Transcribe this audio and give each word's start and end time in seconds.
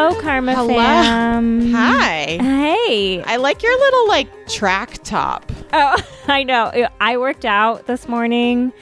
Hello, 0.00 0.20
Karma 0.20 0.54
Hello. 0.54 0.68
fam. 0.76 1.72
Hi. 1.72 2.38
Hey. 2.40 3.20
I 3.20 3.34
like 3.34 3.64
your 3.64 3.76
little 3.76 4.06
like 4.06 4.46
track 4.46 5.02
top. 5.02 5.50
Oh, 5.72 5.96
I 6.28 6.44
know. 6.44 6.70
I 7.00 7.16
worked 7.16 7.44
out 7.44 7.88
this 7.88 8.06
morning 8.06 8.72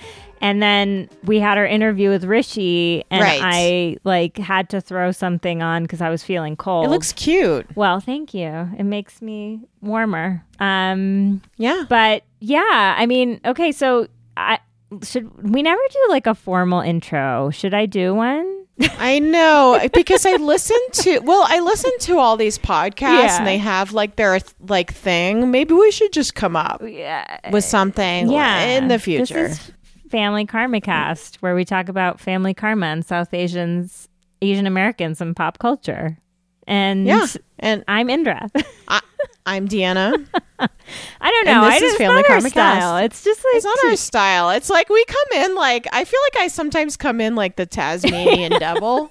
and 0.42 0.62
then 0.62 1.08
we 1.24 1.40
had 1.40 1.56
our 1.56 1.64
interview 1.64 2.10
with 2.10 2.24
Rishi 2.24 3.02
and 3.10 3.22
Right. 3.22 3.40
I 3.42 3.96
like 4.04 4.36
had 4.36 4.68
to 4.68 4.82
throw 4.82 5.10
something 5.10 5.62
on 5.62 5.84
because 5.84 6.02
I 6.02 6.10
was 6.10 6.22
feeling 6.22 6.54
cold. 6.54 6.84
It 6.84 6.90
looks 6.90 7.14
cute. 7.14 7.66
well, 7.74 7.98
thank 7.98 8.34
you. 8.34 8.68
It 8.78 8.84
makes 8.84 9.22
me 9.22 9.62
warmer. 9.80 10.44
Um 10.60 11.40
Yeah. 11.56 11.84
but 11.88 12.24
yeah, 12.40 12.94
I 12.98 13.06
mean, 13.06 13.40
okay, 13.42 13.72
so 13.72 14.08
I 14.36 14.58
should 15.02 15.50
we 15.50 15.62
never 15.62 15.80
do 15.92 16.06
like 16.08 16.26
a 16.26 16.34
formal 16.34 16.80
intro. 16.80 17.50
Should 17.50 17.74
I 17.74 17.86
do 17.86 18.14
one? 18.14 18.52
I 18.98 19.18
know 19.20 19.80
because 19.94 20.26
I 20.26 20.36
listen 20.36 20.76
to 20.92 21.20
well, 21.20 21.44
I 21.48 21.60
listen 21.60 21.90
to 22.00 22.18
all 22.18 22.36
these 22.36 22.58
podcasts 22.58 23.00
Yeah. 23.24 23.38
and 23.38 23.46
they 23.46 23.56
have 23.58 23.92
like 23.92 24.16
their 24.16 24.38
like 24.68 24.92
thing. 24.92 25.50
Maybe 25.50 25.72
we 25.74 25.90
should 25.90 26.12
just 26.12 26.34
come 26.34 26.56
up 26.56 26.82
Yeah. 26.84 27.38
with 27.50 27.64
something 27.64 28.30
yeah 28.30 28.60
in 28.76 28.88
the 28.88 28.98
future. 28.98 29.50
Family 30.10 30.44
Karma 30.46 30.80
Cast, 30.80 31.36
where 31.42 31.54
we 31.54 31.64
talk 31.64 31.88
about 31.88 32.20
family 32.20 32.54
karma 32.54 32.86
and 32.86 33.04
South 33.04 33.34
Asians, 33.34 34.08
Asian 34.40 34.66
Americans, 34.66 35.20
and 35.20 35.34
pop 35.34 35.58
culture. 35.58 36.18
And 36.66 37.06
yeah. 37.06 37.26
And 37.58 37.84
I'm 37.88 38.10
Indra. 38.10 38.48
I, 38.88 39.00
I'm 39.46 39.68
Deanna. 39.68 40.26
I 40.58 41.30
don't 41.30 41.46
know. 41.46 41.60
this 41.62 41.72
I 41.72 41.76
is 41.76 41.80
just 41.82 41.98
Family 41.98 42.16
not 42.16 42.24
our 42.24 42.36
Karma 42.36 42.48
style. 42.50 42.98
Cast. 42.98 43.04
It's 43.04 43.24
just 43.24 43.44
like 43.44 43.54
It's 43.56 43.64
not 43.64 43.84
our 43.84 43.96
style. 43.96 44.50
It's 44.50 44.70
like 44.70 44.88
we 44.88 45.04
come 45.04 45.42
in 45.44 45.54
like 45.54 45.86
I 45.92 46.04
feel 46.04 46.20
like 46.26 46.42
I 46.44 46.48
sometimes 46.48 46.96
come 46.96 47.20
in 47.20 47.34
like 47.34 47.56
the 47.56 47.66
Tasmanian 47.66 48.52
devil. 48.58 49.10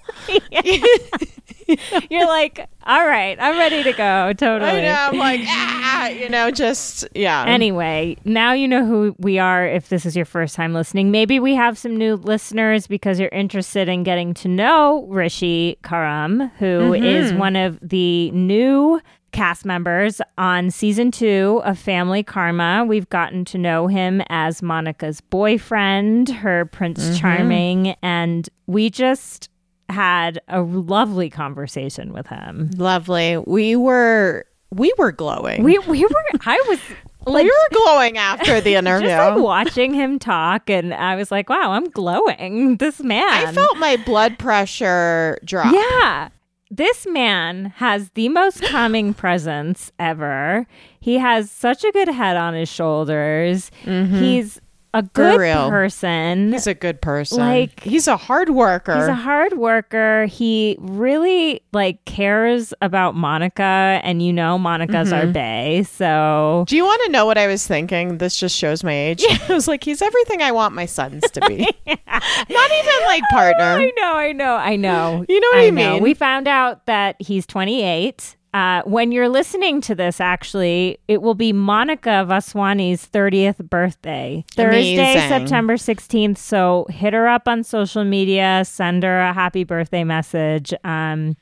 you're 2.09 2.27
like, 2.27 2.67
all 2.83 3.05
right, 3.07 3.37
I'm 3.39 3.57
ready 3.57 3.83
to 3.83 3.93
go. 3.93 4.33
Totally. 4.33 4.69
I 4.71 4.81
know. 4.81 5.09
I'm 5.11 5.17
like 5.17 5.41
ah, 5.45 6.07
you 6.09 6.29
know, 6.29 6.51
just 6.51 7.07
yeah. 7.15 7.45
Anyway, 7.47 8.17
now 8.25 8.53
you 8.53 8.67
know 8.67 8.85
who 8.85 9.15
we 9.17 9.39
are 9.39 9.65
if 9.65 9.89
this 9.89 10.05
is 10.05 10.15
your 10.15 10.25
first 10.25 10.55
time 10.55 10.73
listening. 10.73 11.11
Maybe 11.11 11.39
we 11.39 11.55
have 11.55 11.77
some 11.77 11.97
new 11.97 12.15
listeners 12.15 12.87
because 12.87 13.19
you're 13.19 13.29
interested 13.29 13.89
in 13.89 14.03
getting 14.03 14.33
to 14.35 14.47
know 14.47 15.05
Rishi 15.09 15.77
Karam, 15.83 16.49
who 16.59 16.93
is 16.93 17.31
Mm-hmm. 17.31 17.39
one 17.39 17.55
of 17.55 17.79
the 17.81 18.29
new 18.31 19.01
cast 19.31 19.65
members 19.65 20.21
on 20.37 20.69
season 20.71 21.11
two 21.11 21.61
of 21.65 21.77
Family 21.77 22.23
Karma. 22.23 22.85
We've 22.87 23.09
gotten 23.09 23.43
to 23.45 23.57
know 23.57 23.87
him 23.87 24.21
as 24.29 24.61
Monica's 24.61 25.19
boyfriend, 25.21 26.29
her 26.29 26.65
Prince 26.65 27.03
Mm-hmm. 27.03 27.15
Charming, 27.15 27.87
and 28.01 28.47
we 28.67 28.89
just 28.89 29.49
had 29.89 30.41
a 30.47 30.61
lovely 30.61 31.29
conversation 31.29 32.13
with 32.13 32.27
him. 32.27 32.71
Lovely. 32.77 33.37
We 33.37 33.75
were 33.75 34.45
we 34.71 34.93
were 34.97 35.11
glowing. 35.11 35.63
We 35.63 35.79
we 35.79 36.03
were 36.03 36.23
I 36.45 36.63
was 36.67 36.79
like, 37.25 37.43
we 37.43 37.49
were 37.49 37.83
glowing 37.85 38.17
after 38.17 38.61
the 38.61 38.75
interview. 38.75 39.07
just 39.09 39.35
like 39.35 39.43
watching 39.43 39.93
him 39.93 40.19
talk 40.19 40.69
and 40.69 40.93
i 40.93 41.15
was 41.15 41.31
like 41.31 41.49
wow 41.49 41.71
i'm 41.71 41.89
glowing 41.89 42.77
this 42.77 43.01
man 43.01 43.47
I 43.47 43.51
felt 43.51 43.77
my 43.77 43.97
blood 43.97 44.37
pressure 44.37 45.39
drop. 45.43 45.73
yeah 45.73 46.29
this 46.69 47.05
man 47.07 47.73
has 47.77 48.09
the 48.11 48.29
most 48.29 48.63
calming 48.69 49.13
presence 49.13 49.91
ever 49.99 50.67
he 50.99 51.17
has 51.17 51.49
such 51.49 51.83
a 51.83 51.91
good 51.91 52.09
head 52.09 52.37
on 52.37 52.53
his 52.53 52.69
shoulders 52.69 53.71
mm-hmm. 53.83 54.17
he's 54.17 54.59
a 54.95 55.03
good 55.03 55.37
person 55.37 56.53
He's 56.53 56.67
a 56.67 56.73
good 56.73 57.01
person. 57.01 57.39
Like- 57.39 57.81
he's 57.81 58.07
a 58.07 58.17
hard 58.17 58.49
worker. 58.49 58.95
He's 58.95 59.07
a 59.07 59.13
hard 59.13 59.57
worker. 59.57 60.25
He 60.25 60.77
really 60.79 61.61
like 61.73 62.03
cares 62.05 62.73
about 62.81 63.15
Monica, 63.15 63.99
and 64.03 64.21
you 64.21 64.31
know 64.31 64.57
Monica's 64.57 65.11
our 65.11 65.23
mm-hmm. 65.23 65.31
bay. 65.33 65.83
So 65.83 66.65
Do 66.67 66.75
you 66.75 66.83
want 66.83 67.01
to 67.05 67.11
know 67.11 67.25
what 67.25 67.37
I 67.37 67.47
was 67.47 67.67
thinking? 67.67 68.17
This 68.17 68.37
just 68.37 68.55
shows 68.55 68.83
my 68.83 68.93
age. 68.93 69.25
I 69.49 69.53
was 69.53 69.67
like, 69.67 69.83
he's 69.83 70.01
everything 70.01 70.41
I 70.41 70.51
want 70.51 70.73
my 70.73 70.85
sons 70.85 71.29
to 71.31 71.41
be. 71.41 71.57
Not 71.87 72.71
even 72.71 73.05
like 73.05 73.23
partner. 73.31 73.63
I 73.63 73.91
know, 73.97 74.13
I 74.13 74.31
know, 74.31 74.55
I 74.55 74.75
know. 74.75 75.25
You 75.27 75.39
know 75.39 75.47
what 75.51 75.59
I 75.59 75.69
know. 75.69 75.93
mean? 75.93 76.03
We 76.03 76.13
found 76.13 76.47
out 76.47 76.85
that 76.85 77.15
he's 77.19 77.45
28. 77.45 78.37
Uh, 78.55 78.81
when 78.83 79.11
you're 79.11 79.27
listening 79.27 79.81
to 79.81 79.93
this, 79.93 80.21
actually, 80.21 80.97
it 81.09 81.21
will 81.21 81.35
be 81.35 81.51
Monica 81.51 82.25
Vaswani's 82.25 83.05
30th 83.05 83.57
birthday, 83.69 84.45
Thursday, 84.53 84.93
Amazing. 84.95 85.27
September 85.27 85.73
16th. 85.73 86.37
So 86.37 86.87
hit 86.89 87.13
her 87.13 87.27
up 87.27 87.49
on 87.49 87.65
social 87.65 88.05
media, 88.05 88.63
send 88.63 89.03
her 89.03 89.19
a 89.19 89.33
happy 89.33 89.65
birthday 89.65 90.05
message. 90.05 90.73
Um, 90.85 91.35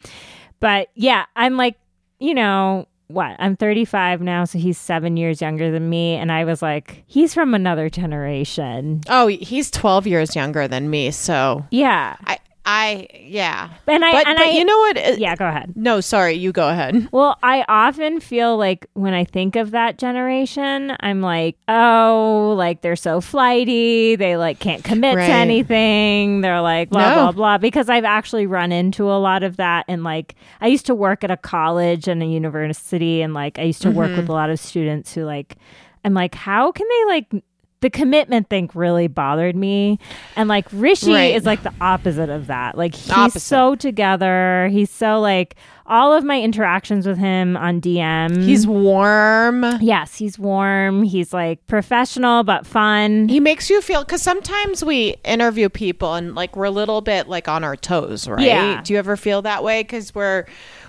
but 0.59 0.89
yeah, 0.95 1.25
I'm 1.35 1.55
like, 1.55 1.75
you 2.17 2.33
know, 2.33 2.87
what? 3.09 3.35
I'm 3.37 3.57
35 3.57 4.21
now, 4.23 4.45
so 4.45 4.57
he's 4.57 4.79
seven 4.79 5.15
years 5.15 5.39
younger 5.39 5.69
than 5.69 5.87
me. 5.87 6.15
And 6.15 6.31
I 6.31 6.45
was 6.45 6.63
like, 6.63 7.03
he's 7.05 7.31
from 7.31 7.53
another 7.53 7.89
generation. 7.91 9.01
Oh, 9.07 9.27
he's 9.27 9.69
12 9.69 10.07
years 10.07 10.35
younger 10.35 10.67
than 10.67 10.89
me. 10.89 11.11
So 11.11 11.63
Yeah. 11.69 12.15
I, 12.25 12.39
I, 12.65 13.07
yeah. 13.19 13.69
And 13.87 14.05
I, 14.05 14.11
But, 14.13 14.27
and 14.27 14.37
but 14.37 14.47
I, 14.47 14.51
you 14.51 14.63
know 14.63 14.77
what? 14.77 14.97
Uh, 14.97 15.15
yeah, 15.17 15.35
go 15.35 15.45
ahead. 15.47 15.73
No, 15.75 15.99
sorry. 15.99 16.33
You 16.35 16.51
go 16.53 16.69
ahead. 16.69 17.09
Well, 17.11 17.37
I 17.43 17.65
often 17.67 18.19
feel 18.21 18.55
like 18.57 18.87
when 18.93 19.13
I 19.13 19.25
think 19.25 19.55
of 19.57 19.71
that 19.71 19.97
generation, 19.97 20.95
I'm 21.01 21.21
like, 21.21 21.57
oh, 21.67 22.55
like 22.57 22.81
they're 22.81 22.95
so 22.95 23.19
flighty. 23.21 24.15
They 24.15 24.37
like 24.37 24.59
can't 24.59 24.83
commit 24.83 25.15
Right. 25.17 25.27
to 25.27 25.33
anything. 25.33 26.41
They're 26.41 26.61
like 26.61 26.89
blah, 26.89 27.09
No. 27.09 27.15
blah, 27.23 27.31
blah. 27.33 27.57
Because 27.57 27.89
I've 27.89 28.05
actually 28.05 28.47
run 28.47 28.71
into 28.71 29.11
a 29.11 29.19
lot 29.19 29.43
of 29.43 29.57
that. 29.57 29.85
And 29.89 30.03
like, 30.03 30.35
I 30.61 30.67
used 30.67 30.85
to 30.85 30.95
work 30.95 31.23
at 31.23 31.31
a 31.31 31.37
college 31.37 32.07
and 32.07 32.23
a 32.23 32.25
university. 32.25 33.21
And 33.21 33.33
like, 33.33 33.59
I 33.59 33.63
used 33.63 33.81
to 33.81 33.91
work 33.91 34.11
Mm-hmm. 34.11 34.21
with 34.21 34.29
a 34.29 34.33
lot 34.33 34.49
of 34.49 34.59
students 34.59 35.13
who 35.13 35.23
like, 35.25 35.57
I'm 36.05 36.13
like, 36.13 36.35
how 36.35 36.71
can 36.71 36.87
they 36.87 37.05
like, 37.05 37.43
the 37.83 37.89
commitment 37.89 38.49
thing 38.49 38.69
really 38.73 39.07
bothered 39.07 39.55
me. 39.57 39.99
And 40.37 40.47
like 40.49 40.65
Rishi 40.71 41.13
Right. 41.13 41.35
is 41.35 41.45
like 41.45 41.63
the 41.63 41.73
opposite 41.81 42.29
of 42.29 42.47
that. 42.47 42.77
Like 42.77 42.95
he's 42.95 43.11
Opposite. 43.11 43.41
so 43.41 43.75
together. 43.75 44.69
He's 44.71 44.89
so 44.89 45.19
like 45.19 45.55
all 45.85 46.13
of 46.13 46.23
my 46.23 46.41
interactions 46.41 47.05
with 47.05 47.17
him 47.17 47.57
on 47.57 47.81
DM. 47.81 48.41
He's 48.41 48.65
warm. 48.65 49.65
yes, 49.81 50.15
he's 50.15 50.39
warm. 50.39 51.03
He's 51.03 51.33
like 51.33 51.65
professional 51.67 52.43
but 52.43 52.65
fun. 52.65 53.27
He 53.27 53.41
makes 53.41 53.69
you 53.69 53.81
feel 53.81 54.01
because 54.05 54.21
sometimes 54.21 54.83
we 54.85 55.15
interview 55.25 55.67
people 55.67 56.13
and 56.13 56.35
like 56.35 56.55
we're 56.55 56.63
a 56.63 56.71
little 56.71 57.01
bit 57.01 57.27
like 57.27 57.49
on 57.49 57.65
our 57.65 57.75
toes, 57.75 58.29
right? 58.29 58.39
Yeah. 58.45 58.81
Do 58.81 58.93
you 58.93 58.99
ever 58.99 59.17
feel 59.17 59.41
that 59.41 59.61
way? 59.61 59.83
Because 59.83 60.15
we're 60.15 60.45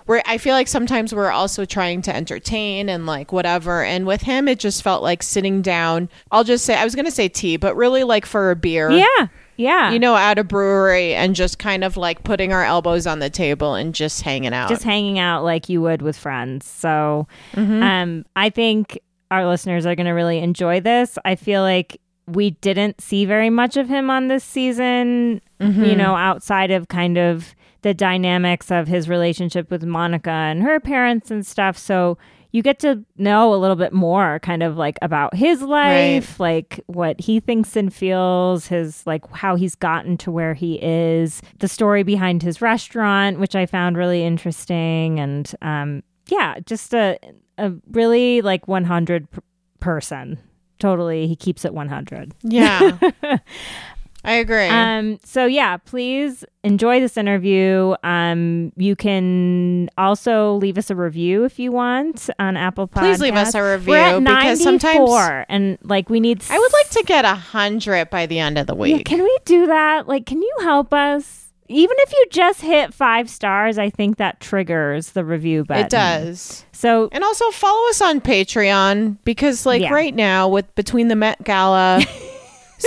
we're 0.07 0.23
I 0.27 0.39
feel 0.39 0.53
like 0.55 0.69
sometimes 0.69 1.15
we're 1.15 1.31
also 1.31 1.65
trying 1.65 2.03
to 2.03 2.15
entertain 2.15 2.89
and 2.89 3.07
like 3.07 3.33
whatever. 3.33 3.83
And 3.85 4.07
with 4.07 4.23
him, 4.23 4.49
it 4.49 4.59
just 4.59 4.83
felt 4.83 5.03
like 5.03 5.23
sitting 5.23 5.63
down. 5.63 6.09
I'll 6.31 6.45
just 6.45 6.65
say 6.65 6.75
I 6.77 6.85
was 6.85 6.95
gonna 6.95 7.11
say 7.11 7.29
tea, 7.29 7.57
but 7.57 7.75
really 7.77 8.05
like 8.05 8.27
for 8.27 8.51
a 8.51 8.57
beer. 8.57 8.91
yeah. 8.91 9.27
Yeah. 9.57 9.93
You 9.93 10.01
know, 10.01 10.17
at 10.17 10.37
a 10.37 10.43
brewery 10.43 11.15
and 11.15 11.37
just 11.37 11.61
kind 11.61 11.85
of 11.85 11.97
like 11.97 12.25
putting 12.25 12.53
our 12.53 12.65
elbows 12.65 13.07
on 13.07 13.21
the 13.21 13.31
table 13.31 13.75
and 13.75 13.95
just 13.95 14.23
hanging 14.23 14.53
out. 14.53 14.69
just 14.69 14.83
hanging 14.83 15.21
out 15.21 15.45
like 15.45 15.69
you 15.69 15.81
would 15.81 16.03
with 16.03 16.17
friends. 16.17 16.67
So 16.67 17.29
Mm-hmm. 17.55 17.83
um 17.83 18.25
I 18.35 18.51
think 18.51 18.99
our 19.31 19.47
listeners 19.47 19.87
are 19.87 19.95
going 19.95 20.07
to 20.07 20.13
really 20.13 20.39
enjoy 20.39 20.81
this. 20.81 21.19
I 21.25 21.35
feel 21.37 21.63
like 21.63 22.01
we 22.27 22.51
didn't 22.51 23.01
see 23.01 23.25
very 23.25 23.51
much 23.51 23.77
of 23.77 23.89
him 23.89 24.11
on 24.11 24.29
this 24.29 24.45
season, 24.45 25.41
Mm-hmm. 25.61 25.85
you 25.85 25.97
know, 25.97 26.15
outside 26.17 26.71
of 26.71 26.89
kind 26.89 27.17
of 27.17 27.55
the 27.84 27.93
dynamics 27.95 28.71
of 28.71 28.89
his 28.89 29.11
relationship 29.11 29.71
with 29.71 29.84
Monica 29.84 30.31
and 30.31 30.62
her 30.62 30.81
parents 30.81 31.31
and 31.31 31.47
stuff. 31.47 31.77
So 31.77 32.17
you 32.50 32.62
get 32.62 32.78
to 32.78 33.05
know 33.19 33.53
a 33.53 33.56
little 33.56 33.77
bit 33.77 33.93
more 33.93 34.39
kind 34.41 34.62
of 34.62 34.78
like 34.78 34.97
about 35.03 35.34
his 35.37 35.61
life, 35.61 36.41
like 36.41 36.81
what 36.87 37.20
he 37.20 37.41
thinks 37.41 37.76
and 37.76 37.93
feels, 37.93 38.69
his 38.69 39.06
like 39.06 39.29
how 39.32 39.55
he's 39.55 39.75
gotten 39.75 40.17
to 40.19 40.31
where 40.31 40.55
he 40.55 40.79
is, 40.82 41.43
the 41.59 41.69
story 41.69 42.03
behind 42.03 42.43
his 42.43 42.62
restaurant, 42.62 43.38
which 43.38 43.55
I 43.55 43.67
found 43.67 43.99
really 43.99 44.25
interesting 44.25 45.20
and 45.20 45.55
um 45.61 46.03
yeah, 46.29 46.59
just 46.64 46.94
a 46.94 47.19
a 47.59 47.70
really 47.91 48.41
like 48.41 48.67
100 48.67 49.31
p- 49.31 49.41
person. 49.81 50.38
Totally, 50.79 51.26
he 51.26 51.37
keeps 51.37 51.64
it 51.67 51.75
100. 51.75 52.35
yeah. 52.43 52.99
I 54.25 54.35
agree. 54.35 54.67
Um, 54.69 55.19
so 55.25 55.47
yeah, 55.47 55.76
please 55.76 56.44
enjoy 56.62 57.00
this 57.00 57.17
interview. 57.17 57.94
Um, 58.03 58.73
you 58.76 58.97
can 58.97 59.91
also 59.99 60.55
leave 60.55 60.79
us 60.79 60.88
a 60.91 60.97
review 60.97 61.44
if 61.44 61.59
you 61.59 61.73
want 61.73 62.31
on 62.38 62.56
Apple 62.56 62.88
Podcasts. 62.88 63.00
Please 63.00 63.21
leave 63.21 63.35
us 63.35 63.55
a 63.55 63.59
We're 63.59 63.75
review 63.75 63.94
at 63.94 64.19
because 64.25 64.62
sometimes 64.62 65.44
and 65.49 65.79
like 65.82 66.09
we 66.09 66.21
need. 66.21 66.43
I 66.49 66.59
would 66.59 66.73
like 66.73 66.91
to 66.91 67.03
get 67.06 67.25
a 67.25 67.35
hundred 67.35 68.11
by 68.11 68.26
the 68.26 68.38
end 68.38 68.56
of 68.59 68.67
the 68.67 68.75
Yeah, 68.75 68.97
week. 68.97 69.06
can 69.06 69.23
we 69.23 69.38
do 69.44 69.67
that? 69.67 70.09
Like, 70.09 70.26
can 70.26 70.41
you 70.41 70.55
help 70.62 70.94
us? 70.94 71.43
Even 71.69 71.97
if 72.00 72.12
you 72.12 72.26
just 72.31 72.61
hit 72.61 72.93
five 72.93 73.31
stars, 73.31 73.79
I 73.79 73.88
think 73.88 74.19
that 74.19 74.38
triggers 74.38 75.12
the 75.12 75.25
review 75.25 75.65
button. 75.65 75.87
It 75.87 75.91
does. 75.91 76.65
So 76.73 77.09
And 77.11 77.25
also 77.25 77.50
follow 77.53 77.88
us 77.88 78.03
on 78.03 78.21
Patreon 78.21 79.17
because 79.25 79.65
like 79.65 79.81
Yeah. 79.81 79.93
right 79.93 80.15
now 80.15 80.47
with 80.49 80.73
between 80.75 81.09
the 81.09 81.17
Met 81.17 81.43
Gala 81.43 82.03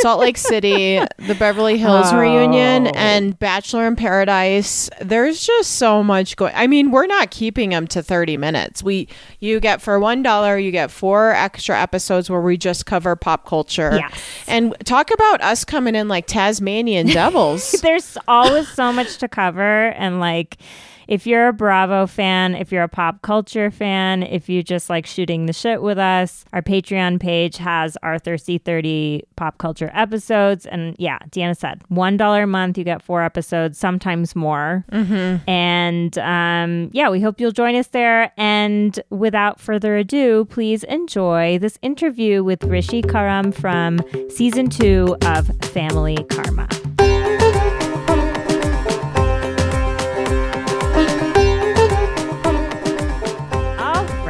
Salt 0.01 0.19
Lake 0.19 0.37
City, 0.37 0.99
the 1.17 1.35
Beverly 1.35 1.77
Hills 1.77 2.07
Oh. 2.11 2.17
reunion, 2.19 2.87
and 2.87 3.37
Bachelor 3.39 3.87
in 3.87 3.95
Paradise. 3.95 4.89
There's 5.01 5.45
just 5.45 5.71
so 5.73 6.03
much 6.03 6.35
going. 6.35 6.53
I 6.55 6.67
mean, 6.67 6.91
we're 6.91 7.07
not 7.07 7.31
keeping 7.31 7.69
them 7.71 7.87
to 7.87 8.01
30 8.03 8.37
minutes. 8.37 8.83
We 8.83 9.07
you 9.39 9.59
get 9.59 9.81
for 9.81 9.99
one 9.99 10.23
dollar, 10.23 10.57
you 10.57 10.71
get 10.71 10.91
four 10.91 11.31
extra 11.31 11.79
episodes 11.79 12.29
where 12.29 12.41
we 12.41 12.57
just 12.57 12.85
cover 12.85 13.15
pop 13.15 13.45
culture. 13.45 13.95
Yes. 13.97 14.19
and 14.47 14.75
talk 14.85 15.11
about 15.11 15.41
us 15.41 15.63
coming 15.65 15.95
in 15.95 16.07
like 16.07 16.27
Tasmanian 16.27 17.07
devils. 17.07 17.71
There's 17.81 18.17
always 18.27 18.67
so 18.67 18.91
much 18.91 19.17
to 19.17 19.27
cover. 19.27 19.89
And 19.89 20.19
like, 20.19 20.57
if 21.07 21.25
you're 21.25 21.47
a 21.47 21.53
Bravo 21.53 22.05
fan, 22.05 22.55
if 22.55 22.71
you're 22.71 22.83
a 22.83 22.89
pop 22.89 23.21
culture 23.21 23.71
fan, 23.71 24.23
if 24.23 24.49
you 24.49 24.63
just 24.63 24.89
like 24.89 25.05
shooting 25.05 25.45
the 25.45 25.53
shit 25.53 25.81
with 25.81 25.97
us, 25.97 26.45
our 26.53 26.61
Patreon 26.61 27.19
page 27.19 27.57
has 27.57 27.97
our 28.03 28.19
Thirsty 28.19 28.57
30 28.57 29.23
pop 29.35 29.57
culture 29.57 29.89
episodes. 29.93 30.65
And 30.65 30.95
yeah, 30.99 31.19
Deanna 31.29 31.55
said 31.55 31.81
$1 31.91 32.43
a 32.43 32.47
month, 32.47 32.77
you 32.77 32.83
get 32.83 33.01
four 33.01 33.23
episodes, 33.23 33.77
sometimes 33.77 34.35
more. 34.35 34.85
Mm-hmm. 34.91 35.49
And 35.49 36.17
um, 36.19 36.89
yeah, 36.93 37.09
we 37.09 37.21
hope 37.21 37.39
you'll 37.39 37.51
join 37.51 37.75
us 37.75 37.87
there. 37.87 38.31
And 38.37 38.99
without 39.09 39.59
further 39.59 39.97
ado, 39.97 40.45
please 40.45 40.83
enjoy 40.85 41.57
this 41.59 41.79
interview 41.81 42.43
with 42.43 42.63
Rishi 42.63 43.01
Karam 43.01 43.51
from 43.51 43.99
season 44.29 44.69
two 44.69 45.15
of 45.23 45.47
Family 45.65 46.17
Karma. 46.29 46.67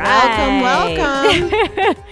Welcome, 0.07 0.61
welcome. 0.61 2.03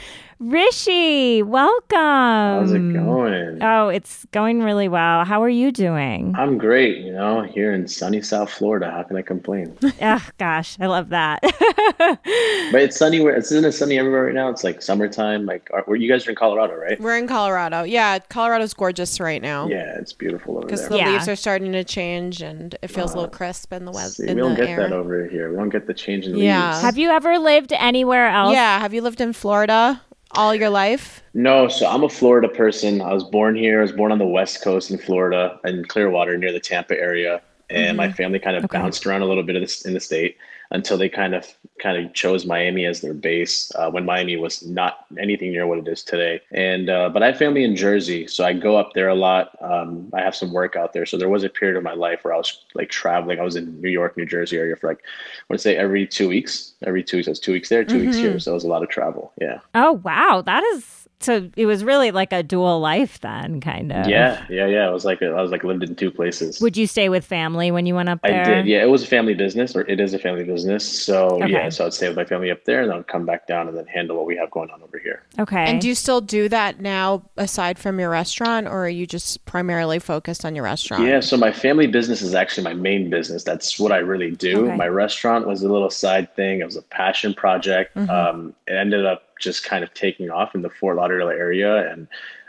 Rishi, 0.50 1.42
welcome. 1.42 1.98
How's 1.98 2.72
it 2.72 2.94
going? 2.94 3.64
Oh, 3.64 3.90
it's 3.90 4.28
going 4.32 4.62
really 4.62 4.88
well. 4.88 5.26
How 5.26 5.42
are 5.42 5.50
you 5.50 5.72
doing? 5.72 6.36
I'm 6.38 6.60
great, 6.60 7.00
you 7.00 7.12
know, 7.12 7.42
here 7.42 7.74
in 7.74 7.88
sunny 7.88 8.22
South 8.22 8.52
Florida. 8.52 8.92
How 8.92 9.02
can 9.02 9.18
I 9.18 9.24
complain? 9.24 9.76
oh, 10.04 10.28
gosh, 10.38 10.78
I 10.80 10.86
love 10.86 11.10
that. 11.10 11.40
but 11.42 12.80
it's 12.80 12.96
sunny 12.96 13.22
where 13.22 13.34
it's 13.36 13.52
isn't 13.52 13.66
it 13.66 13.72
sunny 13.72 13.98
everywhere 13.98 14.26
right 14.26 14.36
now? 14.36 14.50
It's 14.50 14.64
like 14.64 14.84
summertime. 14.84 15.48
Like, 15.48 15.68
are, 15.74 15.82
where 15.86 15.98
you 15.98 16.08
guys 16.08 16.28
are 16.28 16.30
in 16.30 16.36
Colorado, 16.36 16.76
right? 16.76 17.02
We're 17.02 17.18
in 17.18 17.28
Colorado. 17.28 17.82
Yeah, 17.82 18.20
Colorado's 18.20 18.76
gorgeous 18.76 19.20
right 19.20 19.42
now. 19.42 19.68
Yeah, 19.68 19.98
it's 19.98 20.14
beautiful 20.14 20.60
over 20.60 20.68
there. 20.68 20.78
Because 20.78 20.88
the 20.90 20.98
Yeah. 20.98 21.14
leaves 21.14 21.28
are 21.28 21.36
starting 21.36 21.72
to 21.72 21.84
change 21.84 22.44
and 22.44 22.78
it 22.84 22.90
feels 22.90 23.14
a 23.14 23.18
little 23.18 23.34
uh, 23.34 23.36
crisp 23.36 23.74
in 23.74 23.86
the 23.86 23.92
weather. 23.92 24.10
See, 24.10 24.28
in 24.28 24.36
we 24.36 24.42
don't 24.42 24.54
get 24.56 24.70
air. 24.70 24.78
that 24.82 24.94
over 24.94 25.28
here. 25.28 25.50
We 25.50 25.56
don't 25.58 25.70
get 25.70 25.88
the 25.88 25.94
change 25.96 26.28
in 26.28 26.38
Yeah. 26.38 26.70
leaves. 26.74 26.82
Have 26.84 27.00
you 27.00 27.10
ever 27.10 27.40
lived 27.40 27.74
anywhere 27.74 28.28
else? 28.28 28.54
Yeah. 28.54 28.78
Have 28.80 28.94
you 28.94 29.02
lived 29.02 29.22
in 29.22 29.34
Florida 29.34 30.02
all 30.38 30.56
your 30.56 30.70
life? 30.70 31.24
No, 31.34 31.68
so 31.68 31.90
I'm 31.90 32.04
a 32.04 32.10
Florida 32.10 32.48
person. 32.48 33.02
I 33.02 33.14
was 33.14 33.24
born 33.24 33.56
here. 33.56 33.80
I 33.80 33.82
was 33.82 33.92
born 33.92 34.12
on 34.12 34.20
the 34.20 34.26
West 34.26 34.64
Coast 34.64 34.92
in 34.92 34.98
Florida, 34.98 35.60
in 35.66 35.86
Clearwater, 35.86 36.38
near 36.38 36.52
the 36.52 36.60
Tampa 36.60 37.00
area. 37.00 37.42
And 37.70 37.98
my 37.98 38.08
mm-hmm. 38.08 38.16
family 38.16 38.40
kind 38.40 38.56
of 38.56 38.66
Okay. 38.66 38.78
bounced 38.78 39.06
around 39.06 39.22
a 39.22 39.26
little 39.26 39.44
bit 39.44 39.56
of 39.56 39.62
this, 39.62 39.86
in 39.86 39.94
the 39.94 40.00
state 40.00 40.38
until 40.72 40.98
they 40.98 41.10
kind 41.10 41.36
of 41.36 41.46
kind 41.80 42.04
of 42.04 42.14
chose 42.14 42.46
Miami 42.46 42.86
as 42.86 43.02
their 43.02 43.14
base 43.14 43.72
uh, 43.76 43.90
when 43.90 44.06
Miami 44.06 44.38
was 44.38 44.66
not 44.66 45.06
anything 45.20 45.52
near 45.52 45.68
what 45.68 45.78
it 45.78 45.88
is 45.88 46.04
today. 46.04 46.42
And 46.52 46.90
uh, 46.90 47.10
but 47.10 47.24
I 47.24 47.28
have 47.28 47.38
family 47.38 47.64
in 47.64 47.76
Jersey, 47.76 48.28
so 48.28 48.46
I 48.46 48.54
go 48.54 48.78
up 48.78 48.94
there 48.94 49.10
a 49.10 49.16
lot. 49.16 49.58
Um, 49.62 50.10
I 50.14 50.22
have 50.22 50.36
some 50.36 50.52
work 50.52 50.76
out 50.76 50.94
there, 50.94 51.06
so 51.06 51.18
there 51.18 51.30
was 51.30 51.44
a 51.44 51.50
period 51.50 51.78
of 51.78 51.84
my 51.84 51.94
life 51.94 52.24
where 52.24 52.34
I 52.34 52.38
was 52.38 52.66
like 52.74 52.90
traveling. 52.90 53.40
I 53.40 53.44
was 53.44 53.56
in 53.56 53.82
New 53.82 53.90
York, 53.90 54.18
New 54.18 54.26
Jersey 54.26 54.58
area 54.58 54.76
for 54.76 54.88
like 54.88 55.00
I 55.00 55.44
want 55.50 55.60
to 55.60 55.64
say 55.64 55.76
every 55.76 56.08
two 56.08 56.28
weeks. 56.28 56.74
Every 56.86 57.04
two 57.04 57.18
weeks, 57.18 57.28
I 57.28 57.32
was 57.32 57.40
two 57.40 57.52
weeks 57.52 57.70
there, 57.70 57.84
2 57.84 58.00
weeks 58.00 58.18
here. 58.18 58.40
So 58.40 58.52
it 58.52 58.54
was 58.54 58.64
a 58.64 58.68
lot 58.68 58.84
of 58.84 58.90
travel. 58.90 59.34
Yeah. 59.40 59.60
Oh, 59.74 59.94
wow. 59.94 60.44
That 60.46 60.64
is 60.64 61.05
so 61.20 61.50
it 61.56 61.66
was 61.66 61.84
really 61.84 62.12
like 62.12 62.32
a 62.34 62.44
dual 62.44 62.80
life 62.80 63.20
then, 63.22 63.62
kind 63.62 63.92
of. 63.92 64.08
Yeah, 64.08 64.46
yeah, 64.50 64.68
yeah. 64.68 64.88
I 64.88 64.90
was 64.90 65.06
like, 65.06 65.22
I 65.22 65.42
was 65.42 65.52
like 65.52 65.64
lived 65.64 65.84
in 65.84 65.96
two 65.96 66.12
places. 66.12 66.62
Would 66.62 66.78
you 66.78 66.88
stay 66.88 67.10
with 67.10 67.26
family 67.26 67.72
when 67.72 67.86
you 67.86 67.96
went 67.96 68.10
up 68.10 68.20
there? 68.24 68.42
I 68.42 68.44
did. 68.44 68.68
Yeah, 68.68 68.84
it 68.84 68.90
was 68.90 69.04
a 69.04 69.08
family 69.08 69.34
business, 69.34 69.76
or 69.76 69.82
it 69.82 70.00
is 70.00 70.14
a 70.14 70.20
family 70.20 70.44
business. 70.44 70.88
So 70.88 71.42
Okay. 71.44 71.52
yeah, 71.52 71.70
so 71.70 71.86
I'd 71.86 71.94
stay 71.94 72.08
with 72.08 72.18
my 72.18 72.26
family 72.26 72.52
up 72.52 72.66
there, 72.66 72.82
and 72.82 72.92
then 72.92 72.98
I'd 73.00 73.08
come 73.08 73.26
back 73.26 73.48
down 73.48 73.68
and 73.68 73.78
then 73.78 73.88
handle 73.88 74.18
what 74.18 74.26
we 74.26 74.36
have 74.38 74.52
going 74.52 74.70
on 74.70 74.82
over 74.84 75.00
here. 75.00 75.24
Okay. 75.40 75.66
And 75.66 75.82
do 75.82 75.88
you 75.88 75.96
still 75.96 76.22
do 76.22 76.50
that 76.50 76.80
now 76.80 77.24
aside 77.38 77.80
from 77.80 78.00
your 78.00 78.10
restaurant 78.10 78.68
or 78.68 78.86
are 78.86 78.90
you 78.90 79.06
just 79.06 79.44
primarily 79.46 80.00
focused 80.00 80.46
on 80.46 80.56
your 80.56 80.64
restaurant? 80.64 81.04
Yeah, 81.04 81.20
so 81.20 81.38
my 81.38 81.52
family 81.52 81.88
business 81.88 82.22
is 82.22 82.34
actually 82.34 82.64
my 82.64 82.74
main 82.74 83.10
business. 83.10 83.44
That's 83.44 83.80
what 83.80 83.92
I 83.92 83.98
really 83.98 84.32
do. 84.32 84.68
Okay. 84.68 84.76
My 84.76 84.88
restaurant 84.88 85.48
was 85.48 85.64
a 85.64 85.72
little 85.72 85.90
side 85.90 86.34
thing. 86.36 86.60
It 86.62 86.66
was 86.66 86.76
a 86.76 86.82
passion 86.82 87.34
project. 87.34 87.96
Mm-hmm. 87.96 88.10
Um, 88.10 88.56
it 88.68 88.74
ended 88.74 89.06
up 89.06 89.24
just 89.40 89.64
kind 89.64 89.84
of 89.84 89.94
taking 89.94 90.30
off 90.30 90.56
in 90.56 90.62
the 90.62 90.70
Fort 90.70 90.98
Lauderdale 90.98 91.30
area, 91.30 91.92
and 91.92 92.08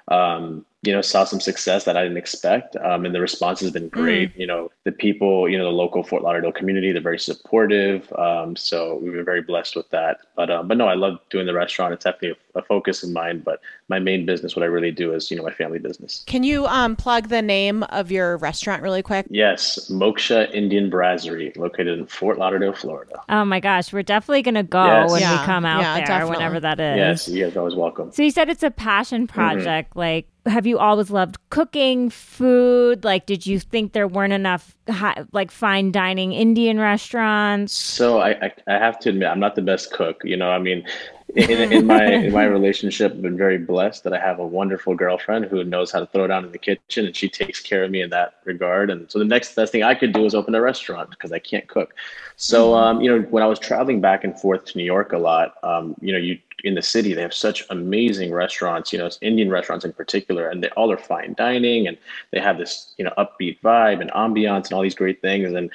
um, 0.09 0.65
you 0.87 0.93
know, 0.93 1.01
saw 1.01 1.25
some 1.25 1.41
success 1.41 1.85
that 1.85 1.97
I 1.97 2.03
didn't 2.03 2.17
expect. 2.19 2.77
Um, 2.77 3.05
and 3.05 3.15
the 3.15 3.21
response 3.21 3.61
has 3.61 3.71
been 3.71 3.89
great. 3.89 4.35
Mm. 4.35 4.39
You 4.41 4.47
know, 4.47 4.71
the 4.85 4.93
people, 4.93 5.49
you 5.49 5.59
know, 5.59 5.65
the 5.65 5.71
local 5.71 6.03
Fort 6.03 6.23
Lauderdale 6.23 6.53
community, 6.53 6.93
they're 6.93 7.03
very 7.03 7.19
supportive. 7.19 8.13
Um, 8.15 8.57
so 8.57 8.97
we 9.03 9.11
were 9.11 9.23
very 9.25 9.43
blessed 9.43 9.77
with 9.77 9.89
that. 9.91 10.19
But 10.37 10.51
um, 10.51 10.69
but 10.69 10.77
no, 10.77 10.87
I 10.89 10.95
love 10.95 11.19
doing 11.31 11.47
the 11.47 11.55
restaurant. 11.55 11.93
It's 11.93 12.05
definitely 12.05 12.37
a, 12.55 12.59
a 12.61 12.63
focus 12.63 13.03
of 13.03 13.11
mine. 13.11 13.41
But 13.45 13.61
my 13.89 13.99
main 13.99 14.27
business, 14.27 14.55
what 14.57 14.63
I 14.63 14.67
really 14.67 14.91
do, 14.91 15.13
is 15.13 15.31
you 15.31 15.37
know 15.37 15.43
my 15.43 15.53
family 15.53 15.79
business. 15.79 16.25
Can 16.27 16.43
you 16.45 16.67
um, 16.67 16.97
plug 16.97 17.29
the 17.29 17.43
name 17.43 17.83
of 17.85 18.11
your 18.11 18.37
restaurant 18.39 18.83
really 18.83 19.03
quick? 19.03 19.27
Yes, 19.31 19.91
Moksha 19.91 20.53
Indian 20.55 20.91
Brasserie, 20.91 21.53
located 21.57 21.99
in 21.99 22.07
Fort 22.07 22.39
Lauderdale, 22.39 22.73
Florida. 22.73 23.21
oh 23.29 23.45
my 23.45 23.61
gosh, 23.61 23.93
we're 23.93 24.03
definitely 24.03 24.43
gonna 24.43 24.63
go 24.63 24.85
Yes. 24.85 25.11
when 25.11 25.21
Yeah, 25.21 25.41
we 25.41 25.47
come 25.47 25.65
out 25.65 25.81
yeah, 25.83 25.95
there, 25.97 26.07
definitely. 26.07 26.37
whenever 26.37 26.61
that 26.61 26.81
is. 26.81 26.97
Yes, 26.97 27.29
you 27.29 27.45
guys 27.45 27.57
are 27.57 27.61
always 27.61 27.75
welcome. 27.75 28.13
So 28.13 28.23
you 28.23 28.31
said 28.31 28.49
it's 28.49 28.63
a 28.63 28.71
passion 28.71 29.27
Mm-hmm. 29.27 29.35
project. 29.35 29.97
Like, 29.97 30.29
have 30.47 30.67
you 30.67 30.79
always 30.79 31.11
loved 31.11 31.37
cooking 31.51 32.11
food? 32.11 33.05
Like, 33.05 33.27
did 33.27 33.47
you 33.47 33.59
think 33.59 33.93
there 33.93 34.09
weren't 34.09 34.33
enough 34.33 34.75
hi- 34.89 35.25
like 35.33 35.51
fine 35.51 35.93
dining 35.93 36.33
Indian 36.33 36.79
restaurants? 36.79 37.73
So 37.73 38.19
I, 38.19 38.31
I, 38.47 38.53
I 38.69 38.73
have 38.75 38.99
to 39.01 39.11
admit, 39.11 39.29
I'm 39.29 39.41
not 39.41 39.55
the 39.55 39.63
best 39.63 39.93
cook. 39.93 40.23
You 40.25 40.37
know, 40.37 40.51
I 40.51 40.59
mean, 40.59 40.87
in, 41.35 41.73
in 41.73 41.87
my 41.95 42.05
in 42.05 42.33
my 42.33 42.45
relationship, 42.45 43.13
I've 43.13 43.23
been 43.23 43.37
very 43.37 43.59
blessed 43.59 44.05
that 44.05 44.13
I 44.13 44.21
have 44.21 44.39
a 44.39 44.47
wonderful 44.47 44.95
girlfriend 44.95 45.47
who 45.47 45.63
knows 45.65 45.91
how 45.91 46.01
to 46.01 46.07
throw 46.07 46.27
down 46.27 46.45
in 46.45 46.53
the 46.53 46.59
kitchen, 46.59 47.07
and 47.07 47.17
she 47.17 47.29
takes 47.29 47.61
care 47.61 47.85
of 47.85 47.91
me 47.91 48.03
in 48.03 48.11
that 48.11 48.35
regard. 48.45 48.91
And 48.91 49.11
so 49.11 49.19
the 49.19 49.25
next 49.25 49.55
best 49.55 49.73
thing 49.73 49.83
I 49.83 49.95
could 49.95 50.13
do 50.13 50.25
is 50.25 50.35
open 50.35 50.55
a 50.55 50.61
restaurant 50.61 51.11
because 51.11 51.33
I 51.33 51.39
can't 51.39 51.67
cook. 51.67 51.95
So 52.37 52.75
um, 52.75 53.01
you 53.01 53.11
know, 53.11 53.23
when 53.31 53.43
I 53.43 53.47
was 53.47 53.59
traveling 53.59 54.01
back 54.01 54.25
and 54.25 54.39
forth 54.39 54.65
to 54.67 54.79
New 54.79 54.85
York 54.85 55.13
a 55.13 55.19
lot, 55.19 55.55
um, 55.63 55.95
you 56.01 56.13
know, 56.13 56.19
you 56.19 56.39
in 56.65 56.75
the 56.75 56.83
city 56.83 57.13
they 57.13 57.23
have 57.23 57.35
such 57.35 57.65
amazing 57.71 58.33
restaurants. 58.33 58.93
You 58.93 58.99
know, 58.99 59.11
Indian 59.21 59.51
restaurants 59.51 59.85
in 59.85 59.93
particular, 59.93 60.49
and 60.49 60.63
they 60.63 60.69
all 60.71 60.91
are 60.91 60.99
fine 60.99 61.35
dining, 61.37 61.87
and 61.87 61.97
they 62.33 62.41
have 62.41 62.59
this 62.59 62.95
you 62.99 63.05
know 63.05 63.13
upbeat 63.19 63.61
vibe 63.61 64.01
and 64.01 64.11
ambiance 64.13 64.65
and 64.65 64.73
all 64.73 64.83
these 64.83 64.95
great 64.95 65.21
things. 65.21 65.53
And 65.53 65.71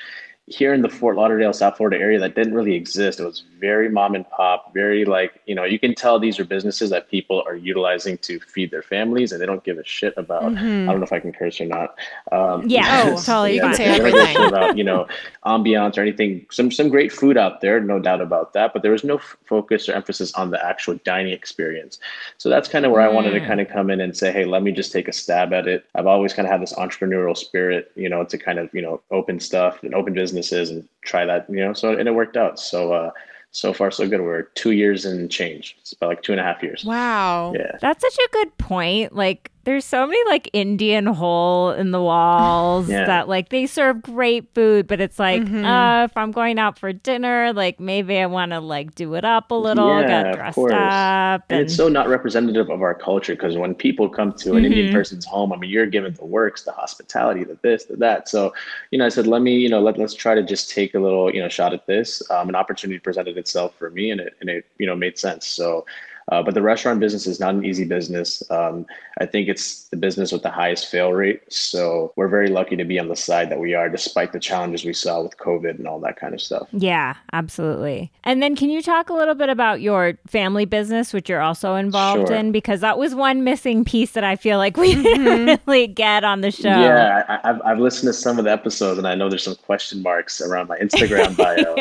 here 0.48 0.74
in 0.74 0.82
the 0.82 0.90
Fort 0.90 1.16
Lauderdale, 1.16 1.54
South 1.54 1.78
Florida 1.78 1.98
area, 1.98 2.20
that 2.20 2.36
didn't 2.36 2.54
really 2.54 2.74
exist. 2.76 3.20
It 3.20 3.24
was 3.24 3.44
very 3.60 3.90
mom 3.90 4.16
and 4.16 4.28
pop, 4.32 4.74
very 4.74 5.06
like, 5.06 5.40
you 5.46 5.56
know, 5.56 5.64
you 5.64 5.80
can 5.80 5.96
tell 5.96 6.20
these 6.20 6.40
are 6.40 6.46
businesses 6.46 6.90
that 6.90 7.10
people 7.10 7.42
are 7.46 7.56
utilizing 7.56 8.18
to 8.20 8.40
feed 8.40 8.70
their 8.72 8.82
families 8.82 9.32
and 9.32 9.40
they 9.42 9.46
don't 9.46 9.64
give 9.64 9.78
a 9.78 9.86
shit 9.86 10.14
about. 10.18 10.44
I 10.44 10.48
don't 10.56 10.88
know 11.00 11.04
if 11.04 11.14
I 11.14 11.20
can 11.20 11.32
curse 11.32 11.62
or 11.62 11.66
not. 11.66 11.96
Um, 12.32 12.68
Yeah, 12.68 13.12
Oh, 13.16 13.22
totally 13.22 13.56
you 13.56 13.62
can 13.62 13.74
say 13.76 13.86
they 13.92 13.98
don't 14.00 14.06
give 14.12 14.16
a 14.16 14.20
everything. 14.20 14.48
about, 14.48 14.78
you 14.78 14.84
know, 14.84 15.08
ambiance 15.46 15.98
or 15.98 16.02
anything. 16.02 16.46
Some, 16.52 16.70
some 16.72 16.90
great 16.90 17.12
food 17.14 17.38
out 17.38 17.62
there, 17.62 17.80
no 17.80 18.00
doubt 18.00 18.20
about 18.20 18.52
that, 18.54 18.74
but 18.74 18.82
there 18.82 18.92
was 18.92 19.04
no 19.04 19.16
f- 19.18 19.38
focus 19.46 19.88
or 19.88 19.94
emphasis 19.94 20.34
on 20.34 20.50
the 20.52 20.64
actual 20.66 20.96
dining 21.06 21.34
experience. 21.34 22.00
So 22.40 22.50
that's 22.50 22.68
kind 22.68 22.86
of 22.86 22.92
where 22.92 23.02
I 23.02 23.08
wanted 23.08 23.32
to 23.32 23.40
kind 23.40 23.62
of 23.62 23.70
come 23.70 23.90
in 23.90 24.02
and 24.02 24.18
say, 24.18 24.32
hey, 24.32 24.46
let 24.46 24.64
me 24.64 24.72
just 24.72 24.92
take 24.92 25.08
a 25.08 25.14
stab 25.14 25.54
at 25.54 25.68
it. 25.68 25.86
I've 25.96 26.08
always 26.08 26.34
kind 26.34 26.46
of 26.48 26.52
had 26.52 26.62
this 26.62 26.74
entrepreneurial 26.74 27.38
spirit, 27.38 27.92
you 27.96 28.10
know, 28.10 28.26
to 28.26 28.38
kind 28.38 28.60
of, 28.60 28.74
you 28.74 28.82
know, 28.82 29.02
open 29.12 29.40
stuff 29.40 29.82
and 29.84 29.94
open 29.94 30.14
businesses 30.42 30.72
and 30.72 30.88
try 31.04 31.26
that, 31.26 31.46
you 31.50 31.58
know, 31.58 31.74
so, 31.74 31.98
and 31.98 32.08
it 32.08 32.14
worked 32.14 32.38
out. 32.38 32.60
So, 32.60 32.94
uh, 32.94 33.12
so 33.52 33.74
far 33.74 33.92
so 33.92 34.08
good. 34.08 34.22
We're 34.22 34.44
two 34.56 34.72
years 34.72 35.06
in 35.06 35.28
change. 35.30 35.76
It's 35.82 35.94
about 35.94 36.08
like 36.08 36.24
two 36.24 36.32
and 36.32 36.40
a 36.40 36.44
half 36.44 36.64
years. 36.64 36.86
Wow. 36.86 37.54
Yeah. 37.54 37.78
That's 37.82 38.02
such 38.02 38.18
a 38.26 38.30
good 38.32 38.58
point. 38.58 39.14
Like, 39.14 39.52
there's 39.64 39.86
so 39.86 40.06
many 40.08 40.20
like 40.30 40.50
Indian 40.54 41.06
hole 41.06 41.72
in 41.72 41.92
the 41.92 42.02
walls 42.02 42.90
Yeah. 42.90 43.06
that 43.06 43.28
like 43.30 43.50
they 43.50 43.68
serve 43.68 44.02
great 44.02 44.54
food, 44.56 44.88
but 44.88 45.00
it's 45.00 45.20
like, 45.20 45.44
Mm-hmm. 45.44 45.66
uh, 45.66 46.04
if 46.06 46.16
I'm 46.18 46.32
going 46.32 46.60
out 46.60 46.80
for 46.80 46.92
dinner, 46.94 47.54
like 47.54 47.80
maybe 47.80 48.18
I 48.18 48.26
want 48.26 48.52
to 48.52 48.60
like 48.60 48.96
do 48.96 49.14
it 49.16 49.24
up 49.26 49.52
a 49.52 49.56
little, 49.56 50.00
Yeah, 50.02 50.24
get 50.24 50.36
dressed 50.36 50.58
up, 50.60 51.44
And 51.50 51.62
it's 51.62 51.76
so 51.76 51.90
not 51.90 52.08
representative 52.10 52.70
of 52.70 52.82
our 52.82 52.94
culture 52.96 53.34
because 53.34 53.58
when 53.58 53.76
people 53.76 54.10
come 54.10 54.34
to 54.34 54.56
an 54.56 54.66
Indian 54.66 54.92
person's 54.94 55.26
home, 55.26 55.54
I 55.54 55.58
mean, 55.58 55.70
you're 55.70 55.86
given 55.86 56.14
the 56.14 56.26
works, 56.26 56.64
the 56.64 56.72
hospitality, 56.72 57.44
the 57.44 57.58
this, 57.62 57.86
the 57.86 57.96
that. 57.98 58.30
So, 58.30 58.54
you 58.92 58.98
know, 59.00 59.06
I 59.06 59.10
said, 59.10 59.28
let 59.28 59.42
me, 59.42 59.56
you 59.58 59.70
know, 59.70 59.80
let, 59.80 59.98
let's 59.98 60.14
try 60.14 60.36
to 60.36 60.44
just 60.44 60.70
take 60.70 60.96
a 60.96 61.00
little, 61.00 61.34
you 61.34 61.42
know, 61.42 61.50
shot 61.50 61.74
at 61.74 61.86
this. 61.88 62.22
Um, 62.32 62.50
an 62.50 62.56
opportunity 62.56 63.00
presented 63.00 63.38
itself 63.38 63.76
for 63.78 63.90
me 63.90 64.12
and 64.12 64.20
it, 64.22 64.36
and 64.42 64.50
it, 64.50 64.66
you 64.78 64.88
know, 64.88 64.96
made 64.96 65.18
sense. 65.20 65.48
So, 65.48 65.86
Uh, 66.32 66.42
but 66.42 66.54
the 66.54 66.62
restaurant 66.62 67.00
business 67.00 67.28
is 67.28 67.40
not 67.40 67.54
an 67.56 67.66
easy 67.66 67.84
business. 67.84 68.44
Um, 68.50 68.86
I 69.20 69.26
think 69.26 69.48
it's 69.48 69.88
the 69.90 69.98
business 69.98 70.32
with 70.32 70.44
the 70.44 70.50
highest 70.50 70.88
fail 70.90 71.12
rate. 71.14 71.42
So 71.52 72.14
we're 72.16 72.28
very 72.28 72.50
lucky 72.50 72.76
to 72.76 72.86
be 72.86 73.00
on 73.00 73.08
the 73.08 73.16
side 73.16 73.50
that 73.50 73.60
we 73.60 73.74
are, 73.74 73.90
despite 73.90 74.32
the 74.32 74.40
challenges 74.40 74.86
we 74.86 74.94
saw 74.94 75.22
with 75.22 75.38
COVID 75.38 75.78
and 75.78 75.88
all 75.88 76.00
that 76.02 76.18
kind 76.18 76.34
of 76.34 76.42
stuff. 76.42 76.68
Yeah, 76.72 77.16
absolutely. 77.34 78.12
And 78.24 78.42
then 78.42 78.56
can 78.56 78.70
you 78.70 78.82
talk 78.82 79.10
a 79.10 79.14
little 79.14 79.36
bit 79.36 79.50
about 79.50 79.82
your 79.82 80.14
family 80.28 80.66
business, 80.66 81.14
which 81.14 81.30
you're 81.30 81.42
also 81.42 81.76
involved 81.76 82.28
Sure. 82.30 82.38
in? 82.38 82.52
Because 82.52 82.82
that 82.82 82.98
was 82.98 83.14
one 83.16 83.44
missing 83.44 83.84
piece 83.84 84.12
that 84.12 84.24
I 84.24 84.36
feel 84.36 84.58
like 84.58 84.78
we 84.78 84.94
didn't 85.04 85.62
really 85.66 85.88
get 85.88 86.24
on 86.24 86.42
the 86.42 86.52
show. 86.52 86.70
Yeah, 86.70 87.24
I, 87.28 87.50
I've, 87.50 87.62
I've 87.66 87.80
listened 87.80 88.10
to 88.10 88.14
some 88.14 88.38
of 88.38 88.46
the 88.46 88.52
episodes 88.52 88.98
and 88.98 89.08
I 89.08 89.16
know 89.16 89.30
there's 89.30 89.44
some 89.44 89.56
question 89.56 90.02
marks 90.02 90.40
around 90.42 90.68
my 90.70 90.78
Instagram 90.78 91.36
bio. 91.36 91.76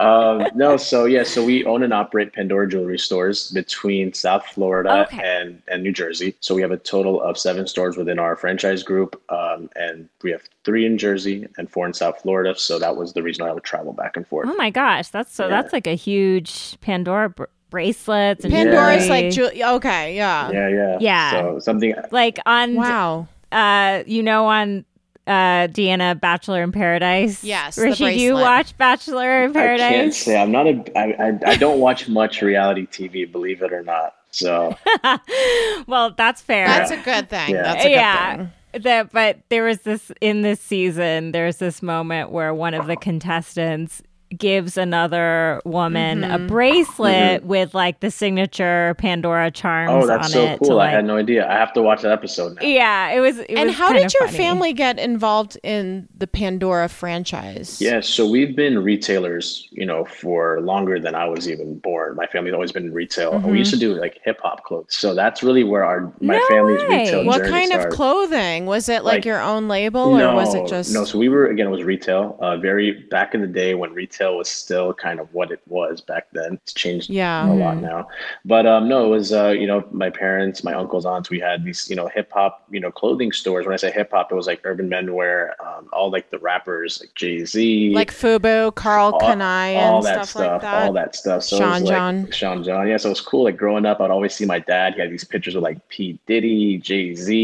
um, 0.00 0.48
no, 0.54 0.76
so 0.76 1.04
yeah, 1.04 1.22
so 1.22 1.44
we 1.44 1.64
own 1.64 1.82
and 1.82 1.92
operate 1.92 2.32
Pandora 2.32 2.68
jewelry 2.68 2.98
stores 2.98 3.50
between 3.72 4.12
South 4.12 4.44
Florida 4.46 5.06
Okay. 5.06 5.20
and, 5.24 5.62
and 5.68 5.82
New 5.82 5.92
Jersey. 5.92 6.34
So 6.40 6.54
we 6.54 6.60
have 6.62 6.70
a 6.70 6.76
total 6.76 7.22
of 7.22 7.38
seven 7.38 7.66
stores 7.66 7.96
within 7.96 8.18
our 8.18 8.36
franchise 8.36 8.82
group. 8.82 9.20
Um, 9.30 9.70
and 9.76 10.08
we 10.22 10.30
have 10.30 10.42
three 10.64 10.84
in 10.84 10.98
Jersey 10.98 11.46
and 11.56 11.70
four 11.70 11.86
in 11.86 11.94
South 11.94 12.20
Florida. 12.20 12.54
So 12.56 12.78
that 12.78 12.96
was 12.96 13.14
the 13.14 13.22
reason 13.22 13.46
I 13.46 13.52
would 13.52 13.64
travel 13.64 13.92
back 13.94 14.16
and 14.16 14.26
forth. 14.26 14.48
Oh 14.50 14.54
my 14.56 14.68
gosh, 14.70 15.08
that's 15.08 15.34
so 15.34 15.44
Yeah. 15.44 15.50
that's 15.62 15.72
like 15.72 15.86
a 15.86 15.94
huge 15.94 16.78
Pandora 16.82 17.30
br- 17.30 17.44
bracelets 17.70 18.44
and 18.44 18.52
Pandora's 18.52 19.06
jewelry. 19.06 19.22
like, 19.22 19.32
ju- 19.32 19.64
okay, 19.76 20.14
yeah. 20.14 20.50
Yeah, 20.50 20.68
yeah. 20.68 20.98
Yeah. 21.00 21.30
So 21.30 21.58
something 21.60 21.94
like 22.10 22.38
on 22.44 22.74
Wow. 22.74 23.26
uh 23.50 24.02
you 24.06 24.22
know 24.22 24.46
on 24.46 24.84
uh 25.26 25.68
Deanna 25.68 26.18
Bachelor 26.18 26.62
in 26.62 26.72
Paradise. 26.72 27.44
Yes, 27.44 27.76
the 27.76 27.82
Rishi, 27.82 28.04
do 28.04 28.20
you 28.20 28.34
watch 28.34 28.76
Bachelor 28.76 29.44
in 29.44 29.52
Paradise? 29.52 29.84
I 29.84 29.88
can't 29.88 29.96
Paradise? 29.96 30.16
say 30.18 30.40
I'm 30.40 30.52
not 30.52 30.66
a 30.66 30.98
I, 30.98 31.28
I, 31.28 31.38
I 31.52 31.56
don't 31.56 31.80
watch 31.80 32.08
much 32.08 32.42
reality 32.42 32.86
TV, 32.86 33.30
believe 33.30 33.62
it 33.62 33.72
or 33.72 33.82
not. 33.82 34.14
So 34.30 34.76
well, 35.86 36.10
that's 36.10 36.40
fair. 36.40 36.66
That's 36.66 36.90
a 36.90 36.96
good 36.96 37.28
thing. 37.28 37.50
Yeah. 37.50 37.62
That's 37.62 37.84
a 37.84 37.88
good 37.88 37.94
yeah. 37.94 38.36
thing. 38.36 38.50
That, 38.74 39.12
but 39.12 39.38
there 39.50 39.64
was 39.64 39.82
this 39.82 40.10
in 40.22 40.40
this 40.40 40.58
season. 40.58 41.32
There's 41.32 41.58
this 41.58 41.82
moment 41.82 42.30
where 42.30 42.54
one 42.54 42.72
of 42.72 42.86
the 42.86 42.96
contestants 42.96 44.02
gives 44.38 44.76
another 44.76 45.60
woman 45.64 46.20
Mm-hmm. 46.22 46.44
a 46.44 46.46
bracelet 46.48 47.44
with 47.44 47.74
like 47.74 48.00
the 48.00 48.10
signature 48.10 48.94
Pandora 48.98 49.50
charms 49.50 49.90
Oh, 49.92 50.00
on 50.02 50.06
that's 50.06 50.32
so 50.32 50.42
it. 50.42 50.58
cool. 50.58 50.68
to, 50.68 50.78
I 50.80 50.88
had 50.88 51.04
no 51.04 51.16
idea. 51.16 51.48
I 51.48 51.54
have 51.54 51.72
to 51.74 51.82
watch 51.82 52.02
that 52.02 52.12
episode 52.12 52.56
now. 52.56 52.62
yeah, 52.66 53.10
it 53.10 53.20
was. 53.20 53.38
It 53.38 53.50
And 53.50 53.68
was 53.68 53.76
how 53.76 53.92
did 53.92 54.12
your 54.14 54.26
funny. 54.26 54.38
family 54.38 54.72
get 54.72 54.98
involved 54.98 55.58
in 55.62 56.08
the 56.16 56.26
Pandora 56.26 56.88
franchise? 56.88 57.80
Yeah, 57.80 58.00
so 58.00 58.28
we've 58.28 58.54
been 58.56 58.82
retailers, 58.82 59.68
you 59.70 59.86
know, 59.86 60.04
for 60.04 60.60
longer 60.60 60.98
than 60.98 61.14
I 61.14 61.24
was 61.26 61.48
even 61.48 61.78
born. 61.78 62.16
My 62.16 62.26
family's 62.26 62.54
always 62.54 62.72
been 62.72 62.86
in 62.86 62.92
retail. 62.92 63.38
We 63.40 63.58
used 63.58 63.72
to 63.72 63.78
do 63.78 63.94
like 63.94 64.18
hip 64.24 64.38
hop 64.42 64.64
clothes. 64.64 64.94
So 64.94 65.14
that's 65.14 65.42
really 65.42 65.64
where 65.64 65.84
our 65.84 66.12
my 66.20 66.36
No 66.36 66.46
family's 66.48 66.82
way. 66.88 67.00
retail 67.04 67.24
What 67.24 67.38
journey 67.38 67.50
kind 67.50 67.72
of 67.72 67.88
clothing? 67.90 68.66
Was 68.66 68.88
it 68.88 69.04
like, 69.04 69.12
Like- 69.18 69.24
your 69.24 69.40
own 69.40 69.68
label 69.68 70.00
or 70.20 70.34
was 70.34 70.54
it 70.54 70.66
just 70.68 70.92
no? 70.94 71.04
So 71.04 71.18
we 71.18 71.28
were 71.28 71.46
again. 71.46 71.66
It 71.66 71.70
was 71.70 71.82
retail. 71.84 72.36
Uh, 72.40 72.56
very 72.56 72.92
back 73.10 73.34
in 73.34 73.40
the 73.40 73.46
day 73.46 73.74
when 73.74 73.92
retail 73.92 74.21
was 74.30 74.48
still 74.48 74.92
kind 74.94 75.20
of 75.20 75.32
what 75.32 75.50
it 75.50 75.60
was 75.66 76.00
back 76.00 76.26
then. 76.32 76.54
It's 76.62 76.72
changed 76.72 77.10
Yeah. 77.10 77.50
a 77.50 77.52
lot 77.52 77.78
now. 77.78 78.08
But 78.44 78.66
um, 78.66 78.88
no, 78.88 79.06
it 79.06 79.08
was 79.08 79.32
uh, 79.32 79.48
you 79.48 79.66
know 79.66 79.84
my 79.90 80.10
parents, 80.10 80.62
my 80.64 80.74
uncles, 80.74 81.04
aunts. 81.06 81.30
We 81.30 81.40
had 81.40 81.64
these 81.64 81.88
you 81.90 81.96
know 81.96 82.08
hip 82.08 82.30
hop 82.32 82.64
you 82.70 82.80
know 82.80 82.90
clothing 82.90 83.32
stores. 83.32 83.64
When 83.66 83.72
I 83.74 83.76
say 83.76 83.90
hip 83.90 84.10
hop, 84.12 84.30
it 84.30 84.34
was 84.34 84.46
like 84.46 84.60
Urban 84.64 84.88
Menwear, 84.88 85.52
um, 85.60 85.88
all 85.92 86.10
like 86.10 86.30
the 86.30 86.38
rappers 86.38 86.98
like 87.00 87.14
Jay 87.14 87.44
Z, 87.44 87.92
like 87.94 88.10
Fubu, 88.12 88.74
Carl 88.74 89.12
all, 89.14 89.20
Kani, 89.20 89.76
all 89.78 89.96
and 89.98 90.06
that 90.06 90.26
stuff, 90.26 90.40
like 90.52 90.60
that? 90.62 90.86
all 90.86 90.92
that 90.92 91.16
stuff. 91.16 91.42
So 91.44 91.56
it 91.56 91.58
Sean 91.60 91.70
was 91.72 91.82
like, 91.82 91.88
John. 91.96 92.30
Sean 92.30 92.64
John. 92.64 92.88
Yeah, 92.88 92.96
so 92.96 93.08
it 93.08 93.12
was 93.12 93.20
cool. 93.20 93.44
Like 93.44 93.56
growing 93.56 93.86
up, 93.86 94.00
I'd 94.00 94.10
always 94.10 94.34
see 94.34 94.44
my 94.44 94.58
dad. 94.58 94.94
He 94.94 95.00
had 95.00 95.10
these 95.10 95.24
pictures 95.24 95.54
of 95.54 95.62
like 95.62 95.86
P 95.88 96.18
Diddy, 96.26 96.78
Jay 96.78 97.14
Z, 97.14 97.34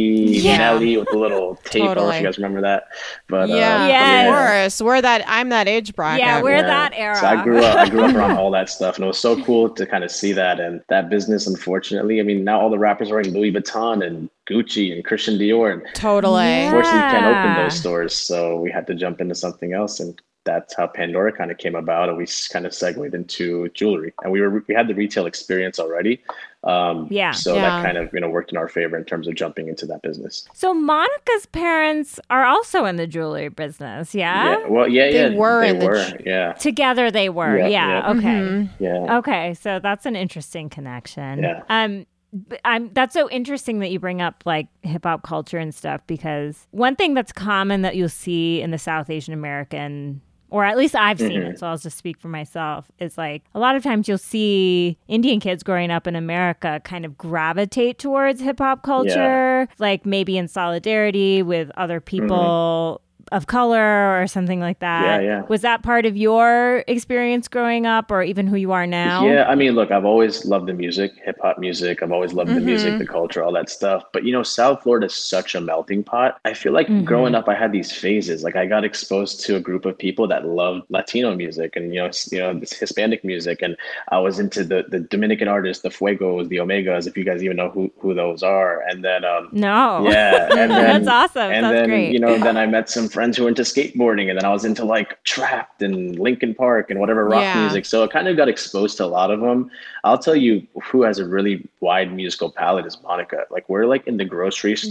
Yeah. 0.42 0.58
Nelly 0.58 0.96
with 0.96 1.08
the 1.10 1.18
little 1.18 1.54
tape. 1.64 1.82
I 1.82 1.94
don't 1.94 2.04
know 2.04 2.10
if 2.10 2.20
you 2.20 2.26
guys 2.26 2.38
remember 2.38 2.60
that. 2.62 2.88
But 3.28 3.48
yeah, 3.48 3.84
uh, 3.84 3.86
Yes. 3.88 4.28
of 4.28 4.34
course. 4.34 4.88
We're 4.88 5.02
that. 5.02 5.24
I'm 5.26 5.48
that 5.50 5.68
age 5.68 5.94
bracket. 5.94 6.24
Yeah, 6.24 6.42
we're 6.42 6.56
yeah. 6.56 6.62
That 6.68 6.92
era. 6.94 7.16
So 7.16 7.26
I 7.26 7.42
grew 7.42 7.58
up. 7.58 7.76
I 7.76 7.88
grew 7.88 8.04
up 8.04 8.14
around 8.14 8.36
all 8.38 8.50
that 8.52 8.68
stuff, 8.68 8.96
and 8.96 9.04
it 9.04 9.08
was 9.08 9.18
so 9.18 9.42
cool 9.44 9.68
to 9.70 9.86
kind 9.86 10.04
of 10.04 10.10
see 10.10 10.32
that. 10.32 10.60
And 10.60 10.82
that 10.88 11.10
business, 11.10 11.46
unfortunately, 11.46 12.20
I 12.20 12.22
mean, 12.22 12.44
now 12.44 12.60
all 12.60 12.70
the 12.70 12.78
rappers 12.78 13.10
are 13.10 13.14
wearing 13.14 13.32
Louis 13.32 13.52
Vuitton 13.52 14.06
and 14.06 14.30
Gucci 14.48 14.92
and 14.92 15.04
Christian 15.04 15.38
Dior, 15.38 15.72
and 15.72 15.82
totally. 15.94 16.44
Yeah. 16.44 16.66
unfortunately, 16.66 17.00
you 17.00 17.06
can't 17.06 17.36
open 17.36 17.64
those 17.64 17.78
stores. 17.78 18.14
So 18.14 18.60
we 18.60 18.70
had 18.70 18.86
to 18.86 18.94
jump 18.94 19.20
into 19.20 19.34
something 19.34 19.72
else, 19.72 20.00
and 20.00 20.20
that's 20.44 20.74
how 20.74 20.86
Pandora 20.86 21.30
kind 21.32 21.50
of 21.50 21.58
came 21.58 21.74
about, 21.74 22.08
and 22.08 22.16
we 22.16 22.26
kind 22.50 22.66
of 22.66 22.72
segued 22.72 23.14
into 23.14 23.68
jewelry. 23.70 24.14
And 24.22 24.32
we 24.32 24.40
were 24.40 24.64
we 24.66 24.74
had 24.74 24.88
the 24.88 24.94
retail 24.94 25.26
experience 25.26 25.78
already, 25.78 26.22
um, 26.64 27.06
Yeah. 27.10 27.30
So 27.30 27.54
Yeah. 27.54 27.62
that 27.62 27.84
kind 27.84 27.96
of 27.98 28.10
you 28.12 28.20
know 28.20 28.28
worked 28.28 28.50
in 28.52 28.58
our 28.58 28.68
favor 28.68 28.96
in 28.96 29.04
terms 29.04 29.28
of 29.28 29.34
jumping 29.34 29.68
into 29.68 29.86
that 29.86 30.02
business. 30.02 30.46
So 30.54 30.74
Monica's 30.74 31.46
parents 31.46 32.18
are 32.30 32.44
also 32.44 32.84
in 32.84 32.96
the 32.96 33.06
jewelry 33.06 33.48
business. 33.48 34.14
Yeah. 34.14 34.58
Yeah. 34.58 34.66
Well, 34.68 34.88
yeah, 34.88 35.10
They 35.10 35.30
yeah, 35.32 35.38
were 35.38 35.60
they 35.60 35.70
in 35.70 35.78
the 35.78 35.86
were, 35.86 36.12
yeah, 36.26 36.52
Together 36.54 37.10
they 37.10 37.28
were. 37.28 37.56
Yeah, 37.58 37.66
Yeah. 37.68 37.88
yeah. 37.88 38.10
Okay. 38.10 38.26
Mm-hmm. 38.26 38.84
yeah. 38.84 39.18
Okay, 39.18 39.54
so 39.54 39.78
that's 39.80 40.04
an 40.06 40.16
interesting 40.16 40.68
connection. 40.68 41.44
Yeah. 41.44 41.62
Um 41.68 42.06
b- 42.48 42.56
I'm 42.64 42.90
that's 42.92 43.14
so 43.14 43.30
interesting 43.30 43.78
that 43.78 43.90
you 43.90 44.00
bring 44.00 44.20
up 44.20 44.42
like 44.44 44.66
hip 44.82 45.04
hop 45.04 45.22
culture 45.22 45.58
and 45.58 45.72
stuff 45.74 46.00
because 46.08 46.66
one 46.72 46.96
thing 46.96 47.14
that's 47.14 47.32
common 47.32 47.82
that 47.82 47.94
you'll 47.96 48.08
see 48.08 48.60
in 48.60 48.70
the 48.72 48.78
South 48.78 49.08
Asian 49.10 49.32
American 49.32 50.20
or 50.50 50.64
at 50.64 50.76
least 50.76 50.94
I've 50.94 51.18
seen 51.18 51.28
Mm-hmm. 51.32 51.50
it, 51.52 51.58
so 51.58 51.66
I'll 51.66 51.76
just 51.78 51.98
speak 51.98 52.18
for 52.18 52.28
myself, 52.28 52.90
is 52.98 53.18
like 53.18 53.42
a 53.54 53.58
lot 53.58 53.76
of 53.76 53.82
times 53.82 54.08
you'll 54.08 54.18
see 54.18 54.96
Indian 55.08 55.40
kids 55.40 55.62
growing 55.62 55.90
up 55.90 56.06
in 56.06 56.16
America 56.16 56.80
kind 56.84 57.04
of 57.04 57.18
gravitate 57.18 57.98
towards 57.98 58.40
hip 58.40 58.58
hop 58.58 58.82
culture, 58.82 59.68
like 59.78 60.06
maybe 60.06 60.36
in 60.38 60.48
solidarity 60.48 61.42
with 61.42 61.70
other 61.76 62.00
people 62.00 63.00
of 63.32 63.46
color 63.46 64.20
or 64.22 64.26
something 64.26 64.60
like 64.60 64.78
that. 64.80 65.02
Mm-hmm. 65.20 65.24
Yeah, 65.24 65.38
yeah. 65.40 65.42
Was 65.48 65.60
that 65.62 65.82
part 65.82 66.06
of 66.06 66.16
your 66.16 66.84
experience 66.86 67.48
growing 67.48 67.86
up 67.86 68.10
or 68.10 68.22
even 68.22 68.46
who 68.46 68.56
you 68.56 68.72
are 68.72 68.86
now? 68.86 69.26
Yeah, 69.26 69.44
I 69.48 69.54
mean, 69.54 69.72
look, 69.72 69.90
I've 69.90 70.04
always 70.04 70.44
loved 70.44 70.66
the 70.66 70.74
music, 70.74 71.12
hip 71.24 71.36
hop 71.42 71.58
music. 71.58 72.02
I've 72.02 72.12
always 72.12 72.32
loved 72.32 72.50
the 72.50 72.60
music, 72.60 72.88
Mm-hmm. 72.90 72.98
the 72.98 73.06
culture, 73.06 73.42
all 73.42 73.52
that 73.52 73.68
stuff. 73.70 74.04
But 74.12 74.24
you 74.24 74.32
know, 74.32 74.42
South 74.42 74.82
Florida 74.82 75.06
is 75.06 75.14
such 75.14 75.54
a 75.54 75.60
melting 75.60 76.04
pot. 76.04 76.38
I 76.44 76.54
feel 76.54 76.72
like 76.72 76.88
Mm-hmm. 76.88 77.04
growing 77.04 77.34
up, 77.34 77.48
I 77.48 77.54
had 77.54 77.72
these 77.72 77.92
phases. 77.92 78.42
Like 78.42 78.56
I 78.56 78.64
got 78.66 78.84
exposed 78.84 79.40
to 79.46 79.56
a 79.56 79.60
group 79.60 79.84
of 79.84 79.98
people 79.98 80.26
that 80.28 80.46
loved 80.46 80.84
Latino 80.88 81.34
music 81.34 81.76
and 81.76 81.92
you 81.94 82.00
know, 82.00 82.10
you 82.32 82.38
know, 82.38 82.58
this 82.58 82.72
Hispanic 82.72 83.24
music, 83.24 83.60
and 83.62 83.76
I 84.10 84.18
was 84.18 84.38
into 84.38 84.64
the 84.64 84.84
the 84.88 85.00
Dominican 85.00 85.48
artists, 85.48 85.82
the 85.82 85.90
Fuegos, 85.90 86.48
the 86.48 86.56
Omegas, 86.58 87.06
if 87.06 87.16
you 87.16 87.24
guys 87.24 87.42
even 87.42 87.56
know 87.56 87.68
who 87.70 87.90
who 87.98 88.14
those 88.14 88.42
are. 88.42 88.80
And 88.88 89.04
then 89.04 89.24
um, 89.24 89.48
No. 89.52 90.08
yeah, 90.08 90.48
and 90.56 90.70
then 90.78 91.04
That's 91.04 91.08
awesome. 91.08 91.52
And 91.52 91.64
That's 91.64 91.74
then 91.74 91.88
great. 91.88 92.12
you 92.12 92.18
know, 92.20 92.38
then 92.38 92.56
I 92.56 92.66
met 92.66 92.88
some 92.88 93.08
friends 93.18 93.36
who 93.36 93.42
were 93.42 93.48
into 93.48 93.62
skateboarding, 93.62 94.28
and 94.28 94.38
then 94.38 94.44
I 94.44 94.52
was 94.52 94.64
into 94.64 94.84
like 94.84 95.20
Trapt 95.24 95.82
and 95.82 96.16
Linkin 96.20 96.54
Park 96.54 96.88
and 96.88 97.00
whatever 97.00 97.24
rock 97.24 97.42
Yeah. 97.42 97.62
music. 97.62 97.84
So 97.84 98.04
I 98.04 98.06
kind 98.06 98.28
of 98.28 98.36
got 98.36 98.48
exposed 98.48 98.96
to 98.98 99.04
a 99.04 99.10
lot 99.18 99.32
of 99.32 99.40
them. 99.40 99.72
I'll 100.04 100.18
tell 100.18 100.36
you 100.36 100.64
who 100.84 101.02
has 101.02 101.18
a 101.18 101.26
really 101.26 101.66
wide 101.80 102.14
musical 102.14 102.48
palette 102.48 102.86
is 102.86 102.96
Monica. 103.02 103.44
Like 103.50 103.68
we're 103.68 103.86
like 103.86 104.06
in 104.06 104.18
the 104.18 104.24
grocery 104.24 104.74
Mm-hmm. 104.74 104.86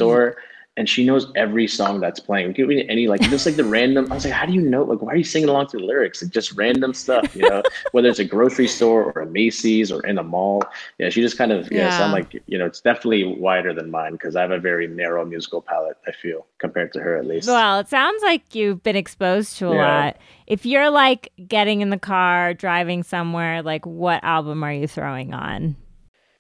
And 0.78 0.88
she 0.88 1.04
knows 1.04 1.32
every 1.36 1.68
song 1.68 2.00
that's 2.00 2.20
playing. 2.20 2.54
Give 2.54 2.68
me 2.68 2.88
any 2.88 3.08
like 3.08 3.22
just 3.22 3.46
like 3.48 3.56
the 3.56 3.64
random. 3.78 4.12
I 4.12 4.16
was 4.16 4.26
like, 4.26 4.34
how 4.34 4.46
do 4.46 4.54
you 4.54 4.62
know? 4.62 4.84
Like, 4.84 5.02
why 5.02 5.14
are 5.14 5.16
you 5.16 5.24
singing 5.24 5.50
along 5.50 5.68
to 5.68 5.78
the 5.78 5.84
lyrics? 5.84 6.22
Like 6.22 6.32
just 6.32 6.54
random 6.54 6.94
stuff, 6.94 7.36
you 7.36 7.42
know. 7.50 7.64
Whether 7.92 8.10
it's 8.10 8.20
a 8.20 8.24
grocery 8.26 8.68
store 8.68 9.12
or 9.12 9.22
a 9.24 9.26
Macy's 9.26 9.92
or 9.92 10.06
in 10.06 10.18
a 10.20 10.24
mall. 10.24 10.64
Yeah, 11.00 11.10
she 11.10 11.22
just 11.22 11.38
kind 11.38 11.52
of 11.52 11.68
yeah. 11.72 11.90
So 11.90 12.04
I'm 12.04 12.12
like, 12.12 12.42
you 12.46 12.58
know, 12.58 12.66
it's 12.66 12.80
definitely 12.80 13.24
wider 13.40 13.74
than 13.74 13.90
mine 13.90 14.12
because 14.14 14.36
I 14.36 14.42
have 14.42 14.52
a 14.52 14.60
very 14.60 14.88
narrow 14.88 15.26
musical 15.26 15.62
palette. 15.62 15.98
I 16.08 16.12
feel 16.12 16.46
compared 16.60 16.94
to 16.94 17.00
her 17.00 17.18
at 17.18 17.26
least. 17.26 17.48
Well, 17.48 17.80
it 17.80 17.90
sounds 17.90 18.22
like 18.22 18.54
you've 18.54 18.84
been 18.84 18.96
exposed 18.96 19.58
to 19.58 19.70
a 19.70 19.76
Yeah. 19.76 20.06
lot. 20.06 20.18
If 20.46 20.66
you're 20.66 20.92
like 20.92 21.32
getting 21.48 21.82
in 21.82 21.90
the 21.90 21.98
car, 22.00 22.54
driving 22.54 23.02
somewhere, 23.04 23.64
like 23.64 23.86
what 23.86 24.24
album 24.24 24.64
are 24.64 24.74
you 24.74 24.88
throwing 24.88 25.34
on? 25.34 25.76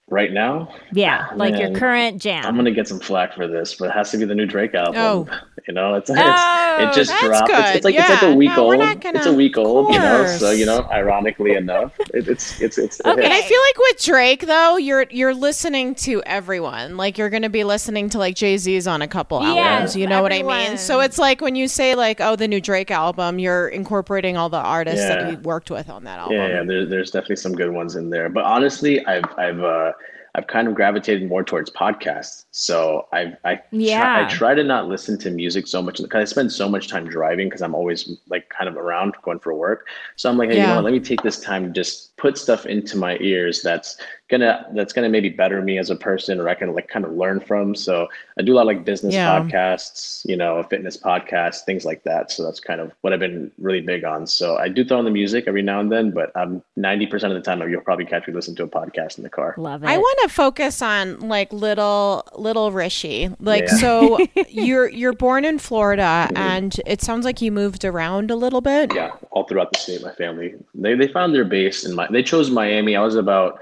Right 0.09 0.31
now, 0.31 0.73
Yeah, 0.93 1.27
Ah, 1.29 1.33
like 1.35 1.57
your 1.59 1.71
current 1.71 2.21
jam. 2.21 2.45
I'm 2.45 2.55
gonna 2.55 2.71
get 2.71 2.87
some 2.87 2.99
flack 2.99 3.33
for 3.33 3.45
this, 3.45 3.75
but 3.75 3.89
it 3.89 3.91
has 3.91 4.09
to 4.11 4.17
be 4.17 4.23
the 4.23 4.35
new 4.35 4.45
Drake 4.45 4.73
album. 4.73 4.95
Oh. 4.97 5.27
You 5.67 5.73
know, 5.73 5.95
it's, 5.95 6.09
it's 6.13 6.17
Oh, 6.21 6.77
it 6.79 6.93
just 6.95 7.11
dropped. 7.21 7.49
It's, 7.51 7.75
it's 7.77 7.85
like 7.85 7.95
it's 7.95 8.09
like 8.09 8.21
a 8.21 8.33
week 8.33 8.51
no, 8.55 8.71
old. 8.71 8.77
gonna- 8.79 9.17
it's 9.17 9.25
a 9.25 9.33
week 9.33 9.57
old, 9.57 9.93
you 9.93 9.99
know. 9.99 10.25
So 10.25 10.51
you 10.51 10.65
know, 10.65 10.87
ironically 10.91 11.55
enough, 11.55 11.91
it, 12.13 12.27
it's 12.29 12.61
it's 12.61 12.77
it's 12.77 13.01
a 13.01 13.09
Okay. 13.09 13.21
hit. 13.21 13.25
And 13.25 13.33
I 13.33 13.41
feel 13.41 13.59
like 13.59 13.77
with 13.77 14.01
Drake 14.05 14.45
though, 14.45 14.77
you're 14.77 15.05
you're 15.11 15.33
listening 15.33 15.93
to 15.95 16.23
everyone. 16.25 16.95
Like 16.95 17.17
you're 17.17 17.29
gonna 17.29 17.49
be 17.49 17.65
listening 17.65 18.07
to 18.11 18.17
like 18.17 18.35
Jay 18.35 18.55
Z's 18.57 18.87
on 18.87 19.01
a 19.01 19.07
couple 19.09 19.41
Yes, 19.41 19.57
albums. 19.57 19.95
You 19.97 20.07
know 20.07 20.21
what 20.21 20.31
I 20.31 20.41
mean? 20.43 20.77
So 20.77 21.01
it's 21.01 21.17
like 21.19 21.41
when 21.41 21.55
you 21.55 21.67
say 21.67 21.95
like, 21.95 22.21
oh, 22.21 22.37
the 22.37 22.47
new 22.47 22.61
Drake 22.61 22.91
album, 22.91 23.39
you're 23.39 23.67
incorporating 23.67 24.37
all 24.37 24.47
the 24.47 24.57
artists 24.57 25.05
that 25.05 25.19
Yeah. 25.19 25.29
he 25.31 25.35
worked 25.35 25.69
with 25.69 25.89
on 25.89 26.05
that 26.05 26.19
album. 26.19 26.37
Yeah, 26.37 26.47
yeah. 26.47 26.63
There, 26.63 26.85
there's 26.85 27.11
definitely 27.11 27.35
some 27.37 27.55
good 27.55 27.71
ones 27.71 27.97
in 27.97 28.09
there. 28.09 28.29
But 28.29 28.45
honestly, 28.45 29.05
I've 29.05 29.25
I've 29.37 29.59
uh, 29.61 29.91
I've 30.37 30.45
kind 30.45 30.67
of 30.67 30.75
gravitated 30.75 31.27
more 31.27 31.43
towards 31.43 31.71
podcasts. 31.71 32.45
So 32.51 33.07
I 33.11 33.33
I 33.43 33.59
Yeah. 33.71 33.97
try, 33.97 34.21
I 34.21 34.25
try 34.25 34.53
to 34.53 34.63
not 34.63 34.87
listen 34.87 35.17
to 35.19 35.31
music 35.31 35.65
so 35.65 35.81
much 35.81 35.97
because 35.97 36.21
I 36.21 36.25
spend 36.25 36.51
so 36.51 36.69
much 36.69 36.87
time 36.87 37.07
driving 37.09 37.47
because 37.47 37.63
I'm 37.63 37.73
always 37.73 38.07
like 38.27 38.47
kind 38.49 38.69
of 38.69 38.77
around 38.77 39.15
going 39.23 39.39
for 39.39 39.55
work. 39.55 39.87
So 40.15 40.29
I'm 40.29 40.37
like, 40.37 40.49
hey, 40.49 40.61
you 40.61 40.67
know, 40.67 40.79
let 40.79 40.93
me 40.93 40.99
take 40.99 41.23
this 41.23 41.39
time 41.41 41.63
to 41.65 41.69
just 41.71 42.15
put 42.17 42.37
stuff 42.37 42.67
into 42.67 42.97
my 42.97 43.17
ears 43.19 43.63
that's 43.63 43.97
gonna 44.29 44.65
that's 44.73 44.91
gonna 44.91 45.07
maybe 45.07 45.29
better 45.29 45.61
me 45.61 45.77
as 45.77 45.89
a 45.89 45.95
person 45.95 46.39
or 46.39 46.49
I 46.49 46.53
can 46.55 46.73
like 46.73 46.89
kind 46.89 47.05
of 47.05 47.13
learn 47.13 47.39
from. 47.39 47.73
So 47.75 48.07
I 48.37 48.41
do 48.41 48.53
a 48.53 48.55
lot 48.55 48.61
of 48.63 48.67
like 48.67 48.83
business 48.83 49.13
Yeah. 49.13 49.39
podcasts, 49.39 50.25
you 50.27 50.35
know, 50.35 50.61
fitness 50.63 50.97
podcasts, 50.97 51.63
things 51.63 51.85
like 51.85 52.03
that. 52.03 52.29
So 52.31 52.43
that's 52.43 52.59
kind 52.59 52.81
of 52.81 52.91
what 53.01 53.13
I've 53.13 53.19
been 53.21 53.51
really 53.57 53.79
big 53.81 54.03
on. 54.03 54.27
So 54.27 54.57
I 54.57 54.67
do 54.67 54.83
throw 54.83 54.99
in 54.99 55.05
the 55.05 55.11
music 55.11 55.45
every 55.47 55.61
now 55.61 55.79
and 55.79 55.89
then, 55.91 56.11
but 56.11 56.35
um, 56.35 56.61
90% 56.77 57.13
of 57.25 57.33
the 57.35 57.41
time 57.41 57.61
you'll 57.69 57.79
probably 57.81 58.05
catch 58.05 58.27
me 58.27 58.33
listening 58.33 58.57
to 58.57 58.63
a 58.63 58.67
podcast 58.67 59.17
in 59.17 59.23
the 59.23 59.29
car. 59.29 59.55
Love 59.57 59.83
it. 59.83 59.87
I 59.87 59.97
want 59.97 60.19
to 60.23 60.29
focus 60.29 60.81
on 60.81 61.19
like 61.21 61.53
little 61.53 62.27
little 62.37 62.71
Rishi. 62.73 63.29
Like 63.39 63.63
Yeah. 63.67 63.75
so 63.75 64.17
you're 64.49 64.89
you're 64.89 65.13
born 65.13 65.45
in 65.45 65.57
Florida 65.57 66.29
and 66.35 66.77
it 66.85 67.01
sounds 67.01 67.23
like 67.23 67.41
you 67.41 67.51
moved 67.51 67.85
around 67.85 68.29
a 68.29 68.35
little 68.35 68.61
bit. 68.61 68.93
yeah, 68.93 69.11
all 69.31 69.45
throughout 69.45 69.71
the 69.71 69.77
state, 69.79 70.01
my 70.03 70.11
family. 70.11 70.53
They 70.75 70.95
they 70.95 71.07
found 71.07 71.33
their 71.33 71.45
base 71.45 71.85
in 71.85 71.95
my. 71.95 72.07
They 72.11 72.23
chose 72.23 72.49
Miami. 72.51 72.95
I 72.95 73.01
was 73.01 73.15
about, 73.15 73.59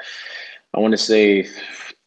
I 0.75 0.79
want 0.79 0.91
to 0.91 0.97
say, 0.97 1.47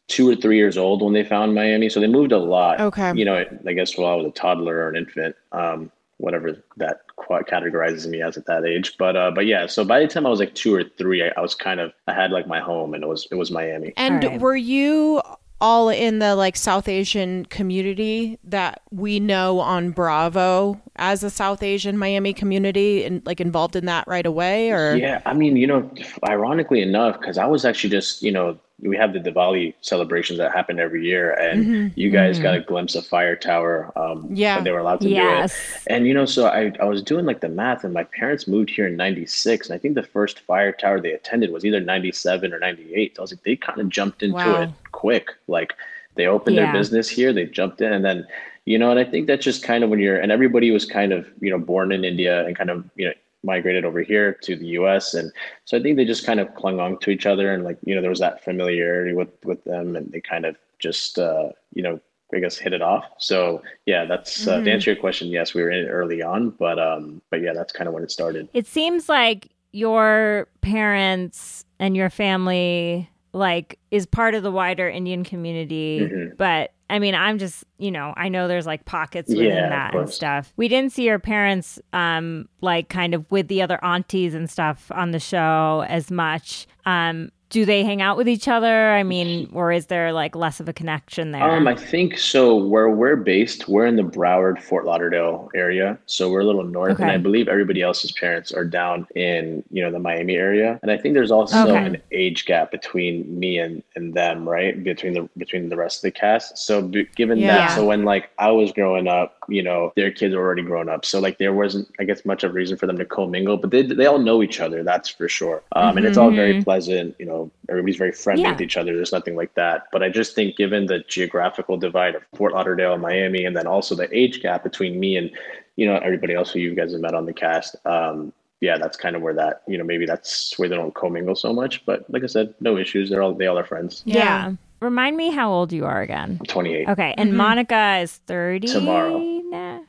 two 0.09 0.27
or 0.27 0.35
three 0.35 0.57
years 0.57 0.77
old 0.77 1.01
when 1.01 1.13
they 1.13 1.23
found 1.23 1.55
Miami. 1.55 1.87
So 1.87 1.99
they 1.99 2.07
moved 2.07 2.31
a 2.31 2.37
lot. 2.37 2.81
Okay. 2.81 3.13
You 3.15 3.23
know, 3.23 3.45
I 3.65 3.73
guess 3.73 3.97
while 3.97 4.11
I 4.11 4.15
was 4.15 4.25
a 4.25 4.31
toddler 4.31 4.77
or 4.77 4.89
an 4.89 4.95
infant, 4.95 5.35
um, 5.53 5.91
whatever 6.17 6.61
that 6.77 7.01
qua- 7.15 7.43
categorizes 7.43 8.07
me 8.07 8.21
as 8.21 8.35
at 8.35 8.45
that 8.47 8.65
age. 8.65 8.97
But 8.97 9.15
uh, 9.15 9.31
but 9.31 9.45
yeah. 9.45 9.67
So 9.67 9.85
by 9.85 10.01
the 10.01 10.07
time 10.07 10.25
I 10.25 10.29
was 10.29 10.39
like 10.39 10.55
two 10.55 10.73
or 10.73 10.83
three, 10.83 11.23
I, 11.23 11.31
I 11.37 11.41
was 11.41 11.55
kind 11.55 11.79
of 11.79 11.93
I 12.07 12.13
had 12.13 12.31
like 12.31 12.47
my 12.47 12.59
home, 12.59 12.93
and 12.93 13.03
it 13.03 13.07
was 13.07 13.27
it 13.31 13.35
was 13.35 13.51
Miami. 13.51 13.93
And 13.95 14.23
All 14.23 14.31
right. 14.31 14.41
were 14.41 14.57
you 14.57 15.21
all 15.61 15.89
in 15.89 16.19
the 16.19 16.35
like 16.35 16.55
South 16.55 16.87
Asian 16.87 17.45
community 17.45 18.39
that 18.43 18.81
we 18.91 19.19
know 19.19 19.59
on 19.59 19.91
Bravo 19.91 20.79
as 20.95 21.23
a 21.23 21.29
South 21.29 21.63
Asian 21.63 21.97
Miami 21.97 22.33
community 22.33 23.03
and 23.03 23.25
like 23.25 23.41
involved 23.41 23.75
in 23.75 23.85
that 23.85 24.07
right 24.07 24.25
away 24.25 24.71
or? 24.71 24.95
Yeah, 24.95 25.21
I 25.25 25.33
mean, 25.33 25.57
you 25.57 25.67
know, 25.67 25.89
ironically 26.27 26.81
enough, 26.81 27.19
because 27.19 27.37
I 27.37 27.45
was 27.45 27.65
actually 27.65 27.89
just, 27.89 28.21
you 28.21 28.31
know, 28.31 28.57
we 28.81 28.95
have 28.97 29.13
the 29.13 29.19
Diwali 29.19 29.73
celebrations 29.81 30.39
that 30.39 30.53
happen 30.53 30.79
every 30.79 31.05
year, 31.05 31.31
and 31.33 31.91
you 31.95 32.09
guys 32.09 32.39
got 32.39 32.55
a 32.55 32.59
glimpse 32.61 32.95
of 32.95 33.05
Fire 33.05 33.35
Tower. 33.35 33.91
Um, 33.95 34.09
Mm-hmm. 34.23 34.35
Yeah. 34.35 34.55
when 34.55 34.63
they 34.63 34.71
were 34.71 34.79
allowed 34.79 35.01
to 35.01 35.09
Yes. 35.09 35.53
do 35.57 35.75
it. 35.91 35.93
And 35.95 36.07
you 36.07 36.13
know, 36.13 36.25
so 36.25 36.47
I, 36.47 36.71
I 36.79 36.85
was 36.85 37.01
doing 37.01 37.25
like 37.25 37.41
the 37.41 37.49
math, 37.49 37.83
and 37.83 37.93
my 37.93 38.03
parents 38.03 38.47
moved 38.47 38.69
here 38.69 38.87
in 38.87 38.95
'96, 38.95 39.67
and 39.69 39.75
I 39.75 39.79
think 39.79 39.95
the 39.95 40.03
first 40.03 40.39
Fire 40.41 40.71
Tower 40.71 40.99
they 40.99 41.11
attended 41.13 41.51
was 41.51 41.65
either 41.65 41.79
'97 41.79 42.53
or 42.53 42.59
'98. 42.59 43.15
So 43.15 43.21
I 43.21 43.23
was 43.23 43.31
like, 43.33 43.43
they 43.43 43.55
kind 43.55 43.79
of 43.81 43.89
jumped 43.89 44.23
into 44.23 44.35
Wow. 44.35 44.61
it 44.61 44.69
quick. 44.91 45.29
Like 45.47 45.73
they 46.15 46.27
opened 46.27 46.55
Yeah. 46.55 46.65
their 46.65 46.73
business 46.73 47.09
here, 47.09 47.31
they 47.33 47.45
jumped 47.45 47.81
in, 47.81 47.91
and 47.93 48.03
then 48.05 48.25
you 48.65 48.77
know, 48.77 48.91
and 48.91 48.99
I 48.99 49.03
think 49.03 49.25
that's 49.27 49.43
just 49.43 49.63
kind 49.63 49.83
of 49.83 49.89
when 49.89 49.99
you're, 49.99 50.17
and 50.19 50.31
everybody 50.31 50.69
was 50.69 50.85
kind 50.85 51.11
of, 51.11 51.25
you 51.41 51.49
know, 51.49 51.57
born 51.57 51.91
in 51.91 52.03
India 52.03 52.45
and 52.45 52.55
kind 52.55 52.69
of, 52.69 52.85
you 52.95 53.05
know, 53.07 53.13
migrated 53.43 53.85
over 53.85 54.01
here 54.01 54.33
to 54.43 54.55
the 54.55 54.67
US. 54.79 55.13
And 55.13 55.31
so 55.65 55.77
I 55.77 55.81
think 55.81 55.95
they 55.97 56.05
just 56.05 56.25
kind 56.25 56.39
of 56.39 56.53
clung 56.55 56.79
on 56.79 56.97
to 56.99 57.09
each 57.09 57.25
other 57.25 57.53
and 57.53 57.63
like, 57.63 57.77
you 57.85 57.95
know, 57.95 58.01
there 58.01 58.09
was 58.09 58.19
that 58.19 58.43
familiarity 58.43 59.13
with, 59.13 59.29
with 59.45 59.63
them 59.63 59.95
and 59.95 60.11
they 60.11 60.19
kind 60.21 60.45
of 60.45 60.57
just, 60.79 61.17
uh, 61.19 61.49
you 61.73 61.81
know, 61.83 61.99
I 62.33 62.39
guess 62.39 62.57
hit 62.57 62.73
it 62.73 62.81
off. 62.81 63.05
So 63.17 63.63
yeah, 63.85 64.05
that's, 64.05 64.47
uh, 64.47 64.61
to 64.61 64.71
answer 64.71 64.91
your 64.91 64.99
question. 64.99 65.29
Yes, 65.29 65.53
we 65.53 65.63
were 65.63 65.71
in 65.71 65.85
it 65.85 65.89
early 65.89 66.21
on, 66.21 66.51
but, 66.51 66.77
um, 66.79 67.21
but 67.31 67.41
yeah, 67.41 67.53
that's 67.53 67.73
kind 67.73 67.87
of 67.87 67.93
when 67.93 68.03
it 68.03 68.11
started. 68.11 68.49
It 68.53 68.67
seems 68.67 69.09
like 69.09 69.49
your 69.71 70.47
parents 70.61 71.65
and 71.79 71.95
your 71.95 72.09
family 72.09 73.09
like 73.33 73.79
is 73.91 74.05
part 74.05 74.33
of 74.35 74.43
the 74.43 74.51
wider 74.51 74.89
Indian 74.89 75.23
community, 75.23 75.99
Mhm. 76.01 76.37
but 76.37 76.71
I 76.89 76.99
mean, 76.99 77.13
I'm 77.15 77.37
just, 77.37 77.63
you 77.77 77.91
know, 77.91 78.13
I 78.17 78.29
know 78.29 78.47
there's 78.47 78.65
like 78.65 78.85
pockets 78.85 79.29
within 79.29 79.47
Yeah, 79.47 79.69
that 79.69 79.93
and 79.93 80.09
stuff. 80.09 80.53
We 80.57 80.67
didn't 80.67 80.91
see 80.91 81.03
your 81.05 81.19
parents 81.19 81.79
um 81.93 82.49
like 82.61 82.89
kind 82.89 83.13
of 83.13 83.29
with 83.31 83.47
the 83.47 83.61
other 83.61 83.83
aunties 83.83 84.33
and 84.33 84.49
stuff 84.49 84.91
on 84.93 85.11
the 85.11 85.19
show 85.19 85.85
as 85.87 86.09
much. 86.11 86.67
Um 86.85 87.29
do 87.49 87.65
they 87.65 87.83
hang 87.83 88.01
out 88.01 88.15
with 88.17 88.27
each 88.29 88.47
other? 88.47 88.91
I 88.91 89.03
mean, 89.03 89.49
or 89.53 89.71
is 89.71 89.87
there 89.87 90.13
like 90.13 90.35
less 90.35 90.59
of 90.59 90.69
a 90.69 90.73
connection 90.73 91.31
there? 91.31 91.41
Um, 91.43 91.67
I 91.67 91.75
think 91.75 92.17
so. 92.17 92.55
Where 92.55 92.89
we're 92.89 93.15
based, 93.15 93.67
we're 93.67 93.85
in 93.87 93.95
the 93.95 94.03
Broward, 94.03 94.61
Fort 94.61 94.85
Lauderdale 94.85 95.49
area, 95.55 95.97
so 96.05 96.29
we're 96.29 96.41
a 96.41 96.43
little 96.45 96.63
north, 96.63 96.99
and 96.99 97.09
I 97.09 97.17
believe 97.17 97.47
everybody 97.47 97.81
else's 97.81 98.11
parents 98.11 98.51
are 98.51 98.65
down 98.65 99.07
in 99.15 99.63
you 99.71 99.81
know 99.83 99.91
the 99.91 99.99
Miami 99.99 100.35
area. 100.35 100.79
And 100.81 100.91
I 100.91 100.97
think 100.97 101.13
there's 101.15 101.31
also 101.31 101.69
Okay. 101.75 101.85
an 101.85 101.97
age 102.11 102.45
gap 102.45 102.71
between 102.71 103.39
me 103.39 103.57
and 103.59 103.81
and 103.95 104.13
them, 104.13 104.47
right? 104.47 104.83
Between 104.83 105.13
the 105.13 105.27
between 105.37 105.69
the 105.69 105.75
rest 105.77 105.97
of 105.99 106.01
the 106.03 106.11
cast. 106.11 106.57
So 106.57 106.81
b- 106.83 107.07
given 107.15 107.39
Yeah. 107.39 107.47
that, 107.67 107.71
so 107.75 107.85
when 107.85 108.03
like 108.05 108.29
I 108.37 108.51
was 108.51 108.71
growing 108.71 109.07
up, 109.07 109.38
you 109.51 109.63
know, 109.63 109.91
their 109.95 110.11
kids 110.11 110.33
are 110.33 110.39
already 110.39 110.61
grown 110.61 110.89
up, 110.89 111.05
so 111.05 111.19
like 111.19 111.37
there 111.37 111.53
wasn't, 111.53 111.87
I 111.99 112.03
guess, 112.03 112.25
much 112.25 112.43
of 112.43 112.51
a 112.51 112.53
reason 112.53 112.77
for 112.77 112.87
them 112.87 112.97
to 112.97 113.05
commingle. 113.05 113.57
But 113.57 113.71
they 113.71 113.81
they 113.83 114.05
all 114.05 114.19
know 114.19 114.41
each 114.43 114.59
other, 114.59 114.83
that's 114.83 115.09
for 115.09 115.27
sure. 115.29 115.61
Um, 115.73 115.97
and 115.97 116.05
it's 116.05 116.17
all 116.17 116.31
very 116.31 116.63
pleasant. 116.63 117.15
You 117.19 117.25
know, 117.25 117.51
everybody's 117.69 117.97
very 117.97 118.11
friendly 118.11 118.43
Yeah. 118.43 118.51
with 118.51 118.61
each 118.61 118.77
other. 118.77 118.95
There's 118.95 119.11
nothing 119.11 119.35
like 119.35 119.53
that. 119.55 119.87
But 119.91 120.03
I 120.03 120.09
just 120.09 120.35
think, 120.35 120.55
given 120.57 120.85
the 120.85 120.99
geographical 121.07 121.77
divide 121.77 122.15
of 122.15 122.23
Fort 122.35 122.53
Lauderdale 122.53 122.93
and 122.93 123.01
Miami, 123.01 123.45
and 123.45 123.55
then 123.55 123.67
also 123.67 123.95
the 123.95 124.07
age 124.17 124.41
gap 124.41 124.63
between 124.63 124.99
me 124.99 125.17
and 125.17 125.31
you 125.75 125.85
know 125.85 125.97
everybody 125.97 126.33
else 126.33 126.51
who 126.51 126.59
you 126.59 126.75
guys 126.75 126.91
have 126.91 127.01
met 127.01 127.13
on 127.13 127.25
the 127.25 127.33
cast, 127.33 127.75
um, 127.85 128.33
yeah, 128.61 128.77
that's 128.77 128.97
kind 128.97 129.15
of 129.15 129.21
where 129.21 129.33
that 129.35 129.61
you 129.67 129.77
know 129.77 129.83
maybe 129.83 130.05
that's 130.05 130.57
where 130.59 130.67
they 130.69 130.75
don't 130.75 130.93
commingle 130.93 131.35
so 131.35 131.53
much. 131.53 131.85
But 131.85 132.05
like 132.09 132.23
I 132.23 132.27
said, 132.27 132.53
no 132.59 132.77
issues. 132.77 133.09
They're 133.09 133.21
all 133.21 133.33
they 133.33 133.47
all 133.47 133.57
are 133.57 133.63
friends. 133.65 134.03
yeah. 134.05 134.53
Remind 134.81 135.17
me 135.17 135.31
how 135.31 135.51
old 135.51 135.73
you 135.73 135.85
are 135.85 136.01
again. 136.01 136.37
I'm 136.39 136.45
28. 136.45 136.89
Okay, 136.89 137.13
and 137.17 137.29
mm-hmm. 137.29 137.37
Monica 137.37 137.97
is 138.01 138.13
30 138.27 138.67
Tomorrow. 138.67 139.17
now. 139.17 139.81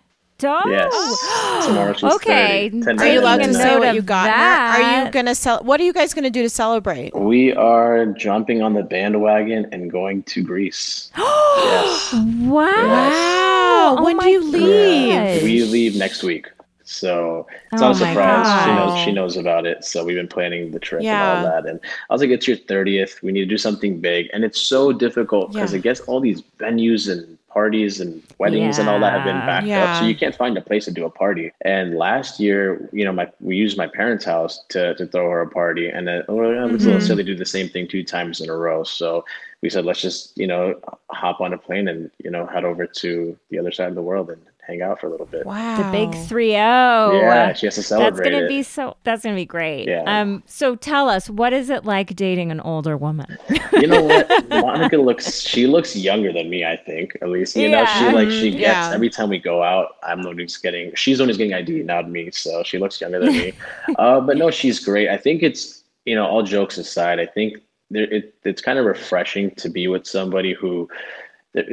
Oh. 0.43 0.71
Yes. 0.71 1.67
Tomorrow 1.67 1.93
she's 1.93 2.13
Okay. 2.15 2.71
30. 2.71 2.83
10 2.83 2.89
Are 2.89 3.05
you 3.05 3.11
days 3.13 3.21
allowed 3.21 3.33
to 3.37 3.39
Making 3.41 3.53
now. 3.53 3.59
say 3.63 3.79
what 3.79 3.95
you 3.95 4.01
got? 4.03 4.25
that. 4.25 4.81
Are 4.81 5.05
you 5.05 5.11
gonna 5.11 5.35
sell? 5.35 5.63
What 5.63 5.81
are 5.81 5.85
you 5.85 5.93
guys 5.93 6.15
gonna 6.15 6.31
do 6.31 6.43
to 6.43 6.49
celebrate? 6.49 7.15
We 7.15 7.53
are 7.55 8.07
jumping 8.07 8.63
on 8.63 8.73
the 8.73 8.83
bandwagon 8.83 9.67
and 9.71 9.91
going 9.91 10.23
to 10.25 10.43
Greece. 10.43 11.11
yes. 11.19 12.15
Wow. 12.41 12.65
Wow. 12.67 13.97
Oh 13.99 14.05
when 14.05 14.19
do 14.19 14.29
you 14.31 14.43
leave? 14.51 15.13
gosh. 15.15 15.43
We 15.43 15.63
leave 15.65 15.97
next 15.97 16.23
week. 16.23 16.47
So 16.91 17.47
it's 17.73 17.81
Oh 17.81 17.93
not 17.93 17.93
a 17.93 18.05
oh 18.05 18.07
my 18.07 18.13
surprise. 18.13 18.65
She 18.65 18.73
knows 18.75 18.97
she 18.97 19.13
knows 19.13 19.37
about 19.37 19.65
it. 19.65 19.85
So 19.85 20.05
we've 20.05 20.17
been 20.17 20.27
planning 20.29 20.73
the 20.73 20.81
trip 20.81 21.03
Yeah. 21.03 21.13
and 21.15 21.45
all 21.45 21.51
that. 21.63 21.71
And 21.71 21.79
I 22.09 22.13
was 22.13 22.21
like, 22.21 22.31
it's 22.31 22.49
your 22.49 22.57
30th. 22.57 23.23
We 23.23 23.31
need 23.31 23.41
to 23.41 23.47
do 23.47 23.59
something 23.59 24.01
big. 24.01 24.29
And 24.33 24.45
it's 24.45 24.61
so 24.61 24.93
difficult 24.93 25.53
because 25.53 25.73
Yeah. 25.73 25.79
I 25.79 25.83
guess 25.83 26.01
all 26.01 26.21
these 26.21 26.43
venues 26.59 27.09
and 27.11 27.39
parties 27.49 28.01
and 28.01 28.23
weddings 28.39 28.79
and 28.79 28.89
all 28.89 28.99
that 29.01 29.13
have 29.13 29.25
been 29.25 29.37
Yeah. 29.37 29.47
backed 29.47 29.77
up. 29.79 29.95
So 29.95 30.05
you 30.05 30.17
can't 30.17 30.35
find 30.35 30.57
a 30.59 30.61
place 30.61 30.85
to 30.87 30.91
do 30.91 31.05
a 31.05 31.11
party. 31.11 31.53
And 31.63 31.95
last 31.97 32.41
year, 32.41 32.89
you 32.93 33.05
know, 33.05 33.13
my 33.13 33.29
we 33.41 33.57
used 33.57 33.77
my 33.79 33.87
parents' 33.87 34.25
house 34.25 34.65
to, 34.71 34.95
to 34.97 35.07
throw 35.07 35.31
her 35.31 35.43
a 35.43 35.49
party. 35.49 35.89
And 35.89 36.09
then 36.09 36.25
oh, 36.29 36.51
yeah, 36.51 36.67
it's 36.75 36.85
a 36.87 36.89
little 36.89 37.01
silly 37.01 37.23
to 37.25 37.33
do 37.33 37.37
the 37.37 37.45
same 37.45 37.69
thing 37.69 37.87
two 37.87 38.03
times 38.03 38.41
in 38.41 38.51
a 38.51 38.57
row. 38.57 38.83
So 38.83 39.25
we 39.63 39.71
said, 39.71 39.85
let's 39.85 40.01
just, 40.01 40.37
you 40.37 40.47
know, 40.49 40.75
hop 41.11 41.41
on 41.41 41.53
a 41.53 41.59
plane 41.59 41.87
and, 41.89 42.11
you 42.25 42.31
know, 42.31 42.47
head 42.47 42.65
over 42.65 42.85
to 42.87 43.37
the 43.51 43.59
other 43.61 43.71
side 43.71 43.89
of 43.89 43.95
the 43.95 44.03
world 44.03 44.31
and 44.31 44.41
hang 44.67 44.83
out 44.83 45.01
for 45.01 45.07
a 45.07 45.11
little 45.11 45.27
bit. 45.27 45.45
Wow. 45.47 45.77
The 45.77 45.91
big 45.91 46.15
3 46.27 46.51
0. 46.51 46.57
Yeah, 46.59 47.53
she 47.53 47.67
has 47.67 47.75
to 47.77 47.83
celebrate. 47.83 48.11
That's 48.11 48.17
celebrate 48.19 48.31
gonna 48.31 48.45
it. 48.45 48.49
be 48.49 48.63
so. 48.63 48.97
That's 49.05 49.23
gonna 49.23 49.35
be 49.37 49.45
great. 49.45 49.87
Yeah. 49.89 50.03
Um. 50.07 50.43
So 50.47 50.77
tell 50.77 51.09
us, 51.09 51.29
what 51.31 51.53
is 51.53 51.71
it 51.71 51.85
like 51.85 52.15
dating 52.17 52.51
an 52.51 52.61
older 52.61 52.97
woman? 52.97 53.37
you 53.73 53.87
know 53.87 54.03
what? 54.03 54.49
Monica 54.51 54.97
looks 54.99 55.41
she 55.43 55.67
looks 55.67 55.97
younger 55.97 56.33
than 56.33 56.49
me, 56.51 56.65
I 56.65 56.77
think. 56.77 57.17
At 57.23 57.29
least. 57.29 57.57
You 57.57 57.69
know, 57.69 57.85
she 57.85 58.05
like 58.11 58.31
she 58.31 58.51
Mhm, 58.51 58.59
gets 58.59 58.63
yeah. 58.63 58.93
every 58.95 59.11
time 59.11 59.29
we 59.29 59.39
go 59.39 59.63
out, 59.63 59.97
I'm 60.03 60.23
the 60.23 60.29
one 60.29 60.39
who's 60.39 60.57
getting 60.57 60.95
she's 60.95 61.19
the 61.19 61.23
one 61.25 61.29
who's 61.29 61.37
getting 61.39 61.55
ID, 61.55 61.83
not 61.83 62.11
me. 62.11 62.31
So 62.31 62.63
she 62.63 62.79
looks 62.79 63.01
younger 63.01 63.19
than 63.21 63.33
me. 63.33 63.53
uh, 63.99 64.21
but 64.21 64.37
no, 64.37 64.51
she's 64.51 64.79
great. 64.85 65.09
I 65.09 65.17
think 65.17 65.43
it's 65.43 65.83
you 66.07 66.15
know, 66.15 66.27
all 66.27 66.43
jokes 66.43 66.79
aside, 66.79 67.21
I 67.21 67.27
think 67.27 67.59
there, 67.91 68.05
it, 68.05 68.35
it's 68.45 68.63
kind 68.63 68.79
of 68.79 68.87
refreshing 68.87 69.51
to 69.57 69.69
be 69.69 69.87
with 69.87 70.07
somebody 70.07 70.55
who 70.55 70.89
that- 70.89 70.97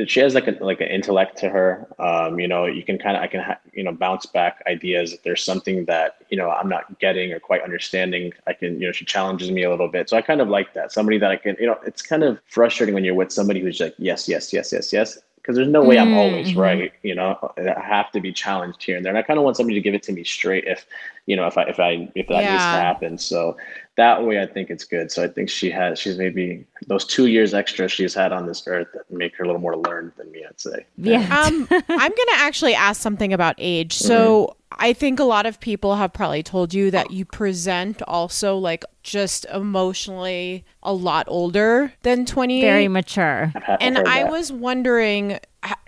she 0.07 0.19
has 0.21 0.33
like 0.33 0.47
a 0.47 0.51
like 0.63 0.81
an 0.81 0.87
intellect 0.87 1.37
to 1.37 1.49
her. 1.49 1.87
Um, 1.99 2.39
you 2.39 2.47
know, 2.47 2.65
you 2.65 2.83
can 2.83 2.97
kind 2.97 3.15
of 3.15 3.21
I 3.21 3.27
can 3.27 3.41
ha- 3.41 3.59
you 3.73 3.83
know 3.83 3.91
bounce 3.91 4.25
back 4.25 4.63
ideas 4.67 5.13
if 5.13 5.21
there's 5.23 5.43
something 5.43 5.85
that 5.85 6.17
you 6.29 6.37
know 6.37 6.49
I'm 6.49 6.67
not 6.67 6.99
getting 6.99 7.31
or 7.31 7.39
quite 7.39 7.61
understanding. 7.61 8.33
I 8.47 8.53
can 8.53 8.79
you 8.81 8.87
know 8.87 8.91
she 8.91 9.05
challenges 9.05 9.51
me 9.51 9.63
a 9.63 9.69
little 9.69 9.87
bit, 9.87 10.09
so 10.09 10.17
I 10.17 10.21
kind 10.21 10.41
of 10.41 10.49
like 10.49 10.73
that. 10.73 10.91
Somebody 10.91 11.19
that 11.19 11.29
I 11.29 11.35
can 11.35 11.55
you 11.59 11.67
know 11.67 11.77
it's 11.85 12.01
kind 12.01 12.23
of 12.23 12.39
frustrating 12.47 12.95
when 12.95 13.03
you're 13.03 13.15
with 13.15 13.31
somebody 13.31 13.61
who's 13.61 13.79
like 13.79 13.93
yes 13.99 14.27
yes 14.27 14.51
yes 14.51 14.71
yes 14.71 14.91
yes 14.91 15.19
because 15.47 15.55
there's 15.55 15.69
no 15.69 15.81
way 15.81 15.97
I'm 15.97 16.13
always 16.13 16.51
Mhm. 16.51 16.57
right. 16.57 16.91
You 17.03 17.15
know, 17.15 17.53
I 17.57 17.79
have 17.79 18.11
to 18.11 18.19
be 18.19 18.33
challenged 18.33 18.83
here 18.83 18.97
and 18.97 19.05
there, 19.05 19.11
and 19.11 19.17
I 19.17 19.21
kind 19.21 19.39
of 19.39 19.45
want 19.45 19.55
somebody 19.55 19.75
to 19.75 19.81
give 19.81 19.93
it 19.93 20.03
to 20.03 20.11
me 20.11 20.25
straight 20.25 20.65
if 20.65 20.85
you 21.25 21.37
know 21.37 21.47
if 21.47 21.57
I 21.57 21.63
if 21.63 21.79
I 21.79 22.09
if 22.15 22.27
that 22.27 22.43
needs 22.51 22.63
to 22.63 22.69
happen. 22.81 23.17
So 23.17 23.55
that 23.95 24.25
way 24.25 24.41
I 24.41 24.45
think 24.45 24.69
it's 24.69 24.83
good. 24.83 25.09
So 25.09 25.23
I 25.23 25.29
think 25.29 25.49
she 25.49 25.71
has 25.71 25.99
she's 25.99 26.17
maybe 26.17 26.65
those 26.87 27.05
two 27.05 27.27
years 27.27 27.53
extra 27.53 27.87
she's 27.87 28.13
had 28.13 28.33
on 28.33 28.45
this 28.45 28.67
earth 28.67 28.89
that 28.93 29.09
make 29.09 29.37
her 29.37 29.45
a 29.45 29.47
little 29.47 29.61
more 29.61 29.77
learned 29.77 30.11
than 30.17 30.29
me, 30.33 30.43
I'd 30.45 30.59
say. 30.59 30.85
Yeah. 30.97 31.19
Um, 31.21 31.65
I'm 31.71 31.87
going 31.87 32.11
to 32.11 32.35
actually 32.35 32.75
ask 32.75 33.01
something 33.01 33.31
about 33.31 33.55
age. 33.57 33.97
So 34.07 34.56
I 34.71 34.93
think 34.93 35.19
a 35.19 35.23
lot 35.23 35.45
of 35.45 35.59
people 35.59 35.95
have 35.95 36.13
probably 36.13 36.43
told 36.43 36.73
you 36.73 36.91
that 36.91 37.11
you 37.11 37.25
present 37.25 38.01
also 38.03 38.57
like 38.57 38.83
just 39.03 39.45
emotionally 39.45 40.65
a 40.83 40.93
lot 40.93 41.25
older 41.29 41.93
than 42.03 42.25
20. 42.25 42.61
Very 42.61 42.87
mature. 42.87 43.51
I've, 43.55 43.63
ha- 43.63 43.73
I've 43.73 43.77
and 43.81 43.97
I 43.99 44.23
that. 44.23 44.31
was 44.31 44.51
wondering, 44.51 45.39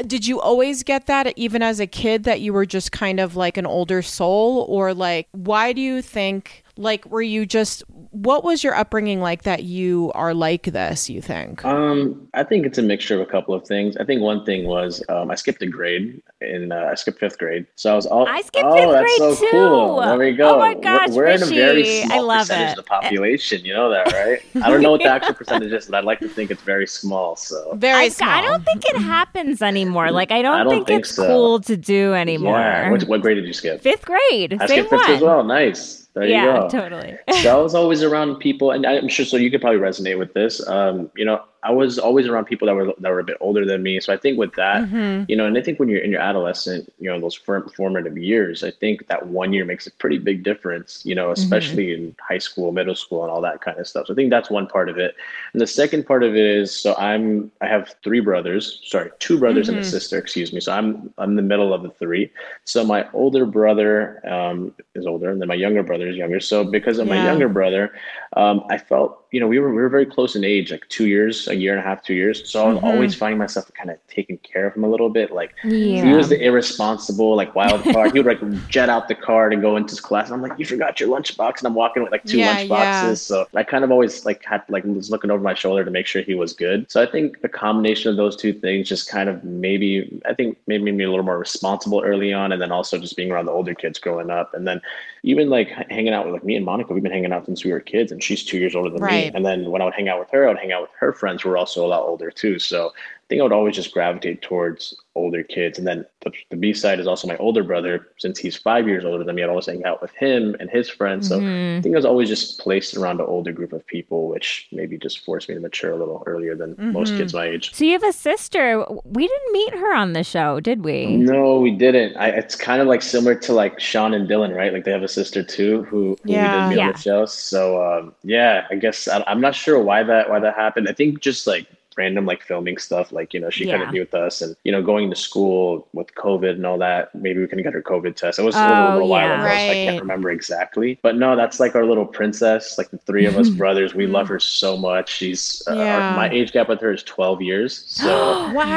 did 0.07 0.25
you 0.25 0.39
always 0.39 0.83
get 0.83 1.07
that 1.07 1.33
even 1.35 1.61
as 1.61 1.79
a 1.79 1.87
kid 1.87 2.23
that 2.23 2.41
you 2.41 2.53
were 2.53 2.65
just 2.65 2.91
kind 2.91 3.19
of 3.19 3.35
like 3.35 3.57
an 3.57 3.65
older 3.65 4.01
soul? 4.01 4.65
Or 4.69 4.93
like, 4.93 5.27
why 5.31 5.73
do 5.73 5.81
you 5.81 6.01
think, 6.01 6.63
like, 6.79 7.05
were 7.05 7.21
you 7.21 7.45
just 7.45 7.83
what 8.11 8.43
was 8.43 8.63
your 8.63 8.73
upbringing 8.73 9.21
like 9.21 9.43
that 9.43 9.63
you 9.63 10.11
are 10.15 10.33
like 10.33 10.63
this, 10.63 11.09
you 11.09 11.21
think? 11.21 11.63
Um, 11.63 12.27
I 12.33 12.43
think 12.43 12.65
it's 12.65 12.77
a 12.77 12.81
mixture 12.81 13.13
of 13.15 13.21
a 13.21 13.25
couple 13.29 13.53
of 13.53 13.67
things. 13.67 13.97
I 13.97 14.03
think 14.03 14.21
one 14.21 14.45
thing 14.45 14.65
was 14.65 15.03
um, 15.09 15.29
I 15.29 15.35
skipped 15.35 15.61
a 15.61 15.67
grade 15.67 16.21
in 16.41 16.71
uh, 16.71 16.89
I 16.91 16.95
skipped 16.95 17.19
fifth 17.19 17.37
grade, 17.37 17.67
so 17.75 17.91
I 17.91 17.95
was 17.95 18.05
all 18.05 18.27
I 18.27 18.41
skipped 18.41 18.65
oh, 18.65 18.75
fifth 18.75 18.91
that's 18.91 19.17
grade 19.17 19.17
so 19.17 19.35
too. 19.35 19.51
cool. 19.51 20.01
There 20.01 20.17
we 20.17 20.33
go. 20.33 20.55
Oh 20.55 20.59
my 20.59 20.73
gosh, 20.73 21.09
we're, 21.09 21.25
we're 21.25 21.29
in 21.31 21.43
a 21.43 21.45
very 21.45 22.01
small 22.01 22.17
I 22.17 22.21
love 22.21 22.47
percentage 22.47 22.67
it. 22.67 22.79
of 22.79 22.85
the 22.85 22.89
population. 22.89 23.65
You 23.65 23.73
know 23.73 23.89
that, 23.91 24.11
right? 24.13 24.41
I 24.63 24.69
don't 24.69 24.81
know 24.81 24.91
what 24.91 25.01
the 25.01 25.09
actual 25.09 25.35
percentage 25.35 25.71
is, 25.73 25.85
but 25.87 25.97
I'd 25.97 26.05
like 26.05 26.19
to 26.21 26.29
think 26.29 26.49
it's 26.49 26.63
very 26.63 26.87
small. 26.87 27.35
So 27.35 27.75
Very 27.75 28.05
I, 28.05 28.09
small. 28.09 28.29
I 28.29 28.41
don't 28.41 28.63
think 28.63 28.85
it 28.85 28.97
happens 28.97 29.61
anymore. 29.61 30.11
Like 30.11 30.31
I 30.31 30.41
don't, 30.41 30.55
I 30.55 30.63
don't 30.63 30.73
think, 30.73 30.87
think 30.87 31.01
it's 31.01 31.15
so. 31.15 31.27
cool 31.27 31.59
to 31.61 31.75
do 31.75 32.13
anymore. 32.13 32.57
yeah. 32.57 32.89
What, 32.89 33.03
what 33.03 33.21
grade 33.21 33.35
did 33.35 33.45
you 33.45 33.53
skip? 33.53 33.81
Fifth 33.81 34.05
grade, 34.05 34.53
I 34.59 34.65
same 34.65 34.85
skipped 34.85 34.89
fifth 34.89 35.01
one. 35.01 35.11
as 35.11 35.21
well. 35.21 35.43
Nice. 35.43 35.98
There 36.13 36.25
yeah, 36.25 36.45
you 36.45 36.61
go. 36.61 36.69
totally. 36.69 37.17
so 37.41 37.59
I 37.59 37.61
was 37.61 37.75
always 37.81 38.03
around 38.03 38.37
people, 38.37 38.71
and 38.71 38.85
I'm 38.85 39.07
sure 39.07 39.25
so 39.25 39.37
you 39.37 39.51
could 39.51 39.61
probably 39.61 39.79
resonate 39.79 40.17
with 40.17 40.33
this. 40.33 40.65
Um, 40.67 41.11
you 41.15 41.25
know, 41.25 41.43
I 41.63 41.71
was 41.71 41.99
always 41.99 42.27
around 42.27 42.45
people 42.45 42.67
that 42.67 42.75
were 42.75 42.93
that 42.99 43.09
were 43.11 43.19
a 43.19 43.23
bit 43.23 43.37
older 43.41 43.65
than 43.65 43.83
me. 43.83 43.99
So 43.99 44.13
I 44.13 44.17
think 44.17 44.37
with 44.37 44.53
that, 44.55 44.83
Mm-hmm. 44.83 45.25
you 45.27 45.35
know, 45.35 45.45
and 45.45 45.57
I 45.57 45.61
think 45.61 45.79
when 45.79 45.89
you're 45.89 46.01
in 46.01 46.11
your 46.11 46.21
adolescent, 46.21 46.91
you 46.99 47.09
know, 47.09 47.19
those 47.19 47.35
form- 47.35 47.69
formative 47.75 48.17
years, 48.17 48.63
I 48.63 48.71
think 48.71 49.07
that 49.07 49.27
one 49.27 49.51
year 49.51 49.65
makes 49.65 49.85
a 49.87 49.91
pretty 49.91 50.17
big 50.17 50.43
difference. 50.43 51.01
You 51.05 51.15
know, 51.15 51.31
especially 51.31 51.93
in 51.93 52.15
high 52.19 52.37
school, 52.37 52.71
middle 52.71 52.95
school, 52.95 53.23
and 53.23 53.31
all 53.31 53.41
that 53.41 53.61
kind 53.61 53.77
of 53.79 53.87
stuff. 53.87 54.07
So 54.07 54.13
I 54.13 54.15
think 54.15 54.29
that's 54.29 54.49
one 54.49 54.67
part 54.67 54.89
of 54.89 54.97
it. 54.97 55.15
And 55.53 55.61
the 55.61 55.67
second 55.67 56.05
part 56.05 56.23
of 56.23 56.35
it 56.35 56.45
is, 56.45 56.73
so 56.75 56.95
I'm 56.95 57.51
I 57.61 57.67
have 57.67 57.95
three 58.03 58.21
brothers. 58.21 58.79
Sorry, 58.85 59.11
two 59.19 59.37
brothers 59.37 59.67
and 59.69 59.77
a 59.77 59.83
sister. 59.83 60.17
Excuse 60.17 60.53
me. 60.53 60.59
So 60.61 60.71
I'm 60.71 61.13
I'm 61.17 61.35
the 61.35 61.41
middle 61.41 61.73
of 61.73 61.83
the 61.83 61.89
three. 61.91 62.31
So 62.65 62.85
my 62.85 63.07
older 63.13 63.45
brother 63.45 64.21
um, 64.27 64.73
is 64.95 65.05
older, 65.05 65.29
and 65.29 65.41
then 65.41 65.47
my 65.47 65.55
younger 65.55 65.83
brother 65.83 66.07
is 66.07 66.15
younger. 66.15 66.39
So 66.39 66.63
because 66.63 66.99
of 66.99 67.07
my 67.07 67.17
younger 67.25 67.49
brother, 67.49 67.91
um, 68.37 68.63
I 68.69 68.77
felt 68.77 69.25
you 69.31 69.39
know 69.39 69.47
we 69.47 69.59
were 69.59 69.69
we 69.69 69.81
were 69.81 69.89
very 69.89 70.05
close 70.05 70.35
in 70.35 70.43
age, 70.43 70.71
like 70.71 70.87
two 70.89 71.07
years, 71.07 71.47
a 71.47 71.55
year 71.55 71.71
and 71.71 71.79
a 71.79 71.83
half, 71.83 72.03
two 72.03 72.13
years. 72.13 72.49
So 72.49 72.65
I 72.65 72.73
was 72.73 72.83
always 72.83 73.15
finding 73.15 73.37
myself 73.37 73.71
kind 73.73 73.89
of 73.89 73.97
taking 74.07 74.37
care 74.39 74.67
of 74.67 74.75
him 74.75 74.83
a 74.83 74.89
little 74.89 75.09
bit. 75.09 75.31
Like 75.31 75.53
Yeah. 75.63 76.05
he 76.05 76.13
was 76.13 76.29
the 76.29 76.39
irresponsible, 76.43 77.35
like 77.35 77.55
wild 77.55 77.83
card. 77.83 78.11
he 78.13 78.19
would 78.19 78.25
like 78.27 78.67
jet 78.69 78.89
out 78.89 79.07
the 79.07 79.15
car 79.15 79.49
and 79.49 79.61
go 79.61 79.77
into 79.77 79.91
his 79.91 79.99
class, 79.99 80.27
and 80.29 80.35
I'm 80.35 80.41
like, 80.47 80.57
"You 80.59 80.65
forgot 80.65 80.99
your 80.99 81.09
lunchbox," 81.09 81.59
and 81.59 81.67
I'm 81.67 81.73
walking 81.75 82.03
with 82.03 82.11
like 82.11 82.23
two 82.25 82.37
Yeah, 82.39 82.47
lunch 82.47 82.69
yeah. 82.69 83.13
So 83.15 83.47
I 83.55 83.63
kind 83.63 83.83
of 83.83 83.91
always 83.91 84.25
like 84.25 84.43
had 84.45 84.61
like 84.69 84.83
was 84.85 85.09
looking 85.09 85.31
over 85.31 85.43
my 85.43 85.53
shoulder 85.55 85.83
to 85.83 85.91
make 85.91 86.05
sure 86.05 86.21
he 86.21 86.35
was 86.35 86.53
good. 86.53 86.89
So 86.91 87.01
I 87.01 87.05
think 87.05 87.41
the 87.41 87.49
combination 87.49 88.11
of 88.11 88.17
those 88.17 88.35
two 88.35 88.53
things 88.53 88.87
just 88.87 89.09
kind 89.09 89.29
of 89.29 89.43
maybe 89.43 90.21
I 90.27 90.33
think 90.33 90.57
maybe 90.67 90.83
made 90.83 90.95
me 90.95 91.03
a 91.03 91.09
little 91.09 91.25
more 91.25 91.39
responsible 91.39 92.01
early 92.03 92.31
on, 92.31 92.51
and 92.51 92.61
then 92.61 92.71
also 92.71 92.97
just 92.99 93.15
being 93.15 93.31
around 93.31 93.45
the 93.45 93.51
older 93.51 93.73
kids 93.73 93.97
growing 93.99 94.29
up, 94.29 94.53
and 94.53 94.67
then 94.67 94.81
even 95.23 95.49
like 95.49 95.69
hanging 95.89 96.13
out 96.13 96.25
with 96.25 96.33
like 96.33 96.43
me 96.43 96.55
and 96.55 96.65
Monica, 96.65 96.93
we've 96.93 97.03
been 97.03 97.11
hanging 97.11 97.31
out 97.33 97.45
since 97.45 97.63
we 97.63 97.71
were 97.71 97.79
kids, 97.79 98.11
and 98.11 98.23
she's 98.23 98.43
two 98.43 98.57
years 98.57 98.75
older 98.75 98.89
than 98.89 99.01
Right. 99.01 99.31
me. 99.31 99.31
And 99.33 99.45
then 99.45 99.69
when 99.71 99.81
I 99.81 99.85
would 99.85 99.93
hang 99.93 100.09
out 100.09 100.19
with 100.19 100.29
her, 100.31 100.45
I 100.45 100.49
would 100.49 100.59
hang 100.59 100.71
out 100.71 100.81
with 100.81 100.91
her 100.99 101.13
friends 101.13 101.41
who 101.43 101.49
were 101.49 101.57
also 101.57 101.85
a 101.85 101.87
lot 101.87 102.03
older 102.03 102.31
too. 102.31 102.59
So 102.59 102.93
think 103.29 103.39
I 103.39 103.43
would 103.43 103.53
always 103.53 103.75
just 103.75 103.93
gravitate 103.93 104.41
towards 104.41 104.95
older 105.15 105.43
kids. 105.43 105.77
And 105.77 105.85
then 105.87 106.05
the, 106.21 106.31
the 106.49 106.55
B 106.55 106.73
side 106.73 106.99
is 106.99 107.07
also 107.07 107.27
my 107.27 107.37
older 107.37 107.63
brother. 107.63 108.07
Since 108.17 108.39
he's 108.39 108.55
five 108.55 108.87
years 108.87 109.05
older 109.05 109.23
than 109.23 109.35
me, 109.35 109.43
I'd 109.43 109.49
always 109.49 109.67
hang 109.67 109.83
out 109.85 110.01
with 110.01 110.11
him 110.15 110.55
and 110.59 110.69
his 110.69 110.89
friends. 110.89 111.27
So 111.27 111.37
I 111.37 111.79
think 111.81 111.93
I 111.93 111.97
was 111.97 112.05
always 112.05 112.27
just 112.27 112.59
placed 112.59 112.95
around 112.97 113.19
an 113.19 113.27
older 113.27 113.51
group 113.51 113.71
of 113.71 113.85
people, 113.85 114.27
which 114.29 114.67
maybe 114.71 114.97
just 114.97 115.23
forced 115.23 115.47
me 115.47 115.55
to 115.55 115.61
mature 115.61 115.91
a 115.91 115.95
little 115.95 116.23
earlier 116.25 116.55
than 116.55 116.75
most 116.93 117.15
kids 117.17 117.33
my 117.33 117.45
age. 117.45 117.73
So 117.73 117.83
you 117.85 117.91
have 117.93 118.03
a 118.03 118.13
sister. 118.13 118.83
We 119.03 119.27
didn't 119.27 119.51
meet 119.51 119.73
her 119.75 119.93
on 119.93 120.13
the 120.13 120.23
show, 120.23 120.59
did 120.59 120.83
we? 120.83 121.15
No, 121.17 121.59
we 121.59 121.71
didn't. 121.71 122.17
I, 122.17 122.29
it's 122.29 122.55
kind 122.55 122.81
of 122.81 122.87
like 122.87 123.01
similar 123.03 123.35
to 123.35 123.53
like 123.53 123.79
Sean 123.79 124.13
and 124.15 124.27
Dylan, 124.27 124.55
right? 124.55 124.73
Like 124.73 124.85
they 124.85 124.91
have 124.91 125.03
a 125.03 125.07
sister 125.07 125.43
too 125.43 125.83
who, 125.83 126.17
who 126.23 126.31
Yeah. 126.31 126.43
we 126.43 126.49
didn't 126.49 126.69
meet 126.69 126.79
on 126.79 126.91
the 126.93 126.97
show. 126.97 127.25
So 127.27 127.81
um, 127.85 128.15
yeah, 128.23 128.65
I 128.71 128.75
guess 128.75 129.07
I, 129.07 129.23
I'm 129.27 129.41
not 129.41 129.53
sure 129.53 129.79
why 129.79 130.01
that 130.03 130.29
why 130.29 130.39
that 130.39 130.55
happened. 130.55 130.87
I 130.89 130.93
think 130.93 131.19
just 131.19 131.45
like 131.45 131.67
random 132.01 132.25
like 132.31 132.41
filming 132.51 132.77
stuff, 132.87 133.05
like 133.17 133.29
you 133.35 133.39
know 133.43 133.49
she 133.57 133.63
Yeah. 133.65 133.71
couldn't 133.77 133.93
be 133.97 133.99
with 134.05 134.15
us, 134.25 134.41
and 134.43 134.51
you 134.65 134.71
know 134.73 134.81
going 134.91 135.05
to 135.13 135.15
school 135.27 135.87
with 135.99 136.09
COVID 136.25 136.53
and 136.59 136.65
all 136.69 136.79
that. 136.87 137.01
Maybe 137.25 137.37
we 137.41 137.47
couldn't 137.49 137.65
get 137.69 137.73
her 137.79 137.85
COVID 137.93 138.13
test. 138.21 138.39
It 138.39 138.45
was, 138.49 138.55
it 138.55 138.59
was 138.71 138.79
a 138.79 138.81
Oh, 138.87 138.93
little 138.97 139.09
while 139.15 139.27
yeah. 139.29 139.41
ago, 139.45 139.49
so 139.65 139.71
I 139.75 139.77
can't 139.85 140.01
remember 140.07 140.29
exactly. 140.39 140.89
But 141.07 141.13
no, 141.23 141.29
that's 141.41 141.59
like 141.63 141.73
our 141.79 141.85
little 141.91 142.05
princess. 142.19 142.77
Like 142.79 142.89
the 142.95 143.01
three 143.09 143.25
of 143.31 143.35
us 143.41 143.49
brothers, 143.63 143.93
we 144.01 144.05
love 144.17 144.27
her 144.33 144.39
so 144.39 144.71
much. 144.77 145.07
She's 145.19 145.41
uh, 145.67 145.75
our- 145.93 146.15
my 146.21 146.27
age 146.37 146.51
gap 146.55 146.67
with 146.69 146.81
her 146.85 146.91
is 146.97 147.03
12 147.03 147.41
years, 147.51 147.71
so. 148.01 148.07
Wow. 148.53 148.73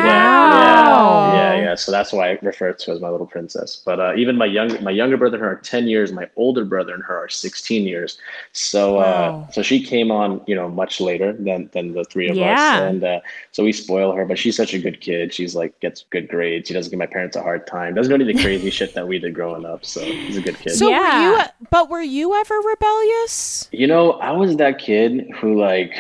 Yeah, 1.33 1.55
yeah, 1.55 1.61
yeah. 1.65 1.75
So 1.75 1.93
that's 1.93 2.13
why 2.13 2.31
I 2.31 2.39
refer 2.43 2.73
to 2.73 2.87
her 2.91 2.95
as 2.97 3.01
my 3.01 3.09
little 3.15 3.27
princess. 3.37 3.81
But 3.85 3.99
uh, 4.01 4.15
even 4.17 4.37
my 4.37 4.47
young, 4.47 4.71
my 4.83 4.91
younger 4.91 5.17
brother 5.17 5.37
and 5.37 5.45
her 5.45 5.53
are 5.53 5.57
ten 5.75 5.87
years. 5.89 6.13
My 6.13 6.29
older 6.37 6.65
brother 6.65 6.93
and 6.95 7.03
her 7.05 7.17
are 7.25 7.29
sixteen 7.29 7.85
years. 7.93 8.19
So, 8.53 8.99
uh, 8.99 9.51
so 9.51 9.63
she 9.63 9.83
came 9.83 10.11
on, 10.11 10.41
you 10.47 10.55
know, 10.55 10.69
much 10.69 11.01
later 11.01 11.33
than 11.33 11.69
than 11.73 11.93
the 11.93 12.05
three 12.05 12.29
of 12.29 12.37
Yeah. 12.37 12.53
us, 12.53 12.83
and 12.83 13.05
uh, 13.17 13.21
so 13.53 13.65
we 13.65 13.73
spoil 13.73 14.13
her. 14.13 14.25
But 14.25 14.39
she's 14.39 14.57
such 14.57 14.75
a 14.75 14.79
good 14.79 15.01
kid. 15.01 15.33
She's 15.35 15.55
like 15.55 15.79
gets 15.81 16.05
good 16.11 16.29
grades. 16.29 16.69
She 16.69 16.75
doesn't 16.75 16.91
give 16.91 16.99
my 16.99 17.07
parents 17.07 17.37
a 17.37 17.43
hard 17.43 17.67
time. 17.67 17.95
Doesn't 17.95 18.11
do 18.11 18.15
any 18.23 18.31
of 18.31 18.37
the 18.37 18.43
crazy 18.43 18.71
shit 18.79 18.95
that 18.95 19.07
we 19.09 19.19
did 19.19 19.35
growing 19.35 19.65
up. 19.65 19.85
So 19.85 20.01
she's 20.05 20.37
a 20.37 20.41
good 20.43 20.57
kid. 20.59 20.71
So 20.77 20.87
were 20.87 20.93
Yeah. 20.93 21.43
you 21.43 21.67
but 21.71 21.89
were 21.91 22.03
you 22.03 22.35
ever 22.35 22.55
rebellious? 22.57 23.69
you 23.73 23.87
know, 23.87 24.13
I 24.13 24.33
was 24.33 24.57
that 24.57 24.79
kid 24.79 25.31
who 25.41 25.59
like, 25.61 25.93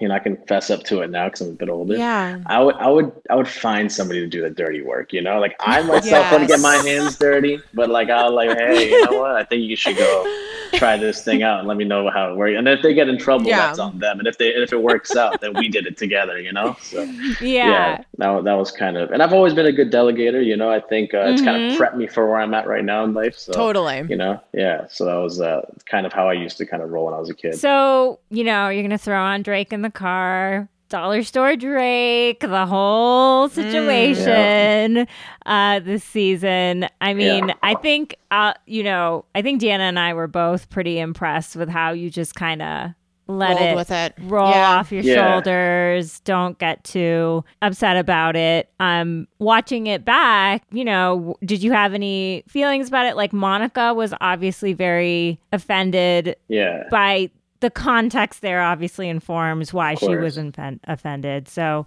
you 0.00 0.08
know, 0.08 0.14
I 0.14 0.18
can 0.18 0.36
fess 0.46 0.70
up 0.70 0.82
to 0.84 1.00
it 1.02 1.10
now 1.10 1.26
because 1.26 1.40
I'm 1.42 1.48
a 1.50 1.52
bit 1.52 1.68
older. 1.68 1.96
Yeah. 1.96 2.40
I 2.46 2.62
would, 2.62 2.74
I 2.76 2.88
would, 2.88 3.12
I 3.30 3.34
would 3.34 3.48
find 3.48 3.90
somebody 3.90 4.20
to 4.20 4.26
do 4.26 4.42
the 4.42 4.50
dirty 4.50 4.82
work. 4.82 5.12
You 5.12 5.22
know, 5.22 5.38
like 5.40 5.56
I 5.60 5.82
myself 5.86 6.30
want 6.32 6.42
to 6.44 6.48
get 6.48 6.60
my 6.60 6.76
hands 6.76 7.16
dirty, 7.16 7.60
but 7.74 7.90
like 7.90 8.10
I'll 8.10 8.34
like, 8.34 8.56
hey, 8.56 8.90
you 8.90 9.04
know 9.10 9.18
what? 9.18 9.36
I 9.36 9.44
think 9.44 9.62
you 9.62 9.76
should 9.76 9.96
go 9.96 10.42
try 10.74 10.96
this 10.96 11.24
thing 11.24 11.42
out 11.42 11.58
and 11.60 11.68
let 11.68 11.76
me 11.76 11.84
know 11.84 12.10
how 12.10 12.30
it 12.30 12.36
works. 12.36 12.54
And 12.56 12.68
if 12.68 12.82
they 12.82 12.94
get 12.94 13.08
in 13.08 13.18
trouble, 13.18 13.46
Yeah. 13.46 13.66
that's 13.68 13.78
on 13.78 13.98
them. 13.98 14.18
And 14.18 14.28
if 14.28 14.38
they, 14.38 14.48
if 14.48 14.72
it 14.72 14.82
works 14.82 15.16
out, 15.16 15.40
then 15.40 15.54
we 15.54 15.68
did 15.68 15.86
it 15.86 15.96
together. 15.96 16.38
You 16.40 16.52
know, 16.52 16.76
so 16.82 17.02
Yeah. 17.40 18.02
that 18.18 18.44
that 18.44 18.54
was 18.54 18.70
kind 18.70 18.96
of. 18.96 19.10
And 19.10 19.22
I've 19.22 19.32
always 19.32 19.54
been 19.54 19.66
a 19.66 19.72
good 19.72 19.90
delegator. 19.90 20.44
You 20.44 20.56
know, 20.56 20.70
I 20.70 20.80
think 20.80 21.14
uh, 21.14 21.22
it's 21.28 21.42
kind 21.42 21.72
of 21.72 21.78
prepped 21.78 21.96
me 21.96 22.06
for 22.06 22.28
where 22.28 22.38
I'm 22.40 22.54
at 22.54 22.66
right 22.66 22.84
now 22.84 23.04
in 23.04 23.14
life. 23.14 23.36
So 23.36 23.52
Totally. 23.52 24.04
You 24.08 24.16
know, 24.16 24.40
yeah. 24.52 24.86
So 24.88 25.04
that 25.06 25.14
was 25.16 25.40
uh, 25.40 25.62
kind 25.86 26.06
of 26.06 26.12
how 26.12 26.28
I 26.28 26.34
used 26.34 26.58
to 26.58 26.66
kind 26.66 26.82
of 26.82 26.90
roll 26.90 27.06
when 27.06 27.14
I 27.14 27.18
was 27.18 27.30
a 27.30 27.34
kid. 27.34 27.56
So, 27.56 28.18
you 28.30 28.44
know, 28.44 28.68
you're 28.68 28.82
going 28.82 28.90
to 28.90 28.98
throw 28.98 29.20
on 29.20 29.42
Drake 29.42 29.72
in 29.72 29.82
the 29.82 29.87
car, 29.90 30.68
dollar 30.88 31.22
store 31.22 31.54
Drake, 31.56 32.40
the 32.40 32.66
whole 32.66 33.48
situation 33.48 35.06
uh, 35.46 35.80
this 35.80 36.04
season. 36.04 36.86
I 37.00 37.14
mean, 37.14 37.48
Yeah. 37.48 37.54
I 37.62 37.74
think, 37.74 38.16
uh, 38.30 38.54
you 38.66 38.82
know, 38.82 39.24
I 39.34 39.42
think 39.42 39.60
Deanna 39.60 39.80
and 39.80 39.98
I 39.98 40.14
were 40.14 40.26
both 40.28 40.70
pretty 40.70 40.98
impressed 40.98 41.56
with 41.56 41.68
how 41.68 41.92
you 41.92 42.10
just 42.10 42.34
kind 42.34 42.62
of 42.62 42.90
let 43.30 43.50
Rolled 43.50 43.60
it 43.60 43.76
with 43.76 43.90
it. 43.90 44.14
roll 44.22 44.48
Yeah. 44.48 44.70
off 44.78 44.90
your 44.90 45.02
Yeah. 45.02 45.14
shoulders. 45.32 46.20
Don't 46.20 46.58
get 46.58 46.82
too 46.82 47.44
upset 47.60 47.98
about 47.98 48.36
it. 48.36 48.70
Um, 48.80 49.28
watching 49.38 49.86
it 49.86 50.02
back, 50.06 50.62
you 50.72 50.82
know, 50.82 51.36
did 51.44 51.62
you 51.62 51.72
have 51.72 51.92
any 51.92 52.42
feelings 52.48 52.88
about 52.88 53.04
it? 53.04 53.16
Like 53.16 53.34
Monica 53.34 53.92
was 53.92 54.14
obviously 54.22 54.72
very 54.72 55.38
offended 55.52 56.36
yeah. 56.48 56.84
by 56.90 57.28
the 57.60 57.70
context 57.70 58.40
there 58.40 58.62
obviously 58.62 59.08
informs 59.08 59.72
why 59.72 59.94
she 59.94 60.06
was 60.16 60.36
infen- 60.36 60.80
offended. 60.84 61.48
So, 61.48 61.86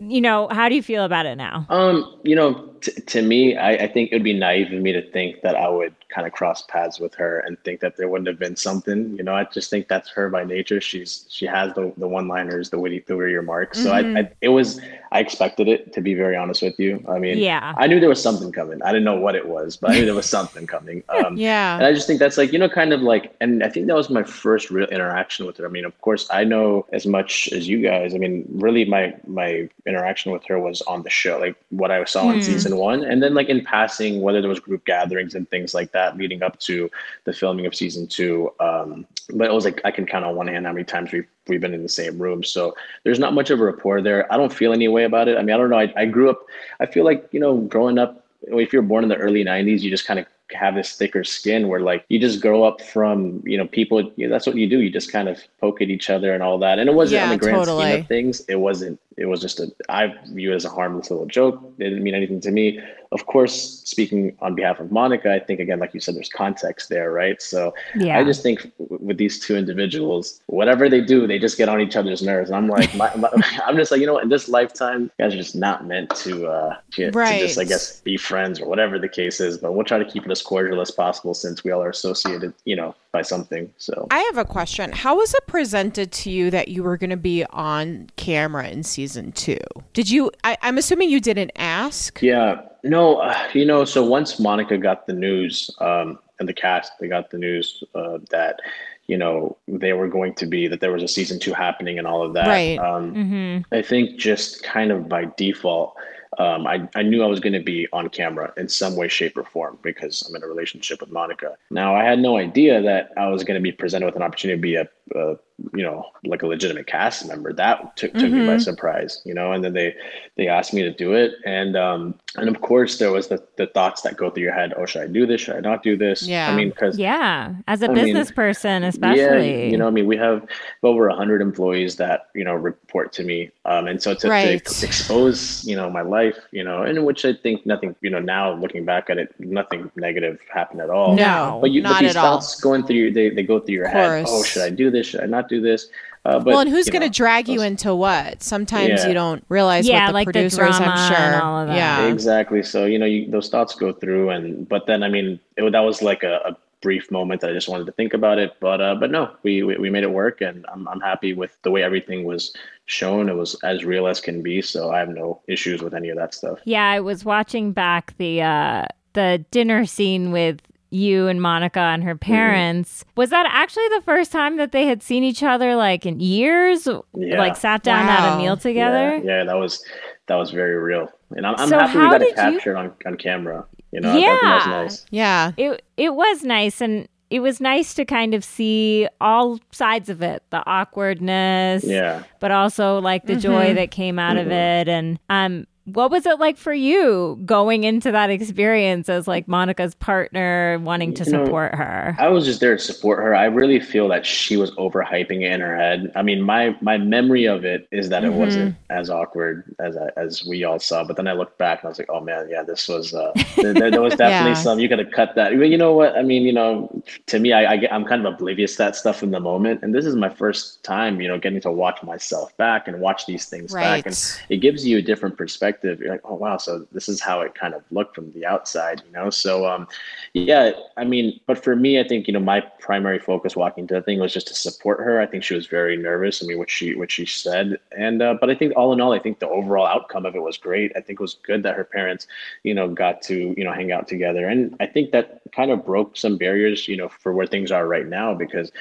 you 0.00 0.20
know, 0.20 0.48
how 0.50 0.68
do 0.68 0.74
you 0.74 0.82
feel 0.82 1.04
about 1.04 1.26
it 1.26 1.36
now? 1.36 1.66
Um, 1.70 2.04
you 2.22 2.36
know, 2.36 2.60
t- 2.86 3.00
to 3.00 3.22
me, 3.22 3.56
I, 3.56 3.72
I 3.72 3.86
think 3.88 4.10
it 4.10 4.14
would 4.14 4.24
be 4.24 4.32
naive 4.32 4.72
of 4.72 4.80
me 4.80 4.92
to 4.92 5.02
think 5.10 5.42
that 5.42 5.54
I 5.56 5.68
would 5.68 5.94
kind 6.08 6.26
of 6.26 6.32
cross 6.32 6.62
paths 6.62 7.00
with 7.00 7.14
her 7.16 7.40
and 7.40 7.58
think 7.64 7.80
that 7.80 7.96
there 7.96 8.08
wouldn't 8.08 8.28
have 8.28 8.38
been 8.38 8.56
something. 8.56 9.16
You 9.16 9.24
know, 9.24 9.34
I 9.34 9.44
just 9.44 9.70
think 9.70 9.88
that's 9.88 10.08
her 10.10 10.28
by 10.28 10.44
nature. 10.44 10.80
She's 10.80 11.26
she 11.28 11.46
has 11.46 11.74
the 11.74 11.92
the 11.96 12.08
one 12.08 12.28
liners, 12.28 12.70
the 12.70 12.78
witty, 12.78 13.00
the 13.06 13.16
witty 13.16 13.34
remarks. 13.34 13.82
So 13.82 13.92
I, 13.92 14.20
I, 14.20 14.30
it 14.40 14.48
was 14.48 14.80
I 15.12 15.20
expected 15.20 15.68
it 15.68 15.92
to 15.94 16.00
be 16.00 16.14
very 16.14 16.36
honest 16.36 16.62
with 16.62 16.78
you. 16.78 17.04
I 17.08 17.18
mean, 17.18 17.38
Yeah. 17.38 17.74
I 17.76 17.86
knew 17.86 18.00
there 18.00 18.08
was 18.08 18.22
something 18.22 18.52
coming. 18.52 18.82
I 18.82 18.88
didn't 18.88 19.04
know 19.04 19.16
what 19.16 19.34
it 19.34 19.48
was, 19.48 19.76
but 19.76 19.90
I 19.90 19.94
knew 19.94 20.04
there 20.04 20.14
was 20.14 20.28
something 20.38 20.66
coming. 20.66 21.02
Um, 21.08 21.36
Yeah. 21.36 21.76
and 21.76 21.84
I 21.84 21.92
just 21.92 22.06
think 22.06 22.18
that's 22.18 22.36
like, 22.36 22.52
you 22.52 22.58
know, 22.58 22.68
kind 22.68 22.92
of 22.92 23.02
like, 23.02 23.34
and 23.40 23.62
I 23.62 23.68
think 23.68 23.86
that 23.86 23.96
was 23.96 24.10
my 24.10 24.22
first 24.22 24.70
real 24.70 24.88
interaction 24.88 25.46
with 25.46 25.56
her. 25.58 25.66
I 25.66 25.68
mean, 25.68 25.84
of 25.84 25.98
course, 26.00 26.28
I 26.30 26.44
know 26.44 26.86
as 26.92 27.06
much 27.06 27.48
as 27.52 27.68
you 27.68 27.80
guys. 27.80 28.14
I 28.14 28.18
mean, 28.18 28.44
really, 28.52 28.84
my 28.84 29.14
my 29.26 29.68
interaction 29.86 30.32
with 30.32 30.44
her 30.46 30.58
was 30.58 30.82
on 30.82 31.02
the 31.02 31.10
show, 31.10 31.38
like 31.38 31.56
what 31.70 31.90
I 31.90 32.04
saw 32.04 32.30
in 32.30 32.42
season 32.42 32.75
one, 32.76 33.04
and 33.04 33.22
then 33.22 33.34
like 33.34 33.48
in 33.48 33.64
passing, 33.64 34.22
whether 34.22 34.40
there 34.40 34.48
was 34.48 34.60
group 34.60 34.84
gatherings 34.84 35.34
and 35.34 35.48
things 35.50 35.74
like 35.74 35.92
that 35.92 36.16
leading 36.16 36.42
up 36.42 36.58
to 36.60 36.90
the 37.24 37.32
filming 37.32 37.66
of 37.66 37.74
season 37.74 38.06
two. 38.06 38.50
Um, 38.60 39.06
but 39.34 39.48
it 39.48 39.52
was 39.52 39.64
like 39.64 39.80
I 39.84 39.90
can 39.90 40.06
count 40.06 40.24
on 40.24 40.36
one 40.36 40.46
hand 40.46 40.66
how 40.66 40.72
many 40.72 40.84
times 40.84 41.12
we've 41.12 41.26
we've 41.48 41.60
been 41.60 41.74
in 41.74 41.82
the 41.82 41.88
same 41.88 42.18
room. 42.20 42.44
So 42.44 42.74
there's 43.04 43.18
not 43.18 43.34
much 43.34 43.50
of 43.50 43.60
a 43.60 43.64
rapport 43.64 44.00
there. 44.02 44.32
I 44.32 44.36
don't 44.36 44.52
feel 44.52 44.72
any 44.72 44.88
way 44.88 45.04
about 45.04 45.28
it. 45.28 45.38
I 45.38 45.42
mean, 45.42 45.54
I 45.54 45.58
don't 45.58 45.70
know. 45.70 45.78
I, 45.78 45.92
I 45.96 46.06
grew 46.06 46.30
up. 46.30 46.44
I 46.80 46.86
feel 46.86 47.04
like 47.04 47.28
you 47.32 47.40
know, 47.40 47.58
growing 47.58 47.98
up 47.98 48.26
if 48.48 48.72
you're 48.72 48.82
born 48.82 49.02
in 49.02 49.08
the 49.08 49.16
early 49.16 49.44
90s 49.44 49.80
you 49.80 49.90
just 49.90 50.06
kind 50.06 50.20
of 50.20 50.26
have 50.52 50.74
this 50.74 50.92
thicker 50.96 51.24
skin 51.24 51.68
where 51.68 51.80
like 51.80 52.04
you 52.08 52.18
just 52.18 52.40
grow 52.40 52.64
up 52.64 52.80
from 52.82 53.42
you 53.44 53.56
know 53.58 53.66
people 53.66 54.12
you 54.16 54.26
know, 54.26 54.32
that's 54.32 54.46
what 54.46 54.56
you 54.56 54.68
do. 54.68 54.80
You 54.80 54.90
just 54.90 55.10
kind 55.10 55.28
of 55.28 55.38
poke 55.60 55.82
at 55.82 55.88
each 55.90 56.10
other 56.10 56.32
and 56.34 56.42
all 56.42 56.58
that. 56.58 56.78
And 56.78 56.88
it 56.88 56.94
wasn't 56.94 57.18
Yeah, 57.20 57.24
on 57.24 57.30
the 57.30 57.36
grand 57.38 57.56
totally. 57.58 57.84
scheme 57.86 58.00
of 58.00 58.06
things. 58.06 58.40
It 58.48 58.56
wasn't 58.56 59.00
it 59.16 59.24
was 59.26 59.40
just 59.40 59.60
a 59.60 59.72
i 59.88 60.12
view 60.28 60.52
it 60.52 60.56
as 60.56 60.64
a 60.66 60.68
harmless 60.68 61.10
little 61.10 61.26
joke. 61.26 61.60
It 61.78 61.84
didn't 61.84 62.02
mean 62.02 62.14
anything 62.14 62.40
to 62.42 62.50
me. 62.50 62.80
Of 63.12 63.24
course 63.26 63.80
speaking 63.84 64.36
on 64.40 64.54
behalf 64.54 64.78
of 64.80 64.90
monica 64.92 65.32
i 65.32 65.38
think 65.38 65.58
again 65.60 65.78
like 65.78 65.94
you 65.94 66.00
said 66.00 66.14
there's 66.16 66.28
context 66.28 66.88
there 66.88 67.12
right? 67.12 67.40
So 67.40 67.72
Yeah. 67.94 68.18
i 68.18 68.24
just 68.24 68.42
think 68.42 68.70
with 68.78 69.16
these 69.16 69.38
two 69.40 69.56
individuals 69.56 70.40
whatever 70.46 70.88
they 70.88 71.00
do 71.00 71.26
they 71.26 71.38
just 71.38 71.56
get 71.56 71.68
on 71.68 71.80
each 71.80 71.96
other's 71.96 72.22
nerves. 72.22 72.50
And 72.50 72.56
i'm 72.56 72.68
like 72.68 72.94
my, 72.94 73.14
my, 73.16 73.30
i'm 73.66 73.76
just 73.76 73.90
like 73.90 74.00
you 74.00 74.06
know 74.06 74.14
what? 74.14 74.24
In 74.24 74.28
this 74.28 74.48
lifetime 74.48 75.02
you 75.18 75.24
guys 75.24 75.34
are 75.34 75.38
just 75.38 75.56
not 75.56 75.86
meant 75.86 76.10
to 76.16 76.46
uh 76.46 76.76
to, 76.92 77.10
to 77.10 77.38
just 77.38 77.58
i 77.58 77.64
guess 77.64 78.00
be 78.02 78.16
friends 78.16 78.60
or 78.60 78.66
whatever 78.68 78.98
the 78.98 79.08
case 79.08 79.40
is 79.40 79.56
but 79.56 79.72
we'll 79.72 79.84
try 79.84 79.98
to 79.98 80.04
keep 80.04 80.24
it 80.26 80.30
as 80.36 80.42
cordial 80.42 80.80
as 80.80 80.90
possible 80.90 81.34
since 81.34 81.64
we 81.64 81.70
all 81.70 81.82
are 81.82 81.90
associated 81.90 82.52
you 82.64 82.76
know 82.76 82.94
by 83.12 83.22
something 83.22 83.72
so 83.78 84.06
I 84.10 84.20
have 84.20 84.38
a 84.38 84.44
question. 84.44 84.92
How 84.92 85.16
was 85.16 85.34
it 85.34 85.46
presented 85.46 86.12
to 86.12 86.30
you 86.30 86.50
that 86.50 86.68
you 86.68 86.82
were 86.82 86.96
going 86.96 87.10
to 87.10 87.16
be 87.16 87.44
on 87.50 88.08
camera 88.16 88.68
in 88.68 88.82
season 88.82 89.32
two? 89.32 89.58
Did 89.92 90.10
you? 90.10 90.30
I, 90.44 90.56
I'm 90.62 90.78
assuming 90.78 91.10
you 91.10 91.20
didn't 91.20 91.52
ask. 91.56 92.20
Yeah, 92.22 92.62
no, 92.82 93.16
uh, 93.16 93.48
you 93.52 93.64
know, 93.64 93.84
so 93.84 94.04
once 94.04 94.38
Monica 94.38 94.76
got 94.78 95.06
the 95.06 95.12
news, 95.12 95.70
um, 95.80 96.18
and 96.38 96.48
the 96.48 96.54
cast, 96.54 96.92
they 97.00 97.08
got 97.08 97.30
the 97.30 97.38
news 97.38 97.82
uh, 97.94 98.18
that, 98.30 98.60
you 99.06 99.16
know, 99.16 99.56
they 99.68 99.92
were 99.92 100.08
going 100.08 100.34
to 100.34 100.46
be 100.46 100.68
that 100.68 100.80
there 100.80 100.92
was 100.92 101.02
a 101.02 101.08
season 101.08 101.38
two 101.38 101.52
happening 101.52 101.98
and 101.98 102.06
all 102.06 102.22
of 102.22 102.34
that. 102.34 102.48
Right. 102.48 102.78
Um, 102.78 103.14
Mm-hmm. 103.14 103.74
I 103.74 103.82
think 103.82 104.18
just 104.18 104.62
kind 104.62 104.90
of 104.90 105.08
by 105.08 105.26
default, 105.36 105.96
um, 106.38 106.66
I, 106.66 106.88
I 106.94 107.02
knew 107.02 107.22
I 107.22 107.26
was 107.26 107.40
going 107.40 107.52
to 107.54 107.62
be 107.62 107.88
on 107.92 108.08
camera 108.08 108.52
in 108.56 108.68
some 108.68 108.96
way, 108.96 109.08
shape, 109.08 109.36
or 109.36 109.44
form 109.44 109.78
because 109.82 110.22
I'm 110.28 110.34
in 110.36 110.42
a 110.42 110.46
relationship 110.46 111.00
with 111.00 111.10
Monica. 111.10 111.56
Now, 111.70 111.94
I 111.94 112.04
had 112.04 112.18
no 112.18 112.36
idea 112.36 112.82
that 112.82 113.12
I 113.16 113.28
was 113.28 113.44
going 113.44 113.58
to 113.58 113.62
be 113.62 113.72
presented 113.72 114.06
with 114.06 114.16
an 114.16 114.22
opportunity 114.22 114.58
to 114.58 114.62
be 114.62 114.74
a, 114.76 114.88
you 115.14 115.82
know, 115.82 116.06
like 116.24 116.42
a 116.42 116.46
legitimate 116.46 116.86
cast 116.86 117.26
member. 117.26 117.52
That 117.52 117.96
took, 117.96 118.12
took 118.12 118.30
me 118.30 118.46
by 118.46 118.58
surprise, 118.58 119.22
you 119.24 119.32
know. 119.34 119.52
And 119.52 119.64
then 119.64 119.72
they 119.72 119.94
they 120.36 120.48
asked 120.48 120.74
me 120.74 120.82
to 120.82 120.90
do 120.92 121.14
it, 121.14 121.32
and 121.46 121.76
um, 121.76 122.14
and 122.36 122.48
of 122.48 122.60
course 122.60 122.98
there 122.98 123.10
was 123.10 123.28
the 123.28 123.42
the 123.56 123.66
thoughts 123.68 124.02
that 124.02 124.16
go 124.16 124.28
through 124.30 124.42
your 124.42 124.52
head. 124.52 124.74
Oh, 124.76 124.84
should 124.84 125.02
I 125.02 125.06
do 125.06 125.24
this? 125.26 125.40
Should 125.40 125.56
I 125.56 125.60
not 125.60 125.82
do 125.82 125.96
this? 125.96 126.26
Yeah. 126.26 126.50
I 126.50 126.56
mean, 126.56 126.70
because 126.70 126.98
Yeah. 126.98 127.54
As 127.68 127.80
a 127.82 127.86
I 127.86 127.88
mean, 127.88 128.04
business 128.04 128.30
person, 128.30 128.84
especially. 128.84 129.62
yeah, 129.64 129.70
you 129.70 129.78
know, 129.78 129.86
I 129.86 129.90
mean, 129.90 130.06
we 130.06 130.16
have 130.18 130.46
over 130.82 131.08
hundred 131.08 131.40
employees 131.40 131.96
that 131.96 132.28
you 132.34 132.44
know 132.44 132.54
report 132.54 133.12
to 133.14 133.24
me, 133.24 133.50
um, 133.64 133.86
and 133.86 134.02
so 134.02 134.14
to, 134.14 134.28
Right. 134.28 134.62
to 134.64 134.86
expose, 134.86 135.64
you 135.64 135.76
know, 135.76 135.88
my 135.88 136.02
life, 136.02 136.36
you 136.50 136.64
know, 136.64 136.82
in 136.82 137.02
which 137.04 137.24
I 137.24 137.32
think 137.32 137.64
nothing, 137.64 137.94
you 138.02 138.10
know, 138.10 138.20
now 138.20 138.52
looking 138.54 138.84
back 138.84 139.08
at 139.08 139.16
it, 139.18 139.34
nothing 139.38 139.90
negative 139.96 140.38
happened 140.52 140.80
at 140.82 140.90
all. 140.90 141.14
No, 141.16 141.58
but 141.62 141.70
you, 141.70 141.80
not 141.80 141.94
but 141.94 142.00
these 142.00 142.10
at 142.10 142.16
all. 142.16 142.40
thoughts 142.40 142.60
going 142.60 142.84
through 142.84 143.12
they, 143.12 143.30
they 143.30 143.42
go 143.42 143.58
through 143.60 143.74
your 143.76 143.88
head. 143.88 144.24
Oh, 144.28 144.42
should 144.42 144.62
I 144.62 144.70
do 144.70 144.90
this? 144.90 144.95
Should 145.02 145.20
I 145.20 145.26
not 145.26 145.48
do 145.48 145.60
this? 145.60 145.88
Uh, 146.24 146.38
but 146.38 146.46
well, 146.46 146.58
and 146.60 146.70
who's 146.70 146.88
going 146.90 147.02
to 147.02 147.08
drag 147.10 147.48
you 147.48 147.62
into 147.62 147.94
what? 147.94 148.42
Sometimes 148.42 148.88
Yeah. 149.02 149.08
you 149.08 149.14
don't 149.14 149.44
realize 149.48 149.86
Yeah, 149.86 150.00
what 150.00 150.06
the 150.08 150.12
like 150.14 150.26
the 150.26 150.32
producers. 150.32 150.58
drama 150.58 150.86
I'm 150.86 151.08
sure. 151.12 151.16
and 151.16 151.42
all 151.42 151.60
of 151.60 151.68
that. 151.68 151.76
Yeah. 151.76 152.06
Exactly. 152.12 152.62
So 152.64 152.84
you 152.84 152.98
know, 152.98 153.06
you, 153.06 153.30
those 153.30 153.48
thoughts 153.48 153.74
go 153.74 153.92
through, 153.92 154.30
and 154.30 154.68
but 154.68 154.86
then 154.86 155.02
I 155.02 155.08
mean, 155.08 155.38
it, 155.56 155.70
that 155.70 155.80
was 155.80 156.02
like 156.02 156.22
a, 156.24 156.40
a 156.44 156.56
brief 156.82 157.10
moment 157.10 157.40
that 157.40 157.50
I 157.50 157.52
just 157.52 157.68
wanted 157.68 157.86
to 157.86 157.92
think 157.92 158.12
about 158.12 158.38
it. 158.38 158.54
But 158.60 158.80
uh, 158.80 158.96
but 158.96 159.10
no, 159.12 159.30
we, 159.44 159.62
we 159.62 159.76
we 159.78 159.88
made 159.88 160.02
it 160.02 160.10
work, 160.10 160.40
and 160.40 160.66
I'm 160.72 160.88
I'm 160.88 161.00
happy 161.00 161.32
with 161.32 161.56
the 161.62 161.70
way 161.70 161.84
everything 161.84 162.24
was 162.24 162.52
shown. 162.86 163.28
It 163.28 163.34
was 163.34 163.54
as 163.62 163.84
real 163.84 164.08
as 164.08 164.20
can 164.20 164.42
be, 164.42 164.62
so 164.62 164.90
I 164.90 164.98
have 164.98 165.08
no 165.08 165.40
issues 165.46 165.80
with 165.80 165.94
any 165.94 166.08
of 166.08 166.16
that 166.16 166.34
stuff. 166.34 166.58
Yeah, 166.64 166.88
I 166.90 166.98
was 167.00 167.24
watching 167.24 167.70
back 167.70 168.16
the 168.18 168.42
uh 168.42 168.86
the 169.12 169.44
dinner 169.52 169.86
scene 169.86 170.32
with 170.32 170.60
you 170.96 171.28
and 171.28 171.40
Monica 171.42 171.80
and 171.80 172.02
her 172.04 172.14
Mm-hmm. 172.14 172.32
parents. 172.32 173.04
Was 173.16 173.30
that 173.30 173.46
actually 173.50 173.88
the 173.90 174.02
first 174.02 174.32
time 174.32 174.56
that 174.56 174.72
they 174.72 174.86
had 174.86 175.02
seen 175.02 175.22
each 175.24 175.42
other 175.42 175.76
like 175.76 176.06
in 176.06 176.18
years? 176.20 176.88
Yeah. 177.14 177.38
Like 177.38 177.56
sat 177.56 177.82
down 177.82 178.08
at 178.08 178.34
a 178.34 178.38
meal 178.38 178.56
together? 178.56 179.16
Yeah, 179.18 179.38
yeah, 179.38 179.44
that 179.44 179.56
was 179.56 179.84
that 180.28 180.34
was 180.36 180.50
very 180.50 180.76
real, 180.76 181.08
and 181.36 181.46
I'm, 181.46 181.54
I'm 181.56 181.68
So 181.68 181.78
happy 181.78 181.98
we 181.98 182.04
got 182.04 182.14
it 182.14 182.18
did 182.20 182.28
you- 182.30 182.34
captured 182.34 182.76
on 182.76 182.92
on 183.06 183.16
camera. 183.16 183.64
You 183.92 184.00
know, 184.00 184.10
I 184.10 184.12
think 184.14 184.26
that 184.26 184.54
was 184.54 184.66
Yeah. 184.66 184.82
nice. 184.82 185.06
Yeah. 185.10 185.52
It 185.56 185.82
it 185.96 186.14
was 186.14 186.42
nice 186.42 186.80
and 186.80 187.08
it 187.30 187.40
was 187.40 187.60
nice 187.60 187.94
to 187.94 188.04
kind 188.04 188.34
of 188.34 188.44
see 188.44 189.08
all 189.20 189.58
sides 189.72 190.08
of 190.08 190.22
it, 190.22 190.42
the 190.50 190.62
awkwardness, 190.66 191.84
Yeah. 191.84 192.22
but 192.40 192.50
also 192.50 193.00
like 193.00 193.26
the 193.26 193.36
joy 193.36 193.74
that 193.74 193.90
came 193.90 194.18
out 194.18 194.36
of 194.36 194.48
it 194.50 194.88
and 194.88 195.18
um 195.28 195.66
what 195.86 196.10
was 196.10 196.26
it 196.26 196.38
like 196.38 196.56
for 196.56 196.74
you 196.74 197.40
going 197.44 197.84
into 197.84 198.10
that 198.12 198.28
experience 198.30 199.08
as 199.08 199.26
like 199.28 199.46
Monica's 199.48 199.94
partner 199.94 200.78
wanting 200.82 201.14
to 201.14 201.24
You 201.24 201.32
know, 201.32 201.44
support 201.44 201.74
her? 201.74 202.14
I 202.18 202.28
was 202.28 202.44
just 202.44 202.60
there 202.60 202.76
to 202.76 202.82
support 202.82 203.20
her. 203.20 203.34
I 203.34 203.44
really 203.46 203.78
feel 203.80 204.08
that 204.08 204.26
she 204.26 204.56
was 204.56 204.70
overhyping 204.72 205.42
it 205.42 205.52
in 205.52 205.60
her 205.60 205.76
head. 205.76 206.10
I 206.16 206.22
mean, 206.22 206.42
my 206.42 206.76
my 206.80 206.98
memory 206.98 207.44
of 207.46 207.64
it 207.64 207.86
is 207.92 208.08
that 208.08 208.24
it 208.24 208.32
wasn't 208.32 208.76
as 208.90 209.10
awkward 209.10 209.74
as 209.78 209.96
I, 209.96 210.08
as 210.16 210.44
we 210.44 210.64
all 210.64 210.78
saw. 210.80 211.04
But 211.04 211.16
then 211.16 211.28
I 211.28 211.32
looked 211.34 211.56
back 211.58 211.80
and 211.80 211.86
I 211.86 211.90
was 211.90 211.98
like, 211.98 212.10
oh 212.10 212.20
man, 212.20 212.48
yeah, 212.50 212.62
this 212.64 212.88
was 212.88 213.14
uh, 213.14 213.32
there, 213.56 213.72
there 213.74 214.02
was 214.02 214.14
definitely 214.16 214.50
Yeah. 214.50 214.54
some. 214.54 214.80
You 214.80 214.88
got 214.88 214.96
to 214.96 215.04
cut 215.04 215.34
that. 215.36 215.56
But 215.56 215.68
you 215.68 215.78
know 215.78 215.92
what? 215.92 216.16
I 216.16 216.22
mean, 216.22 216.42
you 216.42 216.52
know, 216.52 217.02
to 217.26 217.38
me, 217.38 217.52
I, 217.52 217.74
I 217.74 217.76
get, 217.76 217.92
I'm 217.92 218.04
kind 218.04 218.26
of 218.26 218.34
oblivious 218.34 218.72
to 218.72 218.78
that 218.78 218.96
stuff 218.96 219.22
in 219.22 219.30
the 219.30 219.40
moment, 219.40 219.82
and 219.82 219.94
this 219.94 220.04
is 220.04 220.16
my 220.16 220.28
first 220.28 220.82
time, 220.82 221.20
you 221.20 221.28
know, 221.28 221.38
getting 221.38 221.60
to 221.60 221.70
watch 221.70 222.02
myself 222.02 222.56
back 222.56 222.88
and 222.88 223.00
watch 223.00 223.26
these 223.26 223.46
things 223.46 223.72
back, 223.72 224.06
and 224.06 224.14
it 224.48 224.56
gives 224.56 224.84
you 224.84 224.98
a 224.98 225.02
different 225.02 225.36
perspective. 225.38 225.75
You're 225.82 226.10
like, 226.10 226.20
oh 226.24 226.34
wow, 226.34 226.56
so 226.56 226.86
this 226.92 227.08
is 227.08 227.20
how 227.20 227.40
it 227.40 227.54
kind 227.54 227.74
of 227.74 227.82
looked 227.90 228.14
from 228.14 228.30
the 228.32 228.46
outside, 228.46 229.02
you 229.06 229.12
know. 229.12 229.30
So 229.30 229.66
um, 229.66 229.86
yeah, 230.32 230.72
I 230.96 231.04
mean, 231.04 231.40
but 231.46 231.62
for 231.62 231.76
me, 231.76 232.00
I 232.00 232.06
think 232.06 232.26
you 232.26 232.32
know 232.32 232.40
my 232.40 232.60
primary 232.60 233.18
focus 233.18 233.56
walking 233.56 233.82
into 233.82 233.94
the 233.94 234.02
thing 234.02 234.20
was 234.20 234.32
just 234.32 234.48
to 234.48 234.54
support 234.54 235.00
her. 235.00 235.20
I 235.20 235.26
think 235.26 235.44
she 235.44 235.54
was 235.54 235.66
very 235.66 235.96
nervous. 235.96 236.42
I 236.42 236.46
mean, 236.46 236.58
what 236.58 236.70
she 236.70 236.94
what 236.94 237.10
she 237.10 237.26
said, 237.26 237.78
and 237.96 238.22
uh, 238.22 238.34
but 238.40 238.50
I 238.50 238.54
think 238.54 238.74
all 238.76 238.92
in 238.92 239.00
all, 239.00 239.12
I 239.12 239.18
think 239.18 239.38
the 239.38 239.48
overall 239.48 239.86
outcome 239.86 240.26
of 240.26 240.34
it 240.34 240.42
was 240.42 240.56
great. 240.56 240.92
I 240.96 241.00
think 241.00 241.20
it 241.20 241.22
was 241.22 241.34
good 241.34 241.62
that 241.62 241.76
her 241.76 241.84
parents, 241.84 242.26
you 242.62 242.74
know, 242.74 242.88
got 242.88 243.22
to 243.22 243.54
you 243.56 243.64
know 243.64 243.72
hang 243.72 243.92
out 243.92 244.08
together, 244.08 244.46
and 244.46 244.76
I 244.80 244.86
think 244.86 245.12
that 245.12 245.42
kind 245.52 245.70
of 245.70 245.84
broke 245.84 246.16
some 246.16 246.36
barriers, 246.36 246.88
you 246.88 246.96
know, 246.96 247.08
for 247.08 247.32
where 247.32 247.46
things 247.46 247.70
are 247.70 247.86
right 247.86 248.06
now 248.06 248.34
because. 248.34 248.72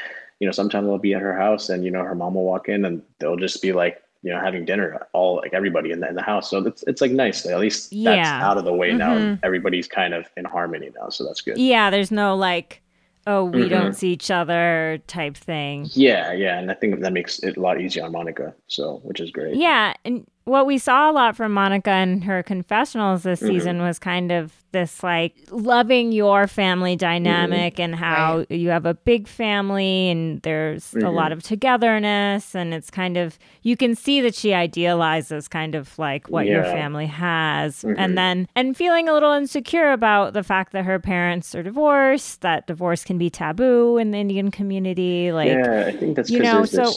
You 0.41 0.45
know, 0.45 0.51
sometimes 0.51 0.85
they'll 0.85 0.97
be 0.97 1.13
at 1.13 1.21
her 1.21 1.33
house, 1.33 1.69
and 1.69 1.85
you 1.85 1.91
know, 1.91 2.03
her 2.03 2.13
mom 2.13 2.33
will 2.33 2.43
walk 2.43 2.67
in, 2.67 2.83
and 2.83 3.01
they'll 3.19 3.37
just 3.37 3.61
be 3.61 3.71
like, 3.71 4.03
you 4.25 4.31
know, 4.33 4.39
having 4.41 4.65
dinner, 4.65 5.05
all 5.13 5.35
like 5.37 5.53
everybody 5.53 5.91
in 5.91 5.99
the 5.99 6.09
in 6.09 6.15
the 6.15 6.21
house. 6.23 6.49
So 6.49 6.57
it's 6.65 6.83
it's 6.87 6.99
like 6.99 7.11
nice. 7.11 7.45
At 7.45 7.59
least 7.59 7.91
that's 7.91 8.17
Yeah. 8.27 8.39
out 8.49 8.57
of 8.57 8.65
the 8.65 8.73
way 8.73 8.91
now. 8.93 9.37
Everybody's 9.43 9.87
kind 9.87 10.13
of 10.15 10.25
in 10.35 10.45
harmony 10.45 10.89
now, 10.99 11.09
so 11.09 11.23
that's 11.25 11.41
good. 11.41 11.57
Yeah, 11.59 11.91
there's 11.91 12.09
no 12.11 12.35
like, 12.35 12.81
oh, 13.27 13.43
we 13.45 13.63
Mhm. 13.65 13.69
don't 13.69 13.93
see 13.93 14.11
each 14.13 14.31
other 14.31 14.99
type 15.05 15.37
thing. 15.37 15.87
Yeah, 15.93 16.33
yeah, 16.33 16.57
and 16.59 16.71
I 16.71 16.73
think 16.73 17.01
that 17.01 17.13
makes 17.13 17.37
it 17.39 17.57
a 17.57 17.59
lot 17.61 17.79
easier 17.79 18.03
on 18.05 18.11
Monica. 18.13 18.53
So, 18.67 18.99
which 19.03 19.19
is 19.19 19.29
great. 19.29 19.55
Yeah, 19.57 19.93
and 20.03 20.25
what 20.45 20.65
we 20.65 20.79
saw 20.79 21.09
a 21.09 21.13
lot 21.13 21.35
from 21.35 21.51
Monica 21.53 21.91
and 21.91 22.23
her 22.23 22.41
confessionals 22.41 23.21
this 23.23 23.39
Mm-hmm. 23.41 23.47
season 23.53 23.81
was 23.83 23.99
kind 23.99 24.31
of 24.31 24.53
this 24.75 25.01
like 25.03 25.33
loving 25.49 26.11
your 26.11 26.47
family 26.47 26.95
dynamic 26.95 27.79
and 27.79 27.95
how 27.95 28.37
Right. 28.49 28.51
you 28.51 28.69
have 28.69 28.85
a 28.85 28.93
big 28.93 29.27
family 29.27 30.09
and 30.11 30.41
there's 30.41 30.93
a 30.93 30.97
Mm-hmm. 30.97 31.15
lot 31.15 31.31
of 31.31 31.41
togetherness 31.41 32.53
and 32.55 32.73
it's 32.73 32.89
kind 32.91 33.15
of 33.17 33.39
you 33.63 33.75
can 33.77 33.95
see 33.95 34.21
that 34.21 34.35
she 34.35 34.53
idealizes 34.53 35.47
kind 35.47 35.75
of 35.75 35.97
like 35.97 36.27
what 36.29 36.45
your 36.45 36.63
family 36.65 37.05
has 37.07 37.83
Mhm. 37.83 37.95
and 37.97 38.17
then 38.17 38.47
and 38.55 38.75
feeling 38.77 39.07
a 39.09 39.13
little 39.13 39.31
insecure 39.31 39.91
about 39.91 40.33
the 40.33 40.43
fact 40.43 40.73
that 40.73 40.85
her 40.85 40.99
parents 40.99 41.55
are 41.55 41.63
divorced 41.63 42.41
that 42.41 42.67
divorce 42.67 43.03
can 43.03 43.17
be 43.17 43.29
taboo 43.29 43.97
in 43.97 44.11
the 44.11 44.19
Indian 44.19 44.51
community 44.51 45.31
like 45.31 45.47
yeah, 45.49 45.85
I 45.87 45.91
think 45.91 46.15
that's 46.17 46.29
you 46.29 46.39
know 46.39 46.65
so 46.65 46.93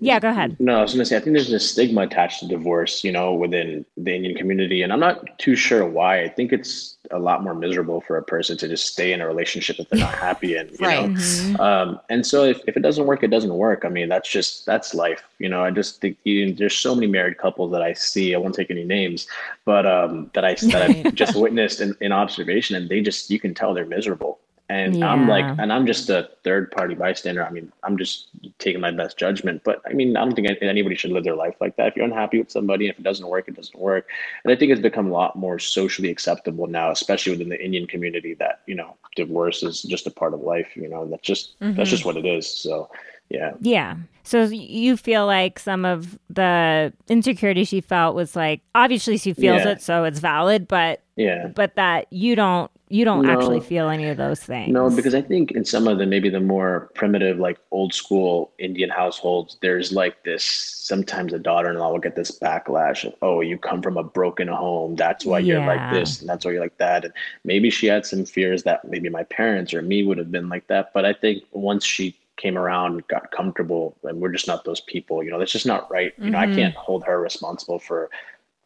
yeah 0.00 0.18
go 0.18 0.28
ahead 0.28 0.56
No, 0.58 0.78
I 0.78 0.82
was 0.82 0.92
going 0.92 1.00
to 1.00 1.04
say, 1.06 1.16
I 1.16 1.20
think 1.20 1.34
there's 1.36 1.50
this 1.50 1.70
stigma 1.70 2.02
attached 2.02 2.40
to 2.40 2.48
divorce, 2.48 3.04
you 3.04 3.12
know, 3.12 3.34
within 3.34 3.84
the 3.96 4.14
Indian 4.14 4.36
community. 4.36 4.82
And 4.82 4.92
I'm 4.92 5.00
not 5.00 5.38
too 5.38 5.54
sure 5.56 5.86
why. 5.86 6.22
I 6.22 6.28
think 6.28 6.52
it's 6.52 6.96
a 7.10 7.18
lot 7.18 7.42
more 7.42 7.54
miserable 7.54 8.00
for 8.00 8.16
a 8.16 8.22
person 8.22 8.56
to 8.58 8.68
just 8.68 8.86
stay 8.86 9.12
in 9.12 9.20
a 9.20 9.26
relationship 9.26 9.76
that 9.78 9.88
they're 9.90 10.00
not 10.00 10.14
happy 10.28 10.56
in, 10.56 10.68
you 10.68 10.76
Right. 10.80 11.08
know? 11.10 11.16
Mm-hmm. 11.16 11.60
Um, 11.60 12.00
and 12.08 12.26
so 12.26 12.44
if, 12.44 12.60
if 12.66 12.76
it 12.76 12.80
doesn't 12.80 13.06
work, 13.06 13.22
it 13.22 13.28
doesn't 13.30 13.54
work. 13.54 13.84
I 13.84 13.88
mean, 13.88 14.08
that's 14.08 14.30
just, 14.30 14.66
that's 14.66 14.94
life. 14.94 15.22
You 15.38 15.48
know, 15.48 15.62
I 15.64 15.70
just 15.70 16.00
think 16.00 16.16
you, 16.24 16.54
there's 16.54 16.76
so 16.76 16.94
many 16.94 17.06
married 17.06 17.38
couples 17.38 17.70
that 17.72 17.82
I 17.82 17.92
see, 17.92 18.34
I 18.34 18.38
won't 18.38 18.54
take 18.54 18.70
any 18.70 18.84
names, 18.84 19.26
but 19.64 19.86
um, 19.86 20.30
that 20.34 20.44
I, 20.44 20.54
that 20.54 20.82
I've 20.82 21.14
just 21.22 21.36
witnessed 21.36 21.80
in, 21.80 21.96
in 22.00 22.12
observation 22.12 22.76
and 22.76 22.88
they 22.88 23.00
just, 23.00 23.30
you 23.30 23.40
can 23.40 23.54
tell 23.54 23.74
they're 23.74 23.86
miserable. 23.86 24.38
And 24.70 25.02
I'm 25.02 25.26
like, 25.26 25.44
and 25.58 25.72
I'm 25.72 25.84
just 25.84 26.08
a 26.10 26.30
third 26.44 26.70
party 26.70 26.94
bystander. 26.94 27.44
I 27.44 27.50
mean, 27.50 27.72
I'm 27.82 27.98
just 27.98 28.28
taking 28.60 28.80
my 28.80 28.92
best 28.92 29.18
judgment. 29.18 29.62
But 29.64 29.82
I 29.84 29.92
mean, 29.94 30.16
I 30.16 30.20
don't 30.20 30.32
think 30.32 30.48
anybody 30.62 30.94
should 30.94 31.10
live 31.10 31.24
their 31.24 31.34
life 31.34 31.56
like 31.60 31.74
that. 31.74 31.88
If 31.88 31.96
you're 31.96 32.04
unhappy 32.04 32.38
with 32.38 32.52
somebody, 32.52 32.86
if 32.86 32.96
it 32.96 33.02
doesn't 33.02 33.26
work, 33.26 33.48
it 33.48 33.56
doesn't 33.56 33.78
work. 33.78 34.06
And 34.44 34.52
I 34.52 34.56
think 34.56 34.70
it's 34.70 34.80
become 34.80 35.08
a 35.08 35.12
lot 35.12 35.34
more 35.34 35.58
socially 35.58 36.08
acceptable 36.08 36.68
now, 36.68 36.92
especially 36.92 37.32
within 37.32 37.48
the 37.48 37.62
Indian 37.62 37.88
community, 37.88 38.34
that 38.34 38.60
you 38.66 38.76
know, 38.76 38.96
divorce 39.16 39.64
is 39.64 39.82
just 39.82 40.06
a 40.06 40.10
part 40.10 40.34
of 40.34 40.40
life. 40.40 40.68
You 40.76 40.88
know, 40.88 41.04
that's 41.04 41.26
just 41.26 41.56
that's 41.58 41.90
just 41.90 42.04
mm-hmm. 42.04 42.16
what 42.16 42.24
it 42.24 42.26
is. 42.26 42.48
So, 42.48 42.90
yeah, 43.28 43.54
Yeah. 43.60 43.96
So 44.22 44.44
you 44.44 44.96
feel 44.96 45.26
like 45.26 45.58
some 45.58 45.84
of 45.84 46.16
the 46.28 46.92
insecurity 47.08 47.64
she 47.64 47.80
felt 47.80 48.14
was 48.14 48.36
like 48.36 48.60
obviously 48.76 49.18
she 49.18 49.32
feels 49.32 49.64
Yeah. 49.64 49.70
it, 49.70 49.82
so 49.82 50.04
it's 50.04 50.20
valid, 50.20 50.68
but 50.68 51.00
yeah. 51.16 51.48
but 51.48 51.74
that 51.74 52.06
you 52.12 52.36
don't 52.36 52.70
you 52.90 53.04
don't 53.04 53.24
No. 53.24 53.32
actually 53.32 53.60
feel 53.60 53.88
any 53.88 54.08
of 54.08 54.16
those 54.16 54.40
things. 54.40 54.72
No, 54.72 54.90
because 54.90 55.14
I 55.14 55.22
think 55.22 55.52
in 55.52 55.64
some 55.64 55.86
of 55.86 55.98
the 55.98 56.06
maybe 56.06 56.28
the 56.28 56.40
more 56.40 56.90
primitive, 56.96 57.38
like 57.38 57.58
old 57.70 57.94
school 57.94 58.50
Indian 58.58 58.90
households, 58.90 59.58
there's 59.62 59.92
like 59.92 60.24
this. 60.24 60.44
Sometimes 60.44 61.32
a 61.32 61.38
daughter-in-law 61.38 61.92
will 61.92 62.00
get 62.00 62.16
this 62.16 62.36
backlash 62.36 63.04
of, 63.04 63.14
"Oh, 63.22 63.42
you 63.42 63.56
come 63.58 63.80
from 63.80 63.96
a 63.96 64.02
broken 64.02 64.48
home. 64.48 64.96
That's 64.96 65.24
why 65.24 65.38
you're 65.38 65.64
like 65.64 65.92
this, 65.92 66.20
and 66.20 66.28
that's 66.28 66.44
why 66.44 66.50
you're 66.50 66.60
like 66.60 66.78
that." 66.78 67.04
And 67.04 67.14
maybe 67.44 67.70
she 67.70 67.86
had 67.86 68.04
some 68.04 68.24
fears 68.24 68.64
that 68.64 68.84
maybe 68.84 69.08
my 69.08 69.22
parents 69.22 69.72
or 69.72 69.82
me 69.82 70.02
would 70.02 70.18
have 70.18 70.32
been 70.32 70.48
like 70.48 70.66
that. 70.66 70.92
But 70.92 71.04
I 71.04 71.12
think 71.12 71.44
once 71.52 71.84
she 71.84 72.16
came 72.36 72.58
around, 72.58 73.06
got 73.06 73.30
comfortable, 73.30 73.96
and 74.02 74.20
we're 74.20 74.32
just 74.32 74.48
not 74.48 74.64
those 74.64 74.80
people. 74.80 75.22
You 75.22 75.30
know, 75.30 75.38
that's 75.38 75.52
just 75.52 75.66
not 75.66 75.88
right. 75.92 76.12
You 76.18 76.30
know, 76.30 76.38
I 76.38 76.46
mm-hmm. 76.46 76.56
can't 76.56 76.74
hold 76.74 77.04
her 77.04 77.20
responsible 77.20 77.78
for 77.78 78.10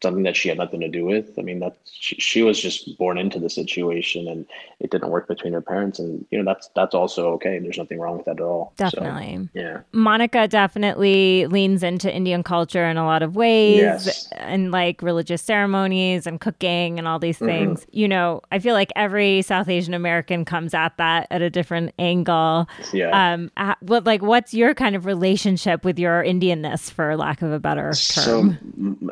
something 0.03 0.23
that 0.23 0.35
she 0.35 0.49
had 0.49 0.57
nothing 0.57 0.81
to 0.81 0.87
do 0.89 1.05
with. 1.05 1.37
I 1.39 1.41
mean, 1.41 1.59
that 1.59 1.77
she, 1.89 2.15
she 2.15 2.43
was 2.43 2.61
just 2.61 2.97
born 2.97 3.17
into 3.17 3.39
the 3.39 3.49
situation, 3.49 4.27
and 4.27 4.45
it 4.79 4.91
didn't 4.91 5.09
work 5.09 5.27
between 5.27 5.53
her 5.53 5.61
parents, 5.61 5.99
and 5.99 6.25
you 6.31 6.37
know 6.37 6.43
that's 6.43 6.69
that's 6.75 6.93
also 6.93 7.29
okay. 7.33 7.59
There's 7.59 7.77
nothing 7.77 7.99
wrong 7.99 8.17
with 8.17 8.25
that 8.25 8.39
at 8.39 8.41
all. 8.41 8.73
So, 8.77 8.85
Definitely. 8.89 9.49
yeah. 9.53 9.81
Monica 9.93 10.47
definitely 10.47 11.47
leans 11.47 11.81
into 11.81 12.13
Indian 12.13 12.43
culture 12.43 12.85
in 12.85 12.97
a 12.97 13.05
lot 13.05 13.23
of 13.23 13.35
ways 13.35 13.77
Yes. 13.77 14.29
and 14.33 14.71
like 14.71 15.01
religious 15.01 15.41
ceremonies 15.41 16.27
and 16.27 16.39
cooking 16.41 16.99
and 16.99 17.07
all 17.07 17.17
these 17.19 17.35
Mm-hmm. 17.37 17.45
things. 17.47 17.85
You 17.91 18.07
know, 18.07 18.41
I 18.51 18.59
feel 18.59 18.73
like 18.75 18.91
every 18.95 19.41
South 19.41 19.67
Asian 19.69 19.93
American 19.93 20.45
comes 20.45 20.73
at 20.73 20.97
that 20.97 21.27
at 21.31 21.41
a 21.41 21.49
different 21.49 21.93
angle. 21.99 22.67
Yeah. 22.93 23.33
Um, 23.33 23.51
uh, 23.57 23.75
what 23.79 24.05
like 24.05 24.21
what's 24.21 24.53
your 24.53 24.73
kind 24.73 24.95
of 24.95 25.05
relationship 25.05 25.83
with 25.85 25.97
your 25.99 26.23
Indianness, 26.23 26.91
for 26.91 27.15
lack 27.17 27.41
of 27.41 27.51
a 27.51 27.59
better 27.59 27.91
term? 27.93 27.93
So 27.93 28.55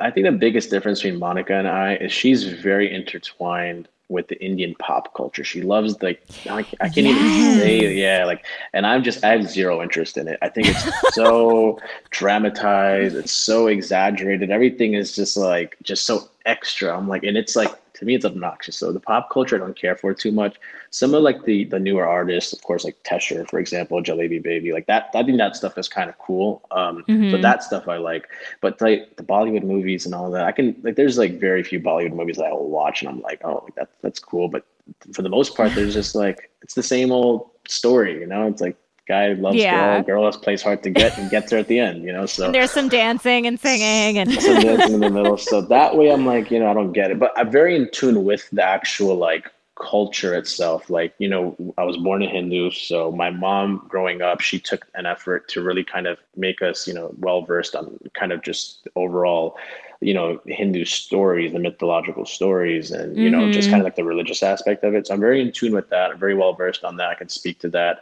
I 0.01 0.11
think 0.11 0.25
the 0.25 0.31
biggest 0.31 0.72
difference 0.73 1.01
between 1.01 1.19
Monica 1.19 1.53
and 1.53 1.67
I 1.67 1.95
is 1.95 2.11
she's 2.11 2.43
very 2.43 2.93
intertwined 2.93 3.87
with 4.09 4.27
the 4.27 4.41
Indian 4.43 4.75
pop 4.75 5.13
culture. 5.13 5.43
She 5.43 5.61
loves 5.61 6.01
like 6.01 6.21
I, 6.49 6.59
I 6.81 6.89
can't 6.89 7.07
even 7.07 7.59
say 7.59 7.93
yeah 7.93 8.25
like 8.25 8.45
and 8.73 8.85
I'm 8.85 9.03
just 9.03 9.23
I 9.23 9.29
have 9.29 9.49
zero 9.49 9.81
interest 9.81 10.17
in 10.17 10.27
it. 10.27 10.37
I 10.41 10.49
think 10.49 10.67
it's 10.69 10.85
so 11.15 11.79
dramatized, 12.09 13.15
it's 13.15 13.31
so 13.31 13.67
exaggerated. 13.67 14.51
Everything 14.51 14.93
is 14.93 15.15
just 15.15 15.37
like 15.37 15.77
just 15.83 16.05
so 16.05 16.29
extra. 16.45 16.95
I'm 16.95 17.07
like 17.07 17.23
and 17.23 17.37
it's 17.37 17.55
like 17.55 17.71
to 17.95 18.05
me 18.05 18.15
it's 18.15 18.25
obnoxious. 18.25 18.77
So 18.77 18.91
the 18.91 18.99
pop 18.99 19.29
culture 19.29 19.55
I 19.55 19.59
don't 19.59 19.75
care 19.79 19.95
for 19.95 20.13
too 20.13 20.31
much. 20.31 20.55
Some 20.89 21.13
of 21.13 21.21
like 21.23 21.43
the 21.45 21.65
the 21.65 21.79
newer 21.79 22.05
artists, 22.07 22.53
of 22.53 22.61
course, 22.63 22.83
like 22.83 23.01
Tesher, 23.03 23.47
for 23.49 23.59
example, 23.59 24.01
Jalebi 24.01 24.41
Baby, 24.41 24.71
like 24.73 24.87
that. 24.87 25.09
I 25.15 25.23
think 25.23 25.37
that 25.37 25.55
stuff 25.55 25.77
is 25.77 25.87
kind 25.87 26.09
of 26.09 26.17
cool. 26.17 26.61
Um, 26.71 27.05
so 27.27 27.37
Mhm. 27.37 27.41
that 27.41 27.63
stuff 27.63 27.87
I 27.87 27.97
like. 27.97 28.27
But 28.61 28.81
like 28.81 29.15
the 29.17 29.23
Bollywood 29.23 29.63
movies 29.63 30.05
and 30.05 30.13
all 30.15 30.29
that, 30.31 30.45
I 30.45 30.51
can 30.51 30.75
like. 30.83 30.95
There's 30.95 31.17
like 31.17 31.39
very 31.39 31.63
few 31.63 31.79
Bollywood 31.79 32.13
movies 32.13 32.37
that 32.37 32.45
I 32.45 32.51
will 32.51 32.69
watch, 32.69 33.01
and 33.01 33.09
I'm 33.09 33.21
like, 33.21 33.41
oh, 33.43 33.61
like 33.63 33.75
that's 33.75 33.95
that's 34.01 34.19
cool. 34.19 34.47
But 34.49 34.65
for 35.13 35.21
the 35.21 35.29
most 35.29 35.55
part, 35.55 35.73
there's 35.75 35.93
just 35.93 36.15
like 36.15 36.49
it's 36.61 36.73
the 36.75 36.83
same 36.83 37.11
old 37.11 37.49
story. 37.67 38.19
You 38.19 38.27
know, 38.27 38.47
it's 38.47 38.61
like 38.61 38.77
guy 39.07 39.33
loves 39.33 39.57
Yeah. 39.57 40.01
girl, 40.01 40.21
girl 40.21 40.31
plays 40.33 40.61
hard 40.61 40.83
to 40.83 40.89
get 40.89 41.17
and 41.17 41.29
gets 41.29 41.51
her 41.51 41.57
at 41.57 41.67
the 41.67 41.79
end. 41.79 42.03
You 42.03 42.13
know, 42.13 42.25
so 42.25 42.45
And 42.45 42.55
there's 42.55 42.71
some 42.71 42.89
dancing 42.89 43.45
and 43.47 43.59
singing 43.59 44.17
and 44.17 44.31
some 44.41 44.59
dancing 44.61 44.93
in 44.95 44.99
the 45.01 45.09
middle. 45.09 45.37
So 45.37 45.61
that 45.61 45.95
way, 45.95 46.09
I'm 46.11 46.25
like, 46.25 46.51
you 46.51 46.59
know, 46.59 46.69
I 46.69 46.73
don't 46.73 46.93
get 46.93 47.11
it. 47.11 47.19
But 47.19 47.31
I'm 47.37 47.51
very 47.51 47.75
in 47.75 47.89
tune 47.91 48.23
with 48.23 48.49
the 48.51 48.63
actual 48.63 49.15
like 49.15 49.51
culture 49.75 50.35
itself. 50.35 50.89
Like, 50.89 51.13
you 51.17 51.27
know, 51.27 51.55
I 51.77 51.83
was 51.83 51.97
born 51.97 52.21
a 52.21 52.27
Hindu, 52.29 52.71
so 52.71 53.11
my 53.11 53.29
mom 53.31 53.85
growing 53.89 54.21
up, 54.21 54.39
she 54.39 54.59
took 54.59 54.85
an 54.95 55.05
effort 55.05 55.47
to 55.49 55.63
really 55.63 55.83
kind 55.83 56.05
of 56.07 56.19
make 56.35 56.61
us, 56.61 56.87
you 56.87 56.93
know, 56.93 57.13
well 57.19 57.41
versed 57.41 57.75
on 57.75 57.97
kind 58.13 58.31
of 58.31 58.43
just 58.43 58.87
overall, 58.95 59.57
you 59.99 60.13
know, 60.13 60.39
Hindu 60.45 60.85
stories, 60.85 61.53
the 61.53 61.59
mythological 61.59 62.25
stories, 62.25 62.91
and 62.91 63.17
you 63.17 63.29
know, 63.31 63.49
just 63.49 63.67
Mhm. 63.67 63.71
kind 63.71 63.81
of 63.81 63.85
like 63.85 63.95
the 63.95 64.03
religious 64.03 64.43
aspect 64.43 64.83
of 64.83 64.93
it. 64.93 65.07
So 65.07 65.15
I'm 65.15 65.19
very 65.19 65.41
in 65.41 65.51
tune 65.51 65.73
with 65.73 65.89
that. 65.89 66.11
I'm 66.11 66.19
very 66.19 66.35
well 66.35 66.53
versed 66.53 66.83
on 66.83 66.97
that. 66.97 67.09
I 67.09 67.15
can 67.15 67.29
speak 67.29 67.59
to 67.59 67.69
that. 67.69 68.01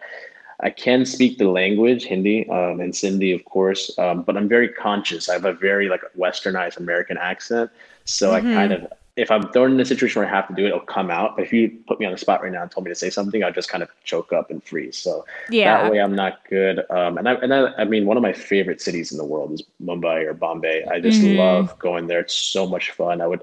I 0.61 0.69
can 0.69 1.05
speak 1.05 1.37
the 1.37 1.49
language, 1.49 2.05
Hindi, 2.05 2.47
um, 2.49 2.79
and 2.79 2.93
Sindhi, 2.93 3.33
of 3.33 3.43
course, 3.45 3.97
um, 3.97 4.21
but 4.21 4.37
I'm 4.37 4.47
very 4.47 4.69
conscious. 4.69 5.27
I 5.29 5.33
have 5.33 5.45
a 5.45 5.53
very 5.53 5.89
like 5.89 6.01
westernized 6.17 6.77
American 6.77 7.17
accent, 7.17 7.71
so 8.05 8.31
I 8.33 8.41
kind 8.41 8.71
of, 8.71 8.87
if 9.17 9.29
I'm 9.29 9.51
thrown 9.51 9.71
in 9.71 9.79
a 9.79 9.85
situation 9.85 10.21
where 10.21 10.29
I 10.29 10.33
have 10.33 10.47
to 10.47 10.53
do 10.53 10.63
it, 10.65 10.69
it'll 10.69 10.79
come 10.81 11.11
out. 11.11 11.35
But 11.35 11.45
if 11.45 11.53
you 11.53 11.69
put 11.87 11.99
me 11.99 12.05
on 12.05 12.11
the 12.11 12.17
spot 12.17 12.41
right 12.41 12.51
now 12.51 12.61
and 12.61 12.71
told 12.71 12.85
me 12.85 12.91
to 12.91 12.95
say 12.95 13.09
something, 13.09 13.43
I'll 13.43 13.51
just 13.51 13.69
kind 13.69 13.83
of 13.83 13.89
choke 14.03 14.31
up 14.31 14.49
and 14.51 14.63
freeze. 14.63 14.97
So 14.97 15.25
yeah. 15.49 15.81
that 15.81 15.91
way, 15.91 15.99
I'm 15.99 16.15
not 16.15 16.47
good. 16.49 16.79
Um, 16.89 17.17
and 17.17 17.27
I, 17.27 17.33
and 17.33 17.53
I, 17.53 17.73
I 17.77 17.83
mean, 17.83 18.05
one 18.05 18.17
of 18.17 18.23
my 18.23 18.33
favorite 18.33 18.81
cities 18.81 19.11
in 19.11 19.17
the 19.17 19.25
world 19.25 19.51
is 19.53 19.63
Mumbai 19.83 20.25
or 20.25 20.33
Bombay. 20.33 20.85
I 20.85 20.99
just 20.99 21.21
Mhm. 21.21 21.37
love 21.37 21.77
going 21.79 22.07
there. 22.07 22.19
It's 22.21 22.33
so 22.33 22.65
much 22.65 22.91
fun. 22.91 23.19
I 23.21 23.27
would 23.27 23.41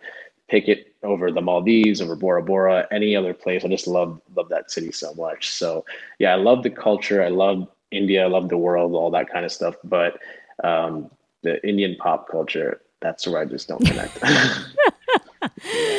pick 0.49 0.69
it 0.69 0.95
over 1.03 1.31
the 1.31 1.41
Maldives, 1.41 2.01
over 2.01 2.17
Bora 2.17 2.43
Bora, 2.43 2.87
any 2.91 3.15
other 3.15 3.35
place. 3.35 3.65
I 3.65 3.69
just 3.69 3.87
love 3.87 4.21
love 4.35 4.49
that 4.49 4.71
city 4.71 4.93
so 4.93 5.15
much. 5.15 5.51
So 5.51 5.85
yeah, 6.19 6.33
I 6.33 6.37
love 6.37 6.63
the 6.63 6.71
culture. 6.71 7.23
I 7.23 7.29
love 7.29 7.69
India. 7.91 8.25
I 8.25 8.29
love 8.29 8.49
the 8.49 8.57
world, 8.59 8.95
all 8.95 9.11
that 9.13 9.31
kind 9.31 9.45
of 9.45 9.53
stuff. 9.53 9.75
But 9.85 10.19
um, 10.65 11.11
the 11.43 11.67
Indian 11.67 11.97
pop 11.97 12.29
culture, 12.29 12.81
that's 13.01 13.27
where 13.27 13.41
I 13.41 13.45
just 13.45 13.69
don't 13.69 13.85
connect. 13.85 14.19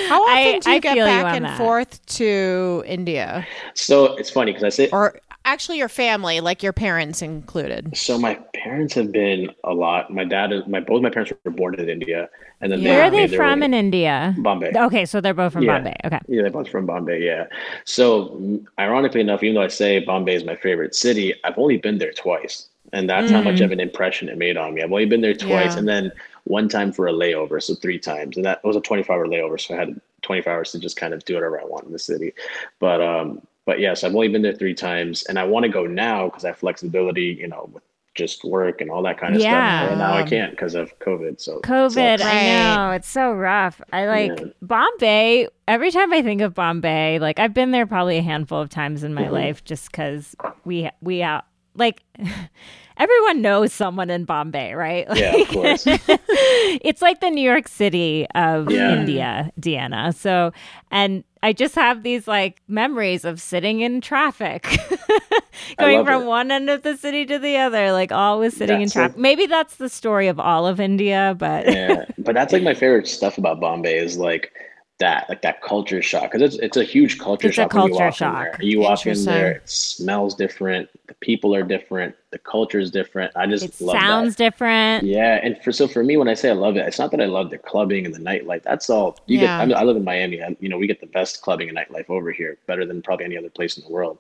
How 0.08 0.22
often 0.24 0.56
I- 0.56 0.60
do 0.60 0.70
you 0.70 0.76
I 0.76 0.80
get 0.80 0.94
feel 0.96 1.08
you 1.08 1.12
back 1.24 1.36
and 1.36 1.46
that. 1.46 1.58
forth 1.58 2.06
to 2.18 2.84
India? 2.86 3.48
so 3.74 4.16
it's 4.18 4.30
funny 4.30 4.52
because 4.52 4.64
I 4.64 4.70
say 4.70 4.90
Or 4.90 5.20
actually 5.50 5.78
your 5.80 5.90
family, 5.90 6.40
like 6.40 6.62
your 6.64 6.74
parents 6.74 7.22
included? 7.22 7.96
so. 7.98 8.18
My 8.20 8.36
parents 8.54 8.94
have 8.96 9.12
been 9.12 9.50
a 9.64 9.74
lot. 9.74 10.12
My 10.12 10.24
dad, 10.26 10.52
is 10.52 10.68
my 10.68 10.80
both 10.80 11.02
my 11.02 11.10
parents 11.10 11.32
were 11.44 11.52
born 11.52 11.76
in 11.80 11.90
India, 11.90 12.30
and 12.62 12.72
then 12.72 12.82
Yeah. 12.82 12.90
Where 12.92 13.04
are 13.06 13.10
they 13.12 13.28
from 13.28 13.64
in 13.64 13.74
India? 13.74 14.36
Bombay. 14.38 14.72
Okay, 14.76 15.06
so 15.06 15.22
they're 15.22 15.34
both 15.34 15.54
from 15.54 15.64
Yeah. 15.64 15.78
Bombay. 15.78 15.96
Okay. 16.06 16.20
Yeah, 16.28 16.42
they're 16.44 16.52
both 16.52 16.70
from 16.70 16.86
Bombay. 16.86 17.24
Yeah. 17.26 17.46
So, 17.86 18.30
mm, 18.42 18.66
ironically 18.78 19.22
enough, 19.22 19.42
even 19.44 19.56
though 19.56 19.64
I 19.64 19.70
say 19.70 20.00
Bombay 20.00 20.36
is 20.36 20.44
my 20.44 20.56
favorite 20.56 20.94
city, 20.96 21.34
I've 21.44 21.58
only 21.58 21.78
been 21.78 21.98
there 21.98 22.12
twice, 22.12 22.68
and 22.94 23.10
that's 23.10 23.32
how 23.32 23.42
much 23.42 23.60
of 23.62 23.72
an 23.72 23.80
impression 23.80 24.30
it 24.30 24.38
made 24.38 24.58
on 24.58 24.74
me. 24.74 24.82
I've 24.84 24.92
only 24.92 25.06
been 25.06 25.22
there 25.22 25.34
twice, 25.34 25.74
Yeah. 25.74 25.80
and 25.80 25.88
then 25.88 26.12
one 26.44 26.68
time 26.68 26.92
for 26.92 27.08
a 27.08 27.14
layover, 27.14 27.62
so 27.62 27.74
three 27.76 28.00
times, 28.00 28.36
and 28.38 28.46
that 28.46 28.64
was 28.64 28.76
a 28.76 28.82
24-hour 28.82 29.28
layover, 29.28 29.60
so 29.60 29.76
I 29.76 29.78
had 29.78 30.00
24 30.24 30.52
hours 30.54 30.72
to 30.74 30.80
just 30.80 30.98
kind 30.98 31.14
of 31.14 31.24
do 31.26 31.36
whatever 31.36 31.60
I 31.62 31.64
want 31.66 31.86
in 31.86 31.94
the 31.94 32.00
city. 32.00 32.34
But 32.80 33.02
um, 33.02 33.42
but 33.66 33.80
yes, 33.80 34.04
I've 34.04 34.16
only 34.16 34.28
been 34.30 34.42
there 34.42 34.54
three 34.54 34.74
times, 34.74 35.24
and 35.24 35.38
I 35.40 35.44
want 35.44 35.64
to 35.66 35.70
go 35.70 35.86
now 35.86 36.26
because 36.26 36.44
I 36.46 36.50
have 36.50 36.58
flexibility, 36.58 37.38
you 37.40 37.48
know, 37.48 37.70
with 37.74 37.84
just 38.16 38.44
work 38.44 38.82
and 38.82 38.90
all 38.92 39.02
that 39.04 39.18
kind 39.20 39.36
of 39.36 39.42
Yeah. 39.42 39.80
stuff. 39.80 39.92
And 39.92 40.00
now 40.00 40.18
I 40.18 40.24
can't 40.24 40.52
because 40.52 40.76
of 40.76 40.98
COVID. 41.00 41.40
So 41.40 41.60
COVID, 41.62 42.18
sucks. 42.18 42.24
I 42.24 42.44
know 42.48 42.92
it's 42.92 43.08
so 43.08 43.32
rough. 43.32 43.80
I 43.94 44.08
like 44.08 44.40
Yeah. 44.40 44.48
Bombay. 44.62 45.48
Every 45.68 45.92
time 45.92 46.12
I 46.12 46.22
think 46.22 46.42
of 46.42 46.54
Bombay, 46.54 47.20
like 47.20 47.40
I've 47.40 47.54
been 47.54 47.72
there 47.72 47.86
probably 47.86 48.18
a 48.18 48.22
handful 48.22 48.60
of 48.60 48.70
times 48.70 49.04
in 49.04 49.14
my 49.14 49.24
Mm-hmm. 49.26 49.34
life, 49.34 49.64
just 49.64 49.90
because 49.92 50.36
we 50.66 50.90
we 51.02 51.22
uh, 51.24 51.42
like 51.76 52.02
everyone 52.98 53.42
knows 53.42 53.72
someone 53.72 54.10
in 54.10 54.26
Bombay, 54.26 54.74
right? 54.74 55.08
Yeah, 55.16 55.36
of 55.38 55.48
course. 55.50 55.86
it's 55.88 57.02
like 57.02 57.22
the 57.22 57.30
New 57.30 57.42
York 57.44 57.68
City 57.68 58.26
of 58.36 58.70
Yeah. 58.70 59.00
India, 59.00 59.52
Deanna. 59.60 60.14
So, 60.14 60.52
and 60.92 61.24
I 61.42 61.54
just 61.54 61.76
have 61.76 62.04
these 62.04 62.28
like 62.28 62.62
memories 62.68 63.24
of 63.26 63.40
sitting 63.40 63.80
in 63.82 64.02
traffic, 64.02 64.64
going 65.80 66.04
from 66.06 66.24
it. 66.24 66.26
one 66.26 66.52
end 66.52 66.70
of 66.70 66.84
the 66.84 66.98
city 66.98 67.26
to 67.28 67.40
the 67.40 67.58
other, 67.58 67.92
like 67.92 68.12
always 68.12 68.56
sitting 68.58 68.80
That's 68.80 68.96
in 68.96 69.00
traffic. 69.02 69.16
like- 69.16 69.22
Maybe 69.22 69.46
that's 69.46 69.78
the 69.78 69.90
story 69.90 70.28
of 70.28 70.40
all 70.40 70.68
of 70.68 70.80
India, 70.80 71.36
but 71.38 71.66
yeah, 71.66 72.06
but 72.18 72.36
that's 72.36 72.52
like 72.52 72.64
my 72.64 72.74
favorite 72.74 73.08
stuff 73.08 73.38
about 73.38 73.60
Bombay 73.62 73.98
is 73.98 74.18
like 74.18 74.52
that, 75.00 75.30
like 75.30 75.42
that 75.42 75.62
culture 75.62 76.02
shock, 76.02 76.32
because 76.32 76.42
it's 76.42 76.56
it's 76.64 76.78
a 76.78 76.84
huge 76.84 77.18
culture 77.20 77.48
It's 77.48 77.58
a 77.58 77.62
shock. 77.64 77.74
when 77.74 77.84
you 77.84 77.90
culture 77.90 78.04
walk 78.04 78.14
in 78.14 78.14
shock. 78.14 78.58
there. 78.58 78.66
You 78.68 78.80
walk 78.82 79.06
in 79.08 79.24
there, 79.26 79.52
it 79.54 79.70
smells 79.70 80.36
different, 80.36 80.90
the 81.08 81.14
people 81.16 81.56
are 81.56 81.64
different, 81.64 82.16
the 82.32 82.38
culture 82.38 82.80
is 82.80 82.92
different. 82.92 83.32
I 83.36 83.48
just 83.48 83.64
love 83.64 83.74
it 83.80 83.82
love 83.86 84.02
sounds 84.02 84.36
that. 84.36 84.44
different. 84.44 85.06
Yeah, 85.06 85.40
and 85.42 85.58
for 85.64 85.72
so 85.72 85.88
for 85.88 86.04
me, 86.04 86.18
when 86.18 86.28
I 86.28 86.34
say 86.34 86.50
I 86.50 86.54
love 86.54 86.76
it, 86.78 86.86
it's 86.86 87.00
not 87.00 87.12
that 87.12 87.22
I 87.22 87.26
love 87.26 87.50
the 87.50 87.58
clubbing 87.58 88.06
and 88.06 88.14
the 88.14 88.20
nightlife. 88.20 88.64
That's 88.64 88.90
all. 88.90 89.18
You 89.26 89.40
Yeah. 89.40 89.66
get. 89.66 89.76
I, 89.78 89.82
I 89.82 89.84
live 89.84 89.96
in 89.98 90.04
Miami. 90.04 90.40
and 90.40 90.58
you 90.60 90.70
know, 90.70 90.78
we 90.78 90.86
get 90.86 91.00
the 91.00 91.08
best 91.08 91.42
clubbing 91.42 91.70
and 91.70 91.78
nightlife 91.78 92.10
over 92.10 92.32
here, 92.32 92.58
better 92.68 92.86
than 92.86 93.02
probably 93.02 93.26
any 93.26 93.38
other 93.38 93.50
place 93.50 93.78
in 93.78 93.84
the 93.86 93.90
world, 93.90 94.20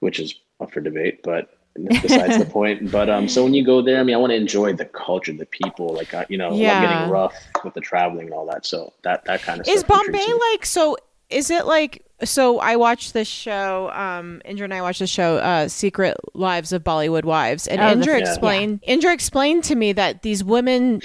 which 0.00 0.20
is 0.20 0.34
up 0.60 0.72
for 0.72 0.80
debate. 0.80 1.20
But 1.22 1.57
besides 2.02 2.38
the 2.38 2.44
point. 2.44 2.90
But 2.90 3.08
um, 3.08 3.28
so 3.28 3.44
when 3.44 3.54
you 3.54 3.64
go 3.64 3.82
there, 3.82 4.00
I 4.00 4.02
mean, 4.02 4.14
I 4.14 4.18
want 4.18 4.30
to 4.30 4.36
enjoy 4.36 4.72
the 4.72 4.84
culture, 4.84 5.32
the 5.32 5.46
people. 5.46 5.94
Like, 5.94 6.12
uh, 6.14 6.24
you 6.28 6.38
know, 6.38 6.50
I'm 6.50 6.58
getting 6.58 7.10
rough 7.10 7.34
with 7.64 7.74
the 7.74 7.80
traveling 7.80 8.26
and 8.26 8.34
all 8.34 8.46
that. 8.46 8.66
So 8.66 8.92
that 9.02 9.24
that 9.24 9.42
kind 9.42 9.60
of 9.60 9.68
Is 9.68 9.84
Bombay 9.84 10.26
like 10.52 10.64
so? 10.64 10.96
Is 11.30 11.50
it 11.50 11.66
like 11.66 12.04
so? 12.24 12.58
I 12.58 12.76
watched 12.76 13.12
this 13.12 13.28
show. 13.28 13.90
Um, 13.92 14.40
Andrea 14.44 14.64
and 14.64 14.74
I 14.74 14.80
watched 14.80 14.98
the 15.00 15.06
show, 15.06 15.36
uh, 15.36 15.68
"Secret 15.68 16.16
Lives 16.34 16.72
of 16.72 16.82
Bollywood 16.82 17.24
Wives," 17.24 17.66
and 17.66 17.80
Oh, 17.80 17.84
the- 17.84 17.90
Andrea 17.90 18.18
Yeah. 18.18 18.28
explained. 18.30 18.80
Andrea 18.88 19.12
explained 19.12 19.62
to 19.64 19.74
me 19.76 19.92
that 19.92 20.22
these 20.22 20.42
women, 20.42 21.02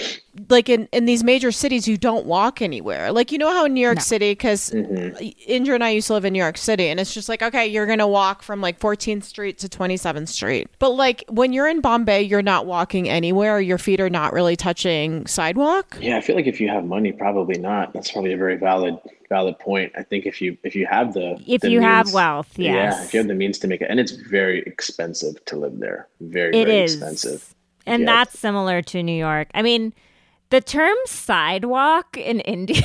like 0.50 0.70
in 0.70 0.88
in 0.94 1.04
these 1.06 1.22
major 1.24 1.52
cities, 1.52 1.88
you 1.90 1.98
don't 1.98 2.26
walk 2.26 2.62
anywhere. 2.62 3.12
Like 3.12 3.32
you 3.34 3.38
know 3.38 3.52
how 3.52 3.66
in 3.66 3.74
New 3.74 3.82
York 3.82 3.98
No. 3.98 4.02
City, 4.02 4.32
because 4.32 4.70
Mm-hmm. 4.72 5.52
Andrea 5.52 5.76
and 5.76 5.84
I 5.84 5.90
used 5.90 6.08
to 6.08 6.14
live 6.14 6.24
in 6.26 6.32
New 6.34 6.40
York 6.40 6.58
City, 6.58 6.88
and 6.88 7.00
it's 7.02 7.14
just 7.14 7.28
like 7.28 7.44
okay, 7.44 7.68
you're 7.68 7.86
gonna 7.86 8.08
walk 8.08 8.42
from 8.42 8.62
like 8.62 8.80
14th 8.80 9.26
Street 9.26 9.58
to 9.60 9.68
27th 9.68 10.30
Street, 10.30 10.70
but 10.80 10.92
like 10.96 11.26
when 11.30 11.52
you're 11.52 11.68
in 11.68 11.82
Bombay, 11.82 12.21
you're 12.24 12.42
not 12.42 12.65
walking 12.65 13.10
anywhere. 13.10 13.60
Your 13.60 13.78
feet 13.78 14.00
are 14.00 14.10
not 14.10 14.32
really 14.32 14.56
touching 14.56 15.28
sidewalk. 15.28 15.98
Yeah, 16.02 16.15
I 16.17 16.21
feel 16.21 16.38
like 16.38 16.48
if 16.48 16.62
you 16.62 16.69
have 16.69 16.86
money, 16.86 17.12
probably 17.12 17.60
not. 17.60 17.92
That's 17.94 18.10
probably 18.10 18.32
a 18.34 18.38
very 18.38 18.56
valid 18.56 18.98
valid 19.36 19.58
point. 19.60 19.92
I 20.02 20.04
think 20.10 20.25
if 20.31 20.36
you 20.44 20.50
if 20.63 20.73
you 20.75 20.86
have 20.86 21.08
the 21.13 21.27
if 21.48 21.62
the 21.62 21.71
you 21.71 21.81
have 21.81 22.13
wealth, 22.13 22.52
yes. 22.58 22.73
yeah, 22.75 23.04
if 23.06 23.13
you 23.13 23.17
have 23.21 23.27
the 23.34 23.40
means 23.44 23.58
to 23.60 23.67
make 23.67 23.81
it, 23.84 23.88
and 23.90 24.00
it's 24.00 24.12
very 24.12 24.60
expensive 24.73 25.36
to 25.50 25.54
live 25.63 25.79
there. 25.79 26.08
Very 26.21 26.56
It 26.62 26.67
very 26.67 26.84
is. 26.84 26.94
expensive. 26.94 27.42
And 27.86 28.00
Yeah. 28.04 28.12
that's 28.13 28.38
similar 28.48 28.81
to 28.92 29.04
New 29.04 29.19
York. 29.29 29.48
I 29.54 29.62
mean, 29.69 29.94
the 30.52 30.62
term 30.62 30.98
sidewalk 31.06 32.15
in 32.31 32.38
India 32.56 32.81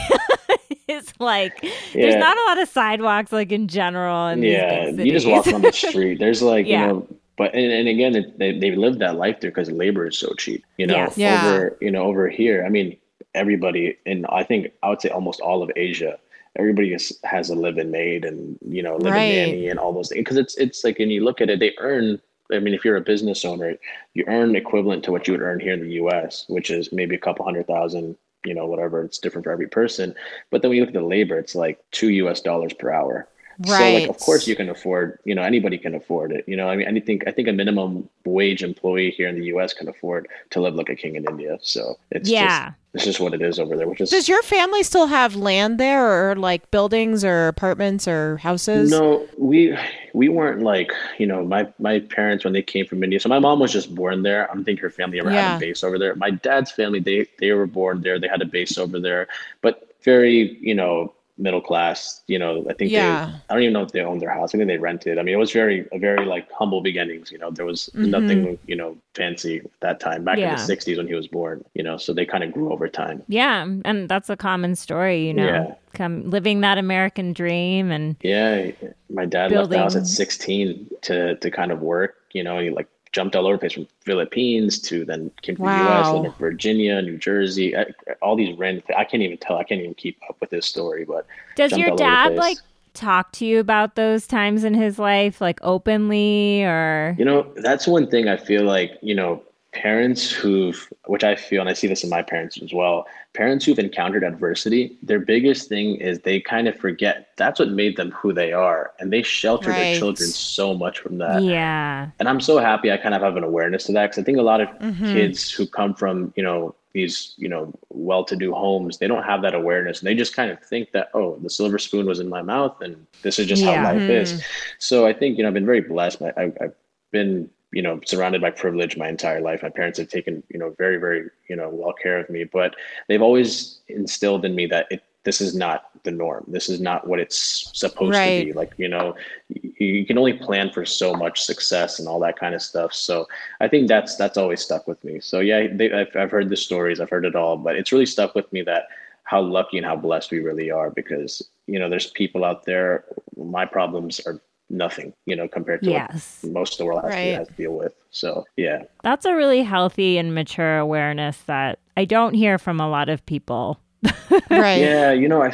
is 0.88 1.12
like 1.18 1.52
there's 1.92 2.16
not 2.26 2.36
a 2.36 2.44
lot 2.48 2.58
of 2.62 2.68
sidewalks 2.68 3.30
like 3.32 3.52
in 3.52 3.68
general 3.68 4.28
in 4.28 4.42
yeah, 4.42 4.88
you 4.88 5.12
just 5.12 5.26
walk 5.34 5.46
on 5.48 5.62
the 5.62 5.72
street. 5.72 6.18
There's 6.24 6.42
like 6.42 6.66
Yeah. 6.66 6.80
you 6.80 6.86
know, 6.92 7.06
but 7.36 7.54
and, 7.54 7.70
and 7.78 7.86
again, 7.94 8.12
it, 8.20 8.38
they 8.38 8.50
they 8.58 8.72
live 8.84 8.98
that 9.04 9.14
life 9.24 9.36
there 9.40 9.50
because 9.50 9.70
labor 9.70 10.06
is 10.10 10.16
so 10.24 10.32
cheap. 10.42 10.64
You 10.78 10.86
know, 10.88 10.96
Yes. 10.96 11.18
Yeah. 11.18 11.46
over 11.46 11.76
you 11.84 11.90
know 11.94 12.04
over 12.10 12.24
here. 12.40 12.58
I 12.66 12.70
mean, 12.76 12.96
everybody, 13.34 13.96
and 14.06 14.26
I 14.40 14.42
think 14.42 14.60
I 14.82 14.88
would 14.90 15.00
say 15.02 15.10
almost 15.10 15.40
all 15.40 15.62
of 15.62 15.70
Asia. 15.76 16.18
Everybody 16.58 16.92
is, 16.92 17.18
has 17.24 17.50
a 17.50 17.54
live-in 17.54 17.90
maid 17.90 18.24
and 18.24 18.58
you 18.66 18.82
know 18.82 18.96
live-in 18.96 19.12
Right. 19.12 19.28
nanny 19.28 19.68
and 19.68 19.78
all 19.78 19.92
those 19.92 20.08
things 20.08 20.20
because 20.20 20.36
it's 20.38 20.56
it's 20.58 20.84
like 20.84 20.98
when 20.98 21.10
you 21.10 21.24
look 21.24 21.40
at 21.40 21.50
it, 21.50 21.60
they 21.60 21.74
earn. 21.78 22.20
I 22.52 22.58
mean, 22.60 22.72
if 22.74 22.84
you're 22.84 22.96
a 22.96 23.02
business 23.02 23.44
owner, 23.44 23.76
you 24.14 24.24
earn 24.26 24.56
equivalent 24.56 25.04
to 25.04 25.12
what 25.12 25.26
you 25.28 25.34
would 25.34 25.42
earn 25.42 25.60
here 25.60 25.74
in 25.74 25.82
the 25.82 25.92
U.S., 25.94 26.46
which 26.48 26.70
is 26.70 26.90
maybe 26.92 27.14
a 27.14 27.18
couple 27.18 27.44
hundred 27.44 27.66
thousand. 27.66 28.16
You 28.44 28.54
know, 28.54 28.66
whatever. 28.66 29.02
It's 29.02 29.18
different 29.18 29.44
for 29.44 29.52
every 29.52 29.68
person. 29.68 30.14
But 30.50 30.62
then 30.62 30.70
when 30.70 30.76
you 30.76 30.82
look 30.82 30.94
at 30.94 31.00
the 31.00 31.06
labor, 31.06 31.38
it's 31.38 31.54
like 31.54 31.78
two 31.90 32.08
U.S. 32.10 32.40
dollars 32.40 32.72
per 32.72 32.90
hour. 32.90 33.28
So 33.64 33.90
like 33.90 34.08
of 34.08 34.18
course 34.20 34.46
you 34.46 34.54
can 34.54 34.68
afford, 34.68 35.18
you 35.24 35.34
know, 35.34 35.42
anybody 35.42 35.78
can 35.78 35.94
afford 35.94 36.32
it. 36.32 36.44
You 36.46 36.56
know, 36.56 36.68
I 36.68 36.76
mean 36.76 36.86
I 36.96 37.00
think 37.00 37.24
I 37.26 37.32
think 37.32 37.48
a 37.48 37.52
minimum 37.52 38.08
wage 38.24 38.62
employee 38.62 39.10
here 39.10 39.28
in 39.28 39.36
the 39.38 39.46
US 39.46 39.72
can 39.74 39.88
afford 39.88 40.28
to 40.50 40.60
live 40.60 40.74
like 40.74 40.88
a 40.88 40.94
king 40.94 41.16
in 41.16 41.24
India. 41.26 41.58
So 41.62 41.98
it's 42.10 42.30
Yeah. 42.30 42.46
just 42.48 42.74
it's 42.94 43.04
just 43.04 43.20
what 43.20 43.34
it 43.34 43.42
is 43.42 43.58
over 43.58 43.76
there, 43.76 43.86
which 43.88 44.00
is 44.00 44.10
Does 44.10 44.28
your 44.28 44.42
family 44.42 44.82
still 44.82 45.06
have 45.08 45.36
land 45.36 45.78
there, 45.78 46.30
or 46.30 46.34
like 46.36 46.70
buildings, 46.70 47.22
or 47.24 47.48
apartments, 47.48 48.08
or 48.08 48.38
houses? 48.38 48.90
no, 48.90 49.28
we 49.36 49.76
we 50.14 50.28
weren't 50.28 50.62
like, 50.62 50.90
you 51.18 51.26
know, 51.26 51.44
my 51.44 51.66
my 51.78 52.00
parents 52.00 52.44
when 52.44 52.54
they 52.54 52.62
came 52.62 52.86
from 52.86 53.04
India. 53.04 53.20
So 53.20 53.28
my 53.28 53.38
mom 53.38 53.58
was 53.60 53.72
just 53.72 53.94
born 53.94 54.22
there. 54.22 54.50
I 54.50 54.54
don't 54.54 54.64
think 54.64 54.80
her 54.80 54.88
family 54.90 55.18
ever 55.20 55.30
Yeah. 55.30 55.50
had 55.50 55.56
a 55.56 55.60
base 55.60 55.84
over 55.84 55.98
there. 55.98 56.14
My 56.14 56.30
dad's 56.30 56.70
family, 56.70 57.00
they 57.00 57.26
they 57.38 57.52
were 57.52 57.66
born 57.66 58.00
there. 58.02 58.18
They 58.18 58.28
had 58.28 58.40
a 58.40 58.46
base 58.46 58.78
over 58.78 58.98
there, 58.98 59.28
but 59.60 59.92
very, 60.02 60.56
you 60.60 60.74
know, 60.74 61.12
middle 61.38 61.60
class. 61.60 62.22
You 62.26 62.38
know, 62.38 62.66
I 62.68 62.74
think 62.74 62.90
Yeah. 62.92 63.26
they. 63.26 63.32
I 63.48 63.54
don't 63.54 63.62
even 63.62 63.72
know 63.72 63.82
if 63.82 63.92
they 63.92 64.00
owned 64.00 64.20
their 64.20 64.30
house. 64.30 64.54
I 64.54 64.58
think 64.58 64.68
they 64.68 64.76
rented. 64.78 65.18
I 65.18 65.22
mean, 65.22 65.34
it 65.34 65.38
was 65.38 65.52
very 65.52 65.86
a 65.92 65.98
very 65.98 66.24
like 66.26 66.50
humble 66.52 66.80
beginnings. 66.80 67.30
You 67.32 67.38
know, 67.38 67.50
there 67.50 67.64
was 67.66 67.88
Mm-hmm. 67.94 68.10
nothing, 68.10 68.58
you 68.66 68.76
know, 68.76 68.96
fancy 69.14 69.58
at 69.58 69.70
that 69.80 70.00
time 70.00 70.24
back 70.24 70.38
Yeah. 70.38 70.50
in 70.50 70.56
the 70.56 70.62
'60s 70.62 70.96
when 70.98 71.06
he 71.06 71.14
was 71.14 71.28
born. 71.28 71.64
You 71.74 71.82
know, 71.82 71.96
so 71.96 72.12
they 72.12 72.26
kind 72.26 72.44
of 72.44 72.52
grew 72.52 72.72
over 72.72 72.88
time. 72.88 73.22
Yeah, 73.28 73.62
and 73.84 74.08
that's 74.08 74.28
a 74.30 74.36
common 74.36 74.74
story, 74.76 75.26
you 75.26 75.34
know. 75.34 75.46
Yeah. 75.46 75.74
Come 75.94 76.28
living 76.30 76.60
that 76.60 76.76
American 76.78 77.32
dream 77.32 77.90
and 77.90 78.16
Yeah, 78.22 78.70
my 79.10 79.24
dad 79.24 79.50
left 79.52 79.70
the 79.70 79.78
house 79.78 79.94
Building. 79.94 80.02
at 80.02 80.06
16 80.06 80.86
to 81.02 81.36
to 81.36 81.50
kind 81.50 81.72
of 81.72 81.80
work. 81.80 82.16
You 82.32 82.42
know, 82.44 82.58
he 82.58 82.70
like 82.70 82.88
jumped 83.12 83.34
all 83.36 83.46
over 83.46 83.54
the 83.54 83.58
place 83.60 83.72
from 83.72 83.86
Philippines 84.00 84.78
to 84.82 85.04
then 85.04 85.30
came 85.42 85.56
to 85.56 85.62
the 85.62 85.68
U.S. 85.68 86.06
Then 86.22 86.34
Virginia, 86.38 87.00
New 87.02 87.16
Jersey, 87.18 87.76
I- 87.76 87.86
all 88.22 88.36
these 88.36 88.56
random. 88.58 88.84
I 88.96 89.04
can't 89.04 89.22
even 89.22 89.38
tell. 89.38 89.56
I 89.58 89.64
can't 89.64 89.80
even 89.80 89.94
keep 89.94 90.18
up 90.28 90.36
with 90.40 90.50
this 90.50 90.66
story. 90.66 91.04
But 91.04 91.26
does 91.56 91.72
your 91.72 91.90
all 91.90 91.94
over 91.94 91.96
the 91.96 92.04
dad 92.04 92.36
like 92.36 92.58
talk 92.94 93.30
to 93.32 93.46
you 93.46 93.60
about 93.60 93.94
those 93.94 94.26
times 94.26 94.64
in 94.64 94.74
his 94.74 94.98
life 94.98 95.40
like 95.40 95.60
openly 95.62 96.64
or 96.64 97.14
You 97.18 97.24
know, 97.24 97.46
that's 97.56 97.86
one 97.86 98.08
thing 98.10 98.28
I 98.28 98.36
feel 98.36 98.64
like, 98.64 98.98
you 99.02 99.14
know, 99.14 99.42
parents 99.72 100.30
who've, 100.30 100.88
which 101.06 101.24
I 101.24 101.36
feel, 101.36 101.60
and 101.60 101.68
I 101.68 101.74
see 101.74 101.86
this 101.86 102.02
in 102.02 102.10
my 102.10 102.22
parents 102.22 102.60
as 102.62 102.72
well, 102.72 103.06
parents 103.34 103.64
who've 103.64 103.78
encountered 103.78 104.24
adversity, 104.24 104.96
their 105.02 105.18
biggest 105.18 105.68
thing 105.68 105.96
is 105.96 106.20
they 106.20 106.40
kind 106.40 106.66
of 106.68 106.76
forget 106.76 107.28
that's 107.36 107.60
what 107.60 107.70
made 107.70 107.96
them 107.96 108.10
who 108.12 108.32
they 108.32 108.52
are. 108.52 108.92
And 108.98 109.12
they 109.12 109.22
shelter 109.22 109.70
Right. 109.70 109.90
their 109.90 109.98
children 109.98 110.28
so 110.30 110.74
much 110.74 110.98
from 111.00 111.18
that. 111.18 111.42
Yeah. 111.42 112.08
And 112.18 112.28
I'm 112.28 112.40
so 112.40 112.58
happy 112.58 112.90
I 112.90 112.96
kind 112.96 113.14
of 113.14 113.22
have 113.22 113.36
an 113.36 113.44
awareness 113.44 113.84
to 113.84 113.92
that 113.92 114.06
because 114.10 114.18
I 114.22 114.24
think 114.24 114.38
a 114.38 114.42
lot 114.42 114.60
of 114.60 114.68
Mhm. 114.80 115.12
kids 115.12 115.50
who 115.52 115.66
come 115.66 115.94
from, 115.94 116.32
you 116.34 116.42
know, 116.42 116.74
these, 116.94 117.34
you 117.36 117.48
know, 117.48 117.72
well-to-do 117.90 118.52
homes, 118.54 118.96
they 118.98 119.06
don't 119.06 119.22
have 119.22 119.42
that 119.42 119.54
awareness. 119.54 120.00
And 120.00 120.08
they 120.08 120.14
just 120.14 120.34
kind 120.34 120.50
of 120.50 120.58
think 120.60 120.90
that, 120.92 121.10
oh, 121.12 121.36
the 121.42 121.50
silver 121.50 121.78
spoon 121.78 122.06
was 122.06 122.18
in 122.18 122.28
my 122.28 122.40
mouth 122.40 122.80
and 122.80 123.06
this 123.22 123.38
is 123.38 123.46
just 123.46 123.62
Yeah. 123.62 123.76
how 123.76 123.84
life 123.94 124.02
Mhm. 124.02 124.22
is. 124.22 124.42
So 124.78 125.06
I 125.06 125.12
think, 125.12 125.36
you 125.36 125.42
know, 125.42 125.48
I've 125.48 125.54
been 125.54 125.66
very 125.66 125.82
blessed. 125.82 126.22
I, 126.22 126.32
I, 126.38 126.52
I've 126.62 126.74
been, 127.12 127.50
you 127.72 127.82
know, 127.82 128.00
surrounded 128.04 128.40
by 128.40 128.50
privilege 128.50 128.96
my 128.96 129.08
entire 129.08 129.40
life. 129.40 129.62
My 129.62 129.68
parents 129.68 129.98
have 129.98 130.08
taken, 130.08 130.42
you 130.48 130.58
know, 130.58 130.74
very, 130.78 130.96
very, 130.96 131.28
you 131.48 131.56
know, 131.56 131.68
well 131.68 131.92
care 131.92 132.18
of 132.18 132.30
me, 132.30 132.44
but 132.44 132.74
they've 133.08 133.22
always 133.22 133.80
instilled 133.88 134.44
in 134.44 134.54
me 134.54 134.66
that 134.66 134.86
it, 134.90 135.02
this 135.24 135.40
is 135.42 135.54
not 135.54 135.90
the 136.04 136.10
norm. 136.10 136.44
This 136.48 136.70
is 136.70 136.80
not 136.80 137.06
what 137.06 137.20
it's 137.20 137.70
supposed 137.74 138.12
Right. 138.12 138.38
to 138.38 138.44
be. 138.46 138.52
Like, 138.54 138.72
you 138.78 138.88
know, 138.88 139.14
you, 139.48 139.72
you 139.86 140.06
can 140.06 140.16
only 140.16 140.32
plan 140.32 140.70
for 140.70 140.86
so 140.86 141.12
much 141.12 141.42
success 141.42 141.98
and 141.98 142.08
all 142.08 142.20
that 142.20 142.38
kind 142.38 142.54
of 142.54 142.62
stuff. 142.62 142.94
So 142.94 143.26
I 143.60 143.68
think 143.68 143.88
that's, 143.88 144.16
that's 144.16 144.38
always 144.38 144.62
stuck 144.62 144.86
with 144.86 145.02
me. 145.04 145.20
So 145.20 145.40
yeah, 145.40 145.66
they, 145.70 145.92
I've, 145.92 146.16
I've 146.16 146.30
heard 146.30 146.48
the 146.48 146.56
stories, 146.56 147.00
I've 147.00 147.10
heard 147.10 147.26
it 147.26 147.36
all, 147.36 147.58
but 147.58 147.76
it's 147.76 147.92
really 147.92 148.06
stuck 148.06 148.34
with 148.34 148.50
me 148.52 148.62
that 148.62 148.84
how 149.24 149.42
lucky 149.42 149.76
and 149.76 149.84
how 149.84 149.96
blessed 149.96 150.30
we 150.30 150.40
really 150.40 150.70
are 150.70 150.88
because, 150.88 151.42
you 151.66 151.78
know, 151.78 151.90
there's 151.90 152.10
people 152.12 152.44
out 152.44 152.64
there, 152.64 153.04
my 153.36 153.66
problems 153.66 154.20
are 154.20 154.40
nothing, 154.70 155.12
you 155.26 155.34
know, 155.36 155.48
compared 155.48 155.82
to 155.84 155.90
Yes. 155.90 156.38
what 156.42 156.52
most 156.52 156.72
of 156.74 156.78
the 156.78 156.84
world 156.86 157.02
has, 157.02 157.10
Right. 157.10 157.30
to, 157.32 157.36
has 157.38 157.48
to 157.48 157.54
deal 157.54 157.72
with. 157.72 157.94
So 158.10 158.44
yeah, 158.56 158.82
That's 159.02 159.24
a 159.26 159.34
really 159.34 159.62
healthy 159.62 160.18
and 160.18 160.34
mature 160.34 160.78
awareness 160.78 161.38
that 161.42 161.78
I 161.96 162.04
don't 162.04 162.34
hear 162.34 162.58
from 162.58 162.80
a 162.80 162.88
lot 162.88 163.08
of 163.08 163.24
people. 163.26 163.80
Right. 164.50 164.78
yeah, 164.78 165.12
you 165.12 165.28
know, 165.28 165.42
I, 165.42 165.52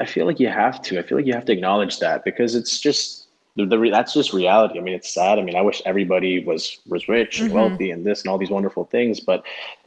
I 0.00 0.04
feel 0.06 0.26
like 0.26 0.38
you 0.40 0.48
have 0.48 0.80
to. 0.82 0.98
I 0.98 1.02
feel 1.02 1.18
like 1.18 1.26
you 1.26 1.34
have 1.34 1.44
to 1.46 1.52
acknowledge 1.52 1.98
that 1.98 2.24
because 2.24 2.54
it's 2.54 2.80
just 2.80 3.28
the, 3.56 3.66
the 3.66 3.78
re- 3.78 3.90
that's 3.90 4.14
just 4.14 4.32
reality. 4.32 4.78
I 4.78 4.82
mean, 4.82 4.94
it's 4.94 5.12
sad. 5.12 5.38
I 5.38 5.42
mean, 5.42 5.56
I 5.56 5.60
wish 5.62 5.82
everybody 5.84 6.42
was 6.44 6.78
was 6.86 7.08
rich 7.08 7.40
and 7.40 7.50
Mhm. 7.50 7.54
wealthy 7.54 7.90
and 7.90 8.04
this 8.06 8.22
and 8.22 8.30
all 8.30 8.38
these 8.38 8.50
wonderful 8.50 8.84
things, 8.84 9.20
but 9.20 9.44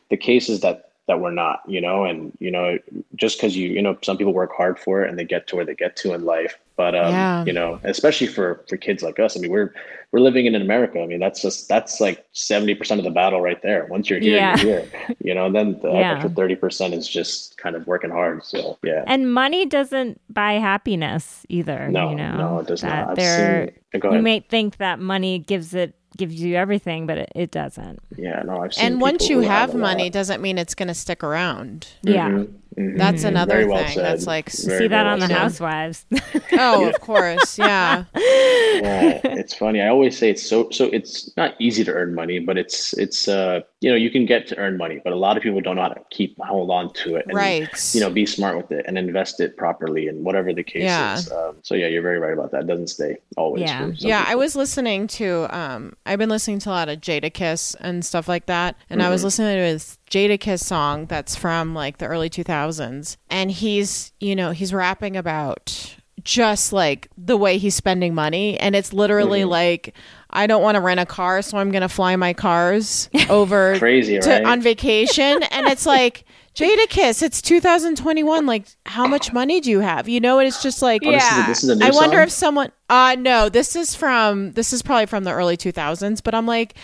the 0.09 0.17
case 0.17 0.49
is 0.49 0.61
that 0.61 0.84
that 1.07 1.19
we're 1.19 1.31
not. 1.31 1.61
You 1.67 1.81
know, 1.81 2.03
and 2.05 2.31
you 2.39 2.51
know, 2.51 2.77
just 3.15 3.37
because 3.37 3.55
you 3.55 3.69
you 3.69 3.81
know, 3.81 3.97
some 4.01 4.17
people 4.17 4.33
work 4.33 4.51
hard 4.55 4.79
for 4.79 5.03
it 5.03 5.09
and 5.09 5.17
they 5.19 5.25
get 5.25 5.47
to 5.47 5.55
where 5.55 5.65
they 5.65 5.75
get 5.75 5.95
to 5.97 6.13
in 6.13 6.25
life. 6.25 6.57
But 6.77 6.93
um, 6.93 7.13
Yeah. 7.13 7.45
you 7.45 7.53
know, 7.53 7.79
especially 7.83 8.27
for 8.27 8.63
for 8.67 8.75
kids 8.77 9.01
like 9.01 9.19
us. 9.19 9.37
I 9.37 9.39
mean, 9.39 9.51
we're 9.51 9.73
we're 10.11 10.19
living 10.19 10.45
in 10.45 10.55
an 10.55 10.61
America. 10.61 11.01
I 11.01 11.05
mean, 11.05 11.19
that's 11.19 11.41
just 11.41 11.69
that's 11.69 12.01
like 12.01 12.25
seventy 12.33 12.75
percent 12.75 12.99
of 12.99 13.05
the 13.05 13.11
battle 13.11 13.39
right 13.41 13.61
there. 13.61 13.85
Once 13.89 14.09
you're 14.09 14.19
here, 14.19 14.35
Yeah. 14.37 14.57
you're 14.57 14.81
here. 14.81 15.15
You 15.23 15.33
know, 15.33 15.45
and 15.45 15.55
then 15.55 15.79
the 15.81 15.91
Yeah. 15.91 16.13
extra 16.13 16.29
thirty 16.29 16.55
percent 16.55 16.93
is 16.93 17.07
just 17.07 17.57
kind 17.57 17.75
of 17.75 17.87
working 17.87 18.09
hard. 18.11 18.43
So 18.43 18.77
yeah. 18.83 19.03
And 19.07 19.33
money 19.33 19.65
doesn't 19.65 20.19
buy 20.33 20.53
happiness 20.53 21.45
either. 21.49 21.87
No, 21.89 22.09
you 22.09 22.15
know, 22.17 22.37
no, 22.37 22.59
it 22.59 22.67
does 22.67 22.81
that 22.81 22.89
not. 23.01 23.09
I've 23.11 23.15
there, 23.15 23.71
seen. 23.93 24.01
You 24.13 24.21
may 24.21 24.41
think 24.41 24.77
that 24.77 24.99
money 24.99 25.39
gives 25.39 25.73
it 25.73 25.95
gives 26.15 26.39
you 26.39 26.55
everything, 26.55 27.05
but 27.05 27.17
it, 27.17 27.31
it 27.35 27.51
doesn't. 27.51 27.99
yeah, 28.17 28.41
no, 28.45 28.61
I've 28.61 28.73
seen. 28.73 28.85
And 28.85 29.01
once 29.01 29.29
you 29.29 29.41
who 29.41 29.47
have 29.47 29.75
money, 29.75 30.09
doesn't 30.09 30.41
mean 30.41 30.57
it's 30.57 30.75
going 30.75 30.87
to 30.87 30.93
stick 30.93 31.23
around. 31.23 31.87
Yeah. 32.01 32.29
Mm-hmm. 32.29 32.53
Mhm, 32.77 32.93
mhm. 32.93 32.97
That's 32.97 33.23
Mhm. 33.23 33.27
another 33.29 33.67
well 33.67 33.83
thing. 33.83 33.93
said. 33.95 34.03
That's 34.05 34.27
like, 34.27 34.49
Very, 34.51 34.77
See 34.79 34.87
that 34.87 35.03
very 35.03 35.09
on 35.09 35.19
the 35.19 35.27
said. 35.27 35.37
Housewives. 35.37 36.05
oh, 36.53 36.87
of 36.89 36.99
course, 37.01 37.57
yeah. 37.57 38.03
yeah, 38.15 39.19
it's 39.23 39.53
funny. 39.53 39.81
I 39.81 39.87
always 39.87 40.17
say 40.17 40.29
it's 40.29 40.43
so 40.43 40.69
so. 40.71 40.85
It's 40.85 41.35
not 41.37 41.55
easy 41.59 41.83
to 41.83 41.91
earn 41.93 42.13
money, 42.15 42.39
but 42.39 42.57
it's 42.57 42.93
it's 42.93 43.27
uh 43.27 43.61
you 43.81 43.89
know 43.89 43.95
you 43.95 44.09
can 44.09 44.25
get 44.25 44.47
to 44.47 44.57
earn 44.57 44.77
money, 44.77 44.99
but 45.03 45.13
a 45.13 45.15
lot 45.15 45.37
of 45.37 45.43
people 45.43 45.61
don't 45.61 45.75
know 45.77 45.83
how 45.83 45.89
to 45.89 46.01
keep 46.11 46.35
hold 46.39 46.69
on 46.71 46.91
to 46.93 47.15
it 47.15 47.25
and 47.27 47.35
Right. 47.35 47.69
you 47.93 48.01
know 48.01 48.09
be 48.09 48.25
smart 48.25 48.57
with 48.57 48.71
it 48.71 48.85
and 48.87 48.97
invest 48.97 49.39
it 49.39 49.57
properly 49.57 50.07
and 50.07 50.23
whatever 50.25 50.53
the 50.53 50.63
case 50.63 50.83
Yeah. 50.83 51.15
is. 51.15 51.31
Um, 51.31 51.55
so 51.61 51.75
yeah, 51.75 51.87
you're 51.87 52.01
very 52.01 52.19
right 52.19 52.33
about 52.33 52.51
that. 52.51 52.61
It 52.61 52.67
doesn't 52.67 52.87
stay 52.89 53.17
always. 53.37 53.61
Yeah. 53.61 53.89
for 53.89 53.95
some 53.95 54.09
Yeah, 54.09 54.25
I 54.27 54.35
was 54.35 54.55
listening 54.55 55.07
to 55.07 55.47
um 55.57 55.93
I've 56.05 56.19
been 56.19 56.29
listening 56.29 56.59
to 56.59 56.69
a 56.69 56.71
lot 56.71 56.89
of 56.89 56.99
Jadakiss 57.01 57.75
and 57.79 58.03
stuff 58.05 58.27
like 58.27 58.47
that. 58.47 58.75
And 58.89 59.01
I 59.01 59.09
was 59.09 59.21
Mm-hmm. 59.21 59.25
listening 59.27 59.57
to 59.57 59.63
his 59.63 59.97
Jadakiss 60.15 60.61
song 60.63 61.05
that's 61.07 61.35
from 61.35 61.73
like 61.73 61.97
the 61.97 62.05
early 62.05 62.29
2000s 62.29 63.17
and 63.29 63.51
he's, 63.51 64.13
you 64.21 64.33
know, 64.35 64.51
he's 64.51 64.73
rapping 64.73 65.17
about 65.17 65.95
just 66.23 66.71
like 66.71 67.09
the 67.17 67.35
way 67.37 67.57
he's 67.57 67.75
spending 67.75 68.15
money 68.15 68.57
and 68.59 68.75
it's 68.75 68.93
literally 68.93 69.41
Mm-hmm. 69.41 69.49
like 69.49 69.93
I 70.29 70.47
don't 70.47 70.61
want 70.63 70.75
to 70.75 70.81
rent 70.81 70.99
a 70.99 71.05
car, 71.05 71.41
so 71.41 71.57
I'm 71.57 71.69
going 71.71 71.81
to 71.81 71.89
fly 71.89 72.15
my 72.15 72.33
cars 72.33 73.09
over 73.29 73.77
Crazy, 73.77 74.19
to, 74.19 74.29
right? 74.29 74.43
on 74.45 74.61
vacation 74.61 75.43
and 75.43 75.67
it's 75.67 75.85
like 75.85 76.23
Jadakiss, 76.55 77.21
it's 77.21 77.41
2021. 77.41 78.45
Like, 78.45 78.65
how 78.85 79.07
much 79.07 79.33
money 79.33 79.59
do 79.59 79.69
you 79.69 79.81
have? 79.81 80.07
You 80.07 80.21
know, 80.21 80.39
and 80.39 80.47
it's 80.47 80.63
just 80.63 80.81
like, 80.81 81.01
Oh, 81.05 81.11
this 81.11 81.21
is 81.23 81.29
a- 81.29 81.35
Yeah. 81.41 81.47
this 81.47 81.63
is 81.65 81.69
a 81.69 81.75
new 81.75 81.85
I 81.85 81.89
wonder 81.91 82.15
song? 82.17 82.23
if 82.23 82.31
someone 82.31 82.71
uh 82.89 83.15
no, 83.19 83.49
this 83.49 83.75
is 83.75 83.93
from 83.95 84.53
this 84.53 84.71
is 84.71 84.81
probably 84.81 85.05
from 85.07 85.25
the 85.25 85.31
early 85.33 85.57
2000s, 85.57 86.23
but 86.23 86.33
I'm 86.33 86.45
like 86.45 86.75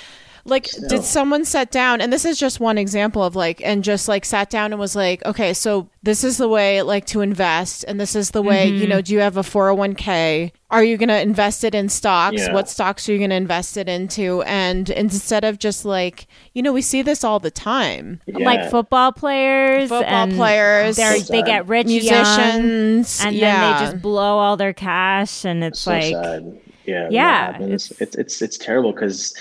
like 0.45 0.67
Still. 0.67 0.89
did 0.89 1.03
someone 1.03 1.45
sit 1.45 1.71
down 1.71 2.01
and 2.01 2.11
this 2.11 2.25
is 2.25 2.39
just 2.39 2.59
one 2.59 2.77
example 2.77 3.23
of 3.23 3.35
like 3.35 3.61
and 3.63 3.83
just 3.83 4.07
like 4.07 4.25
sat 4.25 4.49
down 4.49 4.71
and 4.71 4.79
was 4.79 4.95
like 4.95 5.23
okay 5.25 5.53
so 5.53 5.89
this 6.03 6.23
is 6.23 6.37
the 6.37 6.47
way 6.47 6.81
like 6.81 7.05
to 7.05 7.21
invest 7.21 7.85
and 7.87 7.99
this 7.99 8.15
is 8.15 8.31
the 8.31 8.41
way 8.41 8.67
you 8.67 8.81
mm-hmm. 8.81 8.89
know 8.89 9.01
do 9.01 9.13
you 9.13 9.19
have 9.19 9.37
a 9.37 9.41
401k 9.41 10.51
are 10.71 10.83
you 10.83 10.97
going 10.97 11.09
to 11.09 11.21
invest 11.21 11.63
it 11.63 11.75
in 11.75 11.89
stocks 11.89 12.37
Yeah. 12.37 12.53
what 12.53 12.69
stocks 12.69 13.07
are 13.07 13.11
you 13.11 13.17
going 13.17 13.29
to 13.29 13.35
invest 13.35 13.77
it 13.77 13.87
into 13.89 14.41
and 14.43 14.89
instead 14.89 15.43
of 15.43 15.59
just 15.59 15.85
like 15.85 16.27
you 16.53 16.61
know 16.63 16.73
we 16.73 16.81
see 16.81 17.01
this 17.01 17.23
all 17.23 17.39
the 17.39 17.51
time 17.51 18.19
Yeah. 18.25 18.45
Like 18.45 18.71
football 18.71 19.11
players, 19.11 19.89
football 19.89 20.03
and 20.07 20.33
players 20.33 20.95
they're, 20.95 21.17
So 21.19 21.33
they 21.33 21.43
get 21.43 21.67
rich 21.67 21.87
young, 21.87 22.03
musicians 22.03 23.23
and 23.23 23.35
yeah. 23.35 23.59
then 23.59 23.73
they 23.85 23.91
just 23.91 24.01
blow 24.01 24.37
all 24.39 24.57
their 24.57 24.73
cash, 24.73 25.45
and 25.45 25.63
it's 25.63 25.81
so 25.81 25.91
like, 25.91 26.13
sad. 26.13 26.59
Yeah, 26.85 27.07
Yeah, 27.11 27.61
it's- 27.61 27.91
it's 27.99 28.15
it's 28.15 28.41
it's 28.41 28.57
terrible 28.57 28.91
because 28.91 29.35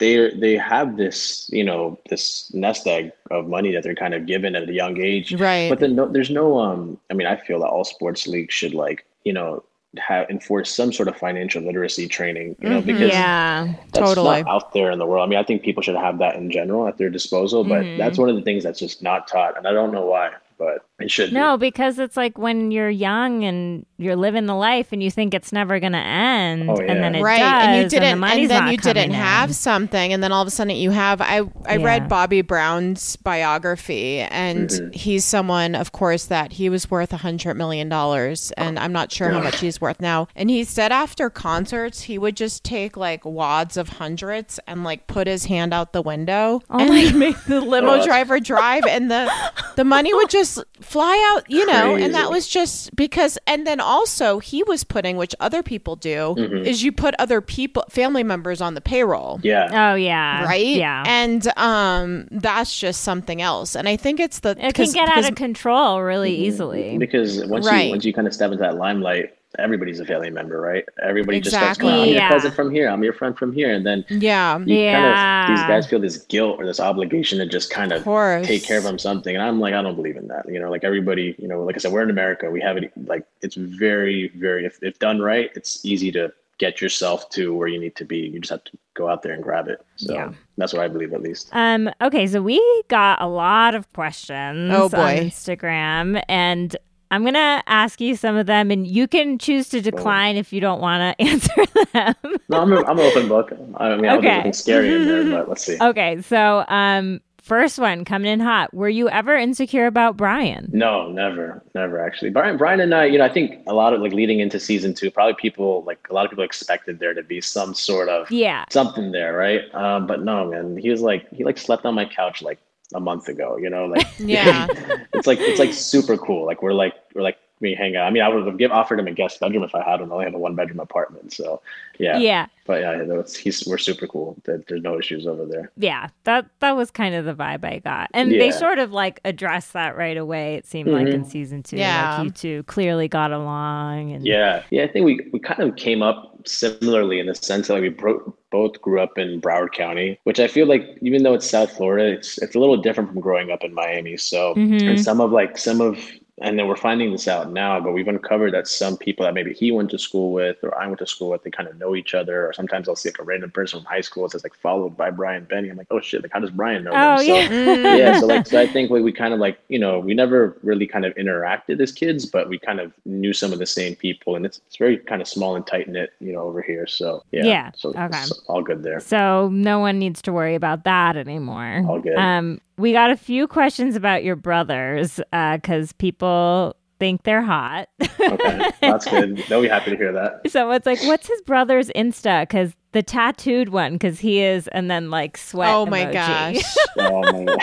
they 0.00 0.30
they 0.34 0.56
have 0.56 0.96
this 0.96 1.48
you 1.52 1.64
know 1.64 1.98
this 2.10 2.52
nest 2.54 2.86
egg 2.88 3.12
of 3.30 3.46
money 3.48 3.72
that 3.72 3.84
they're 3.84 3.94
kind 3.94 4.14
of 4.14 4.26
given 4.26 4.56
at 4.56 4.68
a 4.68 4.72
young 4.72 5.00
age, 5.00 5.34
Right. 5.34 5.68
But 5.68 5.80
then 5.80 5.94
no, 5.96 6.08
there's 6.08 6.30
no 6.30 6.58
um. 6.58 6.98
I 7.10 7.14
mean, 7.14 7.28
I 7.28 7.36
feel 7.36 7.60
that 7.60 7.68
all 7.68 7.84
sports 7.84 8.26
leagues 8.26 8.54
should 8.54 8.74
like 8.74 9.06
you 9.24 9.32
know 9.32 9.64
have 9.98 10.28
enforce 10.30 10.72
some 10.74 10.92
sort 10.92 11.08
of 11.08 11.16
financial 11.16 11.62
literacy 11.62 12.08
training, 12.08 12.56
you 12.60 12.68
know, 12.70 12.80
because 12.80 13.12
yeah, 13.12 13.74
that's 13.92 14.14
Totally. 14.14 14.42
not 14.42 14.48
out 14.48 14.72
there 14.72 14.90
in 14.90 14.98
the 14.98 15.06
world. 15.06 15.26
I 15.26 15.28
mean, 15.30 15.38
I 15.38 15.42
think 15.44 15.62
people 15.62 15.82
should 15.82 15.96
have 15.96 16.18
that 16.18 16.36
in 16.36 16.50
general 16.50 16.86
at 16.88 16.96
their 16.98 17.10
disposal, 17.10 17.64
but 17.64 17.86
Mm-hmm. 17.86 17.98
that's 17.98 18.18
one 18.18 18.28
of 18.28 18.36
the 18.36 18.42
things 18.42 18.62
that's 18.64 18.78
just 18.78 19.02
not 19.02 19.26
taught, 19.28 19.56
and 19.58 19.66
I 19.66 19.72
don't 19.72 19.92
know 19.92 20.06
why, 20.06 20.30
but 20.58 20.86
it 21.00 21.10
should. 21.10 21.32
no, 21.32 21.56
because 21.56 21.98
it's 21.98 22.16
like 22.16 22.38
when 22.38 22.70
you're 22.70 22.90
young 22.90 23.44
and 23.44 23.86
you're 23.96 24.16
living 24.16 24.46
the 24.46 24.54
life, 24.54 24.88
and 24.92 25.02
you 25.02 25.10
think 25.10 25.34
it's 25.34 25.52
never 25.52 25.78
gonna 25.80 25.98
end, 25.98 26.70
Oh, 26.70 26.76
and 26.76 27.02
then 27.02 27.14
it 27.14 27.22
right 27.22 27.38
does, 27.38 27.66
and 27.66 27.76
you 27.82 27.88
didn't 27.88 28.08
and, 28.12 28.20
money's 28.20 28.48
then 28.48 28.68
you 28.68 28.76
didn't 28.78 29.02
coming 29.04 29.10
have 29.12 29.54
something 29.54 30.12
and 30.12 30.22
then 30.22 30.32
all 30.32 30.40
of 30.42 30.48
a 30.48 30.50
sudden 30.50 30.74
you 30.76 30.90
have 30.90 31.20
i 31.20 31.40
i 31.66 31.76
Yeah. 31.76 31.84
read 31.86 32.08
bobby 32.08 32.40
brown's 32.42 33.16
biography 33.16 34.20
and 34.20 34.68
Mm-hmm. 34.70 34.90
he's 34.92 35.24
someone 35.24 35.74
of 35.74 35.92
course 35.92 36.26
that 36.26 36.52
he 36.52 36.68
was 36.68 36.90
worth 36.90 37.12
a 37.12 37.16
hundred 37.18 37.54
million 37.54 37.88
dollars 37.88 38.52
and 38.52 38.78
i'm 38.78 38.92
not 38.92 39.10
sure 39.12 39.30
how 39.30 39.40
much 39.40 39.60
he's 39.60 39.80
worth 39.80 40.00
now 40.00 40.28
and 40.36 40.48
he 40.50 40.64
said 40.64 40.92
after 40.92 41.28
concerts 41.30 42.02
he 42.02 42.18
would 42.18 42.36
just 42.36 42.62
take 42.64 42.96
like 42.96 43.24
wads 43.24 43.76
of 43.76 43.88
hundreds 43.88 44.60
and 44.66 44.84
like 44.84 45.06
put 45.06 45.26
his 45.26 45.46
hand 45.46 45.72
out 45.74 45.92
the 45.92 46.02
window 46.02 46.60
Oh 46.70 46.78
and 46.78 46.90
like 46.90 47.14
make 47.26 47.44
the 47.44 47.60
limo 47.60 48.04
driver 48.04 48.38
drive 48.40 48.84
and 48.86 49.10
the 49.10 49.30
the 49.76 49.84
money 49.84 50.12
would 50.14 50.30
just 50.30 50.62
fly 50.90 51.34
out 51.36 51.48
you 51.48 51.64
know 51.66 51.94
and 51.94 52.12
that 52.14 52.30
was 52.30 52.48
just 52.48 52.94
because 52.96 53.38
and 53.46 53.64
then 53.66 53.78
also 53.80 54.40
he 54.40 54.62
was 54.64 54.82
putting 54.82 55.16
which 55.16 55.34
other 55.38 55.62
people 55.62 55.94
do 55.94 56.34
Mm-hmm. 56.36 56.66
is 56.66 56.82
you 56.82 56.90
put 56.90 57.14
other 57.18 57.40
people 57.40 57.84
family 57.88 58.24
members 58.24 58.60
on 58.60 58.74
the 58.74 58.80
payroll 58.80 59.38
Yeah. 59.44 59.92
Oh 59.92 59.94
yeah, 59.94 60.44
right 60.44 60.66
Yeah, 60.66 61.04
and 61.06 61.46
um 61.56 62.26
that's 62.32 62.76
just 62.78 63.02
something 63.02 63.40
else 63.40 63.76
and 63.76 63.88
i 63.88 63.96
think 63.96 64.18
it's 64.18 64.40
the 64.40 64.50
it 64.58 64.74
can 64.74 64.90
get 64.90 65.08
out 65.08 65.28
of 65.28 65.34
control 65.36 66.02
really 66.02 66.32
Mm-hmm. 66.32 66.42
easily. 66.44 66.98
because 66.98 67.44
once 67.46 67.66
Right. 67.66 67.84
you 67.86 67.90
once 67.90 68.04
you 68.04 68.12
kind 68.12 68.26
of 68.26 68.34
step 68.34 68.50
into 68.50 68.62
that 68.62 68.76
limelight, 68.76 69.32
everybody's 69.58 69.98
a 70.00 70.04
family 70.04 70.30
member, 70.30 70.60
right? 70.60 70.84
Everybody 71.02 71.40
just 71.40 71.56
starts 71.56 71.78
Exactly. 71.78 71.90
going, 71.92 72.02
"I'm 72.02 72.14
Yeah. 72.14 72.20
your 72.28 72.28
cousin 72.38 72.52
from 72.52 72.70
here. 72.70 72.88
I'm 72.88 73.02
your 73.02 73.12
friend 73.12 73.36
from 73.36 73.52
here," 73.52 73.72
and 73.72 73.84
then 73.84 74.04
yeah 74.08 74.58
you 74.58 74.76
Yeah. 74.76 74.92
kind 75.00 75.06
of 75.06 75.56
these 75.56 75.66
guys 75.66 75.86
feel 75.86 75.98
this 75.98 76.18
guilt 76.18 76.56
or 76.58 76.66
this 76.66 76.78
obligation 76.80 77.38
to 77.38 77.46
just 77.46 77.70
kind 77.70 77.92
of 77.92 78.04
course. 78.04 78.46
take 78.46 78.62
care 78.64 78.78
of 78.78 78.84
them 78.84 78.98
something, 78.98 79.34
and 79.34 79.42
I'm 79.42 79.58
like, 79.60 79.74
I 79.74 79.82
don't 79.82 79.96
believe 79.96 80.16
in 80.16 80.28
that. 80.28 80.48
You 80.48 80.60
know, 80.60 80.70
like 80.70 80.84
everybody, 80.84 81.34
you 81.38 81.48
know, 81.48 81.62
like 81.64 81.74
I 81.76 81.78
said, 81.78 81.92
we're 81.92 82.02
in 82.02 82.10
America. 82.10 82.50
We 82.50 82.60
have 82.60 82.76
it 82.76 82.92
like 83.06 83.24
it's 83.42 83.56
very, 83.56 84.28
very 84.36 84.64
if, 84.66 84.78
if 84.82 84.98
done 84.98 85.20
right, 85.20 85.50
it's 85.54 85.84
easy 85.84 86.12
to 86.12 86.32
get 86.58 86.82
yourself 86.82 87.30
to 87.30 87.54
where 87.56 87.68
you 87.68 87.80
need 87.80 87.96
to 87.96 88.04
be. 88.04 88.18
You 88.18 88.38
just 88.38 88.50
have 88.50 88.62
to 88.64 88.72
go 88.92 89.08
out 89.08 89.22
there 89.22 89.32
and 89.32 89.42
grab 89.42 89.66
it. 89.66 89.80
So 89.96 90.12
Yeah. 90.12 90.32
that's 90.58 90.74
what 90.74 90.82
I 90.82 90.88
believe, 90.88 91.14
at 91.14 91.22
least. 91.22 91.48
Um, 91.52 91.90
okay, 92.02 92.26
so 92.26 92.42
we 92.42 92.60
got 92.88 93.20
a 93.22 93.26
lot 93.26 93.74
of 93.74 93.90
questions 93.94 94.70
Oh, 94.70 94.84
on 94.84 94.90
boy. 94.90 95.20
Instagram, 95.24 96.22
and 96.28 96.76
I'm 97.10 97.24
gonna 97.24 97.62
ask 97.66 98.00
you 98.00 98.14
some 98.16 98.36
of 98.36 98.46
them, 98.46 98.70
and 98.70 98.86
you 98.86 99.08
can 99.08 99.38
choose 99.38 99.68
to 99.70 99.80
decline 99.80 100.36
if 100.36 100.52
you 100.52 100.60
don't 100.60 100.80
want 100.80 101.18
to 101.18 101.24
answer 101.26 101.66
them. 101.92 102.14
No, 102.48 102.60
I'm, 102.62 102.72
a, 102.72 102.82
I'm 102.84 102.98
an 102.98 103.04
open 103.06 103.28
book. 103.28 103.52
I 103.76 103.96
mean, 103.96 104.06
I 104.06 104.16
Okay. 104.16 104.42
think 104.42 104.54
scary 104.54 104.94
in 104.94 105.06
there, 105.06 105.24
but 105.24 105.48
let's 105.48 105.64
see. 105.64 105.76
okay, 105.80 106.20
so 106.22 106.64
um, 106.68 107.20
first 107.42 107.78
one 107.80 108.04
coming 108.04 108.30
in 108.32 108.38
hot. 108.40 108.72
Were 108.72 108.88
you 108.88 109.08
ever 109.08 109.36
insecure 109.36 109.86
about 109.86 110.16
Brian? 110.16 110.68
No, 110.72 111.10
never, 111.10 111.64
never 111.74 111.98
actually. 112.04 112.30
Brian, 112.30 112.56
Brian 112.56 112.78
and 112.80 112.94
I, 112.94 113.06
you 113.06 113.18
know, 113.18 113.24
I 113.24 113.28
think 113.32 113.60
a 113.66 113.74
lot 113.74 113.92
of 113.92 114.00
like 114.00 114.12
leading 114.12 114.38
into 114.38 114.60
season 114.60 114.94
two, 114.94 115.10
probably 115.10 115.34
people 115.34 115.82
like 115.84 115.98
a 116.10 116.14
lot 116.14 116.24
of 116.26 116.30
people 116.30 116.44
expected 116.44 117.00
there 117.00 117.14
to 117.14 117.22
be 117.24 117.40
some 117.40 117.74
sort 117.74 118.08
of 118.08 118.30
Yeah. 118.30 118.64
something 118.70 119.10
there, 119.10 119.36
right? 119.36 119.62
Um, 119.74 120.06
but 120.06 120.22
no, 120.22 120.46
man, 120.48 120.76
he 120.76 120.90
was 120.90 121.00
like 121.02 121.28
he 121.32 121.42
like 121.42 121.58
slept 121.58 121.84
on 121.84 121.94
my 121.96 122.04
couch 122.04 122.40
like 122.42 122.58
a 122.94 123.00
month 123.00 123.28
ago, 123.28 123.56
you 123.56 123.70
know, 123.70 123.86
like 123.86 124.06
Yeah. 124.18 124.66
it's 125.14 125.26
like 125.26 125.38
it's 125.40 125.58
like 125.58 125.72
super 125.72 126.16
cool. 126.16 126.46
Like 126.46 126.62
we're 126.62 126.72
like 126.72 126.94
we're 127.14 127.22
like 127.22 127.38
we 127.60 127.74
hang 127.74 127.94
out. 127.96 128.06
I 128.06 128.10
mean, 128.10 128.22
I 128.22 128.28
would 128.28 128.46
have 128.46 128.56
give 128.58 128.70
offered 128.72 128.98
him 128.98 129.06
a 129.06 129.12
guest 129.12 129.38
bedroom 129.40 129.62
if 129.62 129.74
I 129.74 129.82
had 129.82 130.00
him. 130.00 130.10
I 130.10 130.14
only 130.14 130.24
have 130.24 130.34
a 130.34 130.38
one 130.38 130.54
bedroom 130.54 130.80
apartment, 130.80 131.32
so 131.32 131.60
yeah. 131.98 132.18
Yeah. 132.18 132.46
But 132.66 132.80
yeah, 132.82 132.96
no, 133.04 133.22
he's 133.22 133.66
we're 133.66 133.78
super 133.78 134.06
cool. 134.06 134.36
There- 134.44 134.62
There's 134.68 134.82
no 134.82 134.98
issues 134.98 135.26
over 135.26 135.44
there. 135.44 135.70
Yeah, 135.76 136.08
that 136.24 136.46
that 136.60 136.76
was 136.76 136.90
kind 136.90 137.14
of 137.14 137.24
the 137.24 137.34
vibe 137.34 137.64
I 137.64 137.78
got, 137.80 138.10
and 138.14 138.30
they 138.32 138.50
sort 138.50 138.78
of 138.78 138.92
like 138.92 139.20
addressed 139.24 139.72
that 139.74 139.96
right 139.96 140.16
away. 140.16 140.54
It 140.54 140.66
seemed 140.66 140.88
like 140.90 141.08
in 141.08 141.24
season 141.24 141.62
two, 141.62 141.76
Yeah. 141.76 142.16
like 142.18 142.24
you 142.24 142.30
two 142.30 142.62
clearly 142.64 143.08
got 143.08 143.32
along, 143.32 144.12
and 144.12 144.26
Yeah, 144.26 144.62
yeah. 144.70 144.84
I 144.84 144.88
think 144.88 145.04
we 145.04 145.28
we 145.32 145.38
kind 145.40 145.62
of 145.62 145.76
came 145.76 146.00
up 146.02 146.28
similarly 146.46 147.18
in 147.20 147.26
the 147.26 147.34
sense 147.34 147.66
that 147.68 147.74
like 147.74 147.82
we 147.82 147.88
bro- 147.90 148.34
both 148.50 148.80
grew 148.80 149.00
up 149.00 149.18
in 149.18 149.40
Broward 149.40 149.72
County, 149.72 150.18
which 150.24 150.40
I 150.40 150.46
feel 150.48 150.66
like 150.66 150.96
even 151.02 151.22
though 151.24 151.34
it's 151.34 151.48
South 151.48 151.72
Florida, 151.76 152.06
it's 152.16 152.38
it's 152.38 152.54
a 152.54 152.58
little 152.58 152.76
different 152.76 153.10
from 153.10 153.20
growing 153.20 153.50
up 153.50 153.62
in 153.64 153.74
Miami. 153.74 154.16
So 154.16 154.54
Mhm. 154.54 154.88
and 154.90 155.00
some 155.00 155.20
of 155.20 155.32
like 155.32 155.58
some 155.58 155.80
of 155.80 155.98
and 156.40 156.58
then 156.58 156.66
we're 156.68 156.76
finding 156.76 157.12
this 157.12 157.28
out 157.28 157.52
now, 157.52 157.78
but 157.80 157.92
we've 157.92 158.08
uncovered 158.08 158.54
that 158.54 158.66
some 158.66 158.96
people 158.96 159.24
that 159.26 159.34
maybe 159.34 159.52
he 159.52 159.70
went 159.70 159.90
to 159.90 159.98
school 159.98 160.32
with 160.32 160.56
or 160.62 160.76
I 160.76 160.86
went 160.86 160.98
to 161.00 161.06
school 161.06 161.30
with, 161.30 161.42
they 161.42 161.50
kind 161.50 161.68
of 161.68 161.78
know 161.78 161.94
each 161.94 162.14
other. 162.14 162.46
Or 162.48 162.52
sometimes 162.52 162.88
I'll 162.88 162.96
see 162.96 163.10
like 163.10 163.18
a 163.18 163.24
random 163.24 163.50
person 163.50 163.80
from 163.80 163.86
high 163.86 164.00
school 164.00 164.26
that's 164.26 164.42
like 164.42 164.54
followed 164.54 164.96
by 164.96 165.10
Brian 165.10 165.44
Benni. 165.44 165.70
I'm 165.70 165.76
like, 165.76 165.88
oh 165.90 166.00
shit, 166.00 166.22
like 166.22 166.32
how 166.32 166.40
does 166.40 166.50
Brian 166.50 166.84
know 166.84 166.92
Oh, 166.94 167.16
them? 167.18 167.26
So 167.26 167.34
yeah. 167.34 167.96
yeah, 167.96 168.20
so 168.20 168.26
like 168.26 168.46
so 168.46 168.60
I 168.60 168.66
think 168.66 168.90
we, 168.90 169.02
we 169.02 169.12
kind 169.12 169.34
of 169.34 169.40
like 169.40 169.58
you 169.68 169.78
know 169.78 169.98
we 169.98 170.14
never 170.14 170.56
really 170.62 170.86
kind 170.86 171.04
of 171.04 171.14
interacted 171.16 171.80
as 171.80 171.92
kids, 171.92 172.24
but 172.26 172.48
we 172.48 172.58
kind 172.58 172.80
of 172.80 172.92
knew 173.04 173.32
some 173.32 173.52
of 173.52 173.58
the 173.58 173.66
same 173.66 173.94
people, 173.94 174.36
and 174.36 174.46
it's 174.46 174.60
it's 174.66 174.76
very 174.76 174.96
kind 174.96 175.20
of 175.20 175.28
small 175.28 175.56
and 175.56 175.66
tight 175.66 175.88
knit, 175.88 176.10
you 176.20 176.32
know, 176.32 176.40
over 176.42 176.62
here. 176.62 176.86
So 176.86 177.22
yeah, 177.32 177.44
Yeah, 177.44 177.70
so 177.76 177.90
okay. 177.90 178.06
it's 178.22 178.40
all 178.48 178.62
good 178.62 178.82
there. 178.82 179.00
So 179.00 179.48
no 179.50 179.78
one 179.78 179.98
needs 179.98 180.22
to 180.22 180.32
worry 180.32 180.54
about 180.54 180.84
that 180.84 181.16
anymore. 181.16 181.84
All 181.86 182.00
good. 182.00 182.16
Um, 182.16 182.60
we 182.80 182.92
got 182.92 183.10
a 183.10 183.16
few 183.16 183.46
questions 183.46 183.94
about 183.96 184.24
your 184.24 184.36
brothers 184.36 185.20
because 185.30 185.92
people 185.92 186.76
think 186.98 187.22
they're 187.22 187.42
hot. 187.42 187.88
Okay, 188.20 188.70
that's 188.80 189.06
good. 189.06 189.38
They'll 189.48 189.62
be 189.62 189.68
happy 189.68 189.90
to 189.90 189.96
hear 189.96 190.12
that. 190.12 190.50
so 190.50 190.70
it's 190.72 190.84
like, 190.86 191.02
what's 191.04 191.26
his 191.26 191.40
brother's 191.42 191.88
Insta? 191.96 192.42
Because 192.42 192.74
the 192.92 193.02
tattooed 193.02 193.70
one, 193.70 193.94
because 193.94 194.20
he 194.20 194.40
is, 194.42 194.68
and 194.68 194.90
then 194.90 195.10
like 195.10 195.36
sweat. 195.38 195.70
oh 195.72 195.86
my 195.86 196.04
emoji. 196.06 196.12
gosh 196.12 196.76
Oh 196.98 197.32
man, 197.32 197.56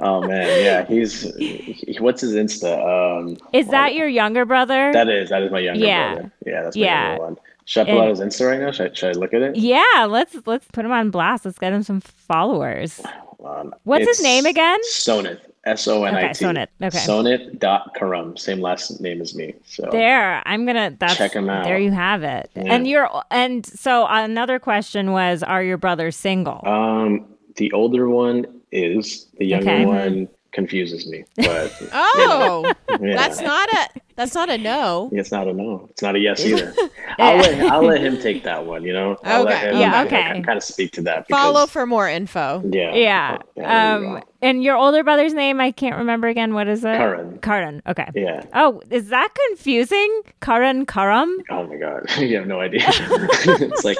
oh 0.00 0.20
man, 0.26 0.64
yeah. 0.64 0.86
He's 0.86 1.22
he, 1.36 1.96
what's 2.00 2.20
his 2.20 2.34
Insta? 2.34 3.18
Um, 3.20 3.36
Is 3.52 3.68
that 3.68 3.94
your 3.94 4.08
younger 4.08 4.44
brother? 4.44 4.92
that 4.92 5.08
is 5.08 5.30
that 5.30 5.42
is 5.42 5.50
my 5.50 5.58
younger 5.60 5.84
Yeah. 5.84 6.12
brother. 6.14 6.32
Yeah, 6.46 6.62
that's 6.62 6.76
my 6.76 6.82
Yeah. 6.84 7.08
younger 7.10 7.24
one. 7.24 7.36
Should 7.66 7.88
I 7.88 7.90
pull 7.92 8.02
out 8.02 8.08
his 8.10 8.20
Insta 8.20 8.46
right 8.50 8.60
now? 8.60 8.70
Should 8.72 8.90
I, 8.90 8.94
should 8.94 9.16
I 9.16 9.18
look 9.18 9.32
at 9.34 9.40
it? 9.42 9.56
yeah, 9.56 10.06
let's 10.08 10.36
let's 10.46 10.66
put 10.72 10.84
him 10.84 10.92
on 10.92 11.10
blast. 11.10 11.44
Let's 11.46 11.58
get 11.58 11.72
him 11.72 11.82
some 11.82 12.00
followers. 12.00 13.00
Um, 13.44 13.74
What's 13.84 14.06
his 14.06 14.22
name 14.22 14.46
again? 14.46 14.78
Sonit. 14.90 15.40
S 15.66 15.88
O 15.88 16.04
N 16.04 16.14
I 16.14 16.32
T. 16.32 16.44
Sonit. 16.44 16.68
Okay. 16.82 16.98
Sonit 16.98 17.58
dot 17.58 17.94
Karam. 17.94 18.36
Same 18.36 18.60
last 18.60 19.00
name 19.00 19.20
as 19.22 19.34
me. 19.34 19.54
So 19.64 19.88
There, 19.90 20.42
I'm 20.46 20.66
gonna. 20.66 20.94
That's, 20.98 21.16
Check 21.16 21.32
him 21.32 21.48
out. 21.48 21.64
There 21.64 21.78
you 21.78 21.90
have 21.90 22.22
it. 22.22 22.50
Yeah. 22.54 22.64
And 22.74 22.86
you're 22.86 23.08
and 23.30 23.64
so 23.64 24.06
another 24.08 24.58
question 24.58 25.12
was, 25.12 25.42
are 25.42 25.62
your 25.62 25.78
brothers 25.78 26.16
single? 26.16 26.60
um 26.66 27.26
the 27.56 27.72
older 27.72 28.08
one 28.08 28.46
is 28.72 29.26
the 29.38 29.46
younger 29.46 29.70
Okay. 29.70 29.86
one 29.86 30.28
confuses 30.52 31.06
me. 31.06 31.24
But 31.36 31.72
oh 31.92 32.70
yeah. 33.00 33.16
that's 33.16 33.40
not 33.40 33.68
a 33.72 33.88
that's 34.16 34.34
not 34.34 34.48
a 34.50 34.58
no 34.58 35.08
it's 35.12 35.32
not 35.32 35.48
a 35.48 35.52
no. 35.52 35.86
It's 35.90 36.02
not 36.02 36.14
a 36.16 36.18
yes 36.18 36.44
either. 36.44 36.72
I'll 37.18 37.36
let 37.38 37.60
I'll 37.72 37.82
let 37.84 38.00
him 38.00 38.18
take 38.20 38.44
that 38.44 38.64
one, 38.66 38.82
you 38.84 38.92
know? 38.92 39.16
I'll 39.24 39.44
let 39.44 39.58
Okay. 39.64 39.74
him 39.74 39.80
Yeah, 39.80 40.04
okay. 40.04 40.42
kind 40.42 40.56
of 40.56 40.62
speak 40.62 40.92
to 40.92 41.02
that 41.02 41.26
because 41.28 41.40
follow 41.42 41.66
for 41.66 41.86
more 41.86 42.08
info 42.08 42.62
yeah. 42.72 42.94
yeah. 42.94 43.38
there 43.56 43.94
Um. 43.96 44.02
go. 44.02 44.22
And 44.42 44.62
your 44.62 44.76
older 44.76 45.02
brother's 45.02 45.32
name, 45.32 45.58
I 45.58 45.70
can't 45.70 45.96
remember 45.96 46.28
again. 46.28 46.52
What 46.52 46.68
is 46.68 46.80
it? 46.84 46.98
Karan. 46.98 47.38
Karan. 47.38 47.80
Okay. 47.86 48.06
Yeah. 48.14 48.44
Oh, 48.52 48.82
is 48.90 49.08
that 49.08 49.30
confusing? 49.48 50.20
Karan 50.42 50.84
Karam. 50.84 51.38
Oh 51.50 51.66
my 51.66 51.76
god, 51.76 52.04
you 52.18 52.36
have 52.36 52.46
no 52.46 52.60
idea. 52.60 52.82
it's 52.88 53.84
like 53.84 53.96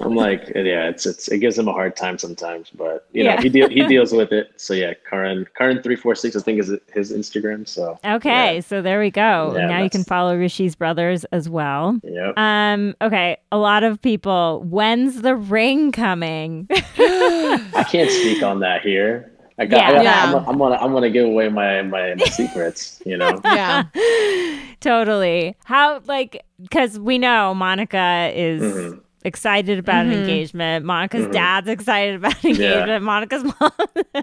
I'm 0.00 0.14
like 0.14 0.48
yeah, 0.54 0.88
it's 0.90 1.06
it's 1.06 1.26
it 1.26 1.38
gives 1.38 1.58
him 1.58 1.66
a 1.66 1.72
hard 1.72 1.96
time 1.96 2.18
sometimes, 2.18 2.70
but 2.70 3.08
you 3.12 3.24
know 3.24 3.30
Yeah. 3.30 3.40
he 3.42 3.48
deal, 3.48 3.68
he 3.68 3.84
deals 3.86 4.12
with 4.12 4.30
it. 4.32 4.52
So 4.58 4.74
yeah, 4.74 4.94
Karan 5.08 5.44
Karan 5.56 5.82
three 5.82 5.96
four 5.96 6.14
six 6.14 6.36
I 6.36 6.40
think 6.40 6.60
is 6.60 6.72
his 6.94 7.12
Instagram. 7.12 7.66
So 7.66 7.98
Okay, 8.04 8.54
yeah. 8.56 8.60
so 8.60 8.82
there 8.82 9.00
we 9.00 9.10
go. 9.10 9.49
So 9.52 9.58
Yeah, 9.58 9.66
now 9.66 9.82
you 9.82 9.90
can 9.90 10.04
follow 10.04 10.36
Rishi's 10.36 10.74
brothers 10.74 11.24
as 11.32 11.48
well. 11.48 11.98
Yep. 12.02 12.34
Um, 12.38 12.94
okay, 13.02 13.36
a 13.52 13.58
lot 13.58 13.82
of 13.82 14.00
people. 14.00 14.62
When's 14.68 15.22
the 15.22 15.34
ring 15.36 15.92
coming? 15.92 16.66
I 16.70 17.86
can't 17.90 18.10
speak 18.10 18.42
on 18.42 18.60
that 18.60 18.82
here. 18.82 19.32
I 19.58 19.66
got. 19.66 19.76
Yeah. 19.80 19.88
I 19.88 19.92
got 19.92 20.04
Yeah. 20.04 20.24
I'm, 20.38 20.48
I'm 20.48 20.58
gonna. 20.58 20.76
I'm 20.76 20.92
gonna 20.92 21.10
give 21.10 21.26
away 21.26 21.48
my 21.48 21.82
my, 21.82 22.14
my 22.14 22.24
secrets. 22.26 23.02
You 23.04 23.16
know. 23.18 23.40
Yeah. 23.44 23.84
totally. 24.80 25.56
How 25.64 26.00
like 26.06 26.44
because 26.62 26.98
we 26.98 27.18
know 27.18 27.54
Monica 27.54 28.30
is 28.34 28.62
Mhm. 28.62 29.00
Excited 29.24 29.78
about 29.78 30.04
Mm-hmm. 30.06 30.12
an 30.12 30.18
engagement. 30.20 30.84
Monica's 30.84 31.26
Mhm. 31.26 31.32
dad's 31.32 31.68
excited 31.68 32.16
about 32.16 32.42
an 32.44 32.54
Yeah. 32.54 32.72
engagement. 32.72 33.04
Monica's 33.04 33.44
mom. 33.44 33.72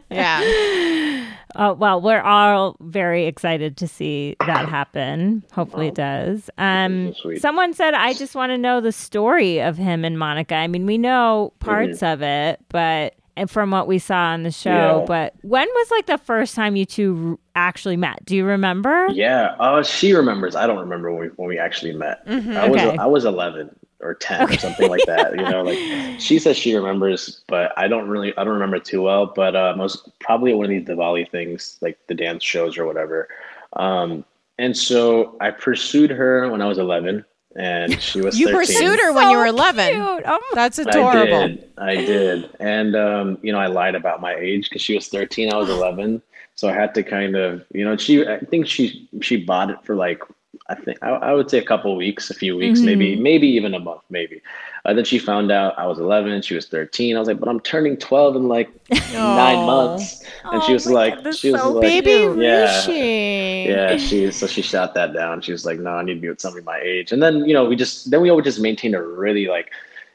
Yeah. 0.12 1.24
Oh 1.56 1.74
well, 1.74 2.02
we're 2.02 2.22
all 2.22 2.76
very 2.82 3.26
excited 3.26 3.78
to 3.78 3.88
see 3.88 4.36
that 4.45 4.68
happen. 4.70 5.43
Hopefully, 5.54 5.88
it 5.88 5.95
does. 5.95 6.50
Um, 6.58 7.14
so 7.22 7.36
someone 7.36 7.74
said, 7.74 7.93
"I 7.93 8.14
just 8.14 8.36
want 8.36 8.52
to 8.52 8.58
know 8.58 8.80
the 8.82 8.91
story 8.91 9.60
of 9.62 9.78
him 9.78 10.04
and 10.06 10.18
Monica." 10.20 10.56
I 10.56 10.68
mean, 10.68 10.86
we 10.86 10.98
know 10.98 11.54
parts 11.60 12.04
of 12.04 12.22
it, 12.22 12.60
but 12.70 13.16
and 13.36 13.50
from 13.50 13.70
what 13.72 13.88
we 13.88 13.98
saw 14.00 14.16
on 14.34 14.43
the 14.43 14.52
show, 14.52 14.70
Mm-hmm. 14.70 15.00
Yeah. 15.00 15.06
but 15.06 15.34
when 15.41 15.68
was 15.68 15.91
like 15.91 16.06
the 16.08 16.18
first 16.18 16.56
time 16.56 16.76
you 16.76 16.86
two 16.86 17.38
r- 17.56 17.62
actually 17.70 17.98
met? 17.98 18.24
Do 18.26 18.36
you 18.36 18.45
remember? 18.45 19.08
Yeah. 19.12 19.56
Uh, 19.60 19.84
she 19.84 20.14
remembers. 20.14 20.56
I 20.56 20.68
don't 20.68 20.80
remember 20.80 21.12
when 21.12 21.22
we 21.22 21.28
when 21.38 21.48
we 21.50 21.58
actually 21.60 21.93
met. 21.93 22.22
I 22.28 22.34
was 22.36 22.43
Mm-hmm. 22.43 22.72
Okay. 22.72 22.98
I 22.98 23.06
was 23.06 23.26
11 23.26 23.70
or 24.00 24.14
10 24.14 24.50
or 24.50 24.58
something 24.58 24.89
like 24.89 25.06
that. 25.08 25.32
You 25.36 25.43
know, 25.50 25.64
like 25.64 25.78
she 26.20 26.39
says 26.39 26.56
she 26.58 26.76
remembers, 26.76 27.41
but 27.48 27.72
I 27.78 27.88
don't 27.88 28.08
really 28.08 28.32
I 28.38 28.43
don't 28.43 28.54
remember 28.54 28.80
too 28.80 29.02
well. 29.02 29.26
But 29.28 29.56
I 29.56 29.76
was 29.76 30.10
probably 30.20 30.54
one 30.54 30.66
of 30.66 30.70
these 30.70 30.86
Diwali 30.86 31.30
things, 31.30 31.78
like 31.82 31.98
the 32.08 32.14
dance 32.16 32.43
shows 32.43 32.78
or 32.78 32.86
whatever. 32.86 33.28
Um, 33.74 34.24
and 34.60 34.76
so 34.76 35.38
I 35.41 35.52
pursued 35.52 36.10
her 36.12 36.50
when 36.50 36.62
I 36.62 36.68
was 36.68 36.78
11, 36.80 37.24
and 37.56 38.02
she 38.02 38.22
was 38.22 38.39
You 38.39 38.48
13. 38.48 38.60
pursued 38.60 39.00
her 39.00 39.14
when 39.14 39.30
you 39.30 39.38
were 39.38 39.45
11. 39.45 39.86
cute. 39.93 40.00
Oh 40.00 40.20
my- 40.26 40.39
That's 40.54 40.80
I 40.80 40.84
adorable. 40.84 41.48
did. 41.48 41.72
I 41.78 41.95
did. 41.95 42.50
And, 42.60 42.95
um, 42.95 43.38
you 43.43 43.52
know, 43.52 43.60
I 43.60 43.68
lied 43.68 43.93
about 43.95 44.20
my 44.22 44.34
age 44.36 44.70
because 44.70 44.82
she 44.82 44.95
was 44.95 45.08
13, 45.10 45.52
I 45.54 45.58
was 45.58 45.70
11. 45.80 46.22
So 46.56 46.68
I 46.68 46.74
had 46.74 46.95
to 46.95 47.04
kind 47.04 47.36
of, 47.36 47.64
you 47.72 47.86
know, 47.86 47.95
she, 47.98 48.26
I 48.28 48.39
think 48.39 48.66
she, 48.68 49.08
she 49.22 49.38
bought 49.43 49.70
it 49.70 49.78
for 49.84 49.95
like, 49.95 50.24
I 50.70 50.76
think, 50.76 50.98
I, 51.02 51.10
I 51.10 51.34
would 51.34 51.50
say 51.50 51.60
a 51.60 51.64
couple 51.64 51.95
weeks, 51.95 52.30
a 52.30 52.34
few 52.34 52.58
weeks, 52.58 52.80
maybe, 52.80 53.16
maybe 53.16 53.48
even 53.48 53.74
a 53.74 53.80
month, 53.80 54.02
maybe. 54.10 54.41
Uh, 54.86 54.93
then 54.93 55.04
she 55.06 55.20
found 55.20 55.52
out 55.52 55.78
I 55.78 55.86
was 55.86 56.00
11, 56.00 56.41
she 56.41 56.56
was 56.56 56.68
13. 56.68 57.16
I 57.16 57.20
was 57.20 57.28
like, 57.28 57.39
but 57.39 57.48
I'm 57.50 57.60
turning 57.60 57.98
12 57.98 58.36
in 58.38 58.48
like 58.48 58.70
nine 59.14 59.66
months. 59.66 60.24
And 60.45 60.64
she 60.64 60.72
Oh 60.72 60.74
was 60.74 60.88
like, 60.88 61.24
God, 61.24 61.36
she 61.36 61.52
was 61.52 61.62
so 61.62 61.72
like, 61.74 61.82
Baby. 62.04 62.41
Yeah. 62.41 62.88
Yeah, 62.88 63.98
she 63.98 64.32
so 64.32 64.48
she 64.48 64.62
shot 64.62 64.93
that 64.95 65.14
down. 65.14 65.41
She 65.41 65.52
was 65.52 65.66
like, 65.66 65.78
"No, 65.80 65.91
I 65.91 66.04
need 66.04 66.16
to 66.16 66.20
be 66.22 66.30
with 66.30 66.39
somebody 66.39 66.64
my 66.64 66.80
age." 66.80 67.12
And 67.12 67.22
then 67.22 67.43
you 67.45 67.54
know, 67.54 67.66
we 67.66 67.76
just 67.76 68.10
then 68.10 68.22
we 68.22 68.30
always 68.30 68.45
just 68.45 68.60
maintained 68.62 68.95
a 68.95 69.02
really 69.02 69.48
like, 69.48 69.72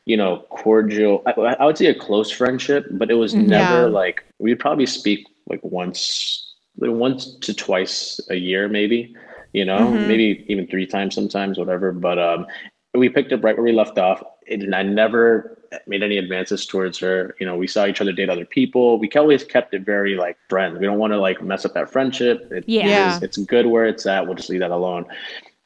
you 0.07 0.17
know, 0.17 0.39
cordial. 0.49 1.23
I, 1.27 1.33
I 1.33 1.67
would 1.67 1.77
say 1.77 1.87
a 1.87 1.95
close 1.95 2.31
friendship, 2.31 2.87
but 2.93 3.11
it 3.11 3.15
was 3.15 3.35
never 3.35 3.83
Yeah. 3.83 3.87
like 3.87 4.25
we'd 4.39 4.59
probably 4.59 4.87
speak 4.87 5.27
like 5.49 5.61
once, 5.63 6.55
like 6.79 6.93
once 6.93 7.35
to 7.41 7.53
twice 7.53 8.19
a 8.31 8.37
year, 8.37 8.69
maybe. 8.69 9.15
You 9.53 9.65
know, 9.65 9.79
Mhm. 9.79 10.07
maybe 10.09 10.45
even 10.49 10.67
three 10.67 10.87
times 10.87 11.15
sometimes, 11.15 11.59
whatever. 11.59 11.93
But 11.93 12.19
um, 12.19 12.47
we 12.95 13.09
picked 13.09 13.33
up 13.33 13.45
right 13.45 13.57
where 13.57 13.65
we 13.65 13.73
left 13.73 13.99
off. 13.99 14.23
And 14.51 14.75
I 14.75 14.83
never 14.83 15.59
made 15.87 16.03
any 16.03 16.19
advances 16.19 16.67
towards 16.67 16.99
her. 16.99 17.35
You 17.41 17.47
know, 17.47 17.57
we 17.57 17.67
saw 17.67 17.87
each 17.87 18.01
other 18.01 18.13
date 18.13 18.29
other 18.29 18.45
people. 18.45 18.99
We 18.99 19.11
always 19.17 19.45
kept 19.45 19.73
it 19.73 19.83
very 19.83 20.17
like 20.17 20.37
friends. 20.49 20.79
We 20.79 20.87
don't 20.87 20.99
want 20.99 21.13
to 21.13 21.19
like 21.19 21.43
mess 21.43 21.65
up 21.65 21.75
that 21.75 21.91
friendship. 21.91 22.51
It, 22.51 22.65
Yeah. 22.67 22.87
Yeah. 22.89 23.15
It's, 23.17 23.25
it's 23.25 23.39
good 23.47 23.67
where 23.67 23.87
it's 23.87 24.05
at. 24.07 24.27
We'll 24.27 24.35
just 24.35 24.51
leave 24.51 24.61
that 24.61 24.71
alone. 24.71 25.07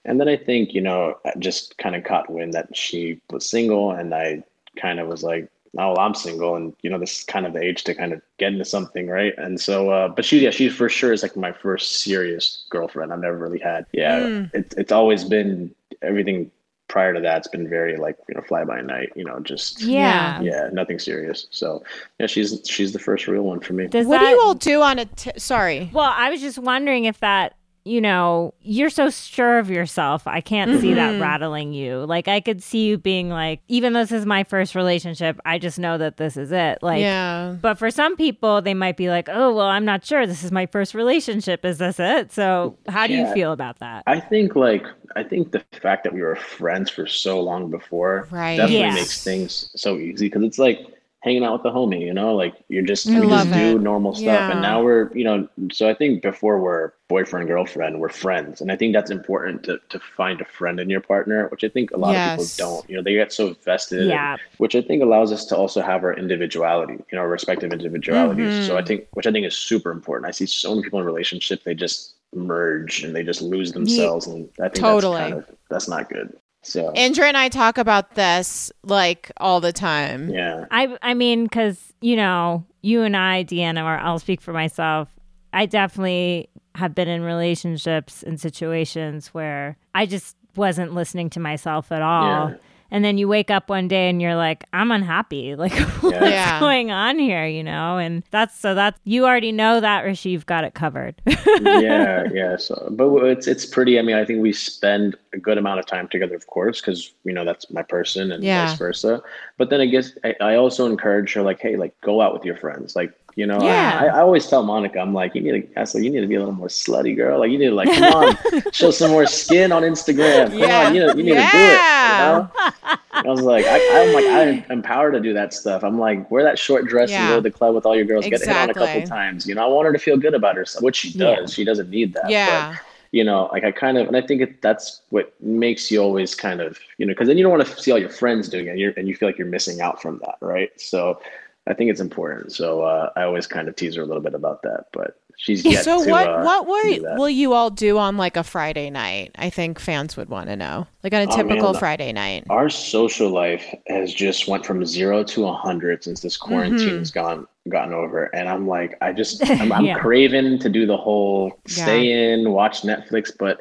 And 0.05 0.21
then 0.21 0.29
I 0.29 0.37
think, 0.37 0.73
you 0.75 0.81
know, 0.81 1.19
I 1.25 1.33
just 1.39 1.79
kind 1.79 1.97
of 1.97 2.05
caught 2.05 2.31
wind 2.31 2.55
that 2.55 2.77
she 2.77 3.21
was 3.31 3.49
single 3.49 3.91
and 3.91 4.15
I 4.15 4.45
kind 4.77 5.01
of 5.01 5.09
was 5.09 5.25
like, 5.25 5.49
oh, 5.79 5.93
well, 5.93 6.01
I'm 6.01 6.15
single 6.15 6.57
and, 6.57 6.75
you 6.83 6.91
know, 6.91 6.99
this 6.99 7.19
is 7.19 7.25
kind 7.25 7.47
of 7.47 7.53
the 7.53 7.63
age 7.63 7.85
to 7.85 7.95
kind 7.95 8.13
of 8.13 8.23
get 8.39 8.53
into 8.53 8.65
something, 8.65 9.09
right? 9.09 9.35
And 9.39 9.61
so, 9.61 9.91
uh, 9.91 10.09
but 10.09 10.25
she, 10.25 10.41
yeah, 10.41 10.51
she 10.51 10.69
for 10.69 10.89
sure 10.89 11.13
is 11.13 11.23
like 11.23 11.37
my 11.37 11.53
first 11.53 12.01
serious 12.01 12.65
girlfriend 12.71 13.13
I've 13.13 13.21
never 13.21 13.37
really 13.37 13.59
had. 13.59 13.87
Yeah. 13.93 14.21
Mm. 14.21 14.55
It, 14.55 14.75
it's 14.77 14.93
always 14.93 15.25
been 15.25 15.75
everything 16.03 16.51
prior 16.89 17.13
to 17.13 17.21
that. 17.21 17.39
It's 17.39 17.49
been 17.49 17.69
very 17.69 17.97
like, 17.97 18.17
you 18.29 18.35
know, 18.35 18.43
fly 18.43 18.65
by 18.65 18.81
night, 18.81 19.13
you 19.17 19.25
know, 19.25 19.41
just, 19.41 19.83
yeah. 19.83 20.41
yeah, 20.41 20.69
nothing 20.73 20.99
serious. 20.99 21.47
So 21.51 21.83
yeah, 22.19 22.27
she's, 22.27 22.61
she's 22.65 22.93
the 22.93 22.99
first 22.99 23.27
real 23.27 23.43
one 23.43 23.61
for 23.61 23.73
me. 23.73 23.87
Does 23.89 24.07
What 24.07 24.21
that, 24.21 24.25
do 24.25 24.31
you 24.31 24.41
all 24.41 24.55
do 24.55 24.83
on 24.83 24.99
a? 24.99 25.05
T- 25.05 25.33
sorry. 25.37 25.91
Well, 25.93 26.13
I 26.15 26.31
was 26.31 26.41
just 26.41 26.59
wondering 26.59 27.05
if 27.05 27.21
that, 27.21 27.57
you 27.87 28.01
know, 28.01 28.53
you're 28.63 28.91
so 28.91 29.09
sure 29.11 29.61
of 29.61 29.71
yourself. 29.71 30.27
I 30.27 30.41
can't 30.41 30.81
see 30.81 30.93
that 30.95 31.15
Mhm. 31.15 31.21
rattling 31.21 31.73
you. 31.73 32.05
Like, 32.05 32.27
I 32.27 32.41
could 32.41 32.61
see 32.61 32.87
you 32.89 32.99
being 32.99 33.29
like, 33.31 33.61
even 33.69 33.93
though 33.93 34.01
this 34.01 34.11
is 34.11 34.27
my 34.27 34.43
first 34.43 34.75
relationship, 34.75 35.39
I 35.45 35.59
just 35.59 35.79
know 35.79 35.97
that 35.97 36.17
this 36.17 36.37
is 36.37 36.51
it. 36.51 36.79
Like, 36.83 37.01
yeah. 37.01 37.55
but 37.63 37.79
for 37.79 37.93
some 37.93 38.17
people, 38.17 38.61
they 38.61 38.75
might 38.75 38.97
be 38.97 39.09
like, 39.09 39.29
oh, 39.31 39.55
well, 39.55 39.67
I'm 39.67 39.85
not 39.85 40.05
sure. 40.05 40.27
This 40.27 40.43
is 40.43 40.51
my 40.51 40.67
first 40.67 40.95
relationship. 40.95 41.65
Is 41.65 41.79
this 41.79 42.01
it? 42.01 42.33
So, 42.33 42.77
how 42.89 43.07
do 43.07 43.15
you 43.15 43.33
feel 43.33 43.53
about 43.53 43.79
that? 43.79 44.03
I 44.09 44.19
think 44.19 44.57
like 44.57 44.85
I 45.15 45.23
think 45.23 45.53
the 45.53 45.63
fact 45.81 46.03
that 46.05 46.13
we 46.13 46.23
were 46.23 46.37
friends 46.37 46.91
for 46.91 47.07
so 47.07 47.41
long 47.41 47.71
before 47.71 48.27
Right. 48.33 48.57
definitely 48.57 48.81
Yes. 48.81 48.95
makes 48.97 49.25
things 49.25 49.71
so 49.77 49.97
easy 49.97 50.27
because 50.27 50.43
it's 50.43 50.59
like 50.59 50.81
hanging 51.23 51.43
out 51.45 51.53
with 51.55 51.63
the 51.65 51.71
homie, 51.71 52.01
you 52.01 52.15
know, 52.15 52.35
like 52.37 52.55
you're 52.69 52.83
just 52.85 53.09
I 53.09 53.19
we 53.21 53.27
love 53.27 53.47
just 53.49 53.59
do 53.59 53.77
it. 53.77 53.81
normal 53.83 54.15
stuff, 54.15 54.25
Yeah. 54.27 54.51
and 54.53 54.61
now 54.63 54.83
we're 54.83 55.11
you 55.17 55.25
know. 55.25 55.49
So 55.73 55.89
I 55.89 55.95
think 55.95 56.23
before 56.23 56.61
we're 56.61 56.93
boyfriend 57.09 57.49
girlfriend, 57.49 58.01
we're 58.01 58.09
friends, 58.09 58.61
and 58.61 58.71
I 58.71 58.77
think 58.77 58.93
that's 58.93 59.11
important 59.11 59.65
to 59.65 59.79
to 59.89 59.99
find 60.17 60.41
a 60.41 60.45
friend 60.45 60.79
in 60.79 60.89
your 60.91 61.01
partner, 61.01 61.49
which 61.49 61.65
I 61.65 61.69
think 61.69 61.91
a 61.91 61.97
lot 61.97 62.13
Yes. 62.13 62.33
of 62.41 62.57
people 62.57 62.77
don't. 62.77 62.91
You 62.91 62.97
know, 62.97 63.03
they 63.03 63.15
get 63.15 63.33
so 63.33 63.55
vested, 63.65 64.03
in- 64.03 64.09
Yeah. 64.11 64.37
which 64.59 64.75
I 64.77 64.83
think 64.83 65.03
allows 65.03 65.33
us 65.33 65.45
to 65.47 65.57
also 65.57 65.81
have 65.81 66.05
our 66.05 66.15
individuality, 66.15 66.95
you 66.95 67.17
know, 67.17 67.21
our 67.21 67.29
respective 67.29 67.73
individualities. 67.73 68.67
So 68.67 68.77
I 68.77 68.83
Mhm. 68.83 68.87
think, 68.87 69.07
which 69.15 69.27
I 69.27 69.33
think 69.33 69.47
is 69.47 69.57
super 69.57 69.91
important. 69.91 70.29
I 70.29 70.31
see 70.33 70.47
so 70.47 70.71
many 70.71 70.83
people 70.85 71.01
in 71.01 71.07
relationships, 71.07 71.65
they 71.65 71.75
just 71.75 72.15
merge 72.35 73.03
and 73.05 73.15
they 73.17 73.23
just 73.23 73.41
lose 73.41 73.73
themselves, 73.73 74.27
and 74.27 74.49
I 74.61 74.65
think 74.69 74.75
Totally. 74.85 75.17
that's 75.19 75.31
kind 75.31 75.43
of 75.43 75.57
that's 75.71 75.89
not 75.89 76.09
good. 76.09 76.37
So 76.67 76.91
Andrea 76.91 77.29
and 77.29 77.37
I 77.37 77.49
talk 77.49 77.79
about 77.79 78.17
this 78.17 78.73
like 78.83 79.31
all 79.37 79.61
the 79.61 79.73
time. 79.73 80.31
yeah, 80.31 80.67
I 80.71 80.97
I 81.01 81.15
mean, 81.15 81.45
because 81.45 81.93
you 82.01 82.17
know, 82.17 82.67
you 82.83 83.03
and 83.03 83.17
I, 83.17 83.45
Deanna, 83.45 83.85
or 83.85 83.99
I'll 83.99 84.19
speak 84.19 84.41
for 84.41 84.53
myself. 84.53 85.09
I 85.53 85.67
definitely 85.67 86.51
have 86.75 86.95
been 86.95 87.09
in 87.09 87.23
relationships 87.23 88.23
and 88.23 88.41
situations 88.41 89.29
where 89.29 89.77
I 89.95 90.07
just 90.07 90.37
wasn't 90.57 90.93
listening 90.93 91.31
to 91.31 91.41
myself 91.41 91.93
at 91.93 92.03
all. 92.03 92.51
Yeah. 92.51 92.57
And 92.91 93.05
then 93.05 93.19
you 93.19 93.29
wake 93.29 93.51
up 93.51 93.69
one 93.69 93.89
day 93.89 94.09
and 94.09 94.21
you're 94.23 94.37
like, 94.37 94.65
I'm 94.73 94.91
unhappy. 94.93 95.55
Like, 95.67 95.73
what's 96.03 96.17
Yeah. 96.17 96.61
going 96.61 96.91
on 96.91 97.19
here? 97.19 97.47
You 97.47 97.63
know? 97.65 97.99
And 97.99 98.23
that's 98.31 98.59
so 98.59 98.75
that's, 98.75 98.99
you 99.05 99.25
already 99.27 99.53
know 99.53 99.81
that, 99.81 100.05
Rishi, 100.05 100.31
you've 100.31 100.47
got 100.47 100.65
it 100.65 100.75
covered. 100.75 101.21
yeah, 101.61 102.25
yeah. 102.33 102.57
So, 102.57 102.89
but 102.93 103.09
it's 103.25 103.47
it's 103.47 103.65
pretty. 103.67 103.99
I 103.99 104.03
mean, 104.03 104.17
I 104.17 104.25
think 104.25 104.41
we 104.43 104.53
spend 104.53 105.17
a 105.33 105.39
good 105.39 105.59
amount 105.59 105.81
of 105.81 105.87
time 105.87 106.09
together, 106.09 106.35
of 106.35 106.47
course, 106.47 106.81
because 106.81 107.13
you 107.25 107.33
know 107.33 107.45
that's 107.45 107.71
my 107.71 107.83
person, 107.83 108.31
and 108.33 108.43
Yeah. 108.45 108.67
vice 108.67 108.79
versa. 108.79 109.23
But 109.57 109.71
then 109.71 109.81
I 109.81 109.87
guess 109.87 110.13
I, 110.25 110.35
I 110.41 110.55
also 110.57 110.87
encourage 110.87 111.33
her, 111.35 111.43
like, 111.43 111.61
hey, 111.61 111.77
like 111.77 111.95
go 112.03 112.21
out 112.21 112.33
with 112.35 112.45
your 112.45 112.57
friends, 112.57 112.95
like. 112.97 113.13
You 113.37 113.47
know, 113.47 113.63
Yeah. 113.63 113.99
I, 114.03 114.07
I 114.07 114.21
always 114.21 114.47
tell 114.47 114.63
Monica, 114.63 114.99
I'm 114.99 115.13
like, 115.13 115.35
you 115.35 115.43
need 115.43 115.75
to, 115.75 115.81
I 115.81 115.85
said, 115.85 116.03
you 116.03 116.09
need 116.11 116.23
to 116.23 116.27
be 116.27 116.37
a 116.37 116.39
little 116.39 116.55
more 116.55 116.69
slutty, 116.69 117.15
girl. 117.15 117.39
Like, 117.39 117.51
you 117.51 117.59
need 117.59 117.67
to, 117.67 117.75
like, 117.75 117.93
come 117.93 118.05
on, 118.15 118.63
show 118.73 118.91
some 118.91 119.11
more 119.11 119.27
skin 119.27 119.73
on 119.73 119.83
Instagram. 119.83 120.49
Come 120.49 120.59
Yeah. 120.59 120.87
on, 120.87 120.95
you, 120.95 121.01
know, 121.07 121.09
you 121.15 121.23
need 121.23 121.35
Yeah. 121.35 121.51
to 121.51 121.59
do 121.59 121.63
it. 121.63 121.71
You 121.71 122.89
know? 122.89 122.97
I 123.13 123.23
was 123.27 123.43
like, 123.43 123.67
I, 123.67 123.79
I'm 124.05 124.13
like, 124.15 124.25
I'm 124.27 124.73
empowered 124.73 125.13
to 125.15 125.21
do 125.21 125.35
that 125.35 125.53
stuff. 125.53 125.85
I'm 125.85 125.99
like, 125.99 126.31
wear 126.31 126.43
that 126.45 126.59
short 126.59 126.87
dress 126.87 127.11
and 127.11 127.29
go 127.29 127.37
to 127.37 127.41
the 127.43 127.51
club 127.51 127.75
with 127.75 127.85
all 127.85 127.95
your 127.95 128.07
girls, 128.07 128.25
get 128.27 128.41
hit 128.41 128.49
on 128.49 128.71
a 128.71 128.75
couple 128.75 129.03
times. 129.03 129.47
You 129.47 129.55
know, 129.55 129.65
I 129.65 129.69
want 129.69 129.85
her 129.87 129.93
to 129.93 129.99
feel 129.99 130.17
good 130.17 130.35
about 130.35 130.57
herself, 130.57 130.83
which 130.83 130.97
she 130.97 131.13
does. 131.17 131.53
She 131.53 131.63
doesn't 131.65 131.91
need 131.91 132.15
that. 132.15 132.23
but, 132.25 132.31
Yeah. 132.31 132.77
you 133.13 133.23
know, 133.25 133.51
like 133.53 133.65
I 133.65 133.71
kind 133.71 133.99
of, 133.99 134.07
and 134.07 134.17
I 134.17 134.23
think 134.23 134.41
it, 134.41 134.63
that's 134.63 135.03
what 135.11 135.35
makes 135.43 135.91
you 135.91 136.01
always 136.03 136.35
kind 136.35 136.63
of, 136.63 136.79
you 136.97 137.05
know, 137.05 137.11
because 137.13 137.29
then 137.29 137.37
you 137.37 137.43
don't 137.43 137.53
want 137.53 137.67
to 137.67 137.83
see 137.83 137.91
all 137.93 137.99
your 137.99 138.09
friends 138.09 138.49
doing 138.49 138.67
it, 138.67 138.71
and, 138.71 138.79
you're, 138.81 138.93
and 138.97 139.07
you 139.09 139.15
feel 139.15 139.29
like 139.29 139.37
you're 139.37 139.47
missing 139.47 139.83
out 139.83 140.01
from 140.01 140.21
that, 140.25 140.37
right? 140.41 140.71
So 140.81 141.21
I 141.67 141.75
think 141.75 141.91
it's 141.91 142.01
important. 142.01 142.53
So 142.53 142.83
uh, 142.83 143.11
I 143.17 143.23
always 143.23 143.47
kind 143.47 143.69
of 143.69 143.77
tease 143.77 143.97
her 143.97 144.03
a 144.03 144.07
little 144.07 144.23
bit 144.23 144.35
about 144.35 144.63
that, 144.63 144.87
but 144.93 145.19
she's 145.37 145.65
yet 145.65 145.85
so 145.85 146.05
to. 146.05 146.11
what 146.11 146.29
uh, 146.29 146.43
what 146.43 146.63
to 146.65 147.15
will, 147.17 147.29
you 147.29 147.53
all 147.55 147.71
do 147.71 147.99
on 147.99 148.17
like 148.17 148.37
a 148.37 148.45
Friday 148.45 148.89
night? 148.89 149.33
I 149.37 149.51
think 149.51 149.81
fans 149.81 150.17
would 150.17 150.29
want 150.29 150.49
to 150.49 150.57
know. 150.57 150.87
Like 151.03 151.13
on 151.13 151.23
a 151.23 151.25
Oh, 151.25 151.37
man, 151.37 151.49
typical 151.49 151.75
Friday 151.75 152.13
night. 152.13 152.45
Our 152.51 152.71
social 152.71 153.31
life 153.31 153.75
has 153.89 154.15
just 154.15 154.47
went 154.47 154.65
from 154.65 154.85
zero 154.87 155.25
to 155.25 155.47
a 155.49 155.53
hundred 155.55 156.05
since 156.05 156.21
this 156.21 156.37
quarantine 156.37 156.95
Mhm. 156.95 156.99
has 156.99 157.11
gone 157.11 157.47
gotten 157.69 157.93
over, 157.93 158.27
and 158.27 158.49
I'm 158.49 158.69
like, 158.69 158.97
I 159.01 159.13
just 159.13 159.43
I'm, 159.61 159.73
I'm 159.73 159.85
Yeah. 159.87 159.99
craving 159.99 160.61
to 160.61 160.69
do 160.69 160.87
the 160.87 160.97
whole 160.97 161.59
Yeah. 161.69 161.85
stay 161.85 162.33
in, 162.33 162.53
watch 162.53 162.83
Netflix, 162.83 163.33
but 163.37 163.59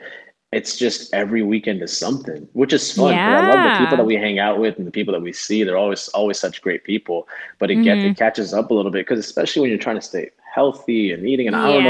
it's 0.51 0.77
just 0.77 1.13
every 1.13 1.41
weekend 1.41 1.81
is 1.81 1.95
something, 1.97 2.47
which 2.53 2.71
is 2.71 2.91
fun. 2.91 3.13
'cause 3.13 3.43
I 3.43 3.47
love 3.47 3.63
the 3.63 3.79
people 3.79 3.97
that 3.97 4.05
we 4.05 4.15
hang 4.15 4.39
out 4.39 4.59
with 4.59 4.77
and 4.77 4.87
the 4.87 4.91
people 4.91 5.11
that 5.13 5.21
we 5.21 5.33
see. 5.33 5.63
They're 5.63 5.77
always 5.77 6.07
always 6.09 6.39
such 6.39 6.61
great 6.61 6.83
people, 6.83 7.27
but 7.59 7.69
it 7.71 7.75
gets 7.83 8.03
Mhm. 8.03 8.11
it 8.11 8.17
catches 8.17 8.53
up 8.53 8.71
a 8.71 8.73
little 8.73 8.91
bit 8.91 8.99
because 9.05 9.19
especially 9.19 9.61
when 9.61 9.69
you're 9.69 9.79
trying 9.79 9.97
to 9.97 10.01
stay 10.01 10.29
healthy 10.53 11.11
and 11.11 11.27
eating. 11.27 11.47
And 11.47 11.55
I 11.55 11.67
don't 11.73 11.83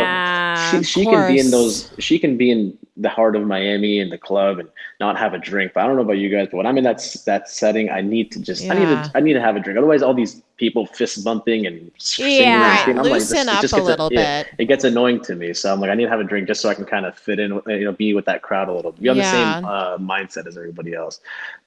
Yeah. 0.73 0.81
She, 0.81 0.83
she 0.83 1.05
can 1.05 1.27
be 1.33 1.39
in 1.39 1.51
those. 1.51 1.91
She 1.99 2.19
can 2.19 2.37
be 2.37 2.51
in 2.51 2.77
the 2.97 3.09
heart 3.09 3.35
of 3.35 3.45
Miami 3.45 3.99
and 3.99 4.09
the 4.11 4.17
club 4.17 4.57
and 4.59 4.69
not 5.01 5.17
have 5.17 5.33
a 5.33 5.37
drink. 5.37 5.73
But 5.73 5.83
I 5.83 5.87
don't 5.87 5.97
know 5.97 6.01
about 6.03 6.17
you 6.17 6.29
guys. 6.29 6.47
But 6.49 6.57
when 6.57 6.65
I'm 6.65 6.77
in 6.77 6.83
that 6.85 7.01
that 7.25 7.49
setting, 7.49 7.89
I 7.89 8.01
need 8.01 8.31
to 8.33 8.39
just. 8.39 8.69
I 8.69 8.73
need 8.73 8.85
to. 8.85 9.11
I 9.15 9.19
need 9.19 9.33
to 9.33 9.41
have 9.41 9.55
a 9.55 9.59
drink. 9.59 9.77
Otherwise, 9.77 10.01
all 10.01 10.13
these 10.13 10.41
people 10.57 10.85
fist 10.85 11.21
bumping 11.25 11.65
and 11.67 11.91
singing 11.97 12.39
Yeah. 12.43 12.53
and 12.53 12.61
Right, 12.61 12.79
everything, 12.79 13.03
like, 13.03 13.11
loosen 13.19 13.37
this- 13.37 13.47
up 13.47 13.57
a 13.57 13.61
gets 13.61 13.73
little 13.73 14.09
yeah, 14.13 14.43
bit. 14.43 14.53
It 14.57 14.65
gets 14.65 14.85
annoying 14.85 15.19
to 15.23 15.35
me. 15.35 15.53
So 15.53 15.73
I'm 15.73 15.81
like, 15.81 15.89
I 15.89 15.95
need 15.95 16.05
to 16.05 16.09
have 16.09 16.21
a 16.21 16.23
drink 16.23 16.47
just 16.47 16.61
so 16.61 16.69
I 16.69 16.73
can 16.75 16.85
kind 16.85 17.05
of 17.05 17.17
fit 17.17 17.39
in. 17.39 17.59
You 17.67 17.83
know, 17.85 17.91
be 17.91 18.13
with 18.13 18.23
that 18.25 18.41
crowd 18.41 18.69
a 18.69 18.73
little. 18.73 18.93
Be 18.93 19.09
on 19.09 19.17
Yeah. 19.17 19.23
the 19.23 19.31
same 19.59 19.65
uh, 19.65 19.97
mindset 19.97 20.47
as 20.47 20.55
everybody 20.57 20.93
else. 20.93 21.19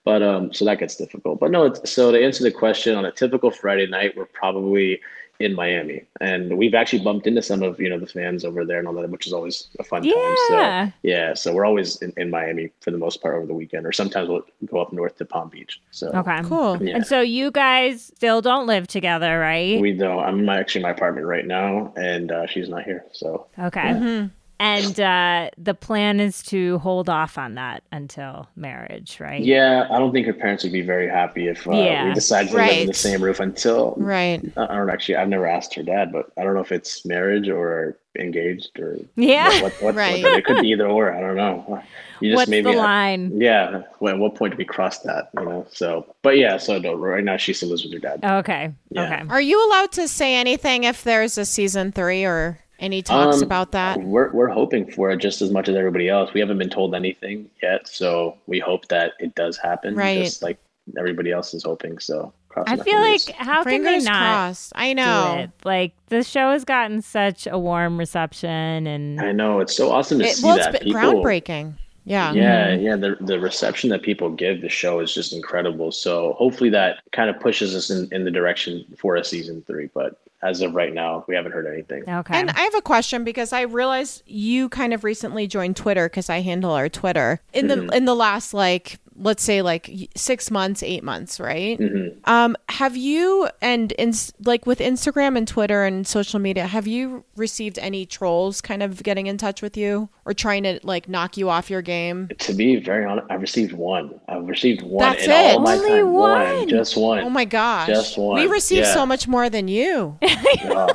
But 0.05 0.23
um, 0.23 0.55
so 0.55 0.65
that 0.65 0.79
gets 0.79 0.97
difficult. 0.97 1.39
But 1.39 1.51
no, 1.51 1.67
it's, 1.67 1.91
so 1.91 2.11
to 2.13 2.25
answer 2.25 2.43
the 2.45 2.51
question, 2.51 2.95
on 2.97 3.05
a 3.05 3.13
typical 3.13 3.51
Friday 3.51 3.87
night, 3.87 4.17
we're 4.17 4.25
probably 4.25 5.01
in 5.41 5.55
Miami, 5.55 6.03
and 6.21 6.59
we've 6.59 6.75
actually 6.75 6.99
bumped 7.05 7.27
into 7.27 7.41
some 7.43 7.63
of 7.63 7.79
you 7.81 7.89
know 7.89 7.99
the 7.99 8.07
fans 8.07 8.45
over 8.45 8.65
there 8.65 8.79
and 8.81 8.89
all 8.89 8.95
that, 8.95 9.09
which 9.09 9.27
is 9.27 9.33
always 9.33 9.69
a 9.79 9.85
fun 9.85 10.03
time. 10.03 10.13
Yeah. 10.13 10.87
So 10.89 10.93
yeah, 11.03 11.35
so 11.35 11.55
we're 11.55 11.65
always 11.65 11.97
in, 12.03 12.13
in 12.17 12.29
Miami 12.31 12.71
for 12.81 12.91
the 12.91 12.99
most 12.99 13.23
part 13.23 13.37
over 13.37 13.47
the 13.47 13.55
weekend, 13.55 13.87
or 13.87 13.93
sometimes 13.93 14.29
we'll 14.29 14.43
go 14.67 14.81
up 14.81 14.93
north 14.93 15.17
to 15.19 15.25
Palm 15.25 15.49
Beach. 15.49 15.81
So 15.91 16.11
Okay. 16.13 16.41
Cool. 16.45 16.83
yeah. 16.83 16.97
And 16.97 17.07
so 17.07 17.21
you 17.21 17.51
guys 17.53 18.11
still 18.17 18.41
don't 18.41 18.67
live 18.67 18.89
together, 18.89 19.39
right? 19.39 19.81
We 19.81 19.93
don't. 19.93 20.19
I'm 20.19 20.49
actually 20.49 20.81
in 20.81 20.83
my 20.83 20.91
apartment 20.91 21.27
right 21.27 21.47
now, 21.47 21.93
and 21.97 22.33
uh, 22.33 22.47
she's 22.47 22.69
not 22.69 22.83
here. 22.83 23.05
So 23.13 23.47
okay. 23.59 23.81
Mm-hmm. 23.81 24.27
And 24.61 24.99
uh, 24.99 25.51
the 25.57 25.75
plan 25.75 26.19
is 26.19 26.43
to 26.45 26.79
hold 26.79 27.09
off 27.09 27.39
on 27.39 27.55
that 27.55 27.85
until 27.93 28.49
marriage, 28.57 29.21
right? 29.21 29.41
yeah, 29.41 29.87
I 29.91 29.99
don't 29.99 30.13
think 30.13 30.27
her 30.27 30.33
parents 30.33 30.65
would 30.65 30.73
be 30.73 30.81
very 30.83 31.09
happy 31.09 31.47
if 31.47 31.67
uh, 31.69 31.73
Yeah. 31.73 32.09
we 32.09 32.15
decide 32.15 32.49
to 32.49 32.55
live 32.57 32.71
in 32.79 32.87
the 32.89 32.95
same 32.95 33.23
roof 33.23 33.39
until. 33.41 33.95
Right. 33.97 34.43
I 34.57 34.65
I 34.65 34.75
don't 34.77 34.91
actually. 34.91 35.17
I've 35.17 35.29
never 35.29 35.47
asked 35.47 35.75
her 35.75 35.83
dad, 35.85 36.11
but 36.13 36.33
I 36.37 36.43
don't 36.45 36.55
know 36.55 36.61
if 36.61 36.73
it's 36.73 37.05
marriage 37.07 37.49
or 37.49 37.97
engaged 38.19 38.79
or 38.81 38.97
Yeah. 39.15 39.49
What, 39.49 39.63
what, 39.75 39.83
what, 39.83 39.95
Right. 39.95 40.23
what- 40.23 40.39
it 40.39 40.45
could 40.45 40.61
be 40.63 40.69
either 40.71 40.87
or. 40.89 41.13
I 41.15 41.21
don't 41.21 41.37
know. 41.37 41.83
You 42.21 42.31
just 42.31 42.37
What's 42.37 42.51
maybe 42.51 42.73
the 42.73 42.77
line? 42.79 43.41
Yeah. 43.41 43.83
Well, 44.01 44.15
at 44.15 44.19
what 44.19 44.35
point 44.35 44.55
do 44.55 44.57
we 44.59 44.65
cross 44.65 44.99
that? 45.01 45.31
You 45.39 45.45
know. 45.45 45.67
So, 45.71 46.13
but 46.23 46.37
yeah. 46.37 46.57
So 46.57 46.79
no, 46.81 46.95
right 46.95 47.23
now 47.23 47.37
she 47.37 47.53
still 47.53 47.69
lives 47.69 47.85
with 47.85 47.93
her 47.93 48.01
dad. 48.01 48.25
Okay. 48.25 48.73
Yeah. 48.91 49.05
Okay. 49.05 49.23
Are 49.29 49.41
you 49.41 49.65
allowed 49.69 49.93
to 49.93 50.09
say 50.09 50.35
anything 50.35 50.83
if 50.83 51.05
there's 51.05 51.39
a 51.39 51.45
season 51.45 51.93
three 51.93 52.25
or 52.25 52.59
any 52.79 53.03
talks 53.03 53.39
Um, 53.39 53.43
about 53.43 53.73
that? 53.73 54.01
We're 54.01 54.31
we're 54.33 54.49
hoping 54.49 54.91
for 54.91 55.11
it 55.11 55.19
just 55.19 55.43
as 55.43 55.51
much 55.51 55.69
as 55.69 55.77
everybody 55.77 56.09
else. 56.09 56.33
We 56.33 56.41
haven't 56.41 56.59
been 56.59 56.71
told 56.71 56.95
anything 56.95 57.51
yet, 57.63 57.89
so 57.89 58.37
we 58.47 58.59
hope 58.59 58.89
that 58.89 59.13
it 59.19 59.35
does 59.35 59.57
happen. 59.57 59.95
Right. 59.95 60.25
Just 60.25 60.43
like 60.43 60.59
everybody 60.99 61.33
else 61.33 61.55
is 61.55 61.65
hoping. 61.65 61.99
So 61.99 62.33
I 62.57 62.77
our 62.77 62.85
feel 62.85 62.99
like 63.01 63.21
fingers. 63.21 63.47
how 63.47 63.63
can 63.63 63.83
they 63.85 63.99
not 64.01 64.13
crossed. 64.13 64.73
I 64.75 64.93
know. 64.95 65.47
Like 65.65 65.93
the 66.07 66.23
show 66.23 66.51
has 66.53 66.65
gotten 66.65 67.03
such 67.03 67.47
a 67.47 67.59
warm 67.59 67.99
reception, 67.99 68.87
and 68.87 69.21
I 69.21 69.33
know 69.33 69.61
it's 69.61 69.77
so 69.77 69.91
awesome 69.93 70.19
to 70.21 70.25
It, 70.25 70.37
see 70.37 70.47
well, 70.47 70.57
it's 70.57 70.67
that 70.67 70.73
been 70.73 70.83
people. 70.85 71.01
groundbreaking. 71.01 71.75
Yeah. 72.05 72.33
Yeah, 72.33 72.75
yeah. 72.75 72.97
The 72.97 73.17
the 73.21 73.39
reception 73.39 73.91
that 73.91 74.03
people 74.03 74.31
give 74.31 74.63
the 74.63 74.69
show 74.71 75.01
is 75.01 75.13
just 75.13 75.35
incredible. 75.35 75.93
So 75.93 76.33
hopefully 76.39 76.71
that 76.71 77.01
kind 77.13 77.29
of 77.29 77.39
pushes 77.39 77.75
us 77.77 77.91
in, 77.91 78.09
in 78.13 78.25
the 78.25 78.31
direction 78.31 78.85
for 78.97 79.17
a 79.17 79.25
season 79.25 79.63
three. 79.67 79.91
But 79.93 80.19
as 80.43 80.61
of 80.61 80.75
right 80.75 80.95
now, 80.95 81.25
we 81.27 81.35
haven't 81.35 81.53
heard 81.53 81.67
anything. 81.67 82.05
okay. 82.09 82.39
And 82.39 82.51
I 82.51 82.61
have 82.61 82.75
a 82.75 82.81
question 82.81 83.25
because 83.25 83.53
I 83.53 83.63
realized 83.63 84.23
you 84.27 84.69
kind 84.69 84.95
of 84.95 85.03
recently 85.05 85.47
joined 85.47 85.77
Twitter 85.77 86.09
because 86.09 86.31
I 86.31 86.41
handle 86.41 86.71
our 86.73 86.89
Twitter 86.89 87.41
in 87.53 87.67
the 87.67 87.75
Mm-hmm. 87.77 87.93
in 87.93 88.05
the 88.05 88.15
last 88.15 88.55
like 88.55 88.99
let's 89.21 89.43
say 89.43 89.63
like 89.63 89.91
six 90.15 90.51
months, 90.51 90.83
eight 90.83 91.03
months, 91.03 91.41
right? 91.41 91.79
Mm-hmm. 91.79 92.19
Um, 92.31 92.57
have 92.69 92.97
you 92.97 93.49
and 93.61 93.93
in 93.93 94.13
like 94.45 94.67
with 94.67 94.79
Instagram 94.79 95.37
and 95.37 95.47
Twitter 95.47 95.85
and 95.85 96.07
social 96.07 96.39
media, 96.39 96.67
have 96.67 96.87
you 96.87 97.25
received 97.37 97.79
any 97.79 98.07
trolls 98.07 98.61
kind 98.61 98.83
of 98.83 99.03
getting 99.03 99.27
in 99.27 99.37
touch 99.37 99.61
with 99.61 99.77
you 99.77 100.09
or 100.25 100.33
trying 100.35 100.63
to 100.63 100.79
like 100.83 101.09
knock 101.09 101.37
you 101.37 101.49
off 101.51 101.69
your 101.69 101.83
game? 101.83 102.29
To 102.39 102.55
be 102.55 102.77
very 102.77 103.05
honest, 103.05 103.27
I've 103.31 103.41
received 103.41 103.73
one. 103.73 104.21
I've 104.29 104.47
received 104.47 104.83
one 104.83 105.11
That's 105.11 105.25
in 105.25 105.31
all 105.33 105.51
it? 105.51 105.61
my 105.63 105.75
Only 105.75 105.89
time. 105.99 106.13
one? 106.13 106.69
just 106.69 106.97
one. 106.97 107.19
Oh 107.21 107.31
my 107.31 107.45
gosh, 107.45 107.89
Just 107.89 108.17
one. 108.19 108.41
We 108.41 108.47
receive 108.47 108.85
Yeah. 108.85 108.95
so 108.95 109.05
much 109.05 109.27
more 109.29 109.51
than 109.51 109.69
you. 109.69 110.19
Oh, 110.71 110.89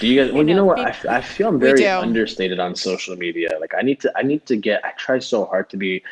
do 0.00 0.06
you 0.06 0.22
guys? 0.22 0.32
Well, 0.36 0.48
you 0.48 0.54
know 0.54 0.64
what? 0.64 0.78
I 0.78 1.20
feel 1.20 1.48
I'm 1.48 1.58
very 1.60 1.86
understated 1.86 2.58
on 2.60 2.74
social 2.76 3.16
media. 3.16 3.48
Like 3.60 3.74
I 3.76 3.82
need 3.82 4.00
to, 4.00 4.12
I 4.16 4.22
need 4.22 4.46
to 4.46 4.56
get. 4.56 4.84
I 4.84 4.92
try 4.92 5.18
so 5.18 5.44
hard 5.46 5.68
to 5.70 5.76
be, 5.76 6.02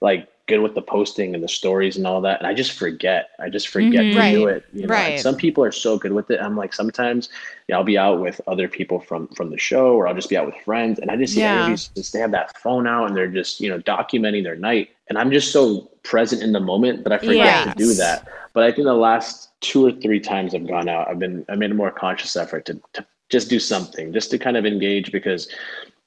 like, 0.00 0.28
good 0.46 0.60
with 0.60 0.74
the 0.74 0.82
posting 0.82 1.34
and 1.34 1.42
the 1.42 1.48
stories 1.48 1.96
and 1.96 2.06
all 2.06 2.20
that, 2.20 2.38
and 2.38 2.46
I 2.46 2.52
just 2.52 2.72
forget. 2.72 3.30
I 3.38 3.48
just 3.48 3.68
forget 3.68 4.12
to 4.12 4.18
Right. 4.18 4.30
do 4.30 4.46
it. 4.46 4.64
You 4.72 4.86
know? 4.86 4.94
And 4.94 5.04
Right. 5.12 5.18
some 5.18 5.36
people 5.36 5.64
are 5.64 5.72
so 5.72 5.96
good 5.96 6.12
with 6.12 6.30
it. 6.30 6.38
I'm 6.40 6.56
like 6.56 6.74
sometimes, 6.74 7.30
yeah, 7.68 7.76
I'll 7.76 7.84
be 7.84 7.96
out 7.96 8.20
with 8.20 8.40
other 8.46 8.68
people 8.68 9.00
from 9.00 9.28
from 9.28 9.50
the 9.50 9.58
show, 9.58 9.94
or 9.94 10.06
I'll 10.06 10.14
just 10.14 10.28
be 10.28 10.36
out 10.36 10.46
with 10.46 10.56
friends, 10.64 10.98
and 10.98 11.10
I 11.10 11.16
just 11.16 11.34
see 11.34 11.40
Yeah. 11.40 11.52
everybody 11.52 11.72
just 11.96 12.12
they 12.12 12.18
have 12.18 12.32
that 12.32 12.56
phone 12.58 12.86
out 12.86 13.06
and 13.06 13.16
they're 13.16 13.28
just 13.28 13.60
you 13.60 13.70
know 13.70 13.78
documenting 13.80 14.42
their 14.42 14.56
night, 14.56 14.90
and 15.08 15.16
I'm 15.16 15.30
just 15.30 15.50
so 15.50 15.90
present 16.02 16.42
in 16.42 16.52
the 16.52 16.60
moment 16.60 17.04
that 17.04 17.12
I 17.12 17.18
forget 17.18 17.64
to 17.64 17.74
do 17.76 17.94
that. 17.94 18.26
But 18.52 18.64
I 18.64 18.72
think 18.72 18.84
the 18.84 18.94
last 18.94 19.50
two 19.60 19.86
or 19.86 19.92
three 19.92 20.20
times 20.20 20.54
I've 20.54 20.68
gone 20.68 20.88
out, 20.88 21.08
I've 21.08 21.18
been 21.18 21.46
I 21.48 21.56
made 21.56 21.70
a 21.70 21.74
more 21.74 21.90
conscious 21.90 22.36
effort 22.36 22.66
to, 22.66 22.80
to 22.92 23.06
just 23.30 23.48
do 23.48 23.58
something, 23.58 24.12
just 24.12 24.30
to 24.32 24.38
kind 24.38 24.58
of 24.58 24.66
engage 24.66 25.10
because 25.10 25.48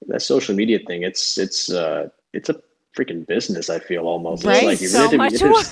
that 0.08 0.22
social 0.22 0.56
media 0.56 0.78
thing, 0.86 1.02
it's 1.02 1.40
it's 1.40 1.72
uh 1.72 2.10
it's 2.34 2.50
a 2.50 2.62
freaking 2.98 3.26
business. 3.28 3.70
I 3.70 3.80
feel 3.80 4.08
almost 4.08 4.44
Right? 4.46 4.56
It's 4.58 4.66
like 4.66 4.82
you 4.82 4.88
so 4.88 5.02
really 5.04 5.18
much 5.18 5.34
to, 5.40 5.50
work. 5.52 5.66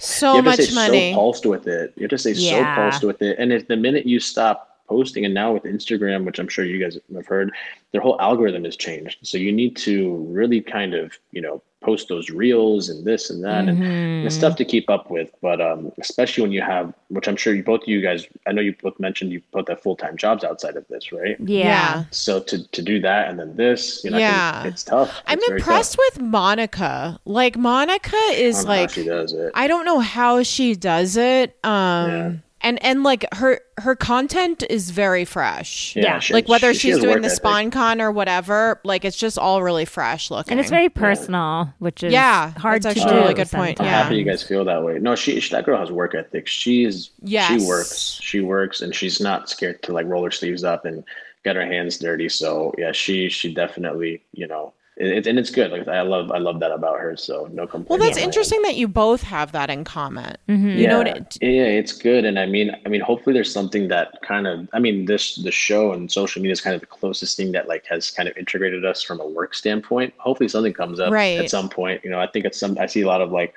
So 0.00 0.34
you 0.36 0.42
much 0.42 0.60
stay 0.60 0.74
money. 0.74 1.12
so 1.12 1.16
pulsed 1.16 1.46
with 1.46 1.66
it. 1.68 1.92
You 1.96 2.02
have 2.02 2.10
to 2.10 2.18
stay 2.18 2.32
Yeah. 2.32 2.74
so 2.76 2.80
pulsed 2.82 3.04
with 3.04 3.22
it, 3.22 3.38
and 3.38 3.52
if 3.52 3.68
the 3.68 3.76
minute 3.76 4.06
you 4.06 4.18
stop 4.20 4.80
posting, 4.88 5.24
and 5.24 5.32
now 5.32 5.52
with 5.52 5.62
Instagram, 5.62 6.24
which 6.26 6.38
I'm 6.38 6.48
sure 6.48 6.64
you 6.64 6.78
guys 6.82 6.98
have 7.14 7.26
heard, 7.26 7.52
their 7.92 8.00
whole 8.00 8.20
algorithm 8.20 8.64
has 8.64 8.76
changed. 8.76 9.18
So 9.22 9.38
you 9.38 9.52
need 9.52 9.76
to 9.76 10.16
really 10.28 10.60
kind 10.60 10.94
of 10.94 11.12
you 11.30 11.40
know 11.40 11.62
post 11.82 12.08
those 12.08 12.30
reels 12.30 12.88
and 12.88 13.04
this 13.04 13.28
and 13.30 13.42
that 13.44 13.68
and 13.68 13.78
Mhm. 13.78 14.24
it's 14.26 14.38
tough 14.38 14.56
to 14.56 14.64
keep 14.64 14.88
up 14.88 15.10
with, 15.10 15.30
but 15.42 15.60
um, 15.60 15.90
especially 15.98 16.42
when 16.42 16.52
you 16.52 16.62
have, 16.62 16.94
which 17.08 17.26
I'm 17.28 17.36
sure 17.36 17.52
you 17.54 17.62
both 17.62 17.82
of 17.82 17.88
you 17.88 18.00
guys, 18.00 18.26
I 18.46 18.52
know 18.52 18.62
you 18.62 18.74
both 18.82 18.98
mentioned 19.00 19.32
you 19.32 19.42
both 19.52 19.68
have 19.68 19.80
full 19.80 19.96
time 19.96 20.16
jobs 20.16 20.44
outside 20.44 20.76
of 20.76 20.86
this, 20.88 21.12
right? 21.12 21.36
Yeah. 21.40 22.04
So 22.10 22.40
to 22.40 22.56
to 22.68 22.82
do 22.82 23.00
that 23.00 23.28
and 23.28 23.38
then 23.38 23.56
this, 23.56 24.02
you 24.04 24.10
know, 24.10 24.18
Yeah. 24.18 24.62
think 24.62 24.74
it's 24.74 24.84
tough. 24.84 25.10
I'm 25.26 25.40
impressed 25.50 25.92
tough. 25.96 26.16
with 26.16 26.22
Monica. 26.22 27.18
Like 27.24 27.56
Monica 27.56 28.16
is 28.32 28.56
don't 28.64 28.66
know 28.66 28.72
how 28.74 28.80
like 28.80 28.90
she 28.90 29.04
does 29.04 29.32
it. 29.32 29.50
I 29.54 29.66
don't 29.66 29.84
know 29.84 29.98
how 30.00 30.42
she 30.42 30.74
does 30.74 31.16
it. 31.16 31.56
Um 31.64 32.10
Yeah. 32.10 32.32
And 32.62 32.82
and 32.84 33.02
like 33.02 33.24
her 33.34 33.60
her 33.78 33.94
content 33.96 34.62
is 34.70 34.90
very 34.90 35.24
fresh. 35.24 35.94
Yeah. 35.96 36.18
she- 36.18 36.34
Like 36.34 36.48
whether 36.48 36.72
she- 36.72 36.78
she 36.80 36.88
she's 36.88 36.94
has 36.96 37.02
doing 37.02 37.14
work 37.14 37.22
the 37.22 37.28
ethic. 37.28 37.42
SpawnCon 37.42 38.00
or 38.00 38.10
whatever, 38.12 38.80
like 38.84 39.04
it's 39.04 39.16
just 39.16 39.38
all 39.38 39.62
really 39.62 39.84
fresh 39.84 40.30
looking. 40.30 40.52
And 40.52 40.60
it's 40.60 40.70
very 40.70 40.88
personal, 40.88 41.72
which 41.78 42.02
is 42.02 42.12
Yeah, 42.12 42.50
hard 42.52 42.82
that's 42.82 42.94
to 42.94 43.00
actually 43.00 43.14
do. 43.14 43.18
a 43.18 43.22
really 43.22 43.34
good 43.34 43.50
point, 43.50 43.80
I'm 43.80 43.86
yeah. 43.86 44.02
happy 44.04 44.16
you 44.16 44.24
guys 44.24 44.42
feel 44.42 44.64
that 44.64 44.82
way. 44.82 44.98
No, 44.98 45.14
she, 45.14 45.40
she 45.40 45.50
that 45.54 45.64
girl 45.64 45.78
has 45.78 45.90
work 45.90 46.14
ethic. 46.14 46.46
She's 46.46 47.10
Yes. 47.22 47.60
she 47.62 47.66
works. 47.66 48.18
She 48.22 48.40
works 48.40 48.80
and 48.80 48.94
she's 48.94 49.20
not 49.20 49.48
scared 49.50 49.82
to 49.84 49.92
like 49.92 50.06
roll 50.06 50.24
her 50.24 50.30
sleeves 50.30 50.64
up 50.64 50.84
and 50.84 51.04
get 51.44 51.56
her 51.56 51.66
hands 51.66 51.98
dirty. 51.98 52.28
So 52.28 52.72
yeah, 52.78 52.92
she 52.92 53.28
she 53.28 53.52
definitely, 53.52 54.22
you 54.32 54.46
know, 54.46 54.72
it, 55.02 55.26
and 55.26 55.38
it's 55.38 55.50
good. 55.50 55.70
Like 55.70 55.88
I 55.88 56.02
love 56.02 56.30
I 56.30 56.38
love 56.38 56.60
that 56.60 56.70
about 56.70 56.98
her. 57.00 57.16
So 57.16 57.48
no 57.52 57.66
complaints. 57.66 57.90
Well, 57.90 57.98
that's 57.98 58.16
on 58.16 58.20
my 58.20 58.22
end. 58.22 58.28
interesting 58.28 58.62
that 58.62 58.76
you 58.76 58.88
both 58.88 59.22
have 59.22 59.52
that 59.52 59.68
in 59.70 59.84
common. 59.84 60.36
Mm-hmm. 60.48 60.68
You 60.68 60.86
know 60.86 60.98
what 60.98 61.06
yeah, 61.08 61.14
it, 61.16 61.38
yeah, 61.40 61.62
it's 61.64 61.92
good, 61.92 62.24
and 62.24 62.38
I 62.38 62.46
mean, 62.46 62.74
I 62.86 62.88
mean, 62.88 63.00
hopefully, 63.00 63.34
there's 63.34 63.52
something 63.52 63.88
that 63.88 64.20
kind 64.22 64.46
of, 64.46 64.68
I 64.72 64.78
mean, 64.78 65.06
this 65.06 65.36
the 65.36 65.50
show 65.50 65.92
and 65.92 66.10
social 66.10 66.40
media 66.40 66.52
is 66.52 66.60
kind 66.60 66.74
of 66.74 66.80
the 66.80 66.86
closest 66.86 67.36
thing 67.36 67.52
that 67.52 67.68
like 67.68 67.84
has 67.86 68.10
kind 68.10 68.28
of 68.28 68.36
integrated 68.36 68.84
us 68.84 69.02
from 69.02 69.20
a 69.20 69.26
work 69.26 69.54
standpoint. 69.54 70.14
Hopefully, 70.18 70.48
something 70.48 70.72
comes 70.72 71.00
up 71.00 71.12
Right. 71.12 71.38
at 71.38 71.50
some 71.50 71.68
point. 71.68 72.02
You 72.04 72.10
know, 72.10 72.20
I 72.20 72.26
think 72.26 72.44
it's 72.44 72.58
some. 72.58 72.78
I 72.78 72.86
see 72.86 73.02
a 73.02 73.06
lot 73.06 73.20
of 73.20 73.32
like, 73.32 73.54